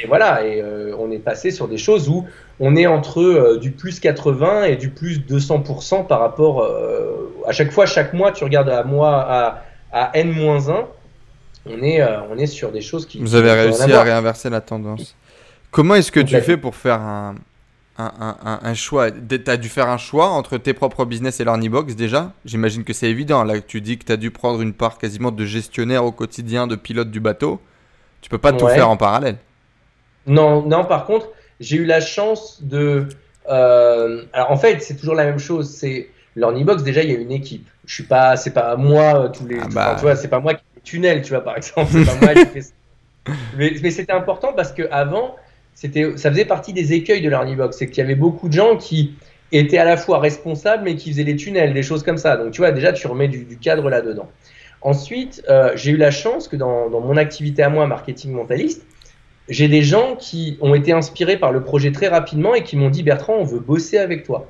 et 0.01 0.07
voilà, 0.07 0.43
et 0.47 0.59
euh, 0.63 0.95
on 0.97 1.11
est 1.11 1.19
passé 1.19 1.51
sur 1.51 1.67
des 1.67 1.77
choses 1.77 2.09
où 2.09 2.25
on 2.59 2.75
est 2.75 2.87
entre 2.87 3.21
euh, 3.21 3.59
du 3.59 3.69
plus 3.69 3.99
80 3.99 4.63
et 4.63 4.77
du 4.77 4.89
plus 4.89 5.19
200% 5.19 6.07
par 6.07 6.21
rapport. 6.21 6.63
euh, 6.63 7.31
à 7.47 7.51
chaque 7.51 7.71
fois, 7.71 7.85
chaque 7.85 8.13
mois, 8.13 8.31
tu 8.31 8.43
regardes 8.43 8.69
à 8.69 8.83
mois 8.83 9.21
à, 9.29 9.63
à 9.91 10.17
n-1, 10.17 10.85
on 11.67 11.83
est, 11.83 12.01
on 12.31 12.37
est 12.39 12.47
sur 12.47 12.71
des 12.71 12.81
choses 12.81 13.05
qui. 13.05 13.19
Vous 13.19 13.35
avez 13.35 13.51
réussi 13.51 13.91
à 13.91 14.01
réinverser 14.01 14.49
la 14.49 14.59
tendance. 14.59 15.15
Comment 15.69 15.93
est-ce 15.95 16.11
que 16.11 16.19
tu 16.19 16.39
fais 16.41 16.57
pour 16.57 16.75
faire 16.75 16.99
un, 16.99 17.35
un, 17.97 18.59
un, 18.63 18.73
choix 18.73 19.11
Tu 19.11 19.39
as 19.47 19.57
dû 19.57 19.69
faire 19.69 19.87
un 19.87 19.97
choix 19.97 20.29
entre 20.29 20.57
tes 20.57 20.73
propres 20.73 21.05
business 21.05 21.39
et 21.39 21.43
l'Ornibox 21.43 21.95
déjà? 21.95 22.31
J'imagine 22.43 22.83
que 22.83 22.93
c'est 22.93 23.09
évident. 23.09 23.43
Là, 23.43 23.61
tu 23.61 23.81
dis 23.81 23.97
que 23.97 24.05
tu 24.05 24.11
as 24.11 24.17
dû 24.17 24.31
prendre 24.31 24.61
une 24.61 24.73
part 24.73 24.97
quasiment 24.97 25.31
de 25.31 25.45
gestionnaire 25.45 26.03
au 26.03 26.11
quotidien, 26.11 26.65
de 26.65 26.75
pilote 26.75 27.11
du 27.11 27.19
bateau. 27.19 27.61
Tu 28.21 28.29
peux 28.29 28.37
pas 28.37 28.53
tout 28.53 28.67
faire 28.67 28.89
en 28.89 28.97
parallèle. 28.97 29.37
Non, 30.25 30.65
non, 30.65 30.85
par 30.85 31.05
contre, 31.05 31.29
j'ai 31.59 31.77
eu 31.77 31.85
la 31.85 31.99
chance 31.99 32.63
de. 32.63 33.07
euh, 33.49 34.23
alors 34.33 34.51
en 34.51 34.57
fait, 34.57 34.81
c'est 34.81 34.95
toujours 34.95 35.15
la 35.15 35.25
même 35.25 35.39
chose. 35.39 35.69
C'est 35.69 36.09
l'Ornibox. 36.35 36.83
Déjà, 36.83 37.03
il 37.03 37.11
y 37.11 37.15
a 37.15 37.19
une 37.19 37.31
équipe. 37.31 37.67
Je 37.85 37.93
suis 37.93 38.03
pas, 38.03 38.37
c'est 38.37 38.53
pas 38.53 38.75
moi 38.75 39.25
euh, 39.25 39.29
tous 39.29 39.45
les. 39.45 39.59
Ah 39.59 39.67
bah. 39.71 39.85
enfin, 39.87 39.95
tu 39.95 40.01
vois, 40.01 40.15
c'est 40.15 40.29
pas 40.29 40.39
moi 40.39 40.55
qui 40.55 40.63
fais 40.73 40.81
tunnels, 40.81 41.21
tu 41.21 41.29
vois, 41.29 41.43
par 41.43 41.57
exemple. 41.57 41.91
C'est 41.91 42.05
pas 42.05 42.25
moi 42.25 42.33
qui 42.33 42.51
fais 42.51 42.61
ça. 42.61 42.73
Mais, 43.57 43.73
mais 43.81 43.89
c'était 43.89 44.11
important 44.11 44.51
parce 44.51 44.73
que 44.73 44.81
avant, 44.91 45.37
c'était, 45.75 46.17
ça 46.17 46.31
faisait 46.31 46.45
partie 46.45 46.73
des 46.73 46.93
écueils 46.93 47.21
de 47.21 47.29
l'Ornibox. 47.29 47.77
C'est 47.77 47.87
qu'il 47.87 47.97
y 47.97 48.01
avait 48.01 48.15
beaucoup 48.15 48.47
de 48.47 48.53
gens 48.53 48.77
qui 48.77 49.13
étaient 49.51 49.77
à 49.77 49.85
la 49.85 49.97
fois 49.97 50.19
responsables, 50.19 50.83
mais 50.83 50.95
qui 50.95 51.11
faisaient 51.11 51.23
les 51.23 51.35
tunnels, 51.35 51.73
des 51.73 51.83
choses 51.83 52.03
comme 52.03 52.17
ça. 52.17 52.37
Donc 52.37 52.51
tu 52.51 52.61
vois, 52.61 52.71
déjà, 52.71 52.93
tu 52.93 53.07
remets 53.07 53.27
du, 53.27 53.57
cadre 53.57 53.89
là-dedans. 53.89 54.29
Ensuite, 54.81 55.43
euh, 55.49 55.71
j'ai 55.75 55.91
eu 55.91 55.97
la 55.97 56.11
chance 56.11 56.47
que 56.47 56.55
dans, 56.55 56.89
mon 56.89 57.17
activité 57.17 57.63
à 57.63 57.69
moi, 57.69 57.87
marketing 57.87 58.31
mentaliste, 58.31 58.85
j'ai 59.49 59.67
des 59.67 59.81
gens 59.81 60.15
qui 60.15 60.57
ont 60.61 60.73
été 60.73 60.91
inspirés 60.91 61.37
par 61.37 61.51
le 61.51 61.63
projet 61.63 61.91
très 61.91 62.07
rapidement 62.07 62.55
et 62.55 62.63
qui 62.63 62.77
m'ont 62.77 62.89
dit 62.89 63.03
Bertrand, 63.03 63.35
on 63.35 63.43
veut 63.43 63.59
bosser 63.59 63.97
avec 63.97 64.23
toi. 64.23 64.49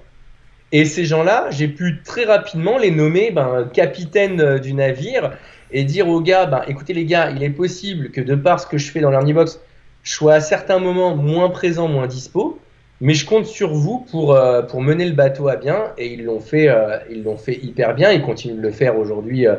Et 0.71 0.86
ces 0.86 1.05
gens-là, 1.05 1.47
j'ai 1.51 1.67
pu 1.67 2.01
très 2.03 2.26
rapidement 2.26 2.78
les 2.78 2.89
nommer 2.89 3.32
ben, 3.32 3.69
capitaine 3.71 4.41
euh, 4.41 4.59
du 4.59 4.74
navire 4.74 5.38
et 5.71 5.84
dire 5.84 6.07
aux 6.07 6.21
gars 6.21 6.45
ben, 6.45 6.63
écoutez 6.67 6.93
les 6.93 7.05
gars, 7.05 7.32
il 7.32 7.43
est 7.43 7.49
possible 7.49 8.09
que 8.09 8.21
de 8.21 8.36
par 8.36 8.59
ce 8.59 8.67
que 8.67 8.78
je 8.78 8.91
fais 8.91 8.99
dans 8.99 9.11
l'Ornibox, 9.11 9.59
je 10.04 10.14
sois 10.14 10.36
à 10.36 10.39
certains 10.39 10.80
moments 10.80 11.16
moins 11.16 11.49
présent, 11.49 11.88
moins 11.88 12.08
dispo, 12.08 12.60
mais 13.01 13.14
je 13.14 13.26
compte 13.26 13.45
sur 13.45 13.74
vous 13.74 14.06
pour, 14.12 14.36
euh, 14.36 14.62
pour 14.62 14.82
mener 14.82 15.06
le 15.06 15.14
bateau 15.14 15.47
à 15.47 15.56
bien. 15.56 15.91
Et 15.97 16.14
ils 16.14 16.24
l'ont 16.24 16.39
fait, 16.39 16.70
euh, 16.70 16.97
ils 17.10 17.24
l'ont 17.24 17.38
fait 17.38 17.60
hyper 17.64 17.95
bien, 17.95 18.12
ils 18.12 18.22
continuent 18.22 18.58
de 18.58 18.62
le 18.62 18.72
faire 18.72 18.97
aujourd'hui 18.97 19.47
euh, 19.47 19.56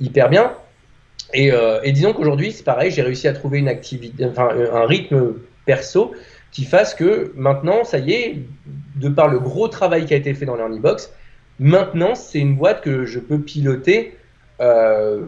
hyper 0.00 0.28
bien. 0.28 0.52
Et, 1.34 1.52
euh, 1.52 1.80
et 1.82 1.92
disons 1.92 2.12
qu'aujourd'hui, 2.12 2.52
c'est 2.52 2.64
pareil, 2.64 2.90
j'ai 2.90 3.02
réussi 3.02 3.28
à 3.28 3.32
trouver 3.32 3.58
une 3.58 3.68
activité, 3.68 4.26
enfin, 4.26 4.50
un 4.72 4.86
rythme 4.86 5.34
perso 5.64 6.12
qui 6.50 6.64
fasse 6.64 6.94
que 6.94 7.32
maintenant, 7.34 7.84
ça 7.84 7.98
y 7.98 8.12
est, 8.12 8.36
de 8.96 9.08
par 9.08 9.28
le 9.28 9.38
gros 9.38 9.68
travail 9.68 10.04
qui 10.04 10.12
a 10.12 10.16
été 10.16 10.34
fait 10.34 10.44
dans 10.44 10.56
l'Ornibox, 10.56 11.10
Maintenant, 11.58 12.14
c'est 12.14 12.40
une 12.40 12.56
boîte 12.56 12.80
que 12.80 13.04
je 13.04 13.18
peux 13.18 13.40
piloter, 13.40 14.16
euh, 14.60 15.26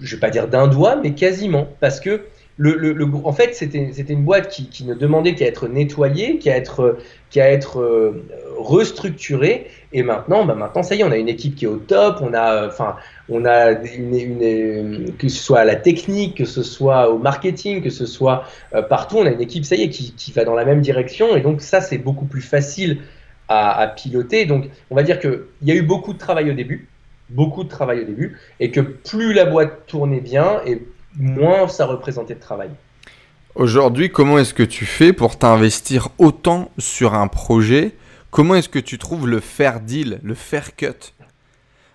je 0.00 0.16
vais 0.16 0.20
pas 0.20 0.30
dire 0.30 0.48
d'un 0.48 0.66
doigt, 0.66 0.96
mais 0.96 1.14
quasiment, 1.14 1.68
parce 1.78 2.00
que 2.00 2.22
le, 2.58 2.92
le, 2.92 3.04
en 3.24 3.32
fait, 3.32 3.54
c'était 3.54 4.12
une 4.12 4.24
boîte 4.24 4.48
qui, 4.48 4.68
qui, 4.68 4.84
ne 4.84 4.94
demandait 4.94 5.34
qu'à 5.34 5.46
être 5.46 5.68
nettoyée, 5.68 6.38
qu'à 6.38 6.56
être, 6.56 6.98
qu'à 7.30 7.50
être 7.50 7.80
euh, 7.80 8.24
restructurée. 8.56 9.66
Et 9.92 10.02
maintenant, 10.02 10.46
bah 10.46 10.54
maintenant, 10.54 10.82
ça 10.82 10.94
y 10.94 11.00
est, 11.00 11.04
on 11.04 11.10
a 11.10 11.18
une 11.18 11.28
équipe 11.28 11.54
qui 11.54 11.66
est 11.66 11.68
au 11.68 11.76
top. 11.76 12.18
On 12.22 12.32
a, 12.32 12.66
enfin, 12.66 12.96
on 13.28 13.44
a 13.44 13.72
une, 13.72 14.14
une, 14.14 15.12
que 15.18 15.28
ce 15.28 15.38
soit 15.38 15.60
à 15.60 15.64
la 15.64 15.76
technique, 15.76 16.38
que 16.38 16.46
ce 16.46 16.62
soit 16.62 17.10
au 17.10 17.18
marketing, 17.18 17.82
que 17.82 17.90
ce 17.90 18.06
soit 18.06 18.44
euh, 18.74 18.80
partout, 18.80 19.18
on 19.18 19.26
a 19.26 19.30
une 19.30 19.42
équipe, 19.42 19.66
ça 19.66 19.76
y 19.76 19.82
est, 19.82 19.90
qui, 19.90 20.14
qui, 20.14 20.32
va 20.32 20.44
dans 20.44 20.54
la 20.54 20.64
même 20.64 20.80
direction. 20.80 21.36
Et 21.36 21.42
donc, 21.42 21.60
ça, 21.60 21.82
c'est 21.82 21.98
beaucoup 21.98 22.24
plus 22.24 22.42
facile 22.42 23.02
à, 23.48 23.78
à 23.78 23.86
piloter. 23.86 24.46
Donc, 24.46 24.70
on 24.90 24.94
va 24.94 25.02
dire 25.02 25.20
qu'il 25.20 25.42
y 25.62 25.72
a 25.72 25.74
eu 25.74 25.82
beaucoup 25.82 26.14
de 26.14 26.18
travail 26.18 26.50
au 26.50 26.54
début 26.54 26.88
beaucoup 27.28 27.64
de 27.64 27.68
travail 27.68 28.02
au 28.02 28.04
début 28.04 28.38
et 28.60 28.70
que 28.70 28.78
plus 28.78 29.32
la 29.32 29.46
boîte 29.46 29.86
tournait 29.88 30.20
bien 30.20 30.60
et 30.64 30.80
moins 31.18 31.68
ça 31.68 31.86
représentait 31.86 32.34
de 32.34 32.40
travail. 32.40 32.70
Aujourd'hui, 33.54 34.10
comment 34.10 34.38
est-ce 34.38 34.52
que 34.52 34.62
tu 34.62 34.84
fais 34.84 35.12
pour 35.12 35.38
t'investir 35.38 36.08
autant 36.18 36.70
sur 36.78 37.14
un 37.14 37.26
projet? 37.26 37.94
Comment 38.30 38.54
est-ce 38.54 38.68
que 38.68 38.78
tu 38.78 38.98
trouves 38.98 39.26
le 39.26 39.40
fair 39.40 39.80
deal, 39.80 40.20
le 40.22 40.34
fair 40.34 40.76
cut? 40.76 41.14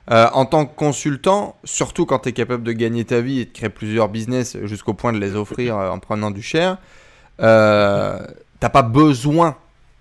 Euh, 0.10 0.28
En 0.34 0.46
tant 0.46 0.66
que 0.66 0.76
consultant, 0.76 1.56
surtout 1.64 2.08
quand 2.08 2.20
tu 2.20 2.30
es 2.30 2.32
capable 2.32 2.64
de 2.64 2.72
gagner 2.72 3.06
ta 3.06 3.22
vie 3.22 3.42
et 3.42 3.46
de 3.46 3.52
créer 3.52 3.70
plusieurs 3.70 4.10
business 4.10 4.58
jusqu'au 4.64 4.96
point 4.96 5.14
de 5.14 5.20
les 5.20 5.36
offrir 5.36 5.78
euh, 5.78 5.92
en 5.92 6.00
prenant 6.00 6.32
du 6.32 6.42
cher, 6.42 6.78
euh, 7.42 8.20
t'as 8.60 8.70
pas 8.70 8.82
besoin 8.82 9.56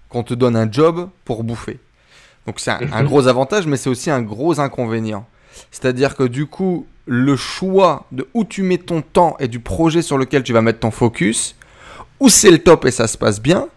qu'on 0.09 0.23
te 0.23 0.33
donne 0.33 0.57
un 0.57 0.71
job 0.71 1.11
pour 1.27 1.45
bouffer. 1.45 1.79
Donc 2.47 2.59
c'est 2.59 2.71
un, 2.71 3.05
gros 3.05 3.29
avantage, 3.29 3.67
mais 3.67 3.77
c'est 3.77 3.91
aussi 3.91 4.11
un 4.11 4.23
gros 4.23 4.61
inconvénient. 4.61 5.27
C'est-à-dire 5.71 6.17
que 6.17 6.25
du 6.25 6.47
coup, 6.47 6.87
le 7.07 7.37
choix 7.37 8.07
de 8.13 8.29
où 8.35 8.45
tu 8.45 8.63
mets 8.63 8.79
ton 8.79 9.03
temps 9.03 9.37
et 9.41 9.49
du 9.49 9.61
projet 9.61 10.03
sur 10.03 10.19
lequel 10.19 10.43
tu 10.43 10.53
vas 10.53 10.63
mettre 10.63 10.81
ton 10.81 10.91
focus, 10.91 11.57
ou 12.21 12.29
c'est 12.29 12.51
le 12.51 12.59
top 12.59 12.85
et 12.85 12.91
ça 12.91 13.07
se 13.07 13.19
passe 13.19 13.41
bien, 13.41 13.69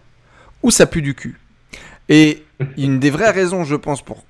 ou 0.62 0.70
ça 0.70 0.86
pue 0.86 1.02
du 1.02 1.14
cul. 1.14 1.40
Et 2.08 2.44
une 2.76 3.00
des 3.00 3.10
vraies 3.10 3.30
raisons, 3.30 3.64
je 3.64 3.76
pense, 3.76 4.02
pour, 4.02 4.24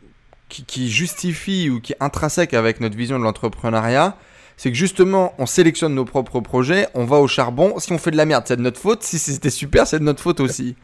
qui, 0.48 0.90
justifie 0.90 1.68
ou 1.70 1.80
qui 1.80 1.92
est 1.92 1.96
intrinsèque 2.00 2.54
avec 2.54 2.80
notre 2.80 2.96
vision 2.96 3.18
de 3.18 3.24
l'entrepreneuriat, 3.24 4.16
c'est 4.56 4.70
que 4.70 4.76
justement, 4.76 5.34
on 5.38 5.46
sélectionne 5.46 5.94
nos 5.94 6.04
propres 6.04 6.40
projets, 6.40 6.88
on 6.94 7.04
va 7.04 7.16
au 7.18 7.26
charbon. 7.26 7.78
Si 7.78 7.92
on 7.92 7.98
fait 7.98 8.12
de 8.12 8.16
la 8.16 8.24
merde, 8.24 8.44
c'est 8.46 8.56
de 8.56 8.62
notre 8.62 8.80
faute. 8.80 9.02
Si 9.02 9.18
c'était 9.18 9.50
super, 9.50 9.86
c'est 9.86 9.98
de 9.98 10.04
notre 10.04 10.22
faute 10.22 10.38
aussi. 10.38 10.76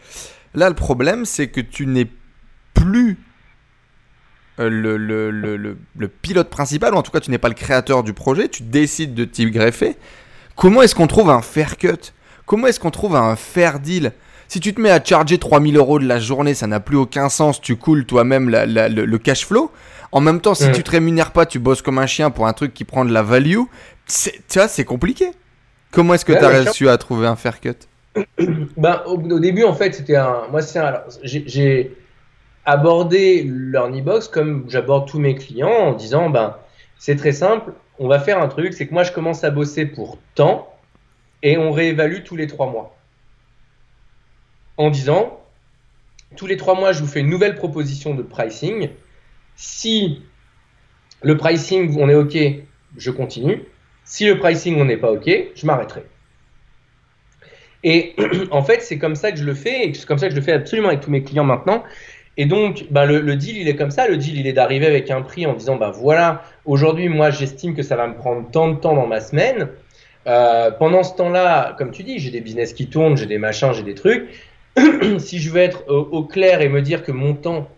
Là, 0.54 0.68
le 0.68 0.74
problème, 0.74 1.24
c'est 1.24 1.48
que 1.48 1.60
tu 1.60 1.86
n'es 1.86 2.08
plus 2.74 3.16
le, 4.58 4.96
le, 4.96 5.30
le, 5.30 5.56
le, 5.56 6.08
pilote 6.08 6.50
principal, 6.50 6.94
ou 6.94 6.96
en 6.96 7.02
tout 7.02 7.10
cas 7.10 7.20
tu 7.20 7.30
n'es 7.30 7.38
pas 7.38 7.48
le 7.48 7.54
créateur 7.54 8.02
du 8.02 8.12
projet, 8.12 8.48
tu 8.48 8.62
décides 8.62 9.14
de 9.14 9.24
t'y 9.24 9.50
greffer. 9.50 9.96
Comment 10.56 10.82
est-ce 10.82 10.94
qu'on 10.94 11.06
trouve 11.06 11.30
un 11.30 11.40
fair 11.40 11.78
cut? 11.78 12.12
Comment 12.44 12.66
est-ce 12.66 12.80
qu'on 12.80 12.90
trouve 12.90 13.16
un 13.16 13.36
fair 13.36 13.80
deal? 13.80 14.12
Si 14.48 14.60
tu 14.60 14.74
te 14.74 14.80
mets 14.80 14.90
à 14.90 15.02
charger 15.02 15.38
3000 15.38 15.76
euros 15.76 15.98
de 15.98 16.06
la 16.06 16.18
journée, 16.18 16.54
ça 16.54 16.66
n'a 16.66 16.80
plus 16.80 16.96
aucun 16.96 17.28
sens, 17.28 17.60
tu 17.60 17.76
coules 17.76 18.04
toi-même 18.04 18.50
le 18.50 19.16
cash 19.18 19.46
flow. 19.46 19.70
En 20.12 20.20
même 20.20 20.40
temps, 20.40 20.54
si 20.54 20.70
tu 20.72 20.82
te 20.82 20.90
rémunères 20.90 21.30
pas, 21.30 21.46
tu 21.46 21.58
bosses 21.58 21.82
comme 21.82 21.98
un 21.98 22.06
chien 22.06 22.30
pour 22.30 22.46
un 22.46 22.52
truc 22.52 22.74
qui 22.74 22.84
prend 22.84 23.04
de 23.04 23.12
la 23.12 23.22
value, 23.22 23.60
tu 24.06 24.58
vois, 24.58 24.68
c'est 24.68 24.84
compliqué. 24.84 25.30
Comment 25.92 26.14
est-ce 26.14 26.24
que 26.24 26.32
tu 26.32 26.44
as 26.44 26.48
réussi 26.48 26.88
à 26.88 26.98
trouver 26.98 27.26
un 27.26 27.36
fair 27.36 27.60
cut? 27.60 27.74
Ben, 28.76 29.02
au, 29.06 29.38
début, 29.38 29.62
en 29.62 29.74
fait, 29.74 29.94
c'était 29.94 30.16
un. 30.16 30.42
Moi, 30.50 30.62
c'est 30.62 30.80
un. 30.80 31.00
J'ai 31.22 31.96
aborder 32.64 33.44
leur 33.44 33.88
e-box 33.88 34.28
comme 34.28 34.68
j'aborde 34.68 35.08
tous 35.08 35.18
mes 35.18 35.34
clients 35.34 35.68
en 35.68 35.92
disant 35.92 36.30
ben 36.30 36.56
c'est 36.98 37.16
très 37.16 37.32
simple, 37.32 37.72
on 37.98 38.08
va 38.08 38.20
faire 38.20 38.40
un 38.40 38.48
truc, 38.48 38.74
c'est 38.74 38.86
que 38.86 38.92
moi 38.92 39.04
je 39.04 39.12
commence 39.12 39.44
à 39.44 39.50
bosser 39.50 39.86
pour 39.86 40.18
temps 40.34 40.72
et 41.42 41.56
on 41.56 41.72
réévalue 41.72 42.22
tous 42.24 42.36
les 42.36 42.46
trois 42.46 42.70
mois. 42.70 42.96
En 44.76 44.90
disant 44.90 45.40
tous 46.36 46.46
les 46.46 46.56
trois 46.56 46.74
mois 46.74 46.92
je 46.92 47.00
vous 47.00 47.08
fais 47.08 47.20
une 47.20 47.30
nouvelle 47.30 47.54
proposition 47.54 48.14
de 48.14 48.22
pricing. 48.22 48.90
Si 49.56 50.22
le 51.22 51.36
pricing 51.36 51.96
on 51.98 52.08
est 52.08 52.14
ok, 52.14 52.36
je 52.96 53.10
continue. 53.10 53.64
Si 54.04 54.26
le 54.26 54.38
pricing 54.38 54.80
on 54.80 54.84
n'est 54.84 54.96
pas 54.96 55.12
ok, 55.12 55.30
je 55.54 55.66
m'arrêterai. 55.66 56.04
Et 57.82 58.14
en 58.50 58.62
fait, 58.62 58.82
c'est 58.82 58.98
comme 58.98 59.16
ça 59.16 59.32
que 59.32 59.38
je 59.38 59.44
le 59.44 59.54
fais, 59.54 59.88
et 59.88 59.94
c'est 59.94 60.06
comme 60.06 60.18
ça 60.18 60.26
que 60.26 60.34
je 60.34 60.38
le 60.38 60.44
fais 60.44 60.52
absolument 60.52 60.88
avec 60.88 61.00
tous 61.00 61.10
mes 61.10 61.22
clients 61.22 61.44
maintenant. 61.44 61.82
Et 62.36 62.46
donc, 62.46 62.86
bah, 62.90 63.06
le, 63.06 63.36
deal, 63.36 63.58
il 63.58 63.68
est 63.68 63.76
comme 63.76 63.90
ça. 63.90 64.08
Le 64.08 64.16
deal, 64.16 64.38
il 64.38 64.46
est 64.46 64.52
d'arriver 64.52 64.86
avec 64.86 65.10
un 65.10 65.22
prix 65.22 65.46
en 65.46 65.54
disant, 65.54 65.76
bah 65.76 65.90
voilà, 65.90 66.42
aujourd'hui, 66.64 67.08
moi, 67.08 67.30
j'estime 67.30 67.74
que 67.74 67.82
ça 67.82 67.96
va 67.96 68.06
me 68.06 68.14
prendre 68.14 68.50
tant 68.50 68.68
de 68.68 68.76
temps 68.76 68.94
dans 68.94 69.06
ma 69.06 69.20
semaine. 69.20 69.68
Euh, 70.26 70.70
pendant 70.70 71.02
ce 71.02 71.14
temps-là, 71.16 71.74
comme 71.78 71.90
tu 71.90 72.02
dis, 72.02 72.18
j'ai 72.18 72.30
des 72.30 72.40
business 72.40 72.72
qui 72.72 72.86
tournent, 72.88 73.16
j'ai 73.16 73.26
des 73.26 73.38
machins, 73.38 73.72
j'ai 73.72 73.82
des 73.82 73.94
trucs. 73.94 74.28
si 75.18 75.38
je 75.38 75.50
veux 75.50 75.60
être 75.60 75.88
au, 75.88 76.22
clair 76.24 76.60
et 76.60 76.68
me 76.68 76.82
dire 76.82 77.02
que 77.02 77.12
mon 77.12 77.34
temps 77.34 77.68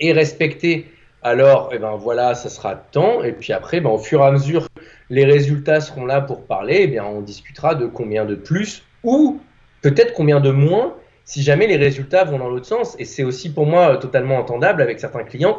est 0.00 0.12
respecté, 0.12 0.86
alors, 1.22 1.70
eh 1.72 1.78
ben 1.78 1.96
voilà, 1.96 2.34
ça 2.34 2.48
sera 2.48 2.76
temps. 2.76 3.22
Et 3.24 3.32
puis 3.32 3.52
après, 3.52 3.80
ben, 3.80 3.90
au 3.90 3.98
fur 3.98 4.20
et 4.20 4.24
à 4.24 4.30
mesure, 4.30 4.68
les 5.10 5.24
résultats 5.24 5.80
seront 5.80 6.06
là 6.06 6.20
pour 6.20 6.44
parler. 6.44 6.78
Eh 6.82 6.86
bien, 6.86 7.04
on 7.04 7.20
discutera 7.20 7.74
de 7.74 7.86
combien 7.86 8.24
de 8.24 8.36
plus 8.36 8.82
ou 9.02 9.40
peut-être 9.82 10.14
combien 10.14 10.40
de 10.40 10.50
moins 10.50 10.94
si 11.26 11.42
jamais 11.42 11.66
les 11.66 11.76
résultats 11.76 12.24
vont 12.24 12.38
dans 12.38 12.48
l'autre 12.48 12.66
sens. 12.66 12.96
Et 12.98 13.04
c'est 13.04 13.24
aussi 13.24 13.52
pour 13.52 13.66
moi 13.66 13.90
euh, 13.90 13.96
totalement 13.96 14.38
entendable 14.38 14.80
avec 14.80 14.98
certains 14.98 15.24
clients 15.24 15.58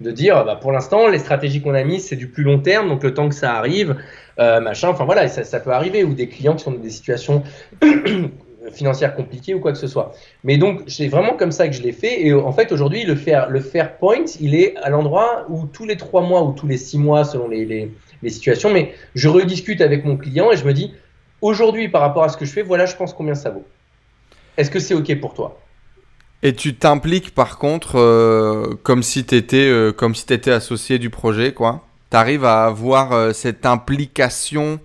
de 0.00 0.10
dire 0.10 0.44
bah, 0.44 0.56
pour 0.56 0.72
l'instant 0.72 1.08
les 1.08 1.18
stratégies 1.18 1.62
qu'on 1.62 1.72
a 1.72 1.82
mises 1.82 2.08
c'est 2.08 2.16
du 2.16 2.28
plus 2.28 2.44
long 2.44 2.58
terme 2.58 2.86
donc 2.90 3.02
le 3.02 3.14
temps 3.14 3.30
que 3.30 3.34
ça 3.34 3.54
arrive 3.54 3.96
euh, 4.38 4.60
machin 4.60 4.90
enfin 4.90 5.06
voilà 5.06 5.26
ça, 5.26 5.58
peut 5.58 5.70
arriver 5.70 6.04
ou 6.04 6.12
des 6.12 6.28
clients 6.28 6.54
qui 6.54 6.64
sont 6.64 6.72
dans 6.72 6.80
des 6.80 6.90
situations 6.90 7.42
financières 8.72 9.14
compliquées 9.14 9.54
ou 9.54 9.60
quoi 9.60 9.72
que 9.72 9.78
ce 9.78 9.86
soit 9.86 10.12
mais 10.44 10.58
donc 10.58 10.82
c'est 10.86 11.08
vraiment 11.08 11.32
comme 11.32 11.50
ça 11.50 11.66
que 11.66 11.72
je 11.72 11.80
l'ai 11.80 11.92
fait 11.92 12.26
et 12.26 12.34
en 12.34 12.52
fait 12.52 12.72
aujourd'hui 12.72 13.04
le 13.04 13.14
fair 13.14 13.96
point 13.96 14.26
il 14.38 14.54
est 14.54 14.76
à 14.76 14.90
l'endroit 14.90 15.46
où 15.48 15.64
tous 15.64 15.86
les 15.86 15.96
trois 15.96 16.20
mois 16.20 16.42
ou 16.42 16.52
tous 16.52 16.66
les 16.66 16.76
six 16.76 16.98
mois 16.98 17.24
selon 17.24 17.48
les, 17.48 17.64
les 17.64 18.30
situations 18.30 18.70
mais 18.70 18.92
je 19.14 19.30
rediscute 19.30 19.80
avec 19.80 20.04
mon 20.04 20.18
client 20.18 20.52
et 20.52 20.58
je 20.58 20.66
me 20.66 20.74
dis 20.74 20.92
aujourd'hui 21.40 21.88
par 21.88 22.02
rapport 22.02 22.24
à 22.24 22.28
ce 22.28 22.36
que 22.36 22.44
je 22.44 22.52
fais 22.52 22.62
voilà 22.62 22.84
je 22.84 22.96
pense 22.96 23.14
combien 23.14 23.34
ça 23.34 23.48
vaut 23.48 23.64
est-ce 24.56 24.70
que 24.70 24.78
c'est 24.78 24.94
OK 24.94 25.14
pour 25.20 25.34
toi? 25.34 25.60
Et 26.42 26.52
tu 26.52 26.74
t'impliques 26.74 27.34
par 27.34 27.58
contre 27.58 27.98
euh, 27.98 28.74
comme 28.82 29.02
si 29.02 29.24
tu 29.24 29.34
étais, 29.34 29.68
euh, 29.68 29.92
si 30.14 30.32
étais 30.32 30.52
associé 30.52 30.98
du 30.98 31.10
projet, 31.10 31.52
quoi. 31.52 31.84
Tu 32.10 32.16
arrives 32.16 32.44
à 32.44 32.64
avoir 32.64 33.12
euh, 33.12 33.32
cette 33.32 33.66
implication 33.66 34.78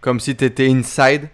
comme 0.00 0.20
si 0.20 0.36
tu 0.36 0.44
étais 0.44 0.68
inside? 0.68 1.28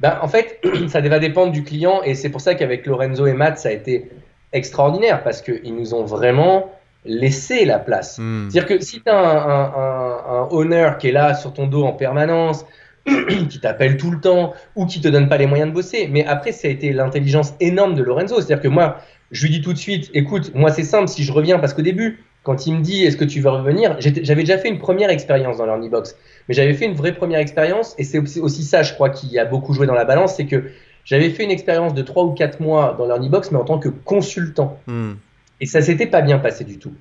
Ben, 0.00 0.18
En 0.22 0.28
fait, 0.28 0.60
ça 0.88 1.00
va 1.00 1.18
dépendre 1.18 1.52
du 1.52 1.62
client 1.62 2.02
et 2.02 2.14
c'est 2.14 2.30
pour 2.30 2.40
ça 2.40 2.54
qu'avec 2.54 2.86
Lorenzo 2.86 3.26
et 3.26 3.32
Matt, 3.32 3.58
ça 3.58 3.68
a 3.68 3.72
été 3.72 4.10
extraordinaire 4.52 5.22
parce 5.22 5.40
qu'ils 5.40 5.74
nous 5.74 5.94
ont 5.94 6.04
vraiment 6.04 6.72
laissé 7.04 7.64
la 7.64 7.78
place. 7.78 8.18
Hmm. 8.18 8.48
C'est-à-dire 8.50 8.78
que 8.78 8.84
si 8.84 9.00
tu 9.00 9.10
as 9.10 9.18
un, 9.18 9.64
un, 9.64 10.42
un, 10.42 10.48
owner 10.50 10.90
qui 10.98 11.08
est 11.08 11.12
là 11.12 11.34
sur 11.34 11.52
ton 11.52 11.66
dos 11.66 11.84
en 11.84 11.92
permanence, 11.92 12.64
qui 13.48 13.60
t'appelle 13.60 13.96
tout 13.96 14.10
le 14.10 14.20
temps 14.20 14.54
ou 14.76 14.86
qui 14.86 15.00
te 15.00 15.08
donne 15.08 15.28
pas 15.28 15.36
les 15.36 15.46
moyens 15.46 15.70
de 15.70 15.74
bosser. 15.74 16.08
Mais 16.10 16.24
après, 16.24 16.52
ça 16.52 16.68
a 16.68 16.70
été 16.70 16.92
l'intelligence 16.92 17.54
énorme 17.60 17.94
de 17.94 18.02
Lorenzo. 18.02 18.36
C'est-à-dire 18.36 18.60
que 18.60 18.68
moi, 18.68 18.98
je 19.30 19.42
lui 19.42 19.50
dis 19.50 19.60
tout 19.60 19.72
de 19.72 19.78
suite, 19.78 20.10
écoute, 20.14 20.52
moi 20.54 20.70
c'est 20.70 20.84
simple, 20.84 21.08
si 21.08 21.24
je 21.24 21.32
reviens, 21.32 21.58
parce 21.58 21.74
qu'au 21.74 21.82
début, 21.82 22.22
quand 22.42 22.66
il 22.66 22.74
me 22.74 22.80
dit 22.80 23.04
est-ce 23.04 23.16
que 23.16 23.24
tu 23.24 23.40
veux 23.40 23.50
revenir, 23.50 23.96
j'avais 23.98 24.42
déjà 24.42 24.58
fait 24.58 24.68
une 24.68 24.78
première 24.78 25.10
expérience 25.10 25.56
dans 25.56 25.66
l'Ornibox, 25.66 26.16
mais 26.48 26.54
j'avais 26.54 26.74
fait 26.74 26.84
une 26.84 26.94
vraie 26.94 27.14
première 27.14 27.40
expérience 27.40 27.94
et 27.98 28.04
c'est 28.04 28.18
aussi 28.18 28.62
ça, 28.62 28.82
je 28.82 28.92
crois, 28.94 29.10
qui 29.10 29.38
a 29.38 29.44
beaucoup 29.44 29.72
joué 29.72 29.86
dans 29.86 29.94
la 29.94 30.04
balance, 30.04 30.36
c'est 30.36 30.46
que 30.46 30.64
j'avais 31.04 31.30
fait 31.30 31.44
une 31.44 31.50
expérience 31.50 31.94
de 31.94 32.02
3 32.02 32.24
ou 32.24 32.32
4 32.32 32.60
mois 32.60 32.94
dans 32.98 33.06
l'Ornibox, 33.06 33.50
mais 33.50 33.58
en 33.58 33.64
tant 33.64 33.78
que 33.78 33.88
consultant. 33.88 34.78
Hmm. 34.86 35.12
Et 35.60 35.66
ça 35.66 35.80
s'était 35.80 36.06
pas 36.06 36.22
bien 36.22 36.38
passé 36.38 36.64
du 36.64 36.78
tout. 36.78 36.92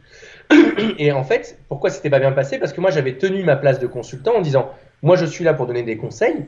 Et 1.00 1.12
en 1.12 1.24
fait, 1.24 1.60
pourquoi 1.68 1.90
c'était 1.90 2.10
pas 2.10 2.20
bien 2.20 2.32
passé? 2.32 2.60
Parce 2.60 2.74
que 2.74 2.82
moi, 2.82 2.92
j'avais 2.92 3.14
tenu 3.14 3.44
ma 3.44 3.56
place 3.56 3.80
de 3.80 3.88
consultant 3.88 4.36
en 4.36 4.42
disant 4.42 4.72
moi, 5.04 5.16
je 5.16 5.26
suis 5.26 5.44
là 5.44 5.54
pour 5.54 5.68
donner 5.68 5.84
des 5.84 5.98
conseils. 5.98 6.46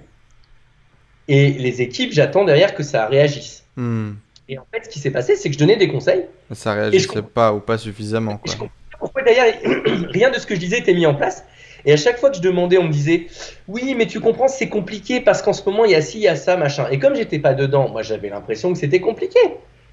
Et 1.27 1.51
les 1.51 1.81
équipes, 1.81 2.11
j'attends 2.11 2.43
derrière 2.43 2.75
que 2.75 2.83
ça 2.83 3.07
réagisse. 3.07 3.63
Hmm. 3.77 4.11
Et 4.49 4.57
en 4.57 4.65
fait, 4.71 4.85
ce 4.85 4.89
qui 4.89 4.99
s'est 4.99 5.11
passé, 5.11 5.35
c'est 5.35 5.49
que 5.49 5.53
je 5.53 5.59
donnais 5.59 5.77
des 5.77 5.87
conseils. 5.87 6.25
Ça 6.51 6.73
réagissait 6.73 7.21
pas 7.21 7.53
ou 7.53 7.59
pas 7.59 7.77
suffisamment. 7.77 8.37
Quoi. 8.37 8.69
pourquoi 8.99 9.23
d'ailleurs 9.23 9.53
rien 10.09 10.29
de 10.29 10.37
ce 10.37 10.45
que 10.45 10.55
je 10.55 10.59
disais 10.59 10.79
était 10.79 10.93
mis 10.93 11.05
en 11.05 11.15
place. 11.15 11.45
Et 11.85 11.93
à 11.93 11.97
chaque 11.97 12.17
fois 12.17 12.29
que 12.29 12.37
je 12.37 12.41
demandais, 12.41 12.77
on 12.77 12.83
me 12.83 12.91
disait 12.91 13.27
Oui, 13.67 13.95
mais 13.97 14.05
tu 14.05 14.19
comprends, 14.19 14.47
c'est 14.47 14.69
compliqué 14.69 15.21
parce 15.21 15.41
qu'en 15.41 15.53
ce 15.53 15.63
moment, 15.65 15.85
il 15.85 15.91
y 15.91 15.95
a 15.95 16.01
ci, 16.01 16.17
il 16.17 16.23
y 16.23 16.27
a 16.27 16.35
ça, 16.35 16.57
machin. 16.57 16.87
Et 16.91 16.99
comme 16.99 17.15
j'étais 17.15 17.39
pas 17.39 17.53
dedans, 17.53 17.89
moi, 17.89 18.01
j'avais 18.01 18.29
l'impression 18.29 18.73
que 18.73 18.79
c'était 18.79 19.01
compliqué. 19.01 19.39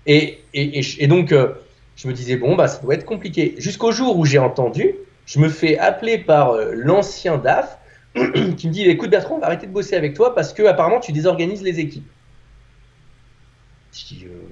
Et, 0.07 0.39
et, 0.55 0.81
et, 0.99 1.07
donc, 1.07 1.33
euh, 1.33 1.55
je 1.97 2.09
me 2.09 2.13
disais 2.13 2.37
Bon, 2.37 2.57
bah, 2.57 2.69
ça 2.69 2.81
doit 2.81 2.95
être 2.95 3.05
compliqué. 3.05 3.55
Jusqu'au 3.59 3.93
jour 3.93 4.19
où 4.19 4.25
j'ai 4.25 4.39
entendu, 4.39 4.95
je 5.27 5.39
me 5.39 5.49
fais 5.49 5.79
appeler 5.79 6.19
par 6.19 6.53
euh, 6.53 6.73
l'ancien 6.75 7.39
DAF 7.39 7.79
qui 8.57 8.69
me 8.69 8.73
dit 8.73 8.89
écoute 8.89 9.11
Bertrand, 9.11 9.37
on 9.37 9.39
va 9.39 9.47
arrêter 9.47 9.67
de 9.67 9.73
bosser 9.73 9.97
avec 9.97 10.15
toi 10.15 10.35
parce 10.35 10.53
que 10.53 10.63
apparemment 10.65 11.01
tu 11.01 11.13
désorganises 11.13 11.63
les 11.63 11.79
équipes. 11.81 12.07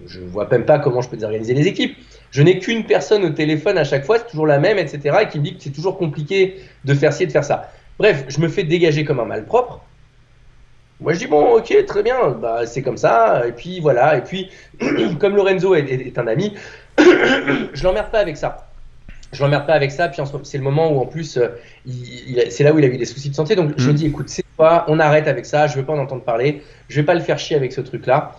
Je, 0.07 0.19
ne 0.21 0.27
vois 0.27 0.49
même 0.51 0.65
pas 0.65 0.79
comment 0.79 1.01
je 1.01 1.09
peux 1.09 1.17
désorganiser 1.17 1.55
les 1.55 1.67
équipes. 1.69 1.97
Je 2.31 2.43
n'ai 2.43 2.59
qu'une 2.59 2.85
personne 2.87 3.25
au 3.25 3.31
téléphone 3.31 3.79
à 3.79 3.85
chaque 3.85 4.05
fois, 4.05 4.19
c'est 4.19 4.29
toujours 4.29 4.47
la 4.47 4.59
même, 4.59 4.79
etc. 4.79 5.19
Et 5.23 5.29
qui 5.29 5.39
me 5.39 5.45
dit 5.45 5.57
que 5.57 5.63
c'est 5.63 5.71
toujours 5.71 5.97
compliqué 5.97 6.61
de 6.85 6.95
faire 6.95 7.13
ci 7.13 7.23
et 7.23 7.27
de 7.27 7.33
faire 7.33 7.45
ça. 7.45 7.71
Bref, 7.99 8.25
je 8.29 8.41
me 8.41 8.49
fais 8.49 8.65
dégager 8.65 9.05
comme 9.05 9.21
un 9.21 9.25
malpropre. 9.25 9.81
Moi, 11.01 11.13
je 11.13 11.19
dis 11.21 11.27
bon, 11.29 11.57
ok, 11.59 11.73
très 11.87 12.03
bien, 12.03 12.31
bah, 12.31 12.67
c'est 12.67 12.83
comme 12.83 12.97
ça. 12.97 13.47
Et 13.47 13.53
puis 13.53 13.81
voilà. 13.81 14.19
Et 14.19 14.23
puis, 14.23 14.51
comme 15.21 15.37
Lorenzo 15.37 15.75
est, 15.75 15.89
est- 15.89 16.09
est 16.09 16.19
un 16.19 16.27
ami, 16.27 16.55
je 16.99 17.83
l'emmerde 17.85 18.11
pas 18.11 18.19
avec 18.21 18.37
ça. 18.37 18.68
Je 19.33 19.43
l'emmerde 19.43 19.67
pas 19.67 19.75
avec 19.75 19.91
ça. 19.91 20.09
Puis 20.09 20.23
c'est 20.45 20.59
le 20.59 20.65
moment 20.65 20.91
où 20.91 21.01
en 21.01 21.07
plus, 21.07 21.37
euh, 21.37 21.49
c'est 22.51 22.65
là 22.65 22.73
où 22.73 22.79
il 22.79 22.85
a 22.85 22.89
eu 22.89 22.97
des 22.97 23.05
soucis 23.05 23.29
de 23.31 23.35
santé. 23.35 23.57
Donc 23.57 23.73
je 23.77 23.91
Mhm. 23.91 23.95
dis 23.97 24.07
écoute, 24.07 24.29
c'est 24.29 24.45
quoi 24.57 24.85
On 24.89 24.99
arrête 24.99 25.29
avec 25.29 25.45
ça. 25.47 25.67
Je 25.67 25.77
veux 25.77 25.85
pas 25.85 25.93
en 25.93 25.99
entendre 25.99 26.23
parler. 26.23 26.63
Je 26.89 27.01
vais 27.01 27.05
pas 27.07 27.15
le 27.15 27.21
faire 27.21 27.39
chier 27.39 27.57
avec 27.57 27.73
ce 27.73 27.81
truc-là. 27.81 28.33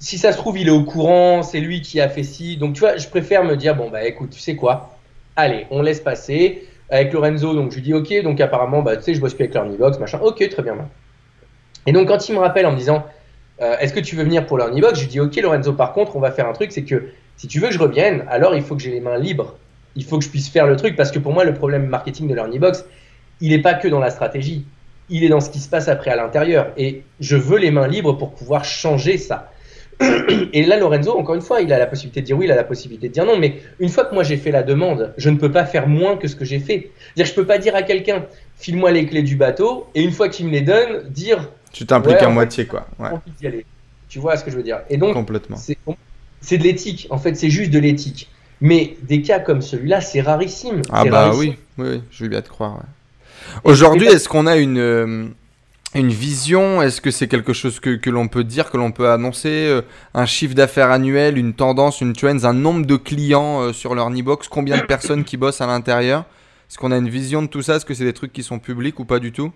Si 0.00 0.18
ça 0.18 0.32
se 0.32 0.36
trouve, 0.36 0.58
il 0.58 0.68
est 0.68 0.72
au 0.72 0.84
courant. 0.84 1.42
C'est 1.42 1.60
lui 1.60 1.80
qui 1.80 2.00
a 2.00 2.08
fait 2.08 2.24
ci. 2.24 2.56
Donc 2.58 2.74
tu 2.74 2.80
vois, 2.80 2.96
je 2.96 3.08
préfère 3.08 3.44
me 3.44 3.56
dire 3.56 3.74
bon 3.74 3.88
bah 3.90 4.04
écoute, 4.04 4.30
tu 4.30 4.40
sais 4.40 4.54
quoi 4.56 4.98
Allez, 5.36 5.66
on 5.70 5.82
laisse 5.82 6.00
passer. 6.00 6.64
Avec 6.90 7.12
Lorenzo, 7.14 7.54
donc 7.54 7.70
je 7.70 7.76
lui 7.76 7.82
dis 7.82 7.94
ok. 7.94 8.22
Donc 8.22 8.40
apparemment, 8.40 8.82
bah 8.82 8.96
tu 8.96 9.02
sais, 9.04 9.14
je 9.14 9.20
bosse 9.20 9.32
plus 9.34 9.44
avec 9.44 9.54
l'Ornibox, 9.54 9.98
machin. 9.98 10.18
Ok, 10.22 10.46
très 10.50 10.62
bien. 10.62 10.76
Et 11.86 11.92
donc 11.92 12.08
quand 12.08 12.28
il 12.28 12.34
me 12.34 12.40
rappelle 12.40 12.66
en 12.66 12.72
me 12.72 12.76
disant 12.76 13.04
euh, 13.62 13.76
est-ce 13.78 13.94
que 13.94 14.00
tu 14.00 14.16
veux 14.16 14.24
venir 14.24 14.44
pour 14.46 14.58
l'Ornibox 14.58 14.96
Je 14.98 15.04
lui 15.04 15.10
dis 15.10 15.20
ok 15.20 15.34
Lorenzo. 15.36 15.72
Par 15.72 15.92
contre, 15.94 16.16
on 16.16 16.20
va 16.20 16.30
faire 16.32 16.46
un 16.48 16.52
truc, 16.52 16.70
c'est 16.72 16.82
que 16.82 17.08
si 17.36 17.48
tu 17.48 17.58
veux 17.60 17.68
que 17.68 17.74
je 17.74 17.78
revienne, 17.78 18.24
alors 18.28 18.54
il 18.54 18.62
faut 18.62 18.76
que 18.76 18.82
j'ai 18.82 18.90
les 18.90 19.00
mains 19.00 19.16
libres. 19.18 19.56
Il 19.96 20.04
faut 20.04 20.18
que 20.18 20.24
je 20.24 20.30
puisse 20.30 20.48
faire 20.48 20.66
le 20.66 20.76
truc 20.76 20.96
parce 20.96 21.10
que 21.10 21.18
pour 21.18 21.32
moi, 21.32 21.44
le 21.44 21.54
problème 21.54 21.86
marketing 21.86 22.28
de 22.28 22.34
l'Ornibox, 22.34 22.84
il 23.40 23.50
n'est 23.50 23.62
pas 23.62 23.74
que 23.74 23.88
dans 23.88 24.00
la 24.00 24.10
stratégie. 24.10 24.64
Il 25.10 25.22
est 25.22 25.28
dans 25.28 25.40
ce 25.40 25.50
qui 25.50 25.58
se 25.58 25.68
passe 25.68 25.88
après 25.88 26.10
à 26.10 26.16
l'intérieur. 26.16 26.72
Et 26.76 27.02
je 27.20 27.36
veux 27.36 27.58
les 27.58 27.70
mains 27.70 27.86
libres 27.86 28.14
pour 28.14 28.34
pouvoir 28.34 28.64
changer 28.64 29.18
ça. 29.18 29.50
Et 30.52 30.64
là, 30.64 30.78
Lorenzo, 30.78 31.16
encore 31.16 31.34
une 31.34 31.40
fois, 31.40 31.60
il 31.60 31.72
a 31.72 31.78
la 31.78 31.86
possibilité 31.86 32.20
de 32.20 32.26
dire 32.26 32.36
oui, 32.36 32.46
il 32.46 32.52
a 32.52 32.56
la 32.56 32.64
possibilité 32.64 33.08
de 33.08 33.12
dire 33.12 33.24
non. 33.24 33.38
Mais 33.38 33.60
une 33.78 33.88
fois 33.88 34.04
que 34.04 34.14
moi 34.14 34.22
j'ai 34.24 34.36
fait 34.36 34.50
la 34.50 34.62
demande, 34.62 35.12
je 35.16 35.30
ne 35.30 35.36
peux 35.36 35.50
pas 35.50 35.64
faire 35.64 35.88
moins 35.88 36.16
que 36.16 36.28
ce 36.28 36.36
que 36.36 36.44
j'ai 36.44 36.58
fait. 36.58 36.90
C'est-à-dire, 37.14 37.26
je 37.26 37.34
peux 37.34 37.46
pas 37.46 37.58
dire 37.58 37.76
à 37.76 37.82
quelqu'un, 37.82 38.24
file-moi 38.56 38.90
les 38.90 39.06
clés 39.06 39.22
du 39.22 39.36
bateau, 39.36 39.86
et 39.94 40.02
une 40.02 40.12
fois 40.12 40.28
qu'il 40.28 40.46
me 40.46 40.52
les 40.52 40.62
donne, 40.62 41.08
dire 41.10 41.50
Tu 41.72 41.86
t'impliques 41.86 42.16
Ouais, 42.16 42.24
à 42.24 42.30
moitié, 42.30 42.66
quoi. 42.66 42.86
Ouais, 42.98 43.08
envie 43.08 43.30
d'y 43.38 43.46
aller. 43.46 43.66
Tu 44.08 44.18
vois 44.18 44.36
ce 44.36 44.44
que 44.44 44.50
je 44.50 44.56
veux 44.56 44.62
dire 44.62 44.80
Et 44.90 44.96
donc, 44.96 45.16
c'est 46.40 46.58
de 46.58 46.62
l'éthique. 46.62 47.06
En 47.10 47.18
fait, 47.18 47.34
c'est 47.34 47.50
juste 47.50 47.70
de 47.70 47.78
l'éthique. 47.78 48.28
Mais 48.60 48.96
des 49.02 49.22
cas 49.22 49.40
comme 49.40 49.62
celui-là, 49.62 50.00
c'est 50.00 50.20
rarissime. 50.20 50.82
Ah 50.90 51.04
bah 51.04 51.26
rarissime. 51.26 51.54
oui, 51.78 51.86
oui, 51.86 52.02
je 52.10 52.24
veux 52.24 52.30
bien 52.30 52.42
te 52.42 52.48
croire. 52.48 52.76
ouais. 52.76 53.60
Aujourd'hui, 53.64 54.06
est-ce 54.06 54.28
qu'on 54.28 54.46
a 54.46 54.56
une, 54.56 54.78
euh, 54.78 55.26
une 55.94 56.08
vision? 56.08 56.80
Est-ce 56.82 57.00
que 57.00 57.10
c'est 57.10 57.28
quelque 57.28 57.52
chose 57.52 57.78
que, 57.80 57.96
que 57.96 58.10
l'on 58.10 58.28
peut 58.28 58.44
dire, 58.44 58.70
que 58.70 58.76
l'on 58.76 58.90
peut 58.90 59.10
annoncer 59.10 59.66
euh, 59.68 59.82
Un 60.14 60.26
chiffre 60.26 60.54
d'affaires 60.54 60.90
annuel, 60.90 61.36
une 61.36 61.52
tendance, 61.54 62.00
une 62.00 62.14
trend, 62.14 62.44
un 62.44 62.52
nombre 62.52 62.86
de 62.86 62.96
clients 62.96 63.60
euh, 63.60 63.72
sur 63.72 63.94
leur 63.94 64.08
Nibox? 64.10 64.48
Combien 64.48 64.76
de 64.78 64.82
personnes 64.82 65.24
qui 65.24 65.36
bossent 65.36 65.60
à 65.60 65.66
l'intérieur? 65.66 66.24
Est-ce 66.70 66.78
qu'on 66.78 66.90
a 66.90 66.96
une 66.96 67.10
vision 67.10 67.42
de 67.42 67.48
tout 67.48 67.62
ça? 67.62 67.76
Est-ce 67.76 67.84
que 67.84 67.94
c'est 67.94 68.04
des 68.04 68.14
trucs 68.14 68.32
qui 68.32 68.42
sont 68.42 68.58
publics 68.58 68.98
ou 68.98 69.04
pas 69.04 69.18
du 69.18 69.30
tout? 69.32 69.52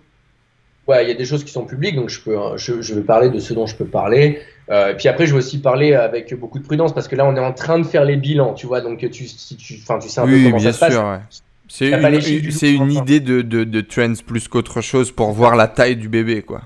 Il 0.91 1.07
y 1.07 1.11
a 1.11 1.15
des 1.15 1.25
choses 1.25 1.43
qui 1.43 1.51
sont 1.51 1.65
publiques, 1.65 1.95
donc 1.95 2.09
je 2.09 2.19
peux, 2.21 2.37
hein, 2.37 2.53
je, 2.57 2.81
je 2.81 2.93
vais 2.93 3.01
parler 3.01 3.29
de 3.29 3.39
ce 3.39 3.53
dont 3.53 3.65
je 3.65 3.75
peux 3.75 3.85
parler. 3.85 4.39
Euh, 4.69 4.91
et 4.91 4.95
puis 4.95 5.07
après, 5.07 5.25
je 5.25 5.31
vais 5.33 5.37
aussi 5.39 5.59
parler 5.61 5.93
avec 5.93 6.33
beaucoup 6.39 6.59
de 6.59 6.63
prudence 6.63 6.93
parce 6.93 7.07
que 7.07 7.15
là, 7.15 7.25
on 7.25 7.35
est 7.35 7.39
en 7.39 7.53
train 7.53 7.79
de 7.79 7.85
faire 7.85 8.05
les 8.05 8.15
bilans, 8.17 8.53
tu 8.53 8.67
vois. 8.67 8.81
Donc 8.81 8.99
tu, 9.11 9.27
si 9.27 9.55
tu, 9.57 9.79
enfin, 9.81 9.99
tu 9.99 10.09
sais 10.09 10.21
un 10.21 10.25
peu 10.25 10.31
Oui, 10.33 10.43
comment 10.45 10.57
bien 10.57 10.71
ça 10.71 10.87
se 10.87 10.91
sûr. 10.93 11.01
passe. 11.01 11.17
ouais. 11.19 11.23
C'est 11.71 11.89
une, 11.91 12.51
c'est 12.51 12.73
une 12.73 12.91
idée 12.91 13.19
de, 13.19 13.41
de, 13.43 13.63
de 13.63 13.81
trends 13.81 14.13
plus 14.25 14.47
qu'autre 14.47 14.81
chose 14.81 15.11
pour 15.11 15.31
voir 15.31 15.55
la 15.55 15.67
taille 15.67 15.95
du 15.95 16.09
bébé, 16.09 16.41
quoi. 16.41 16.61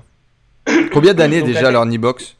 Combien 0.92 1.12
d'années 1.12 1.42
déjà 1.42 1.70
leur 1.70 1.84
Nibox? 1.84 2.36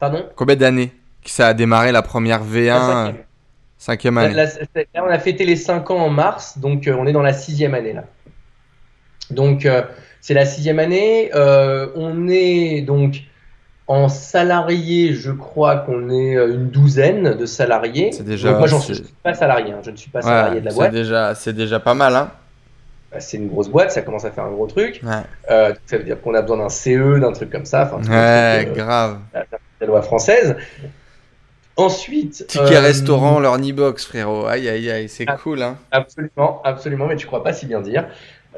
Pardon? 0.00 0.26
Combien 0.34 0.56
d'années 0.56 0.92
que 1.22 1.30
ça 1.30 1.48
a 1.48 1.54
démarré 1.54 1.92
la 1.92 2.02
première 2.02 2.42
V1 2.44 2.66
La 2.66 2.80
cinquième. 2.80 3.24
Cinquième 3.78 4.18
année? 4.18 4.34
là, 4.34 4.46
on 5.04 5.08
a 5.10 5.18
fêté 5.18 5.44
les 5.44 5.56
5 5.56 5.88
ans 5.90 5.98
en 5.98 6.10
mars, 6.10 6.58
donc 6.58 6.86
euh, 6.88 6.96
on 6.98 7.06
est 7.06 7.12
dans 7.12 7.22
la 7.22 7.32
sixième 7.32 7.74
année 7.74 7.92
là. 7.92 8.04
Donc 9.30 9.66
euh, 9.66 9.82
c'est 10.24 10.32
la 10.32 10.46
sixième 10.46 10.78
année. 10.78 11.30
Euh, 11.34 11.88
on 11.96 12.28
est 12.28 12.80
donc 12.80 13.16
en 13.86 14.08
salarié, 14.08 15.12
je 15.12 15.30
crois 15.30 15.76
qu'on 15.76 16.08
est 16.08 16.34
euh, 16.34 16.54
une 16.54 16.70
douzaine 16.70 17.34
de 17.34 17.44
salariés. 17.44 18.10
C'est 18.12 18.22
déjà- 18.24 18.48
Donc 18.48 18.58
moi, 18.60 18.66
j'en 18.68 18.80
suis 18.80 19.04
pas 19.22 19.34
salarié, 19.34 19.72
hein, 19.74 19.80
je 19.84 19.90
ne 19.90 19.96
suis 19.96 20.08
pas 20.08 20.22
salarié 20.22 20.54
Ouais, 20.54 20.60
de 20.60 20.64
la 20.64 20.70
c'est 20.70 20.76
boîte. 20.78 20.92
déjà, 20.92 21.34
c'est 21.34 21.52
déjà 21.52 21.78
pas 21.78 21.92
mal, 21.92 22.16
hein. 22.16 22.30
Bah, 23.12 23.20
C'est 23.20 23.36
une 23.36 23.48
grosse 23.48 23.68
boîte, 23.68 23.90
ça 23.92 24.00
commence 24.00 24.24
à 24.24 24.30
faire 24.30 24.44
un 24.44 24.52
gros 24.52 24.66
truc. 24.66 25.02
Ouais, 25.04 25.10
Euh, 25.50 25.74
ça 25.84 25.98
veut 25.98 26.04
dire 26.04 26.18
qu'on 26.22 26.32
a 26.34 26.40
besoin 26.40 26.56
d'un 26.56 26.70
CE, 26.70 27.20
d'un 27.20 27.32
truc 27.32 27.50
comme 27.50 27.66
ça. 27.66 27.82
Enfin, 27.92 27.98
ouais 28.10 28.66
euh, 28.66 28.72
grave. 28.74 29.18
la 29.80 29.86
loi 29.86 30.00
française. 30.00 30.56
Ensuite, 31.76 32.46
Ticket 32.46 32.76
euh, 32.76 32.80
restaurant, 32.80 33.40
leur 33.40 33.58
Nibox, 33.58 34.06
frérot. 34.06 34.46
Aïe, 34.46 34.68
aïe, 34.68 34.88
aïe, 34.90 35.08
c'est 35.08 35.24
Ah. 35.26 35.36
cool, 35.42 35.60
hein. 35.60 35.76
Absolument, 35.90 36.62
absolument, 36.64 37.06
mais 37.06 37.16
tu 37.16 37.26
crois 37.26 37.42
pas 37.42 37.52
si 37.52 37.66
bien 37.66 37.80
dire. 37.80 38.06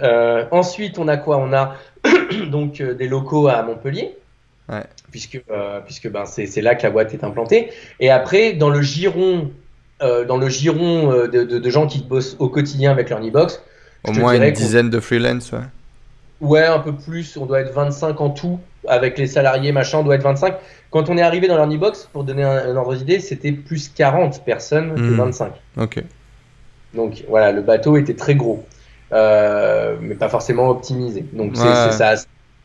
Euh, 0.03 0.45
ensuite, 0.51 0.99
on 0.99 1.09
a 1.09 1.17
quoi? 1.17 1.39
On 1.39 1.53
a 1.53 1.77
donc 2.51 2.81
euh, 2.81 2.95
des 2.95 3.09
locaux 3.09 3.49
à 3.49 3.63
Montpellier, 3.63 4.17
Ouais. 4.69 4.83
puisque, 5.13 5.41
euh, 5.51 5.81
puisque 5.85 6.11
ben, 6.11 6.25
c'est 6.27 6.61
là 6.61 6.75
que 6.75 6.83
la 6.83 6.91
boîte 6.91 7.15
est 7.15 7.23
implantée. 7.25 7.71
Et 8.01 8.11
après, 8.11 8.53
dans 8.55 8.69
le 8.71 8.83
giron, 8.83 9.51
dans 10.01 10.37
le 10.37 10.49
giron 10.49 11.11
de, 11.27 11.27
de- 11.45 11.59
de 11.59 11.71
gens 11.71 11.87
qui 11.87 12.03
bossent 12.03 12.37
au 12.39 12.49
quotidien 12.51 12.91
avec 12.91 13.09
leur 13.11 13.21
Nibox, 13.21 13.63
Au 14.07 14.13
moins 14.13 14.35
une 14.35 14.51
dizaine 14.53 14.91
de 14.91 15.01
freelance, 15.01 15.53
ouais. 15.53 15.61
ouais, 16.43 16.67
un 16.67 16.81
peu 16.81 16.93
plus, 16.93 17.37
on 17.39 17.47
doit 17.47 17.61
être 17.61 17.73
25 17.73 18.21
en 18.21 18.29
tout, 18.31 18.59
avec 18.89 19.17
les 19.19 19.27
salariés, 19.27 19.73
machin, 19.73 19.99
on 19.99 20.03
doit 20.03 20.17
être 20.17 20.23
25. 20.23 20.55
Quand 20.91 21.09
on 21.09 21.17
est 21.17 21.23
arrivé 21.23 21.49
dans 21.49 21.57
leur 21.57 21.67
Nibox, 21.67 22.09
pour 22.13 22.25
donner 22.25 22.43
un, 22.43 22.71
un 22.71 22.77
ordre 22.77 22.95
d'idée, 22.95 23.21
c'était 23.21 23.53
plus 23.53 23.89
40 23.89 24.45
personnes 24.45 24.95
que 24.97 25.01
Hmm. 25.01 25.17
25. 25.17 25.53
Ok. 25.79 26.03
Donc 26.95 27.25
voilà, 27.29 27.53
le 27.53 27.63
bateau 27.63 27.97
était 27.97 28.15
très 28.15 28.35
gros, 28.35 28.65
mais 29.13 30.15
pas 30.15 30.29
forcément 30.29 30.69
optimisé. 30.69 31.25
Donc 31.33 31.57
c'est 31.57 31.63
Ouais. 31.63 31.93
ça, 31.93 32.15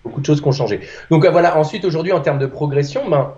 beaucoup 0.03 0.21
de 0.21 0.25
choses 0.25 0.41
qui 0.41 0.47
ont 0.47 0.51
changé. 0.51 0.79
Donc 1.09 1.25
euh, 1.25 1.29
voilà, 1.29 1.57
ensuite 1.57 1.85
aujourd'hui 1.85 2.11
en 2.11 2.21
termes 2.21 2.39
de 2.39 2.47
progression, 2.47 3.07
ben, 3.09 3.33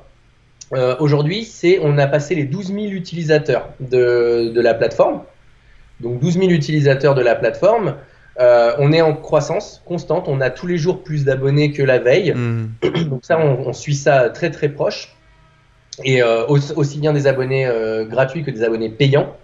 euh, 0.74 0.96
aujourd'hui 1.00 1.44
c'est 1.44 1.80
on 1.84 1.98
a 1.98 2.08
passé 2.08 2.36
les 2.36 2.46
12 2.46 2.68
000 2.68 2.78
utilisateurs 2.88 3.70
de, 3.80 4.52
de 4.54 4.62
la 4.62 4.74
plateforme. 4.74 5.22
Donc 6.00 6.20
12 6.20 6.40
000 6.40 6.52
utilisateurs 6.52 7.16
de 7.16 7.22
la 7.22 7.36
plateforme. 7.36 7.96
Euh, 8.40 8.74
on 8.80 8.92
est 8.92 9.02
en 9.02 9.14
croissance 9.14 9.84
constante, 9.86 10.26
on 10.28 10.42
a 10.42 10.50
tous 10.50 10.66
les 10.66 10.78
jours 10.80 11.04
plus 11.04 11.24
d'abonnés 11.24 11.72
que 11.72 11.84
la 11.84 12.00
veille. 12.00 12.34
Hmm. 12.34 12.70
Donc 13.10 13.20
ça, 13.24 13.38
on, 13.40 13.68
on 13.68 13.74
suit 13.74 13.94
ça 13.94 14.30
très 14.30 14.50
très 14.50 14.70
proche. 14.70 15.16
Et 16.04 16.24
euh, 16.24 16.44
aussi, 16.48 16.74
aussi 16.76 16.98
bien 17.00 17.14
des 17.14 17.28
abonnés 17.28 17.68
euh, 17.68 18.06
gratuits 18.06 18.44
que 18.44 18.50
des 18.50 18.64
abonnés 18.64 18.90
payants. 18.90 19.36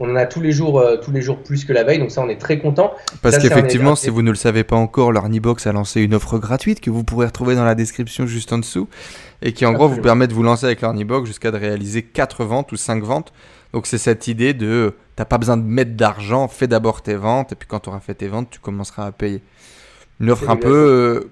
On 0.00 0.10
en 0.10 0.16
a 0.16 0.26
tous 0.26 0.40
les 0.40 0.50
jours, 0.50 0.80
euh, 0.80 0.96
tous 0.96 1.12
les 1.12 1.22
jours 1.22 1.38
plus 1.38 1.64
que 1.64 1.72
la 1.72 1.84
veille. 1.84 2.00
Donc 2.00 2.10
ça, 2.10 2.20
on 2.20 2.28
est 2.28 2.40
très 2.40 2.58
content. 2.58 2.92
Parce 3.22 3.38
qu'effectivement, 3.38 3.94
si 3.94 4.10
vous 4.10 4.22
ne 4.22 4.30
le 4.30 4.36
savez 4.36 4.64
pas 4.64 4.76
encore, 4.76 5.12
leur 5.12 5.28
Nibox 5.28 5.66
a 5.66 5.72
lancé 5.72 6.00
une 6.00 6.14
offre 6.14 6.38
gratuite 6.38 6.80
que 6.80 6.90
vous 6.90 7.04
pourrez 7.04 7.26
retrouver 7.26 7.54
dans 7.54 7.64
la 7.64 7.76
description 7.76 8.26
juste 8.26 8.52
en 8.52 8.58
dessous 8.58 8.88
et 9.40 9.52
qui 9.52 9.66
en 9.66 9.72
gros 9.72 9.88
vous 9.88 10.00
permet 10.00 10.26
de 10.26 10.34
vous 10.34 10.42
lancer 10.42 10.66
avec 10.66 10.80
leur 10.80 10.92
Nibox 10.94 11.28
jusqu'à 11.28 11.50
de 11.50 11.58
réaliser 11.58 12.02
4 12.02 12.44
ventes 12.44 12.72
ou 12.72 12.76
5 12.76 13.04
ventes. 13.04 13.32
Donc 13.72 13.86
c'est 13.86 13.98
cette 13.98 14.26
idée 14.26 14.52
de 14.54 14.94
t'as 15.16 15.24
pas 15.24 15.38
besoin 15.38 15.56
de 15.56 15.62
mettre 15.62 15.92
d'argent, 15.92 16.48
fais 16.48 16.66
d'abord 16.66 17.02
tes 17.02 17.14
ventes 17.14 17.52
et 17.52 17.54
puis 17.54 17.68
quand 17.68 17.80
tu 17.80 17.88
auras 17.88 18.00
fait 18.00 18.14
tes 18.14 18.28
ventes, 18.28 18.50
tu 18.50 18.58
commenceras 18.58 19.06
à 19.06 19.12
payer. 19.12 19.42
Une 20.20 20.30
offre 20.30 20.48
un 20.48 20.56
peu 20.56 20.68
euh, 20.68 21.30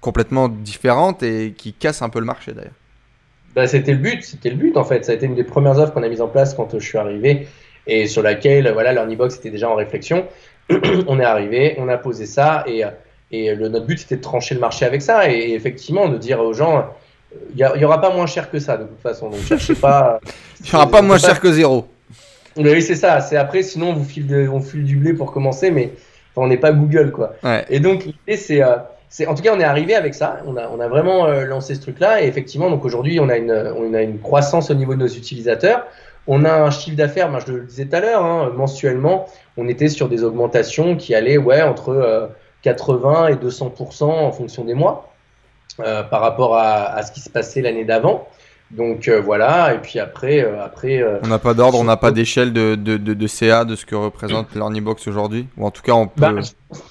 complètement 0.00 0.48
différente 0.48 1.22
et 1.22 1.54
qui 1.56 1.72
casse 1.72 2.02
un 2.02 2.08
peu 2.08 2.20
le 2.20 2.26
marché 2.26 2.52
d'ailleurs. 2.52 2.74
Bah, 3.54 3.66
c'était 3.66 3.92
le 3.92 3.98
but, 3.98 4.22
c'était 4.22 4.50
le 4.50 4.56
but 4.56 4.76
en 4.76 4.84
fait. 4.84 5.04
Ça 5.04 5.12
a 5.12 5.14
été 5.14 5.26
une 5.26 5.34
des 5.34 5.44
premières 5.44 5.78
offres 5.78 5.94
qu'on 5.94 6.02
a 6.02 6.08
mises 6.08 6.20
en 6.20 6.28
place 6.28 6.54
quand 6.54 6.78
je 6.78 6.84
suis 6.84 6.98
arrivé 6.98 7.48
et 7.86 8.06
sur 8.06 8.22
laquelle 8.22 8.70
voilà, 8.72 8.92
l'Ornibox 8.92 9.36
était 9.36 9.50
déjà 9.50 9.68
en 9.68 9.74
réflexion. 9.74 10.26
on 11.06 11.20
est 11.20 11.24
arrivé, 11.24 11.76
on 11.78 11.88
a 11.88 11.96
posé 11.96 12.26
ça 12.26 12.64
et, 12.66 12.82
et 13.30 13.54
le, 13.54 13.68
notre 13.68 13.86
but 13.86 13.98
c'était 13.98 14.16
de 14.16 14.22
trancher 14.22 14.54
le 14.54 14.60
marché 14.60 14.84
avec 14.84 15.02
ça 15.02 15.30
et, 15.30 15.52
effectivement 15.52 16.08
de 16.08 16.18
dire 16.18 16.40
aux 16.40 16.52
gens, 16.52 16.86
il 17.54 17.64
n'y 17.76 17.84
aura 17.84 18.00
pas 18.00 18.10
moins 18.10 18.26
cher 18.26 18.50
que 18.50 18.58
ça 18.58 18.76
de 18.76 18.84
toute 18.84 19.00
façon. 19.00 19.30
Donc 19.30 19.40
cherchez 19.40 19.74
pas. 19.80 20.20
Il 20.60 20.66
sera 20.66 20.90
pas 20.90 21.02
moins 21.02 21.18
cher 21.18 21.40
que 21.40 21.52
zéro. 21.52 21.86
Oui, 22.56 22.82
c'est 22.82 22.94
ça. 22.94 23.20
C'est 23.20 23.36
après, 23.36 23.62
sinon, 23.62 23.90
on 23.90 23.94
vous 23.94 24.04
file, 24.04 24.26
de- 24.26 24.48
on 24.48 24.60
file 24.60 24.84
du 24.84 24.96
blé 24.96 25.12
pour 25.12 25.32
commencer, 25.32 25.70
mais 25.70 25.90
enfin, 26.34 26.46
on 26.46 26.48
n'est 26.48 26.56
pas 26.56 26.72
Google, 26.72 27.12
quoi. 27.12 27.34
Ouais. 27.42 27.64
Et 27.68 27.80
donc, 27.80 28.04
l'idée, 28.04 28.36
c'est, 28.36 28.62
euh, 28.62 28.76
en 29.26 29.34
tout 29.34 29.42
cas, 29.42 29.52
on 29.54 29.60
est 29.60 29.64
arrivé 29.64 29.94
avec 29.94 30.14
ça. 30.14 30.38
On 30.46 30.56
a, 30.56 30.68
on 30.68 30.80
a 30.80 30.88
vraiment 30.88 31.26
euh, 31.26 31.44
lancé 31.44 31.74
ce 31.74 31.80
truc-là. 31.82 32.22
Et 32.22 32.26
effectivement, 32.26 32.70
donc 32.70 32.84
aujourd'hui, 32.84 33.20
on 33.20 33.28
a 33.28 33.36
une, 33.36 33.52
on 33.52 33.92
a 33.94 34.02
une 34.02 34.18
croissance 34.20 34.70
au 34.70 34.74
niveau 34.74 34.94
de 34.94 35.00
nos 35.00 35.08
utilisateurs. 35.08 35.86
On 36.26 36.44
a 36.44 36.52
un 36.52 36.70
chiffre 36.70 36.96
d'affaires, 36.96 37.30
moi, 37.30 37.40
je 37.46 37.52
le 37.52 37.60
disais 37.62 37.84
tout 37.86 37.96
à 37.96 38.00
l'heure, 38.00 38.24
hein, 38.24 38.52
mensuellement, 38.56 39.26
on 39.56 39.68
était 39.68 39.88
sur 39.88 40.08
des 40.08 40.24
augmentations 40.24 40.96
qui 40.96 41.14
allaient, 41.14 41.38
ouais, 41.38 41.62
entre 41.62 41.90
euh, 41.90 42.26
80 42.62 43.28
et 43.28 43.34
200% 43.36 44.04
en 44.04 44.32
fonction 44.32 44.64
des 44.64 44.74
mois, 44.74 45.12
euh, 45.80 46.02
par 46.02 46.20
rapport 46.20 46.56
à, 46.56 46.86
à 46.94 47.02
ce 47.02 47.12
qui 47.12 47.20
se 47.20 47.30
passait 47.30 47.62
l'année 47.62 47.84
d'avant. 47.84 48.26
Donc 48.72 49.06
euh, 49.06 49.20
voilà. 49.20 49.74
Et 49.74 49.78
puis 49.78 50.00
après, 50.00 50.42
euh, 50.42 50.64
après. 50.64 51.00
euh, 51.00 51.18
On 51.22 51.28
n'a 51.28 51.38
pas 51.38 51.54
d'ordre, 51.54 51.78
on 51.78 51.84
n'a 51.84 51.96
pas 51.96 52.10
d'échelle 52.10 52.52
de, 52.52 52.74
de, 52.74 52.96
de, 52.96 53.14
de 53.14 53.26
CA 53.28 53.64
de 53.64 53.76
ce 53.76 53.86
que 53.86 53.94
représente 53.94 54.54
l'Ornibox 54.56 55.06
aujourd'hui. 55.06 55.46
Ou 55.56 55.66
en 55.66 55.70
tout 55.70 55.82
cas, 55.82 55.92
on 55.92 56.08
peut. 56.08 56.20
Bah, 56.20 56.32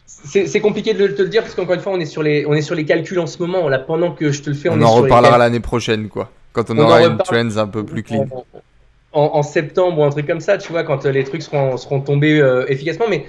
c'est 0.06 0.48
c'est 0.48 0.62
compliqué 0.62 0.94
de 0.94 1.08
te 1.08 1.22
le 1.22 1.28
dire 1.28 1.42
parce 1.42 1.54
qu'encore 1.54 1.76
une 1.76 1.82
fois, 1.82 1.92
on 1.92 2.00
est 2.00 2.06
sur 2.06 2.24
les, 2.24 2.46
on 2.46 2.54
est 2.54 2.62
sur 2.62 2.76
les 2.76 2.86
calculs 2.86 3.20
en 3.20 3.28
ce 3.28 3.40
moment. 3.40 3.68
Là, 3.68 3.80
pendant 3.80 4.12
que 4.12 4.32
je 4.32 4.42
te 4.42 4.50
le 4.50 4.56
fais, 4.56 4.70
on, 4.70 4.76
on 4.76 4.82
est 4.82 4.86
en 4.86 4.94
sur 4.94 5.04
reparlera 5.04 5.38
l'année 5.38 5.60
prochaine, 5.60 6.08
quoi. 6.08 6.30
Quand 6.54 6.70
on, 6.70 6.78
aura 6.78 7.02
une 7.02 7.18
reparle. 7.18 7.50
trends 7.50 7.58
un 7.58 7.68
peu 7.68 7.84
plus 7.84 8.04
clean. 8.04 8.26
On, 8.32 8.46
en, 9.16 9.44
septembre 9.44 10.00
ou 10.00 10.04
un 10.04 10.10
truc 10.10 10.28
comme 10.28 10.42
ça, 10.42 10.58
tu 10.58 10.72
vois, 10.72 10.84
quand 10.84 11.06
les 11.06 11.24
trucs 11.24 11.42
seront, 11.42 11.78
seront 11.78 12.02
tombés 12.02 12.44
efficacement. 12.68 13.06
Mais 13.10 13.26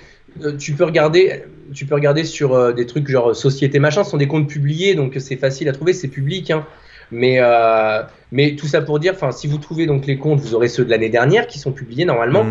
tu 0.58 0.72
peux 0.72 0.84
regarder, 0.84 1.44
tu 1.72 1.86
peux 1.86 1.94
regarder 1.94 2.24
sur 2.24 2.74
des 2.74 2.86
trucs 2.86 3.08
genre 3.08 3.34
société 3.34 3.78
machin, 3.78 4.04
ce 4.04 4.10
sont 4.10 4.16
des 4.16 4.28
comptes 4.28 4.48
publiés, 4.48 4.94
donc 4.94 5.14
c'est 5.18 5.36
facile 5.36 5.68
à 5.68 5.72
trouver, 5.72 5.92
c'est 5.92 6.08
public. 6.08 6.50
Hein. 6.50 6.66
Mais, 7.10 7.36
euh, 7.38 8.02
mais 8.32 8.56
tout 8.56 8.66
ça 8.66 8.82
pour 8.82 8.98
dire, 8.98 9.12
enfin, 9.14 9.30
si 9.30 9.46
vous 9.46 9.58
trouvez 9.58 9.86
donc 9.86 10.06
les 10.06 10.18
comptes, 10.18 10.40
vous 10.40 10.54
aurez 10.54 10.68
ceux 10.68 10.84
de 10.84 10.90
l'année 10.90 11.08
dernière 11.08 11.46
qui 11.46 11.58
sont 11.58 11.72
publiés 11.72 12.04
normalement. 12.04 12.44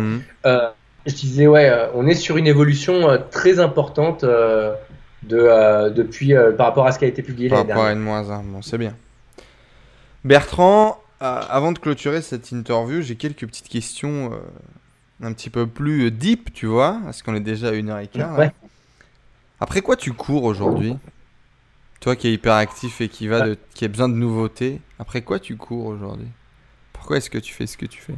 Euh, 0.46 0.68
je 1.06 1.14
disais, 1.14 1.46
ouais, 1.46 1.68
euh, 1.68 1.86
on 1.94 2.06
est 2.06 2.14
sur 2.14 2.36
une 2.36 2.46
évolution 2.46 3.18
très 3.30 3.60
importante 3.60 4.24
de, 4.24 5.90
depuis 5.90 6.34
par 6.56 6.68
rapport 6.68 6.86
à 6.86 6.92
ce 6.92 6.98
qui 6.98 7.04
a 7.04 7.08
été 7.08 7.22
publié 7.22 7.48
l'année 7.48 7.64
dernière. 7.64 7.84
Par 7.84 7.94
rapport 7.94 8.14
à 8.14 8.40
N-1, 8.40 8.44
bon, 8.44 8.62
c'est 8.62 8.78
bien. 8.78 8.94
Bertrand, 10.24 10.98
avant 11.20 11.72
de 11.72 11.78
clôturer 11.78 12.22
cette 12.22 12.52
interview, 12.52 13.00
j'ai 13.02 13.16
quelques 13.16 13.46
petites 13.46 13.68
questions 13.68 14.32
un 15.22 15.32
petit 15.32 15.50
peu 15.50 15.66
plus 15.66 16.10
deep, 16.10 16.52
tu 16.52 16.66
vois, 16.66 17.00
parce 17.04 17.22
qu'on 17.22 17.34
est 17.34 17.40
déjà 17.40 17.68
à 17.68 17.72
une 17.72 17.88
heure 17.88 17.98
et 17.98 18.08
quart. 18.08 18.38
Ouais. 18.38 18.52
Après 19.60 19.80
quoi 19.80 19.96
tu 19.96 20.12
cours 20.12 20.44
aujourd'hui? 20.44 20.96
Toi 22.00 22.14
qui 22.14 22.28
es 22.28 22.32
hyper 22.32 22.54
actif 22.54 23.00
et 23.00 23.08
qui, 23.08 23.26
va 23.26 23.40
de, 23.40 23.56
qui 23.74 23.84
a 23.84 23.88
besoin 23.88 24.08
de 24.08 24.14
nouveautés, 24.14 24.80
après 24.98 25.22
quoi 25.22 25.38
tu 25.38 25.56
cours 25.56 25.86
aujourd'hui? 25.86 26.28
Pourquoi 26.92 27.16
est-ce 27.16 27.30
que 27.30 27.38
tu 27.38 27.54
fais 27.54 27.66
ce 27.66 27.76
que 27.76 27.86
tu 27.86 28.00
fais? 28.00 28.14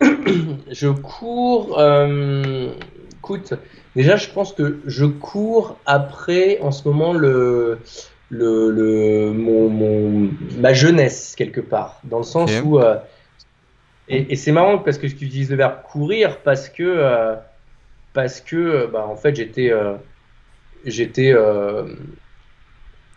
Je 0.70 0.88
cours. 0.88 1.78
Euh, 1.78 2.74
écoute, 3.18 3.54
déjà, 3.94 4.16
je 4.16 4.28
pense 4.30 4.52
que 4.52 4.80
je 4.84 5.04
cours 5.04 5.78
après, 5.86 6.58
en 6.60 6.72
ce 6.72 6.88
moment, 6.88 7.12
le, 7.12 7.78
le, 8.32 8.70
le 8.70 9.32
mon, 9.32 9.68
mon, 9.68 10.30
ma 10.58 10.72
jeunesse, 10.72 11.34
quelque 11.36 11.60
part. 11.60 12.00
Dans 12.04 12.18
le 12.18 12.24
sens 12.24 12.50
où. 12.64 12.80
Euh, 12.80 12.96
et, 14.08 14.34
c'est 14.34 14.52
marrant 14.52 14.78
parce 14.78 14.98
que 14.98 15.06
tu 15.06 15.24
utilises 15.24 15.50
le 15.50 15.56
verbe 15.56 15.82
courir 15.84 16.38
parce 16.38 16.68
que. 16.68 16.82
Euh, 16.82 17.36
parce 18.12 18.40
que, 18.40 18.90
bah, 18.92 19.06
en 19.08 19.16
fait, 19.16 19.36
j'étais. 19.36 19.72
j'étais 20.84 21.32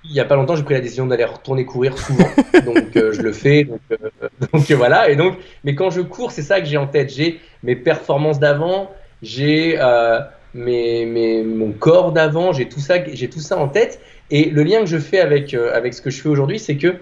il 0.09 0.13
n'y 0.13 0.19
a 0.19 0.25
pas 0.25 0.35
longtemps, 0.35 0.55
j'ai 0.55 0.63
pris 0.63 0.73
la 0.73 0.81
décision 0.81 1.05
d'aller 1.07 1.25
retourner 1.25 1.65
courir 1.65 1.97
souvent. 1.97 2.27
donc, 2.65 2.95
euh, 2.95 3.11
je 3.11 3.21
le 3.21 3.31
fais. 3.31 3.63
Donc, 3.63 3.81
euh, 3.91 4.29
donc 4.51 4.71
voilà. 4.71 5.09
Et 5.09 5.15
donc, 5.15 5.37
mais 5.63 5.75
quand 5.75 5.89
je 5.89 6.01
cours, 6.01 6.31
c'est 6.31 6.41
ça 6.41 6.59
que 6.61 6.67
j'ai 6.67 6.77
en 6.77 6.87
tête. 6.87 7.13
J'ai 7.13 7.39
mes 7.63 7.75
performances 7.75 8.39
d'avant, 8.39 8.91
j'ai 9.21 9.77
euh, 9.79 10.19
mes, 10.53 11.05
mes, 11.05 11.43
mon 11.43 11.71
corps 11.71 12.11
d'avant, 12.11 12.53
j'ai 12.53 12.69
tout, 12.69 12.79
ça, 12.79 12.99
tout 12.99 13.39
ça 13.39 13.57
en 13.57 13.67
tête. 13.67 13.99
Et 14.31 14.49
le 14.49 14.63
lien 14.63 14.79
que 14.79 14.87
je 14.87 14.97
fais 14.97 15.19
avec, 15.19 15.53
avec 15.53 15.93
ce 15.93 16.01
que 16.01 16.09
je 16.09 16.21
fais 16.21 16.29
aujourd'hui, 16.29 16.59
c'est 16.59 16.77
que 16.77 16.95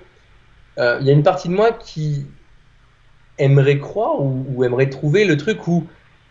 il 0.78 1.06
y 1.06 1.10
a 1.10 1.14
une 1.14 1.24
partie 1.24 1.50
de 1.50 1.54
moi 1.54 1.72
qui 1.72 2.26
aimerait 3.38 3.80
croire 3.80 4.22
ou, 4.22 4.46
ou 4.50 4.64
aimerait 4.64 4.90
trouver 4.90 5.26
le 5.26 5.38
truc 5.38 5.68
où 5.68 5.88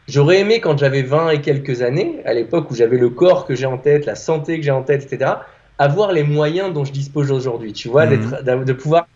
J'aurais 0.09 0.41
aimé 0.41 0.61
quand 0.61 0.77
j'avais 0.77 1.03
20 1.03 1.31
et 1.31 1.41
quelques 1.41 1.83
années, 1.83 2.21
à 2.25 2.35
l'époque 2.35 2.71
où 2.71 2.75
j'avais 2.75 2.99
le 2.99 3.09
corps 3.09 3.47
que 3.47 3.55
j'ai 3.55 3.67
en 3.67 3.79
tête, 3.79 4.05
la 4.05 4.17
santé 4.17 4.59
que 4.59 4.65
j'ai 4.65 4.73
en 4.73 4.83
tête, 4.83 5.05
etc., 5.05 5.33
avoir 5.79 6.13
les 6.13 6.25
moyens 6.25 6.73
dont 6.73 6.85
je 6.85 6.93
dispose 6.93 7.31
aujourd'hui, 7.31 7.73
tu 7.73 7.89
vois, 7.89 8.07
mhm. 8.07 8.65
de 8.65 8.73
pouvoir 8.73 9.07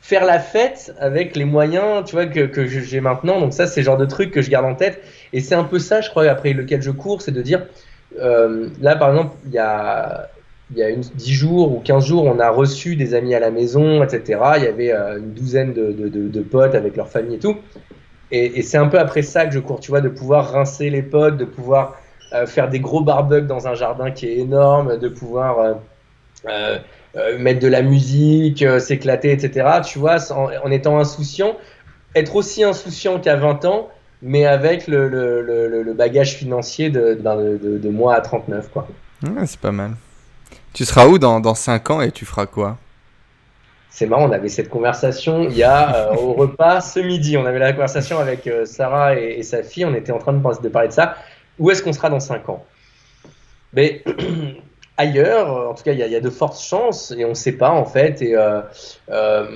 faire 0.00 0.24
la 0.24 0.38
fête 0.38 0.94
avec 1.00 1.34
les 1.34 1.46
moyens, 1.46 2.04
tu 2.04 2.14
vois, 2.14 2.26
que, 2.26 2.40
que 2.40 2.66
j'ai 2.66 3.00
maintenant. 3.00 3.40
Donc 3.40 3.54
ça, 3.54 3.66
c'est 3.66 3.80
le 3.80 3.86
genre 3.86 3.96
de 3.96 4.04
truc 4.04 4.30
que 4.30 4.42
je 4.42 4.50
garde 4.50 4.66
en 4.66 4.74
tête. 4.74 5.02
Et 5.32 5.40
c'est 5.40 5.54
un 5.54 5.64
peu 5.64 5.78
ça, 5.78 6.02
je 6.02 6.10
crois, 6.10 6.24
après 6.24 6.52
lequel 6.52 6.82
je 6.82 6.90
cours, 6.90 7.22
c'est 7.22 7.32
de 7.32 7.42
dire, 7.42 7.66
euh, 8.20 8.68
là, 8.80 8.96
par 8.96 9.10
exemple, 9.10 9.34
il 9.46 9.52
y 9.52 9.58
a, 9.58 10.28
il 10.70 10.78
y 10.78 10.82
a 10.82 10.88
une, 10.88 11.00
10 11.00 11.32
jours 11.32 11.72
ou 11.72 11.80
15 11.80 12.06
jours, 12.06 12.24
on 12.24 12.38
a 12.40 12.50
reçu 12.50 12.96
des 12.96 13.14
amis 13.14 13.34
à 13.34 13.40
la 13.40 13.50
maison, 13.50 14.02
etc. 14.02 14.40
Il 14.56 14.64
y 14.64 14.66
avait 14.66 14.92
euh, 14.92 15.18
une 15.18 15.32
douzaine 15.32 15.72
de, 15.74 16.40
potes 16.42 16.74
avec 16.74 16.96
leur 16.96 17.08
famille 17.08 17.36
et 17.36 17.38
tout. 17.38 17.56
Et, 18.30 18.62
c'est 18.62 18.78
un 18.78 18.88
peu 18.88 18.98
après 18.98 19.22
ça 19.22 19.46
que 19.46 19.52
je 19.52 19.60
cours, 19.60 19.80
tu 19.80 19.90
vois, 19.90 20.00
de 20.00 20.08
pouvoir 20.08 20.52
rincer 20.52 20.90
les 20.90 21.02
potes, 21.02 21.36
de 21.36 21.44
pouvoir 21.44 21.96
euh, 22.32 22.46
faire 22.46 22.68
des 22.68 22.80
gros 22.80 23.02
barbecues 23.02 23.46
dans 23.46 23.68
un 23.68 23.74
jardin 23.74 24.10
qui 24.10 24.26
est 24.26 24.38
énorme, 24.38 24.98
de 24.98 25.08
pouvoir 25.08 25.76
euh, 26.48 26.78
mettre 27.38 27.60
de 27.60 27.68
la 27.68 27.82
musique, 27.82 28.64
s'éclater, 28.80 29.30
etc. 29.30 29.80
Tu 29.84 29.98
vois, 29.98 30.16
en, 30.32 30.70
étant 30.70 30.98
insouciant, 30.98 31.56
être 32.16 32.34
aussi 32.34 32.64
insouciant 32.64 33.20
qu'à 33.20 33.36
20 33.36 33.66
ans, 33.66 33.88
mais 34.22 34.46
avec 34.46 34.88
le, 34.88 35.92
bagage 35.96 36.34
financier 36.34 36.90
de, 36.90 37.88
moi 37.90 38.14
à 38.16 38.20
39. 38.20 38.70
quoi. 38.72 38.88
c'est 39.44 39.60
pas 39.60 39.70
mal. 39.70 39.92
Tu 40.74 40.84
seras 40.84 41.06
où 41.06 41.18
dans, 41.18 41.40
dans 41.40 41.54
5 41.54 41.90
ans 41.90 42.00
et 42.02 42.10
tu 42.10 42.26
feras 42.26 42.46
quoi? 42.46 42.76
C'est 43.88 44.06
marrant, 44.06 44.28
on 44.28 44.32
avait 44.32 44.48
cette 44.48 44.68
conversation 44.68 45.44
il 45.44 45.56
y 45.56 45.62
a 45.62 46.12
au 46.14 46.32
repas 46.32 46.80
ce 46.80 47.00
midi. 47.00 47.36
On 47.36 47.46
avait 47.46 47.60
la 47.60 47.72
conversation 47.72 48.18
avec 48.18 48.50
Sarah 48.66 49.14
et, 49.14 49.42
sa 49.44 49.62
fille. 49.62 49.84
On 49.84 49.94
était 49.94 50.12
en 50.12 50.18
train 50.18 50.32
de, 50.32 50.62
de 50.62 50.68
parler 50.68 50.88
de 50.88 50.92
ça. 50.92 51.16
Où 51.60 51.70
est-ce 51.70 51.82
qu'on 51.82 51.92
sera 51.92 52.10
dans 52.10 52.20
5 52.20 52.48
ans? 52.48 52.64
Mais 53.72 54.02
ailleurs. 54.96 55.56
Euh, 55.56 55.70
en 55.70 55.74
tout 55.74 55.82
cas, 55.84 55.92
il 55.92 55.98
y, 55.98 56.16
a 56.16 56.20
de 56.20 56.30
fortes 56.30 56.60
chances 56.60 57.12
et 57.16 57.24
on 57.24 57.30
ne 57.30 57.34
sait 57.34 57.52
pas 57.52 57.70
en 57.70 57.84
fait. 57.84 58.22
Et 58.22 58.36
euh, 58.36 58.60
euh, 59.10 59.46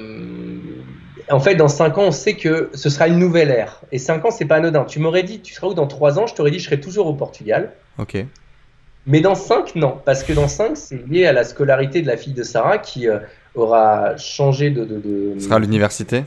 en 1.31 1.41
fait, 1.41 1.55
dans 1.55 1.69
5 1.69 1.99
ans, 1.99 2.05
on 2.05 2.13
sait 2.13 2.35
que 2.35 2.71
ce 2.75 2.91
sera 2.91 3.09
une 3.09 3.19
nouvelle 3.19 3.51
ère. 3.51 3.81
Et 3.93 3.99
5 3.99 4.25
ans, 4.25 4.31
c'est 4.31 4.47
pas 4.47 4.57
anodin. 4.57 4.85
Tu 4.85 4.99
m'aurais 4.99 5.23
dit, 5.23 5.41
tu 5.41 5.55
seras 5.55 5.69
où 5.69 5.75
dans 5.75 5.87
3 5.87 6.19
ans? 6.19 6.27
Je 6.27 6.35
t'aurais 6.35 6.51
dit, 6.51 6.59
je 6.59 6.65
serai 6.65 6.81
toujours 6.81 7.07
au 7.07 7.15
Portugal. 7.15 7.73
Ok. 7.99 8.17
Mais 9.09 9.21
dans 9.21 9.35
5, 9.35 9.75
non. 9.75 9.99
Parce 10.05 10.23
que 10.23 10.33
dans 10.33 10.47
5, 10.47 10.77
c'est 10.77 11.09
lié 11.09 11.27
à 11.27 11.33
la 11.33 11.43
scolarité 11.43 12.03
de 12.03 12.07
la 12.07 12.17
fille 12.17 12.35
de 12.35 12.45
Sarah 12.45 12.79
qui 12.79 13.09
aura 13.57 14.17
changé 14.17 14.71
de. 14.71 14.85
de, 14.85 15.01
de... 15.35 15.41
sera 15.41 15.57
à 15.57 15.59
l'université? 15.59 16.23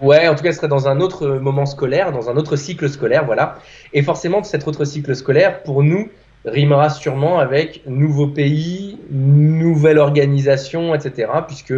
Ouais, 0.00 0.28
en 0.28 0.34
tout 0.34 0.42
cas, 0.42 0.52
ce 0.52 0.58
serait 0.58 0.68
dans 0.68 0.88
un 0.88 1.00
autre 1.00 1.28
moment 1.28 1.64
scolaire, 1.64 2.12
dans 2.12 2.28
un 2.28 2.36
autre 2.36 2.56
cycle 2.56 2.88
scolaire, 2.88 3.24
voilà. 3.24 3.58
Et 3.92 4.02
forcément, 4.02 4.42
cet 4.42 4.66
autre 4.68 4.84
cycle 4.84 5.14
scolaire, 5.14 5.62
pour 5.62 5.82
nous, 5.82 6.08
rimera 6.44 6.90
sûrement 6.90 7.38
avec 7.38 7.82
nouveau 7.86 8.26
pays, 8.26 8.98
nouvelle 9.10 9.98
organisation, 9.98 10.94
etc. 10.94 11.30
Puisque 11.46 11.74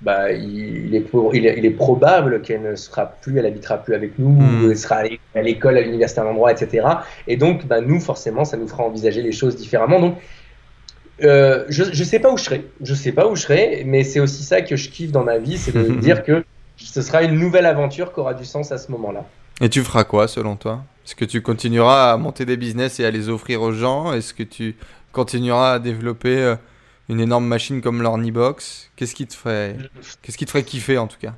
bah, 0.00 0.32
il, 0.32 0.94
est, 0.94 1.06
il, 1.32 1.66
est, 1.66 1.70
probable 1.70 2.42
qu'elle 2.42 2.62
ne 2.62 2.74
sera 2.74 3.06
plus, 3.06 3.38
elle 3.38 3.46
habitera 3.46 3.78
plus 3.78 3.94
avec 3.94 4.18
nous, 4.18 4.30
hmm. 4.30 4.70
elle 4.70 4.76
sera 4.76 5.02
à 5.34 5.42
l'école, 5.42 5.78
à 5.78 5.80
l'université 5.80 6.20
à 6.20 6.24
un 6.24 6.28
endroit, 6.28 6.52
etc. 6.52 6.86
Et 7.26 7.36
donc, 7.36 7.66
bah, 7.66 7.80
nous, 7.80 8.00
forcément, 8.00 8.44
ça 8.44 8.56
nous 8.56 8.68
fera 8.68 8.82
envisager 8.82 9.22
les 9.22 9.32
choses 9.32 9.56
différemment. 9.56 10.00
Donc, 10.00 10.16
euh, 11.22 11.64
je 11.68 11.84
ne 11.84 12.04
sais 12.04 12.18
pas 12.18 12.32
où 12.32 12.36
je 12.36 12.44
serai, 12.44 12.66
je 12.82 12.94
sais 12.94 13.12
pas 13.12 13.28
où 13.28 13.36
je 13.36 13.42
serai, 13.42 13.82
mais 13.86 14.02
c'est 14.02 14.20
aussi 14.20 14.42
ça 14.42 14.62
que 14.62 14.76
je 14.76 14.88
kiffe 14.90 15.12
dans 15.12 15.24
ma 15.24 15.38
vie, 15.38 15.56
c'est 15.56 15.72
de 15.72 15.94
dire 16.00 16.24
que 16.24 16.44
ce 16.76 17.02
sera 17.02 17.22
une 17.22 17.38
nouvelle 17.38 17.66
aventure 17.66 18.12
qui 18.12 18.20
aura 18.20 18.34
du 18.34 18.44
sens 18.44 18.72
à 18.72 18.78
ce 18.78 18.90
moment-là. 18.92 19.24
Et 19.60 19.68
tu 19.68 19.82
feras 19.82 20.04
quoi 20.04 20.26
selon 20.26 20.56
toi? 20.56 20.82
Est-ce 21.06 21.14
que 21.14 21.24
tu 21.24 21.40
continueras 21.40 22.12
à 22.12 22.16
monter 22.16 22.44
des 22.44 22.56
business 22.56 22.98
et 22.98 23.04
à 23.04 23.10
les 23.10 23.28
offrir 23.28 23.62
aux 23.62 23.72
gens? 23.72 24.12
Est-ce 24.12 24.34
que 24.34 24.42
tu 24.42 24.74
continueras 25.12 25.74
à 25.74 25.78
développer 25.78 26.36
euh, 26.36 26.56
une 27.08 27.20
énorme 27.20 27.46
machine 27.46 27.80
comme 27.80 28.02
l'Ornibox 28.02 28.90
Qu'est-ce 28.96 29.14
qui 29.14 29.26
te 29.26 29.34
ferait 29.34 29.76
Qu'est-ce 30.22 30.38
qui 30.38 30.46
te 30.46 30.50
ferait 30.50 30.62
kiffer 30.62 30.98
en 30.98 31.06
tout 31.06 31.18
cas? 31.20 31.34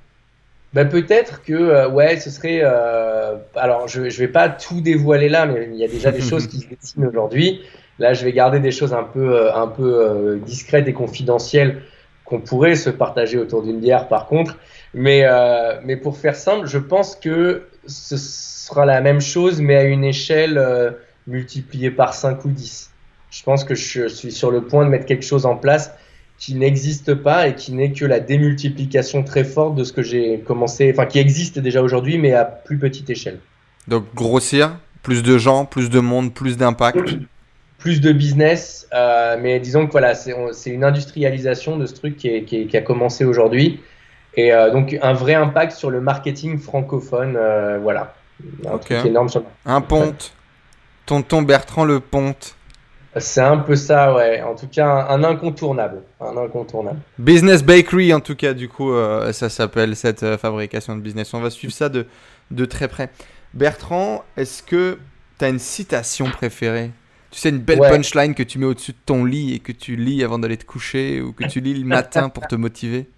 Bah, 0.73 0.85
peut-être 0.85 1.43
que 1.43 1.55
euh, 1.55 1.89
ouais, 1.89 2.19
ce 2.19 2.31
serait. 2.31 2.61
Euh, 2.63 3.37
alors, 3.55 3.89
je, 3.89 4.11
je 4.11 4.19
vais 4.19 4.29
pas 4.29 4.49
tout 4.49 4.81
dévoiler 4.81 5.29
là, 5.29 5.47
mais 5.47 5.69
il 5.73 5.77
y 5.77 5.85
a 5.85 5.89
déjà 5.89 6.13
des 6.13 6.21
choses 6.31 6.47
qui 6.47 6.61
se 6.61 6.69
dessinent 6.69 7.07
aujourd'hui. 7.07 7.63
Là, 7.99 8.13
je 8.13 8.25
vais 8.25 8.33
garder 8.33 8.61
des 8.61 8.73
choses 8.73 8.93
un 8.93 9.05
peu, 9.05 9.51
un 9.55 9.69
peu 9.69 10.39
discrètes 10.45 10.87
et 10.87 10.93
confidentielles 10.93 11.81
qu'on 12.27 12.41
pourrait 12.41 12.75
se 12.75 12.91
partager 12.91 13.39
autour 13.39 13.63
d'une 13.63 13.81
bière, 13.81 14.09
par 14.09 14.27
contre. 14.27 14.59
Mais, 14.93 15.25
mais 15.83 15.97
pour 15.97 16.19
faire 16.19 16.37
simple, 16.37 16.67
je 16.67 16.77
pense 16.77 17.17
que 17.17 17.63
ce 17.87 18.17
sera 18.67 18.85
la 18.85 19.01
même 19.01 19.21
chose, 19.21 19.61
mais 19.61 19.77
à 19.77 19.85
une 19.85 20.05
échelle 20.05 20.59
euh, 20.59 20.91
multipliée 21.27 21.91
par 21.91 22.15
5 22.15 22.45
ou 22.45 22.49
10. 22.49 22.91
Je 23.37 23.43
pense 23.43 23.65
que 23.65 23.75
je 23.75 24.09
suis 24.09 24.33
sur 24.33 24.51
le 24.51 24.63
point 24.63 24.85
de 24.85 24.91
mettre 24.91 25.05
quelque 25.05 25.25
chose 25.25 25.45
en 25.45 25.57
place 25.57 25.93
qui 26.39 26.55
n'existe 26.55 27.15
pas 27.15 27.49
et 27.49 27.55
qui 27.55 27.73
n'est 27.73 27.93
que 27.93 28.07
la 28.07 28.19
démultiplication 28.19 29.23
très 29.25 29.45
forte 29.45 29.75
de 29.75 29.85
ce 29.85 29.93
que 29.93 30.03
j'ai 30.03 30.41
commencé, 30.41 30.91
enfin 30.91 31.05
qui 31.05 31.19
existe 31.19 31.59
déjà 31.59 31.83
aujourd'hui, 31.83 32.17
mais 32.17 32.33
à 32.33 32.45
plus 32.47 32.79
petite 32.79 33.11
échelle. 33.11 33.41
Donc 33.89 34.05
grossir, 34.15 34.79
plus 35.03 35.23
de 35.23 35.37
gens, 35.37 35.67
plus 35.67 35.91
de 35.91 36.01
monde, 36.01 36.33
plus 36.33 36.57
d'impact. 36.57 37.19
Plus 37.79 38.01
de 38.01 38.11
business, 38.11 38.89
euh, 38.95 39.37
mais 39.41 39.61
disons 39.61 39.87
que 39.87 39.93
voilà, 39.93 40.15
c'est 40.15 40.71
une 40.71 40.83
industrialisation 40.83 41.77
de 41.77 41.85
ce 41.85 41.93
truc 41.93 42.17
qui, 42.17 42.43
qui 42.45 42.77
a 42.77 42.81
commencé 42.81 43.27
aujourd'hui. 43.27 43.81
Et 44.35 44.53
euh, 44.53 44.71
donc 44.73 44.99
un 45.01 45.13
vrai 45.13 45.35
impact 45.35 45.73
sur 45.73 45.91
le 45.91 46.01
marketing 46.01 46.59
francophone, 46.59 47.37
euh, 47.37 47.79
voilà. 47.81 48.15
Un 48.67 48.79
truc 48.79 49.05
énorme 49.05 49.29
sur 49.29 49.45
Un 49.67 49.83
ponte. 49.83 50.33
Tonton 51.05 51.43
Bertrand 51.43 51.85
le 51.85 52.01
ponte. 52.01 52.56
C'est 53.19 53.41
un 53.41 53.59
peu 53.59 53.77
ça, 53.77 54.15
ouais. 54.15 54.43
En 54.43 54.55
tout 54.55 54.69
cas, 54.69 55.07
un, 55.09 55.25
incontournable. 55.25 56.03
Un 56.21 56.37
incontournable. 56.37 56.99
Business 57.19 57.63
Bakery, 57.63 58.13
en 58.13 58.21
tout 58.21 58.37
cas, 58.37 58.53
du 58.53 58.69
coup, 58.69 58.93
euh, 58.93 59.33
ça 59.33 59.49
s'appelle 59.49 59.97
cette 59.97 60.37
fabrication 60.37 60.97
de 60.97 61.01
business. 61.01 61.33
On 61.33 61.41
va 61.41 61.51
suivre 61.51 61.73
ça 61.73 61.89
de, 61.89 62.07
de 62.51 62.65
très 62.65 62.89
près. 62.89 63.11
Bertrand, 63.55 64.23
est-ce 64.37 64.63
que 64.63 64.99
tu 65.39 65.45
as 65.45 65.49
une 65.49 65.59
citation 65.59 66.27
préférée? 66.27 66.91
Tu 67.31 67.41
sais, 67.41 67.49
une 67.49 67.59
belle 67.59 67.81
punchline 67.81 68.35
que 68.35 68.43
tu 68.43 68.59
mets 68.59 68.67
au-dessus 68.67 68.93
de 68.93 68.99
ton 69.05 69.25
lit 69.25 69.55
et 69.55 69.59
que 69.59 69.73
tu 69.73 69.97
lis 69.97 70.23
avant 70.23 70.39
d'aller 70.39 70.57
te 70.57 70.65
coucher 70.65 71.21
ou 71.21 71.33
que 71.33 71.45
tu 71.45 71.61
lis 71.61 71.75
le 71.75 71.85
matin 71.85 72.29
pour 72.29 72.47
te 72.47 72.55
motiver? 72.55 73.09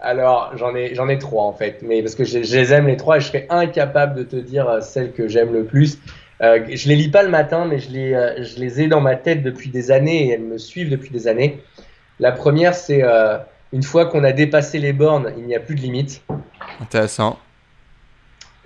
Alors, 0.00 0.52
j'en 0.56 0.74
ai, 0.74 0.94
j'en 0.94 1.08
ai 1.08 1.18
trois 1.18 1.44
en 1.44 1.52
fait, 1.52 1.80
mais 1.82 2.02
parce 2.02 2.14
que 2.14 2.24
je, 2.24 2.42
je 2.42 2.56
les 2.56 2.72
aime 2.72 2.86
les 2.86 2.96
trois 2.96 3.16
et 3.16 3.20
je 3.20 3.28
serais 3.28 3.46
incapable 3.48 4.16
de 4.16 4.22
te 4.24 4.36
dire 4.36 4.68
euh, 4.68 4.80
celle 4.80 5.12
que 5.12 5.28
j'aime 5.28 5.52
le 5.52 5.64
plus. 5.64 5.98
Euh, 6.44 6.66
je 6.68 6.88
les 6.88 6.96
lis 6.96 7.08
pas 7.08 7.22
le 7.22 7.30
matin, 7.30 7.64
mais 7.64 7.78
je 7.78 7.90
les, 7.90 8.12
euh, 8.12 8.42
je 8.42 8.58
les 8.58 8.82
ai 8.82 8.86
dans 8.86 9.00
ma 9.00 9.16
tête 9.16 9.42
depuis 9.42 9.70
des 9.70 9.90
années 9.90 10.26
et 10.26 10.30
elles 10.30 10.42
me 10.42 10.58
suivent 10.58 10.90
depuis 10.90 11.10
des 11.10 11.26
années. 11.26 11.62
La 12.20 12.32
première, 12.32 12.74
c'est 12.74 13.02
euh, 13.02 13.38
une 13.72 13.82
fois 13.82 14.06
qu'on 14.06 14.24
a 14.24 14.32
dépassé 14.32 14.78
les 14.78 14.92
bornes, 14.92 15.32
il 15.38 15.46
n'y 15.46 15.54
a 15.54 15.60
plus 15.60 15.74
de 15.74 15.80
limite. 15.80 16.22
Intéressant. 16.80 17.38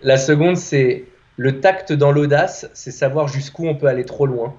La 0.02 0.16
seconde, 0.16 0.56
c'est 0.56 1.04
le 1.36 1.60
tact 1.60 1.92
dans 1.92 2.10
l'audace, 2.10 2.68
c'est 2.74 2.90
savoir 2.90 3.28
jusqu'où 3.28 3.66
on 3.68 3.76
peut 3.76 3.86
aller 3.86 4.04
trop 4.04 4.26
loin. 4.26 4.56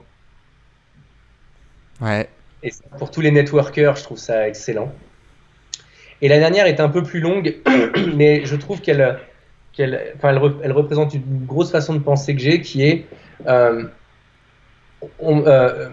Ouais. 1.99 2.29
Et 2.63 2.71
pour 2.97 3.11
tous 3.11 3.21
les 3.21 3.31
networkers, 3.31 3.97
je 3.97 4.03
trouve 4.03 4.17
ça 4.17 4.47
excellent. 4.47 4.91
Et 6.21 6.27
la 6.27 6.39
dernière 6.39 6.67
est 6.67 6.79
un 6.79 6.89
peu 6.89 7.03
plus 7.03 7.19
longue, 7.19 7.57
mais 8.15 8.45
je 8.45 8.55
trouve 8.55 8.81
qu'elle, 8.81 9.19
qu'elle, 9.73 10.13
enfin, 10.15 10.29
elle, 10.29 10.37
re- 10.37 10.57
elle 10.63 10.71
représente 10.71 11.13
une 11.13 11.45
grosse 11.45 11.71
façon 11.71 11.93
de 11.93 11.99
penser 11.99 12.35
que 12.35 12.41
j'ai, 12.41 12.61
qui 12.61 12.83
est, 12.83 13.05
euh, 13.47 13.83
on- 15.19 15.45
euh, 15.45 15.89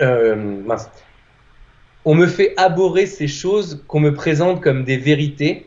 euh, 0.00 0.62
on 2.04 2.14
me 2.14 2.26
fait 2.26 2.54
abhorrer 2.56 3.06
ces 3.06 3.28
choses 3.28 3.84
qu'on 3.88 4.00
me 4.00 4.14
présente 4.14 4.62
comme 4.62 4.84
des 4.84 4.96
vérités. 4.96 5.66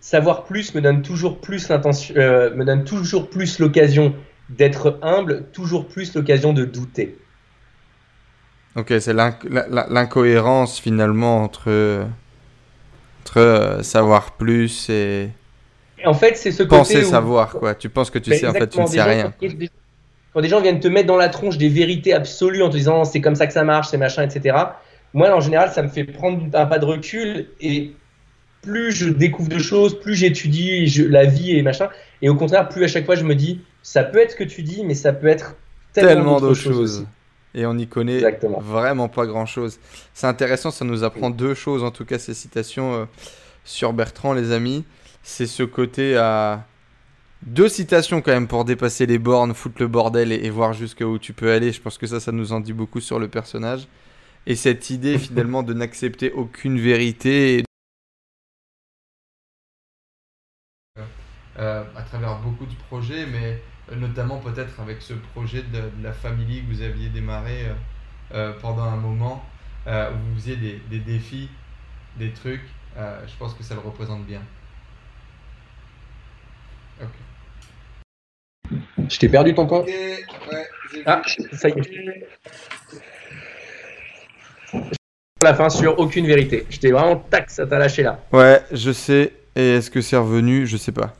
Savoir 0.00 0.44
plus 0.44 0.74
me 0.74 0.80
donne 0.80 1.02
toujours 1.02 1.40
plus 1.40 1.68
l'intention, 1.68 2.14
me 2.14 2.64
donne 2.64 2.84
toujours 2.84 3.28
plus 3.28 3.58
l'occasion 3.58 4.14
d'être 4.50 4.98
humble, 5.02 5.46
toujours 5.52 5.88
plus 5.88 6.14
l'occasion 6.14 6.52
de 6.52 6.64
douter. 6.64 7.16
Ok, 8.76 8.92
c'est 9.00 9.14
l'incohérence 9.14 10.78
finalement 10.78 11.42
entre, 11.42 12.06
entre 13.26 13.38
euh, 13.40 13.82
savoir 13.82 14.36
plus 14.36 14.88
et 14.88 15.30
en 16.04 16.14
fait, 16.14 16.36
c'est 16.36 16.52
ce 16.52 16.62
côté 16.62 16.76
penser 16.76 17.02
où- 17.04 17.08
savoir 17.08 17.50
quoi. 17.52 17.74
Tu 17.74 17.88
penses 17.88 18.10
que 18.10 18.18
tu 18.20 18.30
Mais 18.30 18.36
sais, 18.38 18.46
en 18.46 18.52
fait 18.52 18.68
tu 18.68 18.80
ne 18.80 18.86
sais 18.86 18.98
gens- 18.98 19.04
rien. 19.06 19.32
Quand, 20.32 20.40
des- 20.42 20.48
gens 20.48 20.60
viennent 20.60 20.78
te 20.78 20.86
mettre 20.88 21.06
dans 21.08 21.16
la 21.16 21.28
tronche 21.30 21.56
des 21.58 21.68
vérités 21.68 22.12
absolues 22.12 22.62
en 22.62 22.68
te 22.68 22.76
disant 22.76 23.04
c'est 23.04 23.20
comme 23.20 23.34
ça 23.34 23.46
que 23.48 23.52
ça 23.52 23.64
marche, 23.64 23.88
c'est 23.88 23.96
machin, 23.98 24.22
etc. 24.22 24.56
Moi, 25.14 25.34
en 25.34 25.40
général, 25.40 25.70
ça 25.72 25.82
me 25.82 25.88
fait 25.88 26.04
prendre 26.04 26.42
un 26.54 26.66
pas 26.66 26.78
de 26.78 26.84
recul 26.84 27.46
et 27.60 27.92
plus 28.62 28.92
je 28.92 29.08
découvre 29.08 29.48
de 29.48 29.58
choses, 29.58 29.98
plus 29.98 30.14
j'étudie 30.14 30.86
la 31.08 31.24
vie 31.24 31.56
et 31.56 31.62
machin. 31.62 31.88
Et 32.22 32.28
au 32.28 32.34
contraire, 32.36 32.68
plus 32.68 32.84
à 32.84 32.88
chaque 32.88 33.06
fois 33.06 33.16
je 33.16 33.24
me 33.24 33.34
dis 33.34 33.60
ça 33.82 34.04
peut 34.04 34.18
être 34.18 34.32
ce 34.32 34.36
que 34.36 34.44
tu 34.44 34.62
dis, 34.62 34.84
mais 34.84 34.94
ça 34.94 35.12
peut 35.12 35.26
être 35.28 35.56
tellement, 35.92 36.08
Tellement 36.10 36.40
d'autres 36.40 36.54
choses. 36.54 36.76
choses. 36.76 37.06
Et 37.56 37.64
on 37.64 37.74
n'y 37.74 37.88
connaît 37.88 38.16
Exactement. 38.16 38.60
vraiment 38.60 39.08
pas 39.08 39.26
grand 39.26 39.46
chose. 39.46 39.80
C'est 40.14 40.26
intéressant, 40.26 40.70
ça 40.70 40.84
nous 40.84 41.02
apprend 41.04 41.30
deux 41.30 41.54
choses, 41.54 41.82
en 41.82 41.90
tout 41.90 42.04
cas 42.04 42.18
ces 42.18 42.34
citations 42.34 42.94
euh, 42.94 43.04
sur 43.64 43.92
Bertrand, 43.94 44.34
les 44.34 44.52
amis. 44.52 44.84
C'est 45.22 45.46
ce 45.46 45.64
côté 45.64 46.16
à. 46.16 46.64
Deux 47.42 47.68
citations 47.68 48.22
quand 48.22 48.32
même 48.32 48.46
pour 48.46 48.64
dépasser 48.64 49.06
les 49.06 49.18
bornes, 49.18 49.54
foutre 49.54 49.76
le 49.80 49.88
bordel 49.88 50.32
et, 50.32 50.44
et 50.44 50.50
voir 50.50 50.72
jusqu'où 50.74 51.18
tu 51.18 51.32
peux 51.32 51.50
aller. 51.50 51.72
Je 51.72 51.80
pense 51.80 51.98
que 51.98 52.06
ça, 52.06 52.20
ça 52.20 52.30
nous 52.30 52.52
en 52.52 52.60
dit 52.60 52.72
beaucoup 52.72 53.00
sur 53.00 53.18
le 53.18 53.28
personnage. 53.28 53.88
Et 54.46 54.54
cette 54.54 54.90
idée 54.90 55.18
finalement 55.18 55.62
de 55.62 55.72
n'accepter 55.74 56.30
aucune 56.32 56.78
vérité. 56.78 57.64
Euh, 61.58 61.84
à 61.96 62.02
travers 62.02 62.38
beaucoup 62.40 62.66
de 62.66 62.74
projets, 62.88 63.24
mais 63.26 63.62
notamment 63.94 64.38
peut-être 64.38 64.80
avec 64.80 65.00
ce 65.00 65.14
projet 65.14 65.62
de, 65.62 65.78
de 65.78 66.02
la 66.02 66.12
famille 66.12 66.62
que 66.62 66.72
vous 66.72 66.82
aviez 66.82 67.08
démarré 67.08 67.66
euh, 67.66 67.74
euh, 68.34 68.52
pendant 68.60 68.82
un 68.84 68.96
moment, 68.96 69.44
euh, 69.86 70.10
où 70.10 70.16
vous 70.30 70.34
faisiez 70.40 70.56
des, 70.56 70.80
des 70.90 70.98
défis, 70.98 71.48
des 72.16 72.32
trucs. 72.32 72.64
euh, 72.96 73.20
je 73.26 73.36
pense 73.38 73.54
que 73.54 73.62
ça 73.62 73.74
le 73.74 73.80
représente 73.80 74.24
bien. 74.26 74.42
Ok. 77.00 77.08
Je 79.08 79.18
t'ai 79.18 79.28
perdu 79.28 79.54
ton 79.54 79.66
temps. 79.66 79.84
Ah, 81.04 81.22
ça 81.52 81.68
y 81.68 81.72
est. 81.72 82.26
La 85.42 85.54
fin 85.54 85.68
sur 85.68 85.98
aucune 85.98 86.26
vérité. 86.26 86.66
Je 86.70 86.78
t'ai 86.80 86.90
vraiment 86.90 87.16
tac, 87.16 87.50
ça 87.50 87.66
t'a 87.66 87.78
lâché 87.78 88.02
là. 88.02 88.18
Ouais, 88.32 88.62
je 88.72 88.90
sais. 88.90 89.32
Et 89.54 89.76
est-ce 89.76 89.90
que 89.90 90.00
c'est 90.00 90.16
revenu? 90.16 90.66
Je 90.66 90.76
sais 90.76 90.92
pas. 90.92 91.14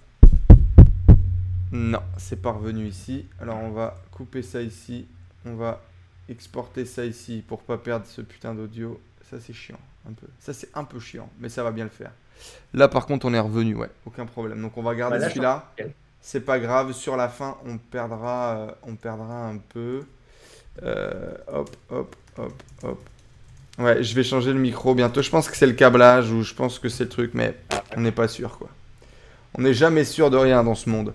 Non, 1.77 2.01
c'est 2.17 2.41
pas 2.41 2.53
revenu 2.53 2.87
ici. 2.87 3.27
Alors 3.39 3.59
on 3.59 3.71
va 3.71 3.97
couper 4.11 4.41
ça 4.41 4.63
ici. 4.63 5.07
On 5.45 5.55
va 5.55 5.83
exporter 6.29 6.87
ça 6.87 7.05
ici 7.05 7.45
pour 7.47 7.63
pas 7.63 7.77
perdre 7.77 8.07
ce 8.07 8.23
putain 8.23 8.55
d'audio. 8.55 8.99
Ça 9.31 9.39
c'est 9.41 9.53
chiant, 9.53 9.79
un 10.09 10.13
peu. 10.13 10.27
Ça 10.41 10.55
c'est 10.55 10.71
un 10.75 10.85
peu 10.85 10.99
chiant, 10.99 11.29
mais 11.39 11.51
ça 11.51 11.63
va 11.63 11.73
bien 11.73 11.85
le 11.85 11.91
faire. 11.91 12.13
Là 12.73 12.89
par 12.89 13.05
contre 13.07 13.27
on 13.27 13.35
est 13.35 13.39
revenu, 13.41 13.75
ouais, 13.75 13.91
aucun 14.07 14.25
problème. 14.25 14.63
Donc 14.63 14.79
on 14.79 14.83
va 14.83 14.95
garder 14.95 15.19
Bah, 15.19 15.25
là, 15.25 15.29
celui-là. 15.29 15.73
C'est 16.23 16.41
pas 16.41 16.59
grave. 16.59 16.93
Sur 16.93 17.17
la 17.17 17.29
fin 17.29 17.59
on 17.67 17.77
perdra, 17.77 18.57
euh, 18.57 18.71
on 18.83 18.97
perdra 18.97 19.47
un 19.47 19.59
peu. 19.59 20.05
Euh, 20.83 21.35
hop, 21.49 21.77
hop, 21.91 22.17
hop, 22.39 22.63
hop. 22.85 23.09
Ouais, 23.79 24.03
je 24.03 24.15
vais 24.15 24.25
changer 24.25 24.55
le 24.55 24.59
micro 24.59 24.95
bientôt. 24.95 25.21
Je 25.21 25.29
pense 25.29 25.51
que 25.51 25.57
c'est 25.57 25.67
le 25.67 25.75
câblage 25.75 26.31
ou 26.31 26.43
je 26.43 26.55
pense 26.55 26.79
que 26.79 26.89
c'est 26.89 27.05
le 27.05 27.11
truc, 27.11 27.33
mais 27.35 27.55
on 27.95 28.01
n'est 28.01 28.13
pas 28.13 28.29
sûr 28.29 28.57
quoi. 28.57 28.71
On 29.59 29.63
n'est 29.63 29.75
jamais 29.75 30.05
sûr 30.05 30.31
de 30.31 30.37
rien 30.37 30.63
dans 30.63 30.75
ce 30.75 30.91
monde. 30.91 31.15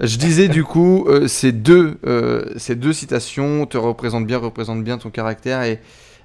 Je 0.00 0.16
disais 0.16 0.48
du 0.48 0.64
coup, 0.64 1.04
euh, 1.08 1.28
ces, 1.28 1.52
deux, 1.52 1.98
euh, 2.06 2.44
ces 2.56 2.74
deux 2.74 2.94
citations 2.94 3.66
te 3.66 3.76
représentent 3.76 4.26
bien, 4.26 4.38
représentent 4.38 4.82
bien 4.82 4.96
ton 4.96 5.10
caractère 5.10 5.62
et, 5.62 5.78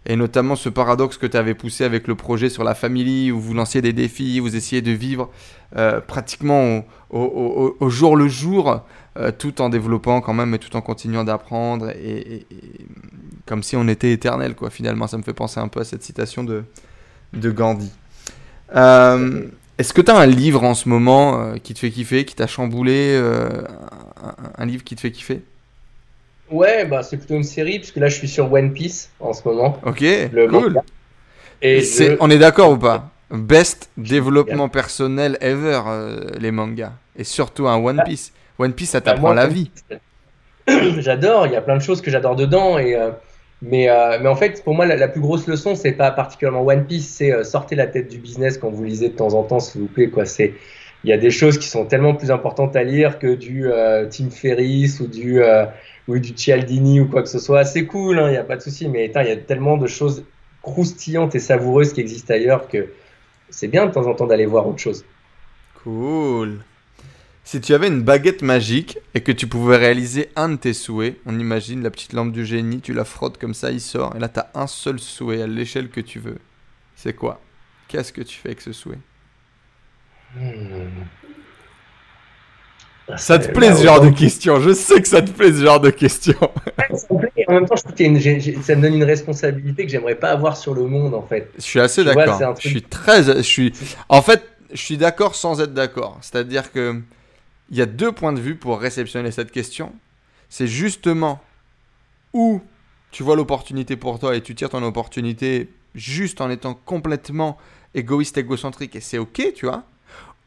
et 0.05 0.15
notamment 0.15 0.55
ce 0.55 0.69
paradoxe 0.69 1.17
que 1.17 1.25
tu 1.27 1.35
avais 1.35 1.55
poussé 1.55 1.83
avec 1.83 2.07
le 2.07 2.15
projet 2.15 2.49
sur 2.49 2.63
la 2.63 2.73
famille 2.73 3.31
où 3.33 3.39
vous 3.41 3.53
lanciez 3.53 3.81
des 3.81 3.91
défis, 3.91 4.39
vous 4.39 4.55
essayez 4.55 4.81
de 4.81 4.91
vivre 4.91 5.29
euh, 5.75 5.99
pratiquement 5.99 6.85
au, 7.09 7.89
jour 7.89 8.15
le 8.15 8.29
jour, 8.29 8.81
tout 9.37 9.61
en 9.61 9.69
développant 9.69 10.21
quand 10.21 10.33
même 10.33 10.53
et 10.53 10.59
tout 10.59 10.75
en 10.77 10.81
continuant 10.81 11.23
d'apprendre 11.23 11.89
et, 11.89 12.45
comme 13.45 13.63
si 13.63 13.75
on 13.75 13.87
était 13.89 14.13
éternel 14.13 14.55
quoi 14.55 14.69
finalement. 14.69 15.07
Ça 15.07 15.17
me 15.17 15.23
fait 15.23 15.33
penser 15.33 15.59
un 15.59 15.67
peu 15.67 15.81
à 15.81 15.83
cette 15.83 16.03
citation 16.03 16.45
de, 16.45 16.63
de 17.33 17.51
Gandhi. 17.51 17.91
Est-ce 19.77 19.93
que 19.93 20.01
tu 20.01 20.11
as 20.11 20.17
un 20.17 20.25
livre 20.25 20.63
en 20.63 20.73
ce 20.73 20.89
moment 20.89 21.41
euh, 21.41 21.57
qui 21.57 21.73
te 21.73 21.79
fait 21.79 21.91
kiffer, 21.91 22.25
qui 22.25 22.35
t'a 22.35 22.47
chamboulé 22.47 23.13
euh, 23.15 23.49
un, 24.23 24.35
un 24.57 24.65
livre 24.65 24.83
qui 24.83 24.95
te 24.95 25.01
fait 25.01 25.11
kiffer? 25.11 25.43
Ouais, 26.49 26.85
bah 26.85 27.03
c'est 27.03 27.17
plutôt 27.17 27.35
une 27.35 27.43
série 27.43 27.79
puisque 27.79 27.97
là 27.97 28.07
je 28.07 28.15
suis 28.15 28.27
sur 28.29 28.51
One 28.51 28.73
Piece 28.73 29.09
en 29.19 29.33
ce 29.33 29.45
moment. 29.47 29.77
Ok, 29.83 30.03
Le 30.29 30.47
cool. 30.47 30.53
manga. 30.53 30.81
Et 31.61 31.81
C'est- 31.81 32.15
je- 32.15 32.17
On 32.19 32.29
est 32.29 32.37
d'accord 32.39 32.71
ou 32.71 32.77
pas? 32.77 33.11
Best 33.31 33.89
développement 33.97 34.69
personnel 34.69 35.37
ever, 35.41 35.81
euh, 35.87 36.31
les 36.39 36.51
mangas. 36.51 36.93
Et 37.15 37.23
surtout 37.23 37.67
un 37.67 37.77
One 37.77 38.03
Piece. 38.03 38.31
One 38.59 38.73
Piece, 38.73 38.91
ça 38.91 39.01
Bah, 39.03 39.15
t'apprend 39.15 39.33
la 39.33 39.47
vie. 39.47 39.71
J'adore, 40.99 41.47
il 41.47 41.53
y 41.53 41.55
a 41.55 41.61
plein 41.61 41.77
de 41.77 41.81
choses 41.81 42.01
que 42.01 42.11
j'adore 42.11 42.35
dedans. 42.35 42.77
Et, 42.79 42.95
mais, 43.61 43.89
euh, 43.89 44.19
mais 44.21 44.29
en 44.29 44.35
fait, 44.35 44.63
pour 44.63 44.75
moi, 44.75 44.85
la, 44.85 45.07
plus 45.07 45.21
grosse 45.21 45.47
leçon, 45.47 45.75
c'est 45.75 45.93
pas 45.93 46.11
particulièrement 46.11 46.65
One 46.65 46.85
Piece, 46.85 47.07
c'est 47.07 47.31
euh, 47.31 47.43
sortez 47.43 47.75
la 47.75 47.87
tête 47.87 48.07
du 48.07 48.19
business 48.19 48.57
quand 48.57 48.69
vous 48.69 48.83
lisez 48.83 49.09
de 49.09 49.15
temps 49.15 49.33
en 49.33 49.43
temps, 49.43 49.59
s'il 49.59 49.81
vous 49.81 49.87
plaît. 49.87 50.09
Quoi. 50.09 50.25
C'est, 50.25 50.53
il 51.03 51.09
y 51.09 51.13
a 51.13 51.17
des 51.17 51.31
choses 51.31 51.57
qui 51.57 51.67
sont 51.67 51.85
tellement 51.85 52.15
plus 52.15 52.31
importantes 52.31 52.75
à 52.75 52.83
lire 52.83 53.19
que 53.19 53.33
du 53.33 53.67
euh, 53.67 54.07
Tim 54.09 54.29
Ferriss 54.29 54.99
ou 54.99 55.07
du, 55.07 55.41
euh, 55.41 55.65
ou 56.07 56.19
du 56.19 56.33
Cialdini 56.35 56.99
ou 56.99 57.07
quoi 57.07 57.23
que 57.23 57.29
ce 57.29 57.39
soit. 57.39 57.65
C'est 57.65 57.85
cool, 57.85 58.21
il 58.25 58.31
n'y 58.31 58.37
a 58.37 58.43
pas 58.43 58.57
de 58.57 58.61
souci, 58.61 58.87
mais 58.87 59.05
il 59.13 59.27
y 59.27 59.31
a 59.31 59.37
tellement 59.37 59.77
de 59.77 59.87
choses 59.87 60.25
croustillantes 60.61 61.33
et 61.35 61.39
savoureuses 61.39 61.93
qui 61.93 62.01
existent 62.01 62.33
ailleurs 62.33 62.67
que 62.67 62.89
c'est 63.49 63.67
bien 63.67 63.85
de 63.85 63.91
temps 63.91 64.05
en 64.05 64.13
temps 64.13 64.27
d'aller 64.27 64.45
voir 64.45 64.67
autre 64.67 64.79
chose. 64.79 65.05
Cool. 65.83 66.59
Si 67.47 67.61
tu 67.61 67.73
avais 67.73 67.87
une 67.87 68.01
baguette 68.01 68.41
magique 68.41 68.97
et 69.13 69.21
que 69.21 69.31
tu 69.31 69.47
pouvais 69.47 69.77
réaliser 69.77 70.27
un 70.35 70.49
de 70.49 70.57
tes 70.57 70.73
souhaits, 70.73 71.15
on 71.25 71.39
imagine 71.39 71.81
la 71.81 71.89
petite 71.89 72.11
lampe 72.11 72.33
du 72.33 72.45
génie, 72.45 72.81
tu 72.81 72.91
la 72.91 73.05
frottes 73.05 73.37
comme 73.37 73.53
ça, 73.53 73.71
il 73.71 73.79
sort, 73.79 74.13
et 74.17 74.19
là 74.19 74.27
tu 74.27 74.41
as 74.41 74.51
un 74.53 74.67
seul 74.67 74.99
souhait 74.99 75.41
à 75.41 75.47
l'échelle 75.47 75.87
que 75.87 76.01
tu 76.01 76.19
veux. 76.19 76.39
C'est 76.97 77.13
quoi? 77.13 77.39
Qu'est-ce 77.87 78.11
que 78.11 78.21
tu 78.21 78.37
fais 78.37 78.49
avec 78.49 78.59
ce 78.59 78.73
souhait? 78.73 78.99
Ça 83.15 83.39
te 83.39 83.49
plaît 83.53 83.73
ce 83.73 83.83
genre 83.85 84.01
de 84.01 84.09
questions 84.09 84.59
Je 84.59 84.73
sais 84.73 85.01
que 85.01 85.07
ça 85.07 85.21
te 85.21 85.31
plaît 85.31 85.53
ce 85.53 85.63
genre 85.63 85.79
de 85.79 85.89
questions. 85.91 86.33
Ça 86.93 87.07
me 87.13 87.19
plaît, 87.19 87.31
et 87.37 87.45
en 87.47 87.53
même 87.53 87.65
temps, 87.65 87.77
je 87.77 87.83
trouve 87.83 87.95
a 87.97 88.03
une- 88.03 88.61
ça 88.61 88.75
me 88.75 88.81
donne 88.81 88.95
une 88.95 89.05
responsabilité 89.05 89.85
que 89.85 89.89
j'aimerais 89.89 90.15
pas 90.15 90.31
avoir 90.31 90.57
sur 90.57 90.73
le 90.73 90.83
monde, 90.83 91.13
en 91.13 91.21
fait. 91.25 91.49
Je 91.57 91.61
suis 91.63 91.79
assez 91.79 92.03
d'accord. 92.03 92.57
Je 92.59 92.67
suis 92.67 92.81
très. 92.81 93.23
Je 93.23 93.41
suis. 93.41 93.71
En 94.09 94.21
fait, 94.21 94.43
je 94.73 94.81
suis 94.81 94.97
d'accord 94.97 95.35
sans 95.35 95.61
être 95.61 95.73
d'accord. 95.73 96.17
C'est-à-dire 96.21 96.73
que 96.73 97.01
il 97.69 97.77
y 97.77 97.81
a 97.81 97.85
deux 97.85 98.11
points 98.11 98.33
de 98.33 98.39
vue 98.39 98.55
pour 98.55 98.79
réceptionner 98.79 99.31
cette 99.31 99.51
question. 99.51 99.93
C'est 100.49 100.67
justement 100.67 101.41
où 102.33 102.61
tu 103.11 103.23
vois 103.23 103.35
l'opportunité 103.35 103.95
pour 103.95 104.19
toi 104.19 104.35
et 104.35 104.41
tu 104.41 104.55
tires 104.55 104.69
ton 104.69 104.83
opportunité 104.83 105.69
juste 105.95 106.41
en 106.41 106.49
étant 106.49 106.73
complètement 106.73 107.57
égoïste, 107.93 108.37
égocentrique 108.37 108.95
et 108.95 109.01
c'est 109.01 109.17
ok, 109.17 109.53
tu 109.55 109.65
vois. 109.65 109.83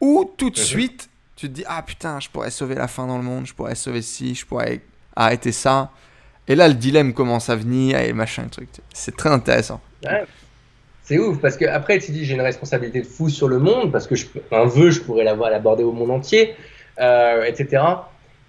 Ou 0.01 0.31
tout 0.37 0.51
de 0.51 0.59
Mhm. 0.59 0.65
suite, 0.65 1.11
tu 1.37 1.49
te 1.49 1.53
dis 1.53 1.65
ah 1.67 1.83
putain, 1.83 2.21
je 2.21 2.29
pourrais 2.29 2.51
sauver 2.51 2.75
la 2.75 2.89
faim 2.89 3.07
dans 3.07 3.17
le 3.19 3.25
monde, 3.25 3.47
je 3.47 3.55
pourrais 3.55 3.75
sauver 3.75 4.03
ci, 4.03 4.35
je 4.35 4.47
pourrais 4.47 4.81
arrêter 5.17 5.53
ça. 5.53 5.91
Et 6.49 6.55
là, 6.55 6.69
le 6.69 6.75
dilemme 6.75 7.13
commence 7.13 7.49
à 7.51 7.57
venir 7.57 7.99
et 7.99 8.13
machin, 8.13 8.47
truc. 8.49 8.69
C'est 8.95 9.17
très 9.17 9.31
intéressant. 9.31 9.81
Ouais. 10.05 10.25
C'est 11.05 11.19
ouf, 11.19 11.39
parce 11.41 11.57
que 11.57 11.65
après, 11.65 11.99
tu 11.99 12.13
dis, 12.13 12.25
j'ai 12.25 12.35
une 12.35 12.41
responsabilité 12.41 13.01
de 13.01 13.07
fou 13.07 13.29
sur 13.29 13.49
le 13.49 13.59
monde, 13.59 13.91
parce 13.91 14.07
que 14.07 14.15
je, 14.15 14.27
un 14.53 14.65
vœu, 14.65 14.91
je 14.91 15.01
pourrais 15.01 15.25
l'avoir, 15.25 15.51
l'aborder 15.51 15.83
au 15.83 15.93
monde 15.93 16.11
entier, 16.13 16.55
euh, 17.01 17.45
etc. 17.45 17.83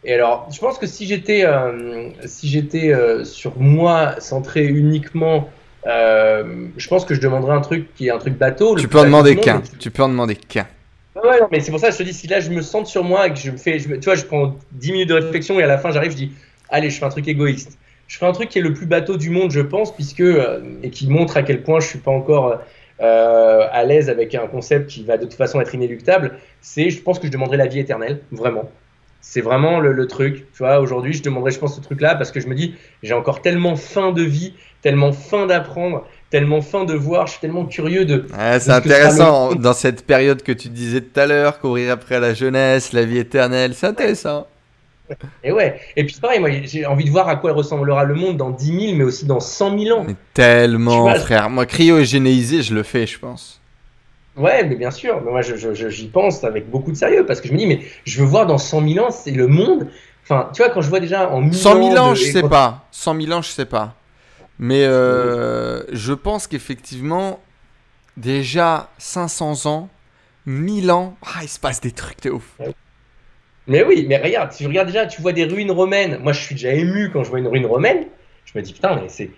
Et 0.04 0.14
alors, 0.14 0.48
je 0.52 0.60
pense 0.60 0.78
que 0.78 0.88
si 0.88 1.06
j'étais, 1.06 1.46
euh, 1.46 2.10
si 2.26 2.48
j'étais 2.50 2.94
euh, 2.94 3.24
sur 3.24 3.60
moi, 3.60 4.16
centré 4.20 4.66
uniquement, 4.66 5.50
je 5.86 6.88
pense 6.88 7.06
que 7.06 7.14
je 7.14 7.22
demanderais 7.22 7.54
un 7.54 7.62
truc 7.62 7.94
qui 7.96 8.08
est 8.08 8.12
un 8.12 8.18
truc 8.18 8.38
bateau. 8.38 8.76
Tu 8.76 8.88
peux 8.88 9.00
en 9.00 9.06
demander 9.06 9.36
qu'un. 9.36 9.62
Tu 9.80 9.92
peux 9.92 10.04
en 10.04 10.10
demander 10.10 10.36
qu'un. 10.36 10.68
Ouais, 11.16 11.42
non, 11.42 11.48
mais 11.52 11.60
c'est 11.60 11.72
pour 11.72 11.80
ça 11.80 11.88
que 11.88 11.94
je 11.94 11.98
te 11.98 12.04
dis, 12.04 12.14
si 12.14 12.28
là 12.28 12.40
je 12.40 12.50
me 12.50 12.62
sens 12.62 12.90
sur 12.90 13.04
moi 13.04 13.28
et 13.28 13.34
que 13.34 13.38
je 13.38 13.52
me 13.52 13.58
fais, 13.58 13.80
je 13.80 13.90
me- 13.90 14.00
tu 14.00 14.06
vois, 14.06 14.16
je 14.16 14.24
prends 14.24 14.56
10 14.72 14.94
minutes 14.94 15.10
de 15.10 15.16
réflexion 15.16 15.60
et 15.60 15.64
à 15.64 15.68
la 15.68 15.78
fin 15.78 15.92
j'arrive, 15.92 16.12
je 16.12 16.16
dis, 16.16 16.32
allez, 16.70 16.90
je 16.90 16.98
fais 16.98 17.06
un 17.06 17.10
truc 17.10 17.28
égoïste. 17.28 17.78
Je 18.08 18.18
fais 18.18 18.26
un 18.26 18.32
truc 18.32 18.48
qui 18.50 18.60
est 18.60 18.62
le 18.62 18.74
plus 18.74 18.86
bateau 18.86 19.18
du 19.18 19.30
monde, 19.30 19.52
je 19.52 19.60
pense, 19.60 19.94
puisque, 19.94 20.24
et 20.84 20.90
qui 20.90 21.08
montre 21.08 21.36
à 21.38 21.44
quel 21.44 21.64
point 21.64 21.80
je 21.82 21.88
suis 21.88 22.00
pas 22.00 22.12
encore 22.12 22.60
euh, 23.02 23.68
à 23.72 23.84
l'aise 23.84 24.10
avec 24.10 24.36
un 24.36 24.48
concept 24.48 24.90
qui 24.90 25.04
va 25.04 25.18
de 25.18 25.24
toute 25.24 25.34
façon 25.34 25.60
être 25.60 25.74
inéluctable. 25.74 26.34
C'est, 26.62 26.90
je 26.90 27.02
pense 27.02 27.20
que 27.20 27.28
je 27.28 27.32
demanderais 27.32 27.58
la 27.58 27.68
vie 27.68 27.80
éternelle, 27.80 28.22
vraiment. 28.32 28.70
C'est 29.22 29.42
vraiment 29.42 29.80
le, 29.80 29.92
le 29.92 30.08
truc. 30.08 30.52
Tu 30.52 30.60
vois, 30.60 30.80
aujourd'hui, 30.80 31.14
je 31.14 31.24
demanderais, 31.24 31.52
je 31.52 31.60
pense, 31.60 31.76
ce 31.76 31.82
truc-là 31.82 32.16
parce 32.16 32.32
que 32.32 32.40
je 32.40 32.48
me 32.48 32.56
dis, 32.56 32.76
j'ai 33.04 33.14
encore 33.14 33.42
tellement 33.42 33.76
faim 33.76 34.12
de 34.12 34.24
vie, 34.24 34.54
tellement 34.82 35.12
faim 35.12 35.46
d'apprendre, 35.46 36.08
tellement 36.32 36.62
faim 36.62 36.86
de 36.86 36.94
voir, 36.94 37.28
je 37.28 37.34
suis 37.34 37.42
tellement 37.42 37.66
curieux 37.66 38.06
de, 38.06 38.26
Ouais, 38.38 38.54
c'est 38.54 38.60
que 38.60 38.60
ça 38.60 38.76
intéressant 38.76 39.56
dans 39.56 39.74
cette 39.74 40.06
période 40.06 40.42
que 40.42 40.52
tu 40.52 40.70
disais 40.70 41.02
tout 41.02 41.20
à 41.20 41.28
l'heure, 41.28 41.60
courir 41.60 41.92
après 41.92 42.20
la 42.20 42.34
jeunesse, 42.34 42.94
la 42.94 43.04
vie 43.04 43.20
éternelle. 43.20 43.74
C'est 43.76 43.88
intéressant. 43.88 44.48
Et 45.44 45.52
ouais, 45.52 45.80
et 45.96 46.04
puis 46.06 46.16
pareil, 46.22 46.40
moi 46.40 46.50
j'ai 46.64 46.86
envie 46.86 47.06
de 47.06 47.10
voir 47.10 47.28
à 47.28 47.36
quoi 47.36 47.52
ressemblera 47.54 48.04
le 48.04 48.14
monde 48.16 48.38
dans 48.38 48.50
10 48.52 48.66
000, 48.88 48.96
mais 48.98 49.04
aussi 49.04 49.26
dans 49.26 49.40
100 49.40 49.80
000 49.80 49.98
ans. 50.00 50.04
Mais 50.08 50.16
tellement, 50.34 51.02
vois, 51.02 51.16
frère. 51.16 51.50
Moi, 51.50 51.66
cryogénéiser, 51.66 52.62
je 52.62 52.74
le 52.74 52.84
fais, 52.84 53.06
je 53.08 53.20
pense. 53.20 53.60
Ouais, 54.38 54.64
mais 54.64 54.76
bien 54.76 54.92
sûr, 54.92 55.22
mais 55.26 55.32
moi 55.32 55.42
je- 55.42 55.58
je- 55.58 55.74
je- 55.74 55.90
j'y 55.90 56.08
pense 56.08 56.44
avec 56.46 56.70
beaucoup 56.70 56.92
de 56.92 56.96
sérieux 56.96 57.26
parce 57.26 57.42
que 57.42 57.48
je 57.50 57.54
me 57.54 57.58
dis, 57.58 57.68
mais 57.68 57.82
je 58.06 58.20
veux 58.22 58.26
voir 58.28 58.46
dans 58.46 58.58
100 58.58 58.82
000 58.88 59.06
ans, 59.06 59.12
c'est 59.12 59.32
le 59.32 59.48
monde. 59.48 59.88
Enfin, 60.24 60.50
tu 60.54 60.62
vois, 60.64 60.72
quand 60.72 60.82
je 60.82 60.90
vois 60.90 61.02
déjà 61.02 61.30
en 61.30 61.42
1000 61.42 61.54
100 61.54 61.74
000 61.76 61.98
ans, 61.98 62.10
de- 62.12 62.16
je 62.16 62.24
sais 62.32 62.42
pas. 62.44 62.86
100 62.92 63.20
000 63.20 63.32
ans, 63.34 63.42
je 63.42 63.50
sais 63.50 63.66
pas. 63.66 63.96
Mais 64.60 64.84
euh, 64.86 65.84
je 65.92 66.14
pense 66.14 66.48
qu'effectivement, 66.48 67.40
déjà 68.16 68.90
500 68.98 69.66
ans, 69.66 69.90
1000 70.46 70.92
ans, 70.92 71.16
ah, 71.26 71.40
il 71.42 71.50
se 71.50 71.60
passe 71.60 71.82
des 71.82 71.92
trucs 71.92 72.22
de 72.24 72.30
ouf. 72.32 72.44
Mais 73.72 73.84
oui, 73.84 74.06
mais 74.08 74.18
regarde, 74.18 74.52
tu 74.56 74.68
regardes 74.68 74.88
déjà, 74.88 75.08
tu 75.08 75.22
vois 75.22 75.34
des 75.34 75.46
ruines 75.46 75.72
romaines. 75.72 76.20
Moi 76.22 76.34
je 76.34 76.42
suis 76.42 76.56
déjà 76.56 76.74
ému 76.74 77.10
quand 77.12 77.24
je 77.24 77.30
vois 77.30 77.40
une 77.40 77.48
ruine 77.48 77.66
romaine. 77.66 78.06
Je 78.46 78.58
me 78.58 78.64
dis, 78.64 78.74
putain, 78.74 78.96
mais 79.02 79.10
c'est. 79.10 79.32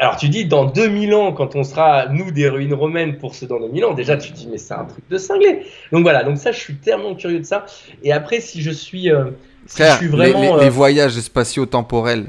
Alors 0.00 0.16
tu 0.16 0.28
dis, 0.28 0.44
dans 0.44 0.64
2000 0.66 1.12
ans, 1.14 1.32
quand 1.32 1.56
on 1.56 1.64
sera, 1.64 2.06
nous, 2.08 2.30
des 2.30 2.48
ruines 2.48 2.74
romaines 2.74 3.18
pour 3.18 3.34
ceux 3.34 3.46
dans 3.48 3.58
2000 3.58 3.84
ans, 3.84 3.94
déjà 3.94 4.16
tu 4.16 4.30
te 4.30 4.36
dis, 4.36 4.46
mais 4.48 4.58
c'est 4.58 4.74
un 4.74 4.84
truc 4.84 5.04
de 5.08 5.18
cinglé. 5.18 5.62
Donc 5.90 6.02
voilà, 6.02 6.22
donc 6.22 6.36
ça, 6.38 6.52
je 6.52 6.58
suis 6.60 6.76
tellement 6.76 7.14
curieux 7.16 7.40
de 7.40 7.44
ça. 7.44 7.66
Et 8.04 8.12
après, 8.12 8.40
si 8.40 8.62
je 8.62 8.70
suis. 8.70 9.10
euh, 9.10 9.30
si 9.66 9.82
je 9.82 9.88
suis 9.88 10.06
vraiment. 10.06 10.40
les, 10.40 10.52
euh, 10.52 10.60
les 10.60 10.68
voyages 10.68 11.18
spatio-temporels, 11.18 12.26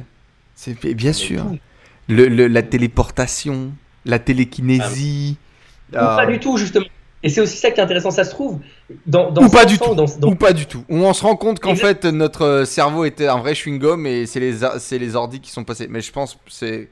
c'est 0.55 0.83
bien 0.95 1.13
sûr. 1.13 1.43
tout. 1.43 1.57
Le, 2.07 2.27
le- 2.27 2.47
la 2.47 2.63
téléportation, 2.63 3.71
la 4.05 4.17
télékinésie. 4.17 5.37
Ah, 5.95 6.13
pas 6.15 6.25
du 6.25 6.39
tout, 6.39 6.57
justement. 6.57 6.85
Et 7.21 7.29
c'est 7.29 7.41
aussi 7.41 7.57
ça 7.57 7.71
qui 7.71 7.79
est 7.79 7.83
intéressant, 7.83 8.11
ça 8.11 8.23
se 8.23 8.29
trouve. 8.31 8.59
Dans, 9.05 9.29
dans 9.31 9.43
Ou 9.43 9.49
pas 9.49 9.63
100 9.63 9.65
du 9.67 9.77
tout. 9.79 9.95
Dans, 9.95 10.05
dans- 10.05 10.27
Ou 10.29 10.35
pas 10.35 10.53
du 10.53 10.65
tout. 10.65 10.83
Où 10.89 10.97
on 10.97 11.13
se 11.13 11.21
rend 11.23 11.35
compte 11.35 11.59
qu'en 11.59 11.75
fait 11.75 12.05
notre 12.05 12.43
euh, 12.45 12.65
cerveau 12.65 13.03
était 13.05 13.27
un 13.27 13.39
vrai 13.39 13.53
chewing-gum 13.53 14.05
et 14.07 14.25
c'est 14.25 14.39
les, 14.39 14.53
les 14.99 15.15
ordis 15.15 15.39
qui 15.41 15.51
sont 15.51 15.63
passés. 15.65 15.87
Mais 15.89 15.99
je 16.01 16.11
pense 16.13 16.35
que 16.35 16.39
c'est 16.47 16.89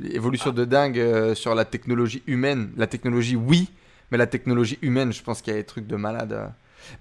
l'évolution 0.00 0.50
de 0.52 0.64
dingue 0.64 0.98
euh, 0.98 1.34
sur 1.34 1.54
la 1.54 1.64
technologie 1.64 2.22
humaine. 2.26 2.70
La 2.76 2.86
technologie, 2.86 3.36
oui, 3.36 3.68
mais 4.10 4.18
la 4.18 4.26
technologie 4.26 4.78
humaine, 4.82 5.12
je 5.12 5.22
pense 5.22 5.42
qu'il 5.42 5.52
y 5.52 5.56
a 5.56 5.58
des 5.58 5.66
trucs 5.66 5.86
de 5.86 5.96
malade. 5.96 6.32
euh. 6.32 6.46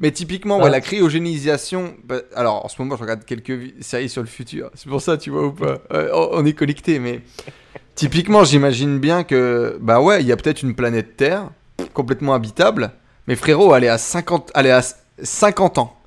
Mais 0.01 0.11
typiquement, 0.11 0.57
ouais, 0.57 0.63
Ouais. 0.65 0.69
la 0.71 0.81
cryogénisation. 0.81 1.93
bah, 2.03 2.17
alors 2.35 2.65
en 2.65 2.67
ce 2.67 2.81
moment, 2.81 2.95
je 2.97 3.01
regarde 3.01 3.23
quelques 3.23 3.71
séries 3.79 4.09
sur 4.09 4.21
le 4.21 4.27
futur. 4.27 4.69
C'est 4.73 4.89
pour 4.89 5.01
ça, 5.01 5.17
tu 5.17 5.29
vois 5.29 5.45
ou 5.45 5.51
pas 5.53 5.77
Euh, 5.93 6.09
on- 6.13 6.29
On 6.41 6.45
est 6.45 6.53
connecté, 6.53 6.99
mais 6.99 7.21
typiquement, 7.95 8.43
j'imagine 8.43 8.99
bien 8.99 9.23
que 9.23 9.77
bah 9.79 10.01
ouais, 10.01 10.21
il 10.21 10.27
y 10.27 10.31
a 10.31 10.35
peut-être 10.35 10.61
une 10.63 10.75
planète 10.75 11.15
Terre 11.15 11.49
complètement 11.93 12.33
habitable. 12.33 12.91
Mais 13.27 13.35
frérot, 13.35 13.75
elle 13.75 13.83
est 13.85 13.89
à 13.89 13.97
50, 13.97 14.51
elle 14.55 14.67
est 14.67 14.71
à 14.71 14.81
50 15.21 15.77
ans. 15.77 15.97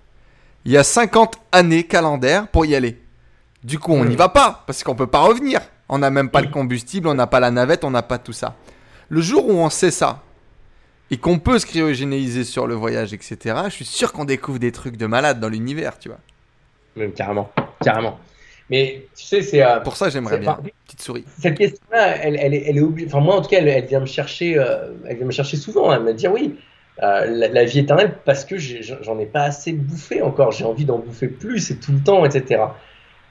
Il 0.64 0.72
y 0.72 0.76
a 0.76 0.84
50 0.84 1.36
années 1.52 1.84
calendaires 1.84 2.48
pour 2.48 2.66
y 2.66 2.74
aller. 2.74 3.00
Du 3.64 3.78
coup, 3.78 3.92
on 3.92 4.04
n'y 4.04 4.16
va 4.16 4.28
pas 4.28 4.64
parce 4.66 4.82
qu'on 4.82 4.94
peut 4.94 5.06
pas 5.06 5.20
revenir. 5.20 5.60
On 5.88 5.98
n'a 5.98 6.10
même 6.10 6.30
pas 6.30 6.40
le 6.40 6.48
combustible, 6.48 7.08
on 7.08 7.14
n'a 7.14 7.26
pas 7.26 7.40
la 7.40 7.50
navette, 7.50 7.84
on 7.84 7.90
n'a 7.90 8.02
pas 8.02 8.18
tout 8.18 8.32
ça. 8.32 8.54
Le 9.08 9.20
jour 9.20 9.48
où 9.48 9.52
on 9.52 9.70
sait 9.70 9.90
ça 9.90 10.22
et 11.10 11.16
qu'on 11.16 11.38
peut 11.38 11.58
se 11.58 11.66
cryogénéiser 11.66 12.44
sur 12.44 12.66
le 12.66 12.74
voyage, 12.74 13.12
etc., 13.12 13.62
je 13.64 13.70
suis 13.70 13.84
sûr 13.84 14.12
qu'on 14.12 14.24
découvre 14.24 14.60
des 14.60 14.70
trucs 14.70 14.96
de 14.96 15.06
malade 15.06 15.40
dans 15.40 15.48
l'univers, 15.48 15.98
tu 15.98 16.08
vois. 16.08 16.18
Même 16.94 17.12
carrément, 17.12 17.50
carrément. 17.82 18.18
Mais 18.70 19.04
tu 19.16 19.24
sais, 19.24 19.42
c'est. 19.42 19.62
euh, 19.62 19.80
Pour 19.80 19.96
ça, 19.96 20.08
j'aimerais 20.08 20.38
bien. 20.38 20.58
Petite 20.86 21.02
souris. 21.02 21.24
cette 21.38 21.58
question-là, 21.58 22.16
elle, 22.22 22.36
elle, 22.40 22.54
est, 22.54 22.64
elle 22.68 22.76
est 22.78 22.80
obli- 22.80 23.06
Enfin, 23.06 23.20
moi, 23.20 23.36
en 23.36 23.42
tout 23.42 23.48
cas, 23.50 23.58
elle, 23.58 23.68
elle 23.68 23.86
vient 23.86 24.00
me 24.00 24.06
chercher. 24.06 24.56
euh, 24.58 24.92
elle 25.06 25.16
vient 25.16 25.26
me 25.26 25.32
chercher 25.32 25.56
souvent. 25.56 25.92
Elle 25.92 26.02
me 26.02 26.14
dire 26.14 26.32
oui, 26.32 26.56
euh, 27.02 27.26
la, 27.26 27.48
la 27.48 27.64
vie 27.64 27.80
éternelle, 27.80 28.14
parce 28.24 28.44
que 28.44 28.56
j'en 28.58 29.18
ai 29.18 29.26
pas 29.26 29.42
assez 29.42 29.72
bouffé 29.72 30.22
encore. 30.22 30.52
J'ai 30.52 30.64
envie 30.64 30.84
d'en 30.84 30.98
bouffer 30.98 31.28
plus 31.28 31.70
et 31.70 31.76
tout 31.78 31.92
le 31.92 32.00
temps, 32.00 32.24
etc. 32.24 32.62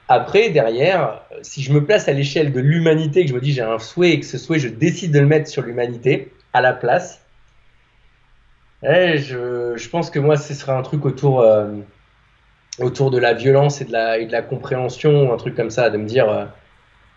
Après, 0.08 0.50
derrière, 0.50 1.22
euh, 1.32 1.36
si 1.42 1.62
je 1.62 1.72
me 1.72 1.84
place 1.84 2.08
à 2.08 2.12
l'échelle 2.12 2.52
de 2.52 2.60
l'humanité, 2.60 3.22
que 3.22 3.28
je 3.30 3.34
me 3.34 3.40
dis 3.40 3.52
j'ai 3.52 3.62
un 3.62 3.78
souhait 3.78 4.10
et 4.10 4.20
que 4.20 4.26
ce 4.26 4.38
souhait, 4.38 4.58
je 4.58 4.68
décide 4.68 5.12
de 5.12 5.20
le 5.20 5.26
mettre 5.26 5.48
sur 5.48 5.62
l'humanité 5.62 6.32
à 6.52 6.60
la 6.60 6.72
place, 6.72 7.20
eh, 8.82 9.18
je, 9.18 9.74
je 9.76 9.88
pense 9.88 10.10
que 10.10 10.18
moi, 10.18 10.36
ce 10.36 10.54
serait 10.54 10.72
un 10.72 10.82
truc 10.82 11.04
autour, 11.04 11.42
autour 12.80 13.10
de 13.10 13.18
la 13.18 13.34
violence 13.34 13.80
et 13.80 13.84
de 13.84 13.92
la, 13.92 14.24
de 14.24 14.32
la 14.32 14.42
compréhension, 14.42 15.32
un 15.32 15.36
truc 15.36 15.54
comme 15.54 15.70
ça, 15.70 15.90
de 15.90 15.98
me 15.98 16.06
dire, 16.06 16.28
euh, 16.28 16.44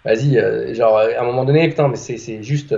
vas-y, 0.05 0.37
euh, 0.37 0.73
genre, 0.73 0.97
à 0.97 1.21
un 1.21 1.23
moment 1.23 1.45
donné, 1.45 1.67
putain, 1.69 1.87
mais 1.87 1.95
c'est 1.95 2.43
juste, 2.43 2.75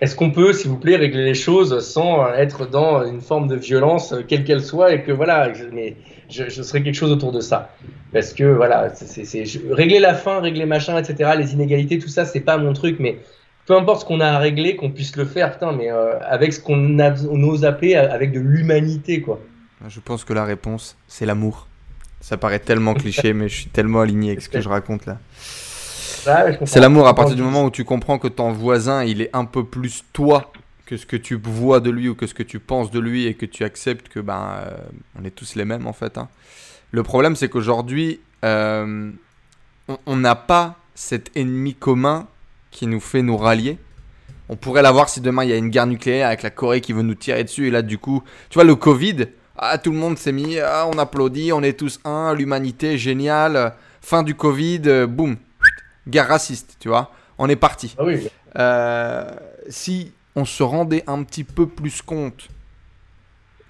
est-ce 0.00 0.14
qu'on 0.14 0.30
peut, 0.30 0.52
s'il 0.52 0.70
vous 0.70 0.76
plaît, 0.76 0.96
régler 0.96 1.24
les 1.24 1.34
choses 1.34 1.78
sans 1.80 2.32
être 2.34 2.68
dans 2.68 3.04
une 3.04 3.20
forme 3.20 3.48
de 3.48 3.56
violence, 3.56 4.12
euh, 4.12 4.22
quelle 4.26 4.44
qu'elle 4.44 4.62
soit, 4.62 4.92
et 4.92 5.02
que 5.02 5.12
voilà, 5.12 5.52
je, 5.52 5.64
mais 5.72 5.96
je, 6.28 6.48
je 6.48 6.62
serais 6.62 6.82
quelque 6.82 6.94
chose 6.94 7.12
autour 7.12 7.32
de 7.32 7.40
ça. 7.40 7.70
Parce 8.12 8.32
que 8.32 8.44
voilà, 8.44 8.90
c'est 8.94 9.44
régler 9.70 9.98
la 9.98 10.14
faim, 10.14 10.40
régler 10.40 10.66
machin, 10.66 10.98
etc., 10.98 11.32
les 11.36 11.52
inégalités, 11.52 11.98
tout 11.98 12.08
ça, 12.08 12.24
c'est 12.24 12.40
pas 12.40 12.58
mon 12.58 12.72
truc, 12.72 12.96
mais 13.00 13.18
peu 13.66 13.76
importe 13.76 14.02
ce 14.02 14.06
qu'on 14.06 14.20
a 14.20 14.28
à 14.28 14.38
régler, 14.38 14.76
qu'on 14.76 14.90
puisse 14.90 15.16
le 15.16 15.26
faire, 15.26 15.52
putain, 15.52 15.72
mais 15.72 15.90
avec 16.22 16.54
ce 16.54 16.60
qu'on 16.60 16.98
ose 17.42 17.66
appeler 17.66 17.96
avec 17.96 18.32
de 18.32 18.40
l'humanité, 18.40 19.20
quoi. 19.20 19.40
Je 19.86 20.00
pense 20.00 20.24
que 20.24 20.32
la 20.32 20.44
réponse, 20.44 20.96
c'est 21.06 21.26
l'amour. 21.26 21.67
Ça 22.20 22.36
paraît 22.36 22.58
tellement 22.58 22.94
cliché, 22.94 23.32
mais 23.32 23.48
je 23.48 23.54
suis 23.54 23.70
tellement 23.70 24.00
aligné 24.00 24.30
avec 24.30 24.42
ce 24.42 24.48
que 24.48 24.60
je 24.60 24.68
raconte 24.68 25.06
là. 25.06 25.18
Ah, 26.26 26.50
comprends. 26.50 26.66
C'est 26.66 26.80
l'amour 26.80 27.06
à 27.08 27.14
partir 27.14 27.36
du 27.36 27.42
moment 27.42 27.64
où 27.64 27.70
tu 27.70 27.84
comprends 27.84 28.18
que 28.18 28.28
ton 28.28 28.52
voisin, 28.52 29.04
il 29.04 29.22
est 29.22 29.30
un 29.32 29.44
peu 29.44 29.64
plus 29.64 30.04
toi 30.12 30.52
que 30.84 30.96
ce 30.96 31.06
que 31.06 31.16
tu 31.16 31.36
vois 31.36 31.80
de 31.80 31.90
lui 31.90 32.08
ou 32.08 32.14
que 32.14 32.26
ce 32.26 32.34
que 32.34 32.42
tu 32.42 32.58
penses 32.58 32.90
de 32.90 32.98
lui 32.98 33.26
et 33.26 33.34
que 33.34 33.46
tu 33.46 33.62
acceptes 33.64 34.08
que 34.08 34.20
ben 34.20 34.56
euh, 34.60 34.70
on 35.20 35.24
est 35.24 35.30
tous 35.30 35.54
les 35.54 35.64
mêmes 35.64 35.86
en 35.86 35.92
fait. 35.92 36.16
hein. 36.18 36.28
Le 36.92 37.02
problème 37.02 37.36
c'est 37.36 37.48
qu'aujourd'hui 37.48 38.20
euh, 38.44 39.10
on 40.06 40.16
n'a 40.16 40.34
pas 40.34 40.76
cet 40.94 41.30
ennemi 41.36 41.74
commun 41.74 42.26
qui 42.70 42.86
nous 42.86 43.00
fait 43.00 43.22
nous 43.22 43.36
rallier. 43.36 43.78
On 44.48 44.56
pourrait 44.56 44.82
l'avoir 44.82 45.10
si 45.10 45.20
demain 45.20 45.44
il 45.44 45.50
y 45.50 45.52
a 45.52 45.56
une 45.56 45.68
guerre 45.68 45.86
nucléaire 45.86 46.28
avec 46.28 46.42
la 46.42 46.50
Corée 46.50 46.80
qui 46.80 46.94
veut 46.94 47.02
nous 47.02 47.14
tirer 47.14 47.44
dessus 47.44 47.68
et 47.68 47.70
là 47.70 47.82
du 47.82 47.98
coup, 47.98 48.22
tu 48.48 48.54
vois 48.54 48.64
le 48.64 48.74
Covid, 48.74 49.26
ah 49.58 49.78
tout 49.78 49.90
le 49.90 49.98
monde 49.98 50.18
s'est 50.18 50.32
mis, 50.32 50.58
ah, 50.58 50.88
on 50.92 50.98
applaudit, 50.98 51.52
on 51.52 51.62
est 51.62 51.78
tous 51.78 52.00
un, 52.04 52.34
l'humanité 52.34 52.96
génial, 52.96 53.74
fin 54.00 54.22
du 54.22 54.34
Covid, 54.34 54.82
euh, 54.86 55.06
boum, 55.06 55.36
guerre 56.06 56.28
raciste, 56.28 56.76
tu 56.80 56.88
vois. 56.88 57.12
On 57.38 57.48
est 57.48 57.56
parti. 57.56 57.94
Ah 57.98 58.04
oui, 58.04 58.28
Euh, 58.56 59.30
si 59.68 60.12
on 60.34 60.44
se 60.44 60.62
rendait 60.62 61.04
un 61.06 61.22
petit 61.22 61.44
peu 61.44 61.66
plus 61.66 62.02
compte, 62.02 62.48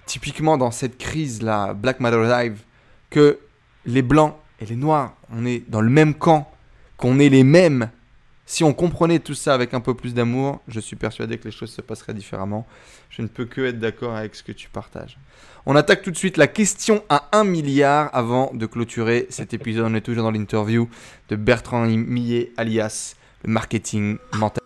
typiquement 0.06 0.56
dans 0.56 0.70
cette 0.70 0.98
crise-là, 0.98 1.74
Black 1.74 2.00
Matter 2.00 2.22
Live, 2.22 2.60
que 3.10 3.38
les 3.84 4.02
blancs 4.02 4.34
et 4.60 4.66
les 4.66 4.76
noirs, 4.76 5.14
on 5.32 5.44
est 5.44 5.68
dans 5.68 5.80
le 5.80 5.90
même 5.90 6.14
camp, 6.14 6.50
qu'on 6.96 7.18
est 7.18 7.28
les 7.28 7.44
mêmes. 7.44 7.90
Si 8.46 8.64
on 8.64 8.72
comprenait 8.72 9.18
tout 9.18 9.34
ça 9.34 9.52
avec 9.54 9.74
un 9.74 9.80
peu 9.80 9.94
plus 9.94 10.14
d'amour, 10.14 10.60
je 10.68 10.80
suis 10.80 10.96
persuadé 10.96 11.38
que 11.38 11.44
les 11.44 11.50
choses 11.50 11.70
se 11.70 11.82
passeraient 11.82 12.14
différemment. 12.14 12.66
Je 13.10 13.22
ne 13.22 13.28
peux 13.28 13.44
que 13.44 13.60
être 13.62 13.78
d'accord 13.78 14.14
avec 14.14 14.34
ce 14.34 14.42
que 14.42 14.52
tu 14.52 14.68
partages. 14.68 15.18
On 15.66 15.76
attaque 15.76 16.02
tout 16.02 16.10
de 16.10 16.16
suite 16.16 16.36
la 16.36 16.46
question 16.46 17.02
à 17.08 17.28
1 17.32 17.44
milliard 17.44 18.10
avant 18.12 18.50
de 18.54 18.66
clôturer 18.66 19.26
cet 19.30 19.52
épisode. 19.54 19.86
On 19.90 19.94
est 19.94 20.00
toujours 20.00 20.24
dans 20.24 20.30
l'interview 20.30 20.88
de 21.28 21.36
Bertrand 21.36 21.84
Millet, 21.84 22.52
alias 22.56 23.14
le 23.44 23.52
marketing 23.52 24.18
mental. 24.34 24.62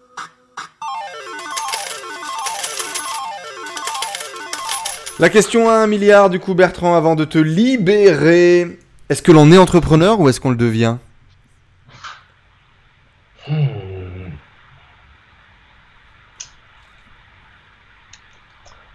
La 5.18 5.28
question 5.28 5.68
à 5.68 5.74
1 5.74 5.86
milliard, 5.86 6.30
du 6.30 6.40
coup, 6.40 6.54
Bertrand, 6.54 6.96
avant 6.96 7.14
de 7.14 7.24
te 7.24 7.38
libérer. 7.38 8.78
Est-ce 9.08 9.22
que 9.22 9.30
l'on 9.30 9.52
est 9.52 9.58
entrepreneur 9.58 10.18
ou 10.18 10.28
est-ce 10.28 10.40
qu'on 10.40 10.50
le 10.50 10.56
devient? 10.56 10.96
Hmm. 13.46 13.66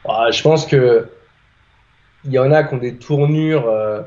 Ah, 0.10 0.32
je 0.32 0.42
pense 0.42 0.66
que 0.66 1.08
il 2.28 2.34
y 2.34 2.40
en 2.40 2.52
a 2.52 2.64
qui 2.64 2.74
ont 2.74 2.78
des 2.78 2.96
tournures 2.96 3.68
euh, 3.68 4.02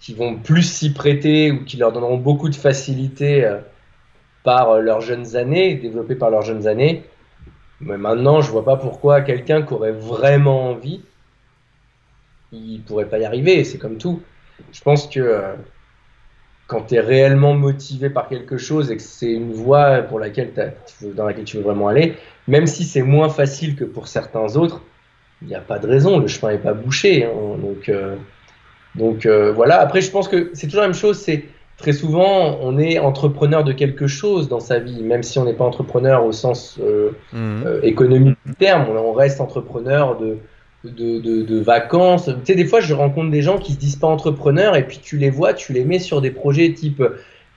qui 0.00 0.14
vont 0.14 0.36
plus 0.36 0.62
s'y 0.62 0.92
prêter 0.92 1.50
ou 1.50 1.64
qui 1.64 1.76
leur 1.76 1.92
donneront 1.92 2.16
beaucoup 2.16 2.48
de 2.48 2.54
facilité 2.54 3.44
euh, 3.44 3.58
par 4.44 4.70
euh, 4.70 4.80
leurs 4.80 5.00
jeunes 5.00 5.36
années, 5.36 5.74
développées 5.74 6.14
par 6.14 6.30
leurs 6.30 6.42
jeunes 6.42 6.68
années. 6.68 7.04
Mais 7.80 7.98
maintenant, 7.98 8.40
je 8.40 8.50
vois 8.50 8.64
pas 8.64 8.76
pourquoi 8.76 9.20
quelqu'un 9.22 9.62
qui 9.62 9.74
aurait 9.74 9.92
vraiment 9.92 10.70
envie, 10.70 11.02
il 12.52 12.82
pourrait 12.82 13.08
pas 13.08 13.18
y 13.18 13.24
arriver. 13.24 13.64
C'est 13.64 13.78
comme 13.78 13.98
tout. 13.98 14.22
Je 14.72 14.80
pense 14.82 15.08
que 15.08 15.42
quand 16.66 16.82
tu 16.82 16.94
es 16.96 17.00
réellement 17.00 17.54
motivé 17.54 18.10
par 18.10 18.28
quelque 18.28 18.58
chose 18.58 18.90
et 18.90 18.96
que 18.96 19.02
c'est 19.02 19.32
une 19.32 19.52
voie 19.52 20.02
pour 20.02 20.20
laquelle 20.20 20.52
dans 21.02 21.24
laquelle 21.24 21.44
tu 21.44 21.56
veux 21.56 21.62
vraiment 21.62 21.88
aller, 21.88 22.16
même 22.46 22.66
si 22.66 22.84
c'est 22.84 23.02
moins 23.02 23.30
facile 23.30 23.76
que 23.76 23.84
pour 23.84 24.08
certains 24.08 24.56
autres, 24.56 24.82
il 25.42 25.48
n'y 25.48 25.54
a 25.54 25.60
pas 25.60 25.78
de 25.78 25.86
raison, 25.86 26.18
le 26.18 26.26
chemin 26.28 26.52
n'est 26.52 26.58
pas 26.58 26.74
bouché. 26.74 27.24
hein. 27.24 27.30
donc 27.62 27.88
euh, 27.88 28.16
donc 28.96 29.24
euh, 29.26 29.52
voilà, 29.52 29.80
après 29.80 30.00
je 30.00 30.10
pense 30.10 30.28
que 30.28 30.50
c'est 30.52 30.66
toujours 30.66 30.80
la 30.82 30.88
même 30.88 30.94
chose, 30.96 31.18
c'est 31.18 31.44
très 31.76 31.92
souvent 31.92 32.58
on 32.60 32.78
est 32.78 32.98
entrepreneur 32.98 33.62
de 33.64 33.72
quelque 33.72 34.06
chose 34.06 34.48
dans 34.48 34.60
sa 34.60 34.78
vie, 34.80 35.02
même 35.02 35.22
si 35.22 35.38
on 35.38 35.44
n'est 35.44 35.54
pas 35.54 35.64
entrepreneur 35.64 36.24
au 36.26 36.32
sens 36.32 36.78
euh, 36.82 37.10
Mhm. 37.32 37.62
euh, 37.66 37.80
économique 37.82 38.36
du 38.44 38.54
terme, 38.54 38.86
on, 38.90 39.12
reste 39.12 39.40
entrepreneur 39.40 40.18
de, 40.18 40.38
de, 40.84 41.20
de, 41.20 41.42
de 41.42 41.60
vacances. 41.60 42.26
Tu 42.26 42.32
sais, 42.44 42.54
des 42.54 42.64
fois, 42.64 42.80
je 42.80 42.92
rencontre 42.94 43.30
des 43.30 43.42
gens 43.42 43.58
qui 43.58 43.72
se 43.72 43.78
disent 43.78 43.96
pas 43.96 44.08
entrepreneurs 44.08 44.74
et 44.76 44.86
puis 44.86 44.98
tu 45.02 45.16
les 45.18 45.30
vois, 45.30 45.54
tu 45.54 45.72
les 45.72 45.84
mets 45.84 45.98
sur 46.00 46.20
des 46.20 46.30
projets 46.32 46.72
type 46.72 47.02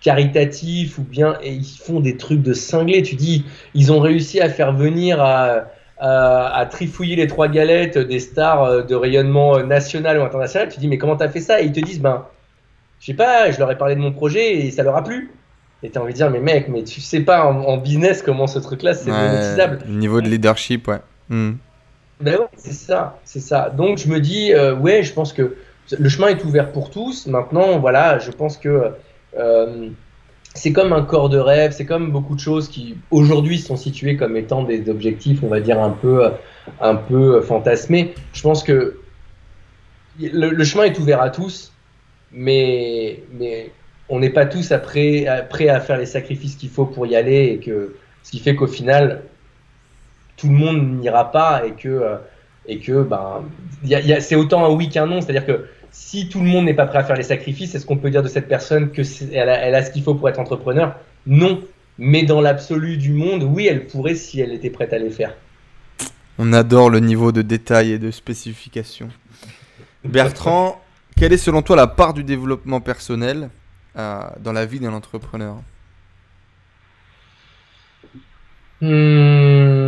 caritatifs 0.01 0.97
ou 0.97 1.03
bien 1.03 1.37
et 1.41 1.51
ils 1.53 1.63
font 1.81 1.99
des 1.99 2.17
trucs 2.17 2.41
de 2.41 2.53
cinglés. 2.53 3.01
Tu 3.01 3.15
dis, 3.15 3.45
ils 3.73 3.91
ont 3.91 3.99
réussi 3.99 4.39
à 4.41 4.49
faire 4.49 4.73
venir 4.73 5.21
à, 5.21 5.65
à, 5.99 6.55
à 6.55 6.65
trifouiller 6.65 7.15
les 7.15 7.27
trois 7.27 7.47
galettes 7.47 7.97
des 7.97 8.19
stars 8.19 8.63
euh, 8.63 8.81
de 8.83 8.95
rayonnement 8.95 9.57
euh, 9.57 9.63
national 9.63 10.19
ou 10.19 10.23
international. 10.23 10.69
Tu 10.69 10.79
dis, 10.79 10.87
mais 10.87 10.97
comment 10.97 11.15
t'as 11.15 11.29
fait 11.29 11.39
ça? 11.41 11.61
Et 11.61 11.65
ils 11.65 11.71
te 11.71 11.79
disent, 11.79 12.01
ben, 12.01 12.25
je 12.99 13.07
sais 13.07 13.13
pas, 13.13 13.51
je 13.51 13.59
leur 13.59 13.69
ai 13.71 13.77
parlé 13.77 13.95
de 13.95 13.99
mon 14.01 14.11
projet 14.11 14.55
et 14.57 14.71
ça 14.71 14.83
leur 14.83 14.95
a 14.95 15.03
plu. 15.03 15.31
Et 15.83 15.89
t'as 15.89 15.99
envie 15.99 16.13
de 16.13 16.17
dire, 16.17 16.29
mais 16.31 16.39
mec, 16.39 16.67
mais 16.69 16.83
tu 16.83 17.01
sais 17.01 17.19
pas 17.19 17.45
en, 17.45 17.61
en 17.63 17.77
business 17.77 18.21
comment 18.21 18.47
ce 18.47 18.59
truc-là 18.59 18.93
c'est 18.93 19.11
Ouais, 19.11 19.17
monétisable. 19.29 19.79
niveau 19.87 20.21
de 20.21 20.29
leadership, 20.29 20.87
ouais. 20.87 20.99
Mhm. 21.29 21.57
Ben 22.21 22.35
ouais, 22.37 22.47
c'est 22.55 22.71
ça, 22.73 23.19
c'est 23.25 23.41
ça. 23.41 23.69
Donc 23.69 23.97
je 23.97 24.07
me 24.07 24.19
dis, 24.21 24.53
euh, 24.53 24.73
ouais, 24.75 25.03
je 25.03 25.11
pense 25.13 25.33
que 25.33 25.57
le 25.99 26.07
chemin 26.09 26.27
est 26.29 26.43
ouvert 26.45 26.71
pour 26.71 26.89
tous. 26.89 27.27
Maintenant, 27.27 27.79
voilà, 27.79 28.17
je 28.19 28.31
pense 28.31 28.55
que 28.57 28.91
euh, 29.37 29.89
c'est 30.53 30.71
comme 30.71 30.93
un 30.93 31.01
corps 31.01 31.29
de 31.29 31.37
rêve, 31.37 31.71
c'est 31.71 31.85
comme 31.85 32.11
beaucoup 32.11 32.35
de 32.35 32.39
choses 32.39 32.67
qui 32.67 32.95
aujourd'hui 33.09 33.57
sont 33.57 33.75
situées 33.75 34.15
comme 34.15 34.37
étant 34.37 34.63
des 34.63 34.87
objectifs, 34.89 35.39
on 35.43 35.47
va 35.47 35.59
dire 35.59 35.81
un 35.81 35.89
peu, 35.89 36.29
un 36.79 36.95
peu 36.95 37.41
fantasmés. 37.41 38.13
Je 38.33 38.41
pense 38.43 38.63
que 38.63 38.99
le, 40.19 40.63
chemin 40.63 40.83
est 40.83 40.99
ouvert 40.99 41.21
à 41.21 41.31
tous, 41.31 41.71
mais, 42.31 43.23
mais 43.31 43.71
on 44.09 44.19
n'est 44.19 44.29
pas 44.29 44.45
tous 44.45 44.71
prêts 44.83 45.25
à 45.25 45.79
faire 45.79 45.97
les 45.97 46.05
sacrifices 46.05 46.55
qu'il 46.55 46.69
faut 46.69 46.85
pour 46.85 47.07
y 47.07 47.15
aller 47.15 47.45
et 47.45 47.57
que 47.57 47.95
ce 48.21 48.31
qui 48.31 48.39
fait 48.39 48.55
qu'au 48.55 48.67
final, 48.67 49.23
tout 50.37 50.47
le 50.47 50.53
monde 50.53 50.99
n'ira 50.99 51.31
pas 51.31 51.65
et 51.65 51.71
que, 51.71 52.17
et 52.67 52.79
que 52.79 53.01
ben, 53.01 53.43
y 53.83 53.95
a, 53.95 54.01
y 54.01 54.13
a, 54.13 54.21
c'est 54.21 54.35
autant 54.35 54.65
un 54.65 54.69
oui 54.69 54.89
qu'un 54.89 55.07
non. 55.07 55.19
C'est-à-dire 55.19 55.45
que 55.45 55.65
si 55.93 56.27
tout 56.27 56.39
le 56.39 56.45
monde 56.45 56.65
n'est 56.65 56.73
pas 56.73 56.87
prêt 56.87 56.97
à 56.97 57.03
faire 57.03 57.15
les 57.15 57.23
sacrifices, 57.23 57.75
est-ce 57.75 57.85
qu'on 57.85 57.97
peut 57.97 58.09
dire 58.09 58.23
de 58.23 58.27
cette 58.27 58.47
personne 58.47 58.91
que 58.91 59.03
elle 59.31 59.47
a, 59.47 59.59
elle 59.59 59.75
a 59.75 59.83
ce 59.83 59.91
qu'il 59.91 60.03
faut 60.03 60.15
pour 60.15 60.27
être 60.27 60.39
entrepreneur? 60.39 60.95
Non. 61.27 61.63
Mais 61.99 62.23
dans 62.23 62.41
l'absolu 62.41 62.97
du 62.97 63.13
monde, 63.13 63.43
oui, 63.43 63.67
elle 63.67 63.85
pourrait 63.85 64.15
si 64.15 64.41
elle 64.41 64.51
était 64.51 64.71
prête 64.71 64.91
à 64.91 64.97
les 64.97 65.11
faire. 65.11 65.35
On 66.39 66.51
adore 66.51 66.89
le 66.89 66.99
niveau 66.99 67.31
de 67.31 67.43
détail 67.43 67.91
et 67.91 67.99
de 67.99 68.09
spécification. 68.09 69.09
Bertrand, 70.03 70.81
quelle 71.15 71.31
est 71.31 71.37
selon 71.37 71.61
toi 71.61 71.75
la 71.75 71.85
part 71.85 72.15
du 72.15 72.23
développement 72.23 72.81
personnel 72.81 73.51
euh, 73.95 74.21
dans 74.39 74.51
la 74.51 74.65
vie 74.65 74.79
d'un 74.79 74.93
entrepreneur? 74.93 75.61
Hum... 78.81 79.82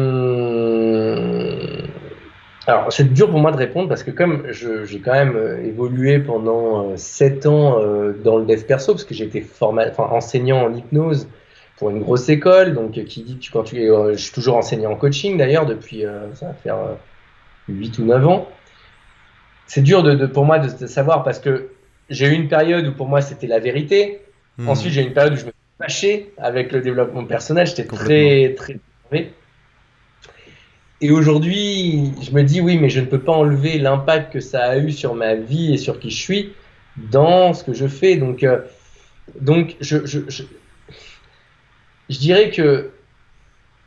Alors, 2.68 2.92
c'est 2.92 3.14
dur 3.14 3.30
pour 3.30 3.40
moi 3.40 3.52
de 3.52 3.58
répondre 3.58 3.88
parce 3.88 4.04
que 4.04 4.12
comme 4.12 4.48
j'ai 4.52 5.00
quand 5.00 5.14
même 5.14 5.36
euh, 5.36 5.64
évolué 5.64 6.20
pendant 6.20 6.92
euh, 6.92 6.98
7 6.98 7.46
ans 7.46 7.80
euh, 7.80 8.14
dans 8.24 8.38
le 8.38 8.46
dev 8.46 8.64
perso, 8.64 8.94
parce 8.94 9.04
que 9.04 9.14
j'ai 9.14 9.26
été 9.26 9.42
forma... 9.42 9.88
enfin, 9.88 10.06
enseignant 10.12 10.66
en 10.66 10.74
hypnose 10.74 11.28
pour 11.78 11.90
une 11.90 12.02
grosse 12.02 12.30
école, 12.30 12.74
donc 12.74 12.98
euh, 12.98 13.04
qui 13.04 13.24
dit 13.24 13.38
que 13.38 13.52
quand 13.52 13.64
tu 13.64 13.84
es, 13.84 13.90
euh, 13.90 14.14
je 14.14 14.18
suis 14.18 14.32
toujours 14.32 14.56
enseignant 14.56 14.92
en 14.92 14.96
coaching 14.96 15.38
d'ailleurs 15.38 15.66
depuis, 15.66 16.06
euh, 16.06 16.34
ça 16.34 16.48
va 16.48 16.54
faire 16.54 16.78
8 17.68 18.00
ou 18.00 18.06
9 18.06 18.28
ans. 18.28 18.48
C'est 19.68 19.82
dur 19.82 20.04
de, 20.04 20.14
de, 20.14 20.26
pour 20.26 20.46
moi 20.46 20.60
de, 20.60 20.70
de, 20.76 20.88
savoir 20.88 21.24
parce 21.24 21.40
que 21.40 21.70
j'ai 22.10 22.28
eu 22.28 22.34
une 22.34 22.48
période 22.48 22.88
où 22.88 22.94
pour 22.94 23.08
moi 23.08 23.22
c'était 23.22 23.48
la 23.48 23.60
vérité. 23.60 24.22
Mmh. 24.58 24.70
Ensuite, 24.70 24.94
j'ai 24.94 25.02
eu 25.02 25.08
une 25.08 25.14
période 25.14 25.34
où 25.34 25.38
je 25.38 25.46
me 25.46 25.52
suis 25.52 25.78
fâché 25.80 26.34
avec 26.38 26.72
le 26.72 26.82
développement 26.82 27.26
personnel, 27.26 27.68
j'étais 27.68 27.84
très, 27.84 28.56
très. 28.56 28.78
Et 31.02 31.12
aujourd'hui, 31.12 32.14
je 32.22 32.32
me 32.32 32.44
dis 32.44 32.62
oui, 32.62 32.78
mais 32.78 32.90
je 32.90 33.02
ne 33.02 33.06
peux 33.06 33.20
pas 33.20 33.34
enlever 33.34 33.78
l'impact 33.80 34.34
que 34.34 34.40
ça 34.40 34.64
a 34.64 34.78
eu 34.78 34.92
sur 34.92 35.14
ma 35.14 35.36
vie 35.36 35.74
et 35.74 35.78
sur 35.78 36.00
qui 36.00 36.10
je 36.10 36.22
suis 36.22 36.54
dans 37.12 37.54
ce 37.54 37.64
que 37.64 37.74
je 37.74 37.88
fais. 37.88 38.16
Donc, 38.16 38.44
euh, 38.44 38.60
donc 39.42 39.76
je, 39.82 40.06
je, 40.06 40.20
je, 40.30 40.44
dirais 42.18 42.50
que 42.50 42.92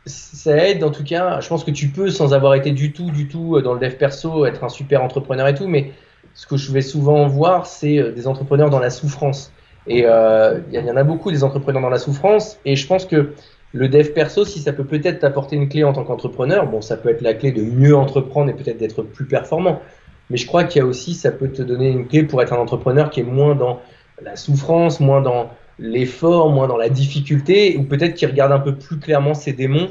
ça 0.05 0.55
aide 0.67 0.83
en 0.83 0.91
tout 0.91 1.03
cas. 1.03 1.39
Je 1.41 1.47
pense 1.47 1.63
que 1.63 1.71
tu 1.71 1.87
peux, 1.87 2.11
sans 2.11 2.33
avoir 2.33 2.53
été 2.53 2.71
du 2.71 2.93
tout, 2.93 3.09
du 3.09 3.27
tout 3.27 3.59
dans 3.61 3.73
le 3.73 3.79
dev 3.79 3.95
perso, 3.95 4.45
être 4.45 4.63
un 4.63 4.69
super 4.69 5.03
entrepreneur 5.03 5.47
et 5.47 5.55
tout. 5.55 5.67
Mais 5.67 5.91
ce 6.35 6.45
que 6.45 6.57
je 6.57 6.71
vais 6.71 6.81
souvent 6.81 7.27
voir, 7.27 7.65
c'est 7.65 8.11
des 8.11 8.27
entrepreneurs 8.27 8.69
dans 8.69 8.79
la 8.79 8.91
souffrance. 8.91 9.51
Et 9.87 10.03
euh, 10.05 10.59
il 10.71 10.79
y 10.79 10.91
en 10.91 10.95
a 10.95 11.03
beaucoup 11.03 11.31
des 11.31 11.43
entrepreneurs 11.43 11.81
dans 11.81 11.89
la 11.89 11.97
souffrance. 11.97 12.59
Et 12.65 12.75
je 12.75 12.85
pense 12.85 13.05
que 13.05 13.33
le 13.73 13.87
dev 13.87 14.13
perso, 14.13 14.45
si 14.45 14.59
ça 14.59 14.73
peut 14.73 14.83
peut-être 14.83 15.19
t'apporter 15.19 15.55
une 15.55 15.69
clé 15.69 15.83
en 15.83 15.93
tant 15.93 16.03
qu'entrepreneur, 16.03 16.67
bon, 16.67 16.81
ça 16.81 16.97
peut 16.97 17.09
être 17.09 17.21
la 17.21 17.33
clé 17.33 17.51
de 17.51 17.61
mieux 17.61 17.95
entreprendre 17.95 18.49
et 18.49 18.53
peut-être 18.53 18.77
d'être 18.77 19.03
plus 19.03 19.25
performant. 19.25 19.81
Mais 20.29 20.37
je 20.37 20.47
crois 20.47 20.63
qu'il 20.63 20.79
y 20.79 20.83
a 20.83 20.87
aussi, 20.87 21.13
ça 21.13 21.31
peut 21.31 21.49
te 21.49 21.61
donner 21.61 21.89
une 21.89 22.07
clé 22.07 22.23
pour 22.23 22.41
être 22.41 22.53
un 22.53 22.57
entrepreneur 22.57 23.09
qui 23.09 23.19
est 23.19 23.23
moins 23.23 23.55
dans 23.55 23.81
la 24.21 24.35
souffrance, 24.35 24.99
moins 24.99 25.21
dans 25.21 25.51
l'effort, 25.77 26.49
moins 26.49 26.67
dans 26.67 26.77
la 26.77 26.89
difficulté, 26.89 27.77
ou 27.77 27.83
peut-être 27.83 28.15
qui 28.15 28.25
regarde 28.25 28.51
un 28.51 28.59
peu 28.59 28.75
plus 28.75 28.99
clairement 28.99 29.33
ses 29.33 29.53
démons 29.53 29.89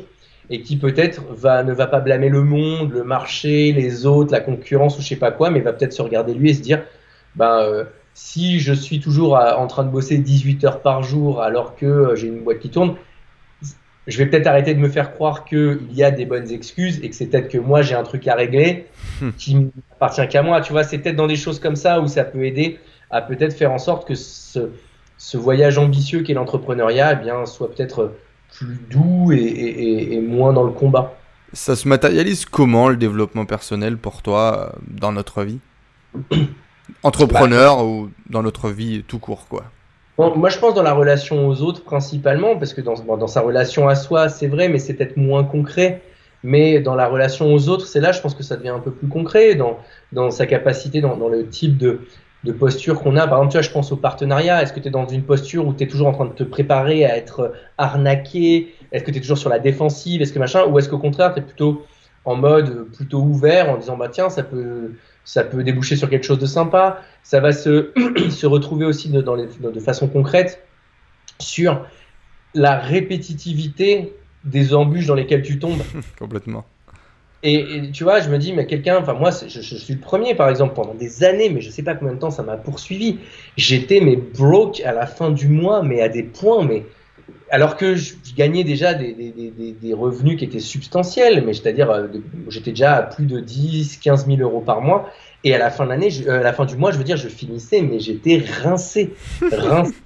et 0.50 0.62
qui 0.62 0.76
peut-être 0.76 1.22
va, 1.30 1.62
ne 1.62 1.72
va 1.72 1.86
pas 1.86 2.00
blâmer 2.00 2.28
le 2.28 2.42
monde, 2.42 2.92
le 2.92 3.04
marché, 3.04 3.72
les 3.72 4.06
autres, 4.06 4.32
la 4.32 4.40
concurrence 4.40 4.98
ou 4.98 5.02
je 5.02 5.08
sais 5.08 5.16
pas 5.16 5.30
quoi, 5.30 5.50
mais 5.50 5.60
va 5.60 5.72
peut-être 5.72 5.92
se 5.92 6.02
regarder 6.02 6.34
lui 6.34 6.50
et 6.50 6.54
se 6.54 6.62
dire, 6.62 6.82
ben, 7.36 7.60
euh, 7.62 7.84
si 8.14 8.58
je 8.58 8.72
suis 8.72 9.00
toujours 9.00 9.36
en 9.36 9.66
train 9.66 9.84
de 9.84 9.90
bosser 9.90 10.18
18 10.18 10.64
heures 10.64 10.80
par 10.80 11.02
jour 11.02 11.42
alors 11.42 11.76
que 11.76 11.86
euh, 11.86 12.16
j'ai 12.16 12.28
une 12.28 12.40
boîte 12.40 12.60
qui 12.60 12.70
tourne, 12.70 12.96
je 14.08 14.16
vais 14.16 14.26
peut-être 14.26 14.46
arrêter 14.46 14.74
de 14.74 14.80
me 14.80 14.88
faire 14.88 15.12
croire 15.12 15.44
qu'il 15.44 15.92
y 15.92 16.02
a 16.02 16.10
des 16.10 16.24
bonnes 16.24 16.50
excuses 16.50 16.98
et 17.02 17.10
que 17.10 17.14
c'est 17.14 17.26
peut-être 17.26 17.48
que 17.48 17.58
moi 17.58 17.82
j'ai 17.82 17.94
un 17.94 18.02
truc 18.02 18.26
à 18.26 18.34
régler 18.34 18.86
qui 19.36 19.54
m'appartient 19.54 20.26
qu'à 20.28 20.42
moi. 20.42 20.62
Tu 20.62 20.72
vois, 20.72 20.82
c'est 20.82 20.98
peut-être 20.98 21.16
dans 21.16 21.26
des 21.26 21.36
choses 21.36 21.60
comme 21.60 21.76
ça 21.76 22.00
où 22.00 22.08
ça 22.08 22.24
peut 22.24 22.44
aider 22.44 22.80
à 23.10 23.20
peut-être 23.20 23.54
faire 23.54 23.70
en 23.70 23.78
sorte 23.78 24.08
que 24.08 24.14
ce, 24.14 24.70
ce 25.18 25.36
voyage 25.36 25.76
ambitieux 25.76 26.22
qu'est 26.22 26.32
l'entrepreneuriat 26.32 27.12
eh 27.12 27.22
bien, 27.22 27.44
soit 27.44 27.70
peut-être 27.70 28.14
plus 28.50 28.78
doux 28.90 29.30
et, 29.30 29.36
et, 29.36 30.14
et, 30.14 30.20
moins 30.22 30.54
dans 30.54 30.64
le 30.64 30.72
combat. 30.72 31.14
Ça 31.52 31.76
se 31.76 31.86
matérialise 31.86 32.46
comment 32.46 32.88
le 32.88 32.96
développement 32.96 33.44
personnel 33.44 33.98
pour 33.98 34.22
toi 34.22 34.72
euh, 34.74 34.78
dans 34.88 35.12
notre 35.12 35.42
vie? 35.44 35.58
Entrepreneur 37.02 37.76
bah, 37.76 37.84
ou 37.84 38.10
dans 38.30 38.42
notre 38.42 38.70
vie 38.70 39.04
tout 39.06 39.18
court 39.18 39.46
quoi 39.48 39.64
Bon, 40.18 40.36
moi, 40.36 40.48
je 40.48 40.58
pense 40.58 40.74
dans 40.74 40.82
la 40.82 40.94
relation 40.94 41.46
aux 41.46 41.62
autres 41.62 41.84
principalement, 41.84 42.56
parce 42.56 42.74
que 42.74 42.80
dans, 42.80 42.94
dans 42.94 43.28
sa 43.28 43.40
relation 43.40 43.86
à 43.86 43.94
soi, 43.94 44.28
c'est 44.28 44.48
vrai, 44.48 44.68
mais 44.68 44.80
c'est 44.80 44.94
peut-être 44.94 45.16
moins 45.16 45.44
concret. 45.44 46.02
Mais 46.42 46.80
dans 46.80 46.96
la 46.96 47.06
relation 47.06 47.54
aux 47.54 47.68
autres, 47.68 47.86
c'est 47.86 48.00
là, 48.00 48.10
je 48.10 48.20
pense 48.20 48.34
que 48.34 48.42
ça 48.42 48.56
devient 48.56 48.70
un 48.70 48.80
peu 48.80 48.90
plus 48.90 49.06
concret, 49.06 49.54
dans, 49.54 49.78
dans 50.12 50.32
sa 50.32 50.46
capacité, 50.46 51.00
dans, 51.00 51.16
dans 51.16 51.28
le 51.28 51.46
type 51.48 51.78
de, 51.78 52.00
de 52.42 52.50
posture 52.50 53.00
qu'on 53.00 53.16
a. 53.16 53.28
Par 53.28 53.38
exemple, 53.38 53.52
tu 53.52 53.58
vois, 53.58 53.62
je 53.62 53.70
pense 53.70 53.92
au 53.92 53.96
partenariat. 53.96 54.60
Est-ce 54.60 54.72
que 54.72 54.80
tu 54.80 54.88
es 54.88 54.90
dans 54.90 55.06
une 55.06 55.22
posture 55.22 55.64
où 55.68 55.72
tu 55.72 55.84
es 55.84 55.86
toujours 55.86 56.08
en 56.08 56.12
train 56.12 56.26
de 56.26 56.32
te 56.32 56.42
préparer 56.42 57.04
à 57.04 57.16
être 57.16 57.52
arnaqué? 57.76 58.74
Est-ce 58.90 59.04
que 59.04 59.12
tu 59.12 59.18
es 59.18 59.20
toujours 59.20 59.38
sur 59.38 59.50
la 59.50 59.60
défensive? 59.60 60.20
Est-ce 60.20 60.32
que 60.32 60.40
machin? 60.40 60.64
Ou 60.66 60.80
est-ce 60.80 60.88
qu'au 60.88 60.98
contraire, 60.98 61.32
tu 61.32 61.38
es 61.38 61.42
plutôt 61.42 61.84
en 62.28 62.36
mode 62.36 62.84
plutôt 62.92 63.20
ouvert 63.20 63.70
en 63.70 63.78
disant, 63.78 63.96
bah 63.96 64.08
tiens, 64.10 64.28
ça 64.28 64.42
peut, 64.42 64.92
ça 65.24 65.44
peut 65.44 65.64
déboucher 65.64 65.96
sur 65.96 66.10
quelque 66.10 66.26
chose 66.26 66.38
de 66.38 66.46
sympa. 66.46 67.00
Ça 67.22 67.40
va 67.40 67.52
se, 67.52 67.90
se 68.30 68.46
retrouver 68.46 68.84
aussi 68.84 69.08
de, 69.08 69.22
dans 69.22 69.34
les, 69.34 69.46
de 69.46 69.80
façon 69.80 70.08
concrète 70.08 70.62
sur 71.38 71.86
la 72.54 72.78
répétitivité 72.78 74.12
des 74.44 74.74
embûches 74.74 75.06
dans 75.06 75.14
lesquelles 75.14 75.42
tu 75.42 75.58
tombes. 75.58 75.80
Complètement. 76.18 76.66
Et, 77.42 77.54
et, 77.76 77.90
tu 77.92 78.04
vois, 78.04 78.20
je 78.20 78.28
me 78.28 78.36
dis, 78.36 78.52
mais 78.52 78.66
quelqu'un, 78.66 78.98
enfin 78.98 79.14
moi, 79.14 79.30
je, 79.30 79.48
je, 79.48 79.76
suis 79.76 79.94
le 79.94 80.00
premier, 80.00 80.34
par 80.34 80.50
exemple, 80.50 80.74
pendant 80.74 80.94
des 80.94 81.24
années, 81.24 81.48
mais 81.48 81.62
je 81.62 81.70
sais 81.70 81.82
pas 81.82 81.94
combien 81.94 82.12
de 82.12 82.18
temps 82.18 82.30
ça 82.30 82.42
m'a 82.42 82.58
poursuivi. 82.58 83.20
J'étais 83.56 84.00
mais 84.00 84.16
broke 84.16 84.82
à 84.84 84.92
la 84.92 85.06
fin 85.06 85.30
du 85.30 85.48
mois, 85.48 85.82
mais 85.82 86.02
à 86.02 86.10
des 86.10 86.24
points, 86.24 86.62
mais 86.64 86.84
alors 87.50 87.76
que 87.76 87.94
je, 87.94 88.14
gagnais 88.36 88.64
déjà 88.64 88.94
des, 88.94 89.12
des, 89.12 89.72
des, 89.72 89.94
revenus 89.94 90.38
qui 90.38 90.44
étaient 90.44 90.60
substantiels, 90.60 91.42
mais 91.44 91.54
c'est-à-dire 91.54 91.90
euh, 91.90 92.06
j'étais 92.48 92.70
déjà 92.70 92.96
à 92.96 93.02
plus 93.02 93.26
de 93.26 93.40
10, 93.40 93.98
15 93.98 94.26
000 94.26 94.38
euros 94.40 94.60
par 94.60 94.80
mois. 94.80 95.10
Et 95.44 95.54
à 95.54 95.58
la 95.58 95.70
fin 95.70 95.84
de 95.84 95.90
l'année, 95.90 96.08
à 96.28 96.38
la 96.38 96.52
fin 96.52 96.64
du 96.64 96.76
mois, 96.76 96.90
je 96.90 96.98
veux 96.98 97.04
dire, 97.04 97.16
je 97.16 97.28
finissais, 97.28 97.80
mais 97.80 98.00
j'étais 98.00 98.42
rincé, 98.62 99.14
rincé. 99.52 99.94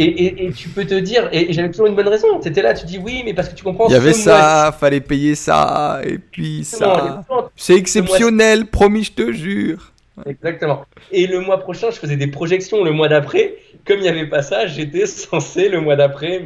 Et, 0.00 0.46
et, 0.46 0.52
tu 0.52 0.68
peux 0.68 0.84
te 0.84 0.94
dire, 0.94 1.28
et, 1.32 1.52
j'avais 1.52 1.72
toujours 1.72 1.88
une 1.88 1.96
bonne 1.96 2.06
raison. 2.06 2.38
Tu 2.40 2.46
étais 2.46 2.62
là, 2.62 2.72
tu 2.72 2.86
dis 2.86 2.98
oui, 2.98 3.22
mais 3.24 3.34
parce 3.34 3.48
que 3.48 3.56
tu 3.56 3.64
comprends. 3.64 3.88
Il 3.88 3.94
y 3.94 3.96
avait 3.96 4.12
ça, 4.12 4.72
fallait 4.78 5.00
payer 5.00 5.34
ça, 5.34 6.00
et 6.04 6.18
puis 6.18 6.62
ça. 6.62 7.24
C'est 7.56 7.74
exceptionnel, 7.74 8.66
promis, 8.66 9.02
je 9.02 9.12
te 9.12 9.32
jure. 9.32 9.92
Exactement. 10.24 10.84
Et 11.10 11.26
le 11.26 11.40
mois 11.40 11.58
prochain, 11.58 11.90
je 11.90 11.96
faisais 11.96 12.16
des 12.16 12.28
projections 12.28 12.84
le 12.84 12.92
mois 12.92 13.08
d'après. 13.08 13.56
Comme 13.88 13.98
il 13.98 14.02
n'y 14.02 14.08
avait 14.08 14.26
pas 14.26 14.42
ça, 14.42 14.66
j'étais 14.66 15.06
censé 15.06 15.68
le 15.68 15.80
mois 15.80 15.96
d'après. 15.96 16.44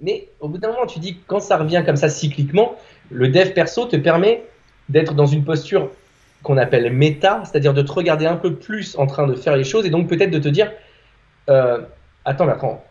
Mais 0.00 0.28
au 0.40 0.48
bout 0.48 0.58
d'un 0.58 0.68
moment, 0.72 0.86
tu 0.86 0.98
dis, 0.98 1.18
quand 1.26 1.40
ça 1.40 1.58
revient 1.58 1.82
comme 1.84 1.96
ça 1.96 2.08
cycliquement, 2.08 2.74
le 3.10 3.28
dev 3.28 3.50
perso 3.52 3.84
te 3.84 3.96
permet 3.96 4.42
d'être 4.88 5.14
dans 5.14 5.26
une 5.26 5.44
posture 5.44 5.90
qu'on 6.42 6.56
appelle 6.56 6.92
méta, 6.92 7.42
c'est-à-dire 7.44 7.74
de 7.74 7.82
te 7.82 7.92
regarder 7.92 8.26
un 8.26 8.36
peu 8.36 8.54
plus 8.54 8.96
en 8.98 9.06
train 9.06 9.26
de 9.26 9.34
faire 9.34 9.56
les 9.56 9.64
choses 9.64 9.86
et 9.86 9.90
donc 9.90 10.08
peut-être 10.08 10.30
de 10.30 10.40
te 10.40 10.48
dire, 10.48 10.72
euh, 11.48 11.82
attends, 12.24 12.48
attends, 12.48 12.82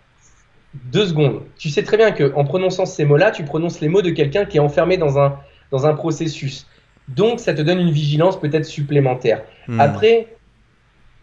deux 0.73 1.07
secondes. 1.07 1.41
Tu 1.57 1.69
sais 1.69 1.83
très 1.83 1.97
bien 1.97 2.11
qu'en 2.11 2.45
prononçant 2.45 2.85
ces 2.85 3.03
mots-là, 3.03 3.31
tu 3.31 3.43
prononces 3.43 3.81
les 3.81 3.89
mots 3.89 4.01
de 4.01 4.11
quelqu'un 4.11 4.45
qui 4.45 4.57
est 4.57 4.61
enfermé 4.61 4.95
dans 4.97 5.19
un, 5.19 5.37
dans 5.71 5.85
un 5.85 5.93
processus. 5.93 6.67
Donc, 7.09 7.39
ça 7.39 7.53
te 7.53 7.61
donne 7.61 7.79
une 7.79 7.91
vigilance 7.91 8.39
peut-être 8.39 8.65
supplémentaire. 8.65 9.41
Hmm. 9.67 9.81
Après, 9.81 10.27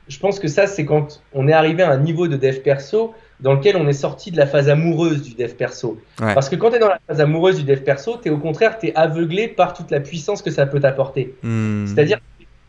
je 0.09 0.19
pense 0.19 0.41
que 0.41 0.49
ça, 0.49 0.67
c'est 0.67 0.85
quand 0.85 1.23
on 1.35 1.47
est 1.49 1.53
arrivé 1.53 1.83
à 1.83 1.91
un 1.91 1.99
niveau 1.99 2.29
de 2.29 2.37
dev 2.37 2.61
perso 2.61 3.15
dans 3.41 3.55
lequel 3.55 3.77
on 3.77 3.87
est 3.87 3.93
sorti 3.93 4.31
de 4.31 4.37
la 4.37 4.47
phase 4.47 4.69
amoureuse 4.69 5.23
du 5.23 5.35
dev 5.35 5.55
perso. 5.55 6.01
Parce 6.17 6.49
que 6.49 6.57
quand 6.57 6.71
tu 6.71 6.77
es 6.77 6.79
dans 6.79 6.89
la 6.89 6.99
phase 7.07 7.21
amoureuse 7.21 7.57
du 7.57 7.65
dev 7.65 7.83
perso, 7.83 8.19
tu 8.21 8.29
es 8.29 8.31
au 8.31 8.39
contraire, 8.39 8.79
tu 8.79 8.89
es 8.89 8.95
aveuglé 8.97 9.47
par 9.49 9.75
toute 9.75 9.91
la 9.91 10.01
puissance 10.01 10.43
que 10.43 10.51
ça 10.51 10.67
peut 10.67 10.81
t'apporter. 10.81 11.35
Hmm. 11.43 11.87
C'est-à-dire 11.87 12.19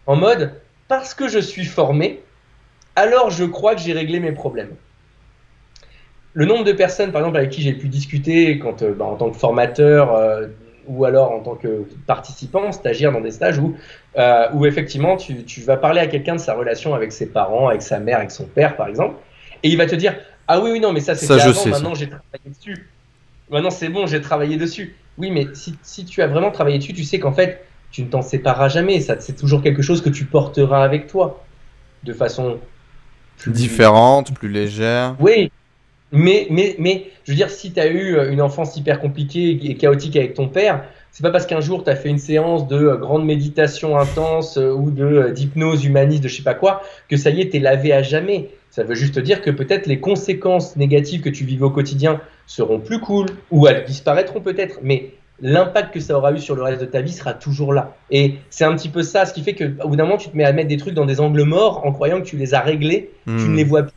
en 0.05 0.15
mode, 0.15 0.51
parce 0.87 1.13
que 1.13 1.27
je 1.27 1.39
suis 1.39 1.65
formé, 1.65 2.21
alors 2.95 3.29
je 3.29 3.45
crois 3.45 3.75
que 3.75 3.81
j'ai 3.81 3.93
réglé 3.93 4.19
mes 4.19 4.31
problèmes. 4.31 4.71
Le 6.33 6.45
nombre 6.45 6.63
de 6.63 6.73
personnes, 6.73 7.11
par 7.11 7.21
exemple, 7.21 7.37
avec 7.37 7.49
qui 7.49 7.61
j'ai 7.61 7.73
pu 7.73 7.87
discuter 7.87 8.59
quand, 8.59 8.83
euh, 8.83 8.93
bah, 8.93 9.05
en 9.05 9.15
tant 9.15 9.31
que 9.31 9.37
formateur, 9.37 10.13
euh, 10.13 10.47
ou 10.89 11.05
alors 11.05 11.31
en 11.31 11.39
tant 11.39 11.55
que 11.55 11.85
participant, 12.07 12.71
stagiaire 12.71 13.11
dans 13.11 13.21
des 13.21 13.31
stages 13.31 13.59
où, 13.59 13.75
euh, 14.17 14.47
où 14.53 14.65
effectivement 14.65 15.15
tu, 15.15 15.43
tu, 15.43 15.61
vas 15.61 15.77
parler 15.77 16.01
à 16.01 16.07
quelqu'un 16.07 16.35
de 16.35 16.39
sa 16.39 16.55
relation 16.55 16.93
avec 16.95 17.11
ses 17.11 17.27
parents, 17.27 17.69
avec 17.69 17.81
sa 17.81 17.99
mère, 17.99 18.17
avec 18.17 18.31
son 18.31 18.45
père 18.45 18.75
par 18.75 18.87
exemple, 18.87 19.15
et 19.63 19.69
il 19.69 19.77
va 19.77 19.85
te 19.85 19.95
dire 19.95 20.15
Ah 20.47 20.59
oui, 20.59 20.71
oui, 20.71 20.79
non, 20.79 20.91
mais 20.91 20.99
ça 20.99 21.15
c'est 21.15 21.31
avant, 21.31 21.65
maintenant 21.67 21.95
j'ai 21.95 22.09
travaillé 22.09 22.49
dessus. 22.49 22.87
Maintenant 23.49 23.69
c'est 23.69 23.89
bon, 23.89 24.07
j'ai 24.07 24.21
travaillé 24.21 24.57
dessus. 24.57 24.95
Oui, 25.17 25.31
mais 25.31 25.47
si, 25.53 25.75
si, 25.83 26.05
tu 26.05 26.21
as 26.21 26.27
vraiment 26.27 26.51
travaillé 26.51 26.79
dessus, 26.79 26.93
tu 26.93 27.03
sais 27.03 27.19
qu'en 27.19 27.33
fait 27.33 27.65
tu 27.91 28.03
ne 28.03 28.07
t'en 28.07 28.21
sépareras 28.21 28.69
jamais. 28.69 29.01
Ça, 29.01 29.15
c'est 29.19 29.35
toujours 29.35 29.61
quelque 29.61 29.81
chose 29.81 30.01
que 30.01 30.09
tu 30.09 30.25
porteras 30.25 30.83
avec 30.83 31.07
toi 31.07 31.43
de 32.03 32.13
façon 32.13 32.59
plus... 33.37 33.51
différente, 33.51 34.33
plus 34.33 34.49
légère. 34.49 35.15
Oui, 35.19 35.51
mais, 36.11 36.47
mais, 36.49 36.75
mais, 36.79 37.07
je 37.23 37.31
veux 37.31 37.35
dire, 37.35 37.49
si 37.49 37.71
tu 37.71 37.79
as 37.79 37.87
eu 37.87 38.15
euh, 38.15 38.31
une 38.31 38.41
enfance 38.41 38.75
hyper 38.75 38.99
compliquée 38.99 39.59
et 39.63 39.75
chaotique 39.75 40.15
avec 40.15 40.33
ton 40.33 40.47
père, 40.47 40.83
c'est 41.11 41.23
pas 41.23 41.31
parce 41.31 41.45
qu'un 41.45 41.61
jour 41.61 41.83
tu 41.83 41.89
as 41.89 41.95
fait 41.95 42.09
une 42.09 42.17
séance 42.17 42.67
de 42.67 42.75
euh, 42.75 42.97
grande 42.97 43.25
méditation 43.25 43.97
intense 43.97 44.57
euh, 44.57 44.71
ou 44.71 44.91
de 44.91 45.29
d'hypnose 45.29 45.85
humaniste, 45.85 46.23
de 46.23 46.27
je 46.27 46.37
sais 46.37 46.43
pas 46.43 46.55
quoi, 46.55 46.81
que 47.07 47.17
ça 47.17 47.29
y 47.29 47.41
est, 47.41 47.51
t'es 47.51 47.59
lavé 47.59 47.93
à 47.93 48.01
jamais. 48.01 48.49
Ça 48.71 48.83
veut 48.83 48.95
juste 48.95 49.19
dire 49.19 49.41
que 49.41 49.51
peut-être 49.51 49.87
les 49.87 49.99
conséquences 49.99 50.75
négatives 50.75 51.21
que 51.21 51.29
tu 51.29 51.43
vivais 51.43 51.65
au 51.65 51.71
quotidien 51.71 52.21
seront 52.45 52.79
plus 52.79 52.99
cool 52.99 53.27
ou 53.51 53.67
elles 53.67 53.83
disparaîtront 53.85 54.41
peut-être, 54.41 54.79
mais 54.83 55.11
l'impact 55.41 55.93
que 55.93 55.99
ça 55.99 56.17
aura 56.17 56.33
eu 56.33 56.39
sur 56.39 56.55
le 56.55 56.63
reste 56.63 56.81
de 56.81 56.85
ta 56.85 57.01
vie 57.01 57.13
sera 57.13 57.33
toujours 57.33 57.73
là. 57.73 57.95
Et 58.11 58.35
c'est 58.49 58.65
un 58.65 58.75
petit 58.75 58.89
peu 58.89 59.03
ça, 59.03 59.25
ce 59.25 59.33
qui 59.33 59.41
fait 59.41 59.55
qu'au 59.55 59.87
bout 59.87 59.95
d'un 59.95 60.03
moment, 60.03 60.17
tu 60.17 60.29
te 60.29 60.37
mets 60.37 60.45
à 60.45 60.53
mettre 60.53 60.69
des 60.69 60.77
trucs 60.77 60.93
dans 60.93 61.05
des 61.05 61.19
angles 61.19 61.43
morts 61.43 61.85
en 61.85 61.91
croyant 61.91 62.19
que 62.19 62.25
tu 62.25 62.37
les 62.37 62.53
as 62.53 62.61
réglés, 62.61 63.11
tu 63.25 63.33
ne 63.33 63.39
hmm. 63.39 63.55
les 63.55 63.63
vois 63.63 63.83
plus 63.83 63.93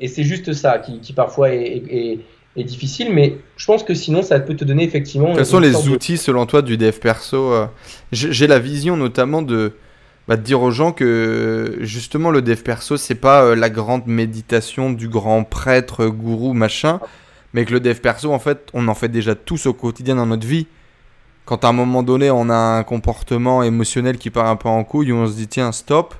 et 0.00 0.08
c'est 0.08 0.24
juste 0.24 0.52
ça 0.52 0.78
qui, 0.78 1.12
parfois 1.12 1.50
est, 1.50 2.18
difficile, 2.56 3.12
mais 3.12 3.38
je 3.56 3.66
pense 3.66 3.82
que 3.82 3.94
sinon 3.94 4.22
ça 4.22 4.38
peut 4.38 4.54
te 4.54 4.64
donner 4.64 4.84
effectivement. 4.84 5.34
Quels 5.34 5.46
sont 5.46 5.60
les 5.60 5.88
outils 5.88 6.16
selon 6.16 6.46
toi 6.46 6.62
du 6.62 6.76
dev 6.76 6.92
perso 6.98 7.52
euh, 7.52 7.66
J'ai 8.12 8.46
la 8.46 8.58
vision 8.58 8.96
notamment 8.96 9.42
de, 9.42 9.72
bah, 10.28 10.36
de, 10.36 10.42
dire 10.42 10.62
aux 10.62 10.70
gens 10.70 10.92
que 10.92 11.78
justement 11.80 12.30
le 12.30 12.42
dev 12.42 12.62
perso 12.62 12.96
c'est 12.96 13.16
pas 13.16 13.42
euh, 13.42 13.56
la 13.56 13.70
grande 13.70 14.06
méditation 14.06 14.92
du 14.92 15.08
grand 15.08 15.42
prêtre, 15.42 16.06
gourou, 16.06 16.52
machin, 16.52 17.00
mais 17.54 17.64
que 17.64 17.72
le 17.72 17.80
dev 17.80 17.96
perso 17.96 18.32
en 18.32 18.38
fait 18.38 18.68
on 18.72 18.86
en 18.86 18.94
fait 18.94 19.08
déjà 19.08 19.34
tous 19.34 19.66
au 19.66 19.72
quotidien 19.72 20.14
dans 20.14 20.26
notre 20.26 20.46
vie. 20.46 20.68
Quand 21.46 21.64
à 21.64 21.68
un 21.68 21.72
moment 21.72 22.04
donné 22.04 22.30
on 22.30 22.50
a 22.50 22.54
un 22.54 22.84
comportement 22.84 23.64
émotionnel 23.64 24.16
qui 24.16 24.30
part 24.30 24.46
un 24.46 24.56
peu 24.56 24.68
en 24.68 24.84
couille, 24.84 25.10
où 25.10 25.16
on 25.16 25.26
se 25.26 25.34
dit 25.34 25.48
tiens 25.48 25.72
stop, 25.72 26.14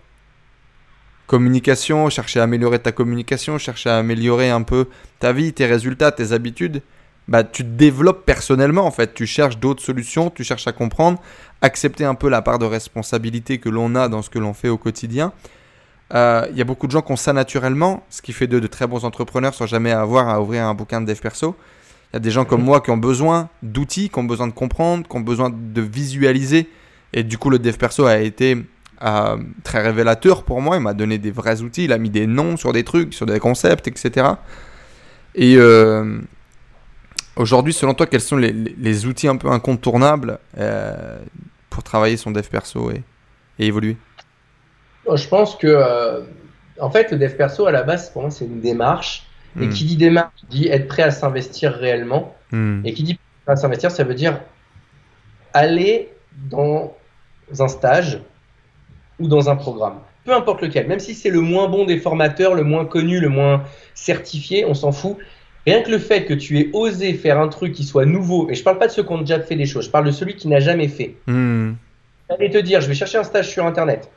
communication, 1.26 2.08
chercher 2.10 2.40
à 2.40 2.44
améliorer 2.44 2.78
ta 2.78 2.92
communication, 2.92 3.58
chercher 3.58 3.90
à 3.90 3.98
améliorer 3.98 4.50
un 4.50 4.62
peu 4.62 4.88
ta 5.18 5.32
vie, 5.32 5.52
tes 5.52 5.66
résultats, 5.66 6.12
tes 6.12 6.32
habitudes, 6.32 6.82
bah, 7.28 7.42
tu 7.42 7.62
te 7.62 7.68
développes 7.68 8.26
personnellement 8.26 8.86
en 8.86 8.90
fait. 8.90 9.14
Tu 9.14 9.26
cherches 9.26 9.58
d'autres 9.58 9.82
solutions, 9.82 10.30
tu 10.30 10.44
cherches 10.44 10.66
à 10.66 10.72
comprendre, 10.72 11.20
accepter 11.62 12.04
un 12.04 12.14
peu 12.14 12.28
la 12.28 12.42
part 12.42 12.58
de 12.58 12.66
responsabilité 12.66 13.58
que 13.58 13.68
l'on 13.68 13.94
a 13.94 14.08
dans 14.08 14.22
ce 14.22 14.30
que 14.30 14.38
l'on 14.38 14.52
fait 14.52 14.68
au 14.68 14.76
quotidien. 14.76 15.32
Euh, 16.12 16.46
il 16.50 16.58
y 16.58 16.60
a 16.60 16.64
beaucoup 16.64 16.86
de 16.86 16.92
gens 16.92 17.00
qui 17.00 17.12
ont 17.12 17.16
ça 17.16 17.32
naturellement, 17.32 18.04
ce 18.10 18.20
qui 18.20 18.32
fait 18.32 18.46
de, 18.46 18.60
de 18.60 18.66
très 18.66 18.86
bons 18.86 19.04
entrepreneurs 19.04 19.54
sans 19.54 19.66
jamais 19.66 19.90
avoir 19.90 20.28
à 20.28 20.40
ouvrir 20.40 20.66
un 20.66 20.74
bouquin 20.74 21.00
de 21.00 21.06
dev 21.06 21.18
perso. 21.18 21.56
Il 22.12 22.16
y 22.16 22.18
a 22.18 22.20
des 22.20 22.30
gens 22.30 22.44
comme 22.44 22.62
moi 22.62 22.80
qui 22.80 22.90
ont 22.90 22.98
besoin 22.98 23.48
d'outils, 23.62 24.10
qui 24.10 24.18
ont 24.18 24.24
besoin 24.24 24.46
de 24.46 24.52
comprendre, 24.52 25.08
qui 25.08 25.16
ont 25.16 25.20
besoin 25.20 25.50
de 25.50 25.80
visualiser. 25.80 26.68
Et 27.12 27.22
du 27.22 27.38
coup, 27.38 27.48
le 27.48 27.58
dev 27.58 27.76
perso 27.76 28.04
a 28.04 28.18
été 28.18 28.64
euh, 29.02 29.36
très 29.62 29.82
révélateur 29.82 30.44
pour 30.44 30.60
moi. 30.60 30.76
Il 30.76 30.82
m'a 30.82 30.94
donné 30.94 31.18
des 31.18 31.30
vrais 31.30 31.62
outils. 31.62 31.84
Il 31.84 31.92
a 31.92 31.98
mis 31.98 32.10
des 32.10 32.26
noms 32.26 32.56
sur 32.56 32.72
des 32.72 32.84
trucs, 32.84 33.14
sur 33.14 33.26
des 33.26 33.38
concepts, 33.38 33.88
etc. 33.88 34.26
Et 35.34 35.56
euh, 35.56 36.20
aujourd'hui, 37.36 37.72
selon 37.72 37.94
toi, 37.94 38.06
quels 38.06 38.20
sont 38.20 38.36
les, 38.36 39.06
outils 39.06 39.28
un 39.28 39.36
peu 39.36 39.48
incontournables 39.48 40.38
euh, 40.58 41.18
pour 41.70 41.82
travailler 41.82 42.16
son 42.16 42.30
dev 42.30 42.46
perso 42.48 42.90
et, 42.90 43.02
évoluer? 43.58 43.96
Je 45.12 45.28
pense 45.28 45.56
que, 45.56 46.24
en 46.80 46.90
fait, 46.90 47.10
le 47.12 47.18
dev 47.18 47.36
perso, 47.36 47.66
à 47.66 47.72
la 47.72 47.82
base, 47.82 48.10
pour 48.10 48.22
moi, 48.22 48.30
c'est 48.30 48.46
une 48.46 48.60
démarche. 48.60 49.26
Et 49.60 49.66
hmm. 49.66 49.70
qui 49.70 49.84
dit 49.84 49.96
démarche 49.96 50.32
dit 50.50 50.66
être 50.66 50.88
prêt 50.88 51.04
à 51.04 51.12
s'investir 51.12 51.72
réellement. 51.72 52.34
Hmm. 52.50 52.80
Et 52.84 52.92
qui 52.92 53.04
dit 53.04 53.18
prêt 53.44 53.52
à 53.52 53.56
s'investir, 53.56 53.92
ça 53.92 54.02
veut 54.02 54.14
dire 54.14 54.40
aller 55.52 56.12
dans 56.34 56.96
un 57.58 57.68
stage 57.68 58.20
ou 59.18 59.28
dans 59.28 59.48
un 59.48 59.56
programme. 59.56 59.98
Peu 60.24 60.34
importe 60.34 60.62
lequel, 60.62 60.86
même 60.86 61.00
si 61.00 61.14
c'est 61.14 61.30
le 61.30 61.40
moins 61.40 61.68
bon 61.68 61.84
des 61.84 61.98
formateurs, 61.98 62.54
le 62.54 62.64
moins 62.64 62.86
connu, 62.86 63.20
le 63.20 63.28
moins 63.28 63.62
certifié, 63.94 64.64
on 64.64 64.74
s'en 64.74 64.92
fout. 64.92 65.16
Rien 65.66 65.82
que 65.82 65.90
le 65.90 65.98
fait 65.98 66.24
que 66.24 66.34
tu 66.34 66.58
aies 66.58 66.70
osé 66.72 67.14
faire 67.14 67.38
un 67.38 67.48
truc 67.48 67.72
qui 67.72 67.84
soit 67.84 68.06
nouveau, 68.06 68.50
et 68.50 68.54
je 68.54 68.62
parle 68.62 68.78
pas 68.78 68.86
de 68.86 68.92
ceux 68.92 69.02
qui 69.02 69.12
ont 69.12 69.20
déjà 69.20 69.40
fait 69.40 69.56
des 69.56 69.66
choses, 69.66 69.86
je 69.86 69.90
parle 69.90 70.06
de 70.06 70.10
celui 70.10 70.36
qui 70.36 70.48
n'a 70.48 70.60
jamais 70.60 70.88
fait. 70.88 71.16
Hmm. 71.26 71.72
Et 72.40 72.50
te 72.50 72.58
dire, 72.58 72.80
je 72.80 72.88
vais 72.88 72.94
chercher 72.94 73.18
un 73.18 73.24
stage 73.24 73.50
sur 73.50 73.66
Internet. 73.66 74.10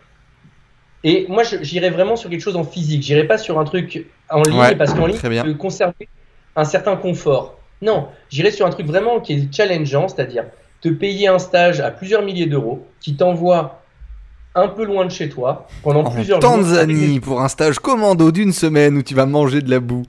Et 1.04 1.26
moi, 1.30 1.44
j'irai 1.62 1.90
vraiment 1.90 2.16
sur 2.16 2.30
quelque 2.30 2.42
chose 2.42 2.56
en 2.56 2.64
physique. 2.64 3.04
J'irai 3.04 3.26
pas 3.26 3.38
sur 3.38 3.60
un 3.60 3.64
truc 3.64 4.08
en 4.30 4.42
ligne 4.42 4.76
parce 4.78 4.94
qu'en 4.94 5.06
ligne, 5.06 5.18
tu 5.18 5.30
peux 5.44 5.54
conserver 5.54 6.10
un 6.56 6.64
certain 6.64 6.96
confort. 6.96 7.60
Non, 7.82 8.08
j'irai 8.30 8.52
sur 8.52 8.66
un 8.66 8.72
truc 8.72 8.88
vraiment 8.88 9.20
qui 9.20 9.34
est 9.34 9.54
challengeant, 9.54 10.08
c'est-à-dire 10.08 10.46
te 10.82 10.90
payer 10.90 11.28
un 11.28 11.40
stage 11.40 11.80
à 11.80 11.92
plusieurs 11.92 12.24
milliers 12.24 12.48
d'euros 12.48 12.86
qui 13.00 13.16
t'envoie 13.16 13.77
un 14.58 14.68
peu 14.68 14.86
loin 14.86 15.06
de 15.06 15.12
chez 15.12 15.30
toi 15.30 15.68
pendant 15.84 16.04
en 16.04 16.12
plusieurs 16.12 16.40
Tanzanie 16.40 17.20
pour 17.20 17.42
un 17.42 17.48
stage 17.48 17.80
commando 17.80 18.32
d'une 18.32 18.52
semaine 18.52 18.98
où 18.98 19.04
tu 19.04 19.14
vas 19.14 19.26
manger 19.26 19.62
de 19.62 19.70
la 19.70 19.80
boue. 19.80 20.04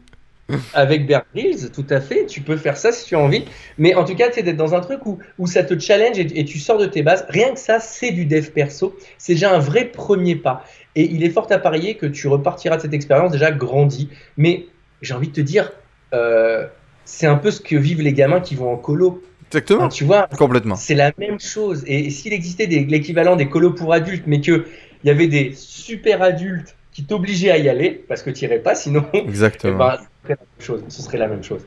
Avec 0.73 1.07
Bear 1.07 1.25
Grylls, 1.35 1.71
tout 1.73 1.85
à 1.91 2.01
fait, 2.01 2.25
tu 2.25 2.41
peux 2.41 2.57
faire 2.57 2.79
ça 2.79 2.91
si 2.91 3.05
tu 3.05 3.15
as 3.15 3.19
envie. 3.19 3.45
Mais 3.77 3.95
en 3.95 4.05
tout 4.05 4.15
cas, 4.15 4.29
c'est 4.33 4.43
d'être 4.43 4.57
dans 4.57 4.75
un 4.75 4.81
truc 4.81 5.05
où, 5.05 5.19
où 5.39 5.47
ça 5.47 5.63
te 5.63 5.79
challenge 5.79 6.19
et, 6.19 6.45
tu 6.47 6.59
sors 6.59 6.79
de 6.79 6.87
tes 6.87 7.03
bases. 7.03 7.27
Rien 7.29 7.53
que 7.53 7.59
ça, 7.59 7.81
c'est 7.81 8.13
du 8.13 8.25
dev 8.25 8.51
perso. 8.51 8.97
C'est 9.19 9.35
déjà 9.35 9.55
un 9.55 9.59
vrai 9.59 9.85
premier 9.85 10.37
pas. 10.37 10.65
Et 10.95 11.05
il 11.05 11.23
est 11.23 11.29
fort 11.29 11.49
à 11.51 11.59
parier 11.59 11.97
que 11.97 12.07
tu 12.07 12.29
repartiras 12.29 12.77
de 12.77 12.83
cette 12.83 12.95
expérience 12.95 13.31
déjà 13.31 13.51
grandi. 13.51 14.09
Mais 14.39 14.67
j'ai 15.03 15.13
envie 15.13 15.29
de 15.29 15.35
te 15.35 15.43
dire, 15.43 15.71
euh, 16.15 16.67
c'est 17.05 17.27
un 17.27 17.37
peu 17.37 17.51
ce 17.51 17.61
que 17.61 17.77
vivent 17.77 18.01
les 18.01 18.15
gamins 18.15 18.41
qui 18.41 18.55
vont 18.55 18.73
en 18.73 18.77
colo. 18.77 19.23
Exactement. 19.49 19.89
tu 19.89 20.05
vois, 20.05 20.29
complètement. 20.37 20.77
C'est 20.77 20.95
la 20.95 21.13
même 21.19 21.41
chose. 21.41 21.83
Et, 21.87 22.11
s'il 22.11 22.33
existait 22.33 22.67
l'équivalent 22.67 23.37
des 23.37 23.49
colos 23.49 23.73
pour 23.73 23.93
adultes, 23.93 24.25
mais 24.27 24.41
qu'il 24.41 24.65
y 25.05 25.11
avait 25.11 25.29
des 25.29 25.53
super 25.55 26.23
adultes 26.23 26.77
qui 26.93 27.05
t'obligeaient 27.05 27.51
à 27.51 27.59
y 27.59 27.69
aller, 27.69 28.05
parce 28.09 28.23
que 28.23 28.31
tu 28.31 28.45
n'irais 28.45 28.59
pas 28.59 28.75
sinon, 28.75 29.07
Exactement. 29.13 29.93
Eh 30.29 30.35
ben, 30.35 30.37
ce, 30.59 31.03
serait 31.03 31.19
la 31.19 31.29
même 31.29 31.43
chose. 31.43 31.63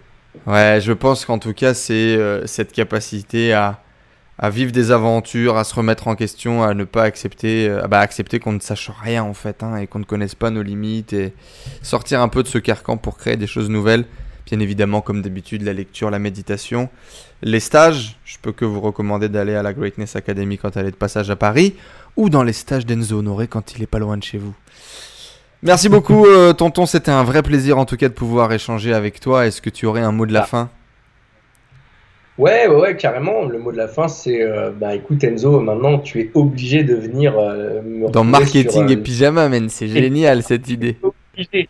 Ouais, 0.46 0.80
je 0.82 0.94
pense 0.94 1.26
qu'en 1.26 1.40
tout 1.40 1.54
cas, 1.54 1.74
c'est 1.74 1.94
euh, 1.94 2.46
cette 2.46 2.72
capacité 2.72 3.54
à, 3.54 3.82
à, 4.38 4.50
vivre 4.50 4.72
des 4.72 4.92
aventures, 4.92 5.58
à 5.58 5.64
se 5.64 5.74
remettre 5.74 6.08
en 6.08 6.16
question, 6.16 6.64
à 6.64 6.74
ne 6.74 6.84
pas 6.84 7.04
accepter, 7.04 7.68
euh, 7.68 7.88
bah, 7.88 8.00
accepter 8.00 8.40
qu'on 8.40 8.54
ne 8.54 8.60
sache 8.60 8.92
rien 9.04 9.24
en 9.24 9.34
fait, 9.34 9.64
hein, 9.64 9.78
et 9.78 9.88
qu'on 9.88 10.00
ne 10.00 10.06
connaisse 10.06 10.36
pas 10.36 10.52
nos 10.52 10.62
limites, 10.62 11.14
et 11.14 11.34
sortir 11.82 12.22
un 12.22 12.28
peu 12.28 12.44
de 12.44 12.48
ce 12.48 12.58
carcan 12.58 12.98
pour 12.98 13.18
créer 13.18 13.38
des 13.38 13.48
choses 13.48 13.70
nouvelles. 13.70 14.06
Bien 14.46 14.60
évidemment, 14.60 15.02
comme 15.02 15.22
d'habitude, 15.22 15.62
la 15.62 15.74
lecture, 15.74 16.10
la 16.10 16.20
méditation. 16.20 16.90
Les 17.42 17.60
stages, 17.60 18.18
je 18.26 18.38
peux 18.42 18.52
que 18.52 18.66
vous 18.66 18.82
recommander 18.82 19.30
d'aller 19.30 19.56
à 19.56 19.64
la 19.64 19.74
Greatness 19.74 20.16
Academy 20.16 20.58
quand 20.58 20.76
elle 20.78 20.88
est 20.88 20.92
de 20.92 20.96
passage 20.96 21.30
à 21.30 21.36
Paris 21.36 21.76
ou 22.18 22.30
dans 22.30 22.44
les 22.44 22.54
stages 22.54 22.86
d'Enzo 22.86 23.20
Honoré 23.20 23.48
quand 23.48 23.76
il 23.76 23.84
est 23.84 23.88
pas 23.88 24.00
loin 24.00 24.18
de 24.18 24.24
chez 24.24 24.38
vous. 24.38 24.54
Merci 25.64 25.88
beaucoup, 25.96 26.26
euh, 26.26 26.54
tonton. 26.54 26.86
C'était 26.86 27.12
un 27.12 27.24
vrai 27.24 27.44
plaisir 27.44 27.78
en 27.78 27.86
tout 27.86 27.98
cas 27.98 28.10
de 28.10 28.14
pouvoir 28.14 28.52
échanger 28.52 28.94
avec 28.94 29.20
toi. 29.20 29.46
Est-ce 29.48 29.62
que 29.62 29.70
tu 29.70 29.86
aurais 29.86 30.02
un 30.02 30.12
mot 30.12 30.26
de 30.26 30.34
la 30.34 30.42
Ah. 30.42 30.46
fin? 30.46 30.70
Ouais, 32.38 32.68
ouais, 32.68 32.76
ouais, 32.76 32.98
carrément. 32.98 33.46
Le 33.46 33.60
mot 33.60 33.72
de 33.72 33.78
la 33.78 33.88
fin, 33.88 34.08
c'est 34.08 34.42
euh, 34.42 34.72
bah 34.72 34.96
écoute 34.96 35.24
Enzo, 35.24 35.60
maintenant 35.60 36.00
tu 36.00 36.20
es 36.22 36.32
obligé 36.34 36.84
de 36.84 36.96
venir 36.96 37.38
euh, 37.38 37.82
me 37.84 38.10
Dans 38.10 38.24
marketing 38.24 38.72
sur, 38.72 38.82
euh, 38.82 38.88
et 38.88 38.98
pyjama, 38.98 39.48
man. 39.50 39.70
C'est 39.70 39.88
génial 40.00 40.42
cette 40.42 40.68
idée. 40.70 40.98
obligé. 41.04 41.70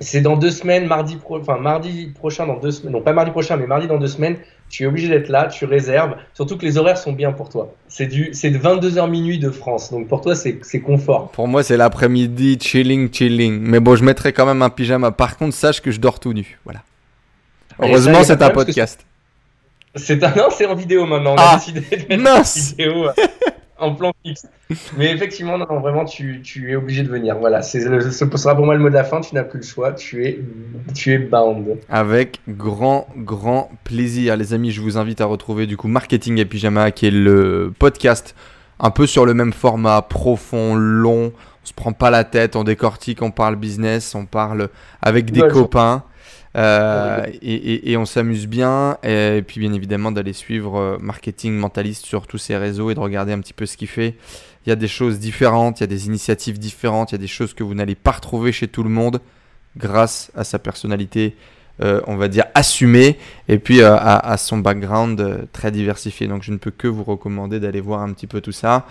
C'est 0.00 0.20
dans 0.20 0.36
deux 0.36 0.50
semaines, 0.52 0.86
mardi, 0.86 1.16
pro... 1.16 1.40
enfin, 1.40 1.58
mardi 1.58 2.12
prochain, 2.14 2.46
dans 2.46 2.56
deux 2.58 2.70
semaines. 2.70 2.92
Non, 2.92 3.00
pas 3.02 3.12
mardi 3.12 3.30
prochain, 3.32 3.56
mais 3.56 3.66
mardi 3.66 3.86
dans 3.88 3.98
deux 3.98 4.06
semaines. 4.06 4.36
Tu 4.70 4.84
es 4.84 4.86
obligé 4.86 5.08
d'être 5.08 5.28
là, 5.28 5.46
tu 5.46 5.64
réserves. 5.64 6.14
Surtout 6.34 6.56
que 6.56 6.64
les 6.64 6.78
horaires 6.78 6.98
sont 6.98 7.12
bien 7.12 7.32
pour 7.32 7.48
toi. 7.48 7.74
C'est 7.88 8.06
du, 8.06 8.30
c'est 8.32 8.50
de 8.50 8.58
22h 8.58 9.10
minuit 9.10 9.38
de 9.38 9.50
France. 9.50 9.90
Donc 9.90 10.06
pour 10.08 10.20
toi, 10.20 10.36
c'est 10.36 10.58
c'est 10.62 10.80
confort. 10.80 11.30
Pour 11.30 11.48
moi, 11.48 11.62
c'est 11.62 11.76
l'après-midi, 11.76 12.58
chilling, 12.60 13.10
chilling. 13.12 13.58
Mais 13.60 13.80
bon, 13.80 13.96
je 13.96 14.04
mettrai 14.04 14.32
quand 14.32 14.46
même 14.46 14.62
un 14.62 14.70
pyjama. 14.70 15.10
Par 15.10 15.36
contre, 15.36 15.54
sache 15.54 15.80
que 15.80 15.90
je 15.90 15.98
dors 15.98 16.20
tout 16.20 16.32
nu. 16.32 16.58
Voilà. 16.64 16.82
Heureusement, 17.80 18.22
c'est 18.24 18.40
un 18.42 18.50
podcast. 18.50 19.04
C'est 19.96 20.22
un, 20.22 20.30
non, 20.36 20.48
c'est 20.50 20.66
en 20.66 20.74
vidéo 20.74 21.06
maintenant. 21.06 21.32
On 21.32 21.36
Ah, 21.38 21.52
a 21.54 21.56
décidé 21.56 21.80
de 21.80 21.86
mettre 22.08 22.22
mince. 22.22 22.74
la 22.78 22.84
vidéo 22.84 23.04
euh, 23.08 23.12
en 23.78 23.94
plan 23.94 24.12
fixe. 24.24 24.46
Mais 24.96 25.12
effectivement, 25.12 25.56
non, 25.58 25.66
non, 25.70 25.80
vraiment, 25.80 26.04
tu, 26.04 26.40
tu 26.42 26.70
es 26.70 26.76
obligé 26.76 27.02
de 27.02 27.08
venir. 27.08 27.36
Voilà, 27.38 27.62
c'est 27.62 27.80
ce 27.80 28.10
sera 28.36 28.54
pour 28.54 28.64
moi 28.64 28.74
le 28.74 28.80
mot 28.80 28.88
de 28.88 28.94
la 28.94 29.04
fin. 29.04 29.20
Tu 29.20 29.34
n'as 29.34 29.44
plus 29.44 29.60
le 29.60 29.64
choix. 29.64 29.92
Tu 29.92 30.24
es, 30.26 30.40
tu 30.94 31.12
es 31.12 31.18
bound. 31.18 31.78
Avec 31.88 32.40
grand, 32.48 33.06
grand 33.16 33.70
plaisir. 33.84 34.36
Les 34.36 34.52
amis, 34.54 34.70
je 34.70 34.80
vous 34.80 34.98
invite 34.98 35.20
à 35.20 35.26
retrouver 35.26 35.66
du 35.66 35.76
coup 35.76 35.88
Marketing 35.88 36.38
et 36.38 36.44
Pyjama, 36.44 36.90
qui 36.90 37.06
est 37.06 37.10
le 37.10 37.72
podcast 37.78 38.34
un 38.80 38.90
peu 38.90 39.06
sur 39.06 39.26
le 39.26 39.34
même 39.34 39.52
format, 39.52 40.02
profond, 40.02 40.74
long. 40.74 41.32
On 41.62 41.66
se 41.66 41.72
prend 41.74 41.92
pas 41.92 42.10
la 42.10 42.24
tête, 42.24 42.56
on 42.56 42.64
décortique, 42.64 43.20
on 43.22 43.30
parle 43.30 43.56
business, 43.56 44.14
on 44.14 44.24
parle 44.24 44.68
avec 45.02 45.30
des 45.30 45.40
Ouais, 45.42 45.48
je- 45.48 45.54
euh, 46.58 47.24
et, 47.42 47.54
et- 47.54 47.90
et 47.92 47.96
on 47.96 48.04
s'amuse 48.04 48.46
bien. 48.46 48.98
Et 49.02 49.42
puis, 49.46 49.60
bien 49.60 49.72
évidemment, 49.72 50.12
d'aller 50.12 50.32
suivre 50.32 50.76
euh, 50.78 50.96
Marketing 51.00 51.54
Mentaliste 51.54 52.04
sur 52.04 52.26
tous 52.26 52.38
ses 52.38 52.56
réseaux 52.56 52.90
et 52.90 52.94
de 52.94 53.00
regarder 53.00 53.32
un 53.32 53.40
petit 53.40 53.52
peu 53.52 53.64
ce 53.66 53.76
qu'il 53.76 53.88
fait. 53.88 54.14
Il 54.66 54.68
y 54.68 54.72
a 54.72 54.76
des 54.76 54.88
choses 54.88 55.18
différentes, 55.18 55.80
il 55.80 55.82
y 55.82 55.84
a 55.84 55.88
des 55.88 56.06
initiatives 56.06 56.58
différentes, 56.58 57.12
il 57.12 57.14
y 57.14 57.16
a 57.16 57.18
des 57.20 57.26
choses 57.26 57.54
que 57.54 57.62
vous 57.64 57.74
n'allez 57.74 57.94
pas 57.94 58.10
retrouver 58.10 58.52
chez 58.52 58.68
tout 58.68 58.82
le 58.82 58.90
monde 58.90 59.20
grâce 59.76 60.30
à 60.34 60.44
sa 60.44 60.58
personnalité, 60.58 61.36
euh, 61.80 62.00
on 62.08 62.16
va 62.16 62.26
dire, 62.26 62.44
assumée, 62.54 63.18
et 63.46 63.60
puis 63.60 63.82
euh, 63.82 63.94
à, 63.94 64.32
à 64.32 64.36
son 64.36 64.58
background 64.58 65.20
euh, 65.20 65.44
très 65.52 65.70
diversifié. 65.70 66.26
Donc 66.26 66.42
je 66.42 66.50
ne 66.50 66.56
peux 66.56 66.72
que 66.72 66.88
vous 66.88 67.04
recommander 67.04 67.60
d'aller 67.60 67.80
voir 67.80 68.02
un 68.02 68.12
petit 68.12 68.26
peu 68.26 68.40
tout 68.40 68.50
ça. 68.50 68.84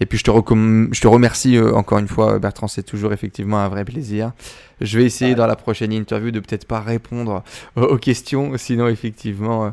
Et 0.00 0.06
puis 0.06 0.18
je 0.18 0.24
te, 0.24 0.30
je 0.30 1.00
te 1.00 1.08
remercie 1.08 1.58
encore 1.58 1.98
une 1.98 2.08
fois, 2.08 2.38
Bertrand, 2.38 2.68
c'est 2.68 2.82
toujours 2.82 3.14
effectivement 3.14 3.58
un 3.60 3.68
vrai 3.68 3.86
plaisir. 3.86 4.32
Je 4.82 4.98
vais 4.98 5.04
essayer 5.06 5.30
Ouais. 5.30 5.34
dans 5.34 5.46
la 5.46 5.56
prochaine 5.56 5.94
interview 5.94 6.30
de 6.30 6.40
peut-être 6.40 6.66
pas 6.66 6.80
répondre 6.80 7.42
aux, 7.76 7.96
questions, 7.96 8.52
sinon 8.58 8.88
effectivement... 8.88 9.72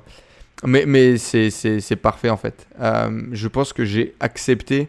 mais, 0.65 0.85
mais 0.87 1.17
c'est, 1.17 1.95
parfait 2.01 2.29
en 2.29 2.37
fait. 2.37 2.65
Je 2.79 3.47
pense 3.49 3.73
que 3.73 3.83
j'ai 3.83 4.15
accepté. 4.21 4.87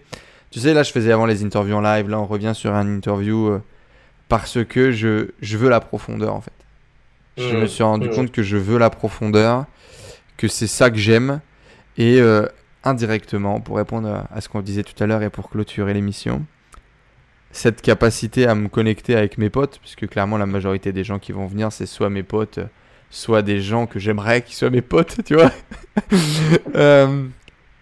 Tu 0.52 0.60
sais, 0.60 0.72
là, 0.72 0.84
je 0.84 0.92
faisais 0.92 1.10
avant 1.10 1.26
les 1.26 1.42
interviews 1.42 1.74
en 1.74 1.80
live. 1.80 2.08
Là, 2.08 2.20
on 2.20 2.26
revient 2.26 2.52
sur 2.54 2.72
un 2.72 2.86
interview 2.86 3.58
parce 4.28 4.64
que 4.64 4.92
je, 4.92 5.30
je 5.42 5.56
veux 5.58 5.68
la 5.68 5.80
profondeur 5.80 6.34
en 6.34 6.40
fait. 6.40 6.52
Je 7.36 7.56
Mmh, 7.56 7.60
me 7.60 7.66
suis 7.66 7.82
rendu 7.82 8.08
mmh. 8.08 8.14
compte 8.14 8.32
que 8.32 8.42
je 8.42 8.56
veux 8.56 8.78
la 8.78 8.90
profondeur, 8.90 9.66
que 10.36 10.48
c'est 10.48 10.66
ça 10.66 10.90
que 10.90 10.96
j'aime. 10.96 11.40
Et 11.96 12.20
euh, 12.20 12.46
indirectement, 12.84 13.60
pour 13.60 13.76
répondre 13.76 14.26
à, 14.30 14.40
ce 14.40 14.48
qu'on 14.48 14.60
disait 14.60 14.82
tout 14.82 15.02
à 15.02 15.06
l'heure 15.06 15.22
et 15.22 15.30
pour 15.30 15.50
clôturer 15.50 15.94
l'émission, 15.94 16.44
cette 17.50 17.82
capacité 17.82 18.46
à 18.46 18.54
me 18.54 18.68
connecter 18.68 19.16
avec 19.16 19.38
mes 19.38 19.50
potes, 19.50 19.78
puisque 19.80 20.08
clairement 20.08 20.36
la 20.36 20.46
majorité 20.46 20.92
des 20.92 21.04
gens 21.04 21.18
qui 21.18 21.32
vont 21.32 21.46
venir, 21.46 21.72
c'est 21.72 21.86
soit 21.86 22.10
mes 22.10 22.22
potes, 22.22 22.60
soit 23.10 23.42
des 23.42 23.60
gens 23.60 23.86
que 23.86 23.98
j'aimerais 23.98 24.42
qu'ils 24.42 24.56
soient 24.56 24.70
mes 24.70 24.82
potes, 24.82 25.18
tu 25.24 25.34
vois. 25.34 25.50
Euh, 26.74 27.28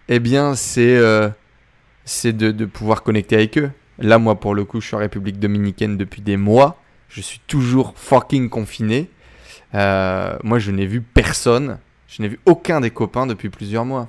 eh 0.07 0.19
bien, 0.19 0.53
c'est 0.53 0.95
euh, 0.97 1.29
de, 2.23 2.51
de 2.51 2.65
pouvoir 2.65 3.01
connecter 3.01 3.35
avec 3.35 3.57
eux. 3.57 3.71
Là, 3.97 4.19
moi, 4.19 4.39
pour 4.39 4.53
le 4.53 4.65
coup, 4.65 4.81
je 4.81 4.87
suis 4.87 4.95
en 4.95 4.99
République 4.99 5.39
Dominicaine 5.39 5.97
depuis 5.97 6.21
des 6.21 6.37
mois. 6.37 6.79
Je 7.09 7.21
suis 7.21 7.39
toujours 7.47 7.93
fucking 7.95 8.49
confiné. 8.49 9.09
Euh, 9.75 10.37
moi, 10.43 10.59
je 10.59 10.71
n'ai 10.71 10.85
vu 10.85 11.01
personne. 11.01 11.79
Je 12.07 12.21
n'ai 12.21 12.27
vu 12.27 12.39
aucun 12.45 12.81
des 12.81 12.91
copains 12.91 13.25
depuis 13.25 13.49
plusieurs 13.49 13.85
mois. 13.85 14.07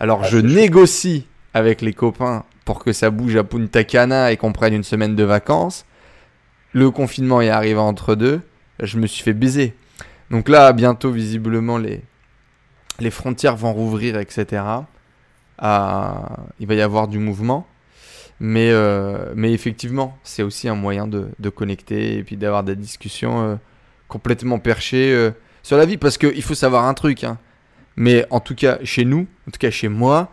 Alors, 0.00 0.22
Ah, 0.24 0.28
je 0.28 0.38
négocie 0.38 1.26
avec 1.52 1.82
les 1.82 1.92
copains 1.92 2.44
pour 2.64 2.82
que 2.82 2.92
ça 2.92 3.10
bouge 3.10 3.36
à 3.36 3.44
Punta 3.44 3.84
Cana 3.84 4.32
et 4.32 4.36
qu'on 4.36 4.52
prenne 4.52 4.74
une 4.74 4.84
semaine 4.84 5.14
de 5.14 5.24
vacances. 5.24 5.84
Le 6.72 6.90
confinement 6.90 7.40
est 7.40 7.50
arrivé 7.50 7.78
entre 7.78 8.14
deux. 8.14 8.40
Je 8.80 8.98
me 8.98 9.06
suis 9.06 9.22
fait 9.22 9.34
baiser. 9.34 9.74
Donc 10.30 10.48
là, 10.48 10.72
bientôt, 10.72 11.10
visiblement, 11.10 11.78
les, 11.78 12.02
les 12.98 13.10
frontières 13.10 13.56
vont 13.56 13.72
rouvrir, 13.72 14.18
etc. 14.18 14.62
Ah, 15.58 16.36
il 16.58 16.66
va 16.66 16.74
y 16.74 16.80
avoir 16.80 17.08
du 17.08 17.18
mouvement. 17.18 17.66
Mais, 18.40 18.70
euh, 18.72 19.32
mais 19.36 19.52
effectivement, 19.52 20.18
c'est 20.24 20.42
aussi 20.42 20.68
un 20.68 20.74
moyen 20.74 21.06
de, 21.06 21.28
de 21.38 21.48
connecter 21.50 22.16
et 22.16 22.24
puis 22.24 22.36
d'avoir 22.36 22.64
des 22.64 22.74
discussions 22.74 23.42
euh, 23.42 23.54
complètement 24.08 24.58
perchées 24.58 25.12
euh, 25.12 25.30
sur 25.62 25.76
la 25.76 25.86
vie. 25.86 25.96
Parce 25.96 26.18
qu'il 26.18 26.42
faut 26.42 26.54
savoir 26.54 26.84
un 26.84 26.94
truc. 26.94 27.24
hein. 27.24 27.38
Mais 27.96 28.26
en 28.30 28.40
tout 28.40 28.54
cas, 28.54 28.78
chez 28.84 29.04
nous, 29.04 29.26
en 29.48 29.50
tout 29.50 29.58
cas 29.58 29.70
chez 29.70 29.88
moi, 29.88 30.30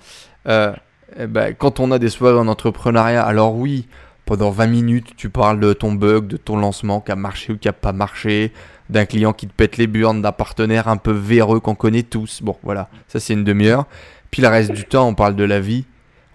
euh, 0.48 0.74
eh 1.20 1.28
ben, 1.28 1.54
quand 1.54 1.80
on 1.80 1.92
a 1.92 2.00
des 2.00 2.10
soirées 2.10 2.38
en 2.38 2.48
entrepreneuriat, 2.48 3.24
alors 3.24 3.56
oui, 3.56 3.88
pendant 4.26 4.50
20 4.50 4.68
minutes, 4.68 5.16
tu 5.18 5.30
parles 5.30 5.60
de 5.60 5.74
ton 5.74 5.92
bug, 5.94 6.28
de 6.28 6.38
ton 6.38 6.58
lancement 6.58 7.02
qui 7.02 7.12
a 7.12 7.16
marché 7.16 7.54
ou 7.54 7.58
qui 7.58 7.68
a 7.68 7.74
pas 7.74 7.92
marché, 7.92 8.54
d'un 8.90 9.06
client 9.06 9.34
qui 9.34 9.48
te 9.48 9.54
pète 9.54 9.78
les 9.78 9.88
burnes, 9.88 10.22
d'un 10.22 10.32
partenaire 10.32 10.88
un 10.88 10.98
peu 10.98 11.12
véreux 11.12 11.60
qu'on 11.60 11.76
connaît 11.76 12.04
tous. 12.04 12.42
Bon, 12.42 12.56
voilà, 12.64 12.90
ça 13.08 13.20
c'est 13.20 13.34
une 13.34 13.44
demi-heure. 13.44 13.86
Puis 14.32 14.42
le 14.42 14.48
reste 14.48 14.72
du 14.72 14.86
temps, 14.86 15.08
on 15.08 15.16
parle 15.16 15.36
de 15.36 15.44
la 15.44 15.60
vie, 15.60 15.86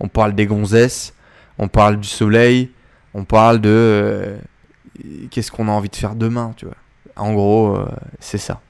on 0.00 0.08
parle 0.08 0.34
des 0.34 0.46
gonzesses, 0.46 1.14
on 1.58 1.68
parle 1.68 1.98
du 1.98 2.08
soleil, 2.08 2.70
on 3.14 3.24
parle 3.24 3.60
de 3.60 3.70
euh, 3.72 4.36
qu'est-ce 5.30 5.50
qu'on 5.50 5.68
a 5.68 5.72
envie 5.72 5.88
de 5.88 5.96
faire 5.96 6.14
demain, 6.14 6.52
tu 6.56 6.66
vois. 6.66 6.76
En 7.16 7.32
gros, 7.32 7.76
euh, 7.76 7.88
c'est 8.20 8.38
ça. 8.38 8.60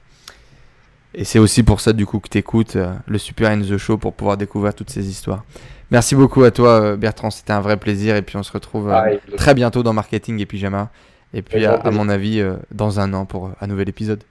Et 1.13 1.23
c'est 1.23 1.39
aussi 1.39 1.63
pour 1.63 1.79
ça, 1.81 1.93
du 1.93 2.05
coup, 2.05 2.19
que 2.19 2.29
tu 2.29 2.37
écoutes 2.37 2.77
le 3.07 3.17
Super 3.17 3.49
in 3.51 3.61
the 3.61 3.77
Show 3.77 3.97
pour 3.97 4.13
pouvoir 4.13 4.37
découvrir 4.37 4.75
toutes 4.75 4.89
ces 4.89 5.09
histoires. 5.09 5.43
Merci 5.89 6.15
beaucoup 6.15 6.43
à 6.43 6.51
toi, 6.51 6.81
euh, 6.81 6.95
Bertrand. 6.97 7.31
C'était 7.31 7.53
un 7.53 7.61
vrai 7.61 7.77
plaisir. 7.77 8.15
Et 8.15 8.21
puis, 8.21 8.37
on 8.37 8.43
se 8.43 8.51
retrouve 8.51 8.89
euh, 8.89 8.91
Pareil. 8.91 9.19
très 9.37 9.53
bientôt 9.53 9.83
dans 9.83 9.93
Marketing 9.93 10.39
et 10.39 10.45
Pyjama. 10.45 10.89
Et 11.33 11.41
puis, 11.41 11.65
à, 11.65 11.75
à 11.75 11.91
mon 11.91 12.09
avis, 12.09 12.39
euh, 12.39 12.55
dans 12.71 12.99
un 12.99 13.13
an 13.13 13.25
pour 13.25 13.51
un 13.59 13.67
nouvel 13.67 13.89
épisode. 13.89 14.23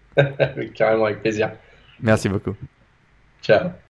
Carrément 0.74 1.04
avec 1.04 1.20
plaisir. 1.20 1.50
Merci 2.00 2.28
beaucoup. 2.28 2.54
Ciao. 3.42 3.70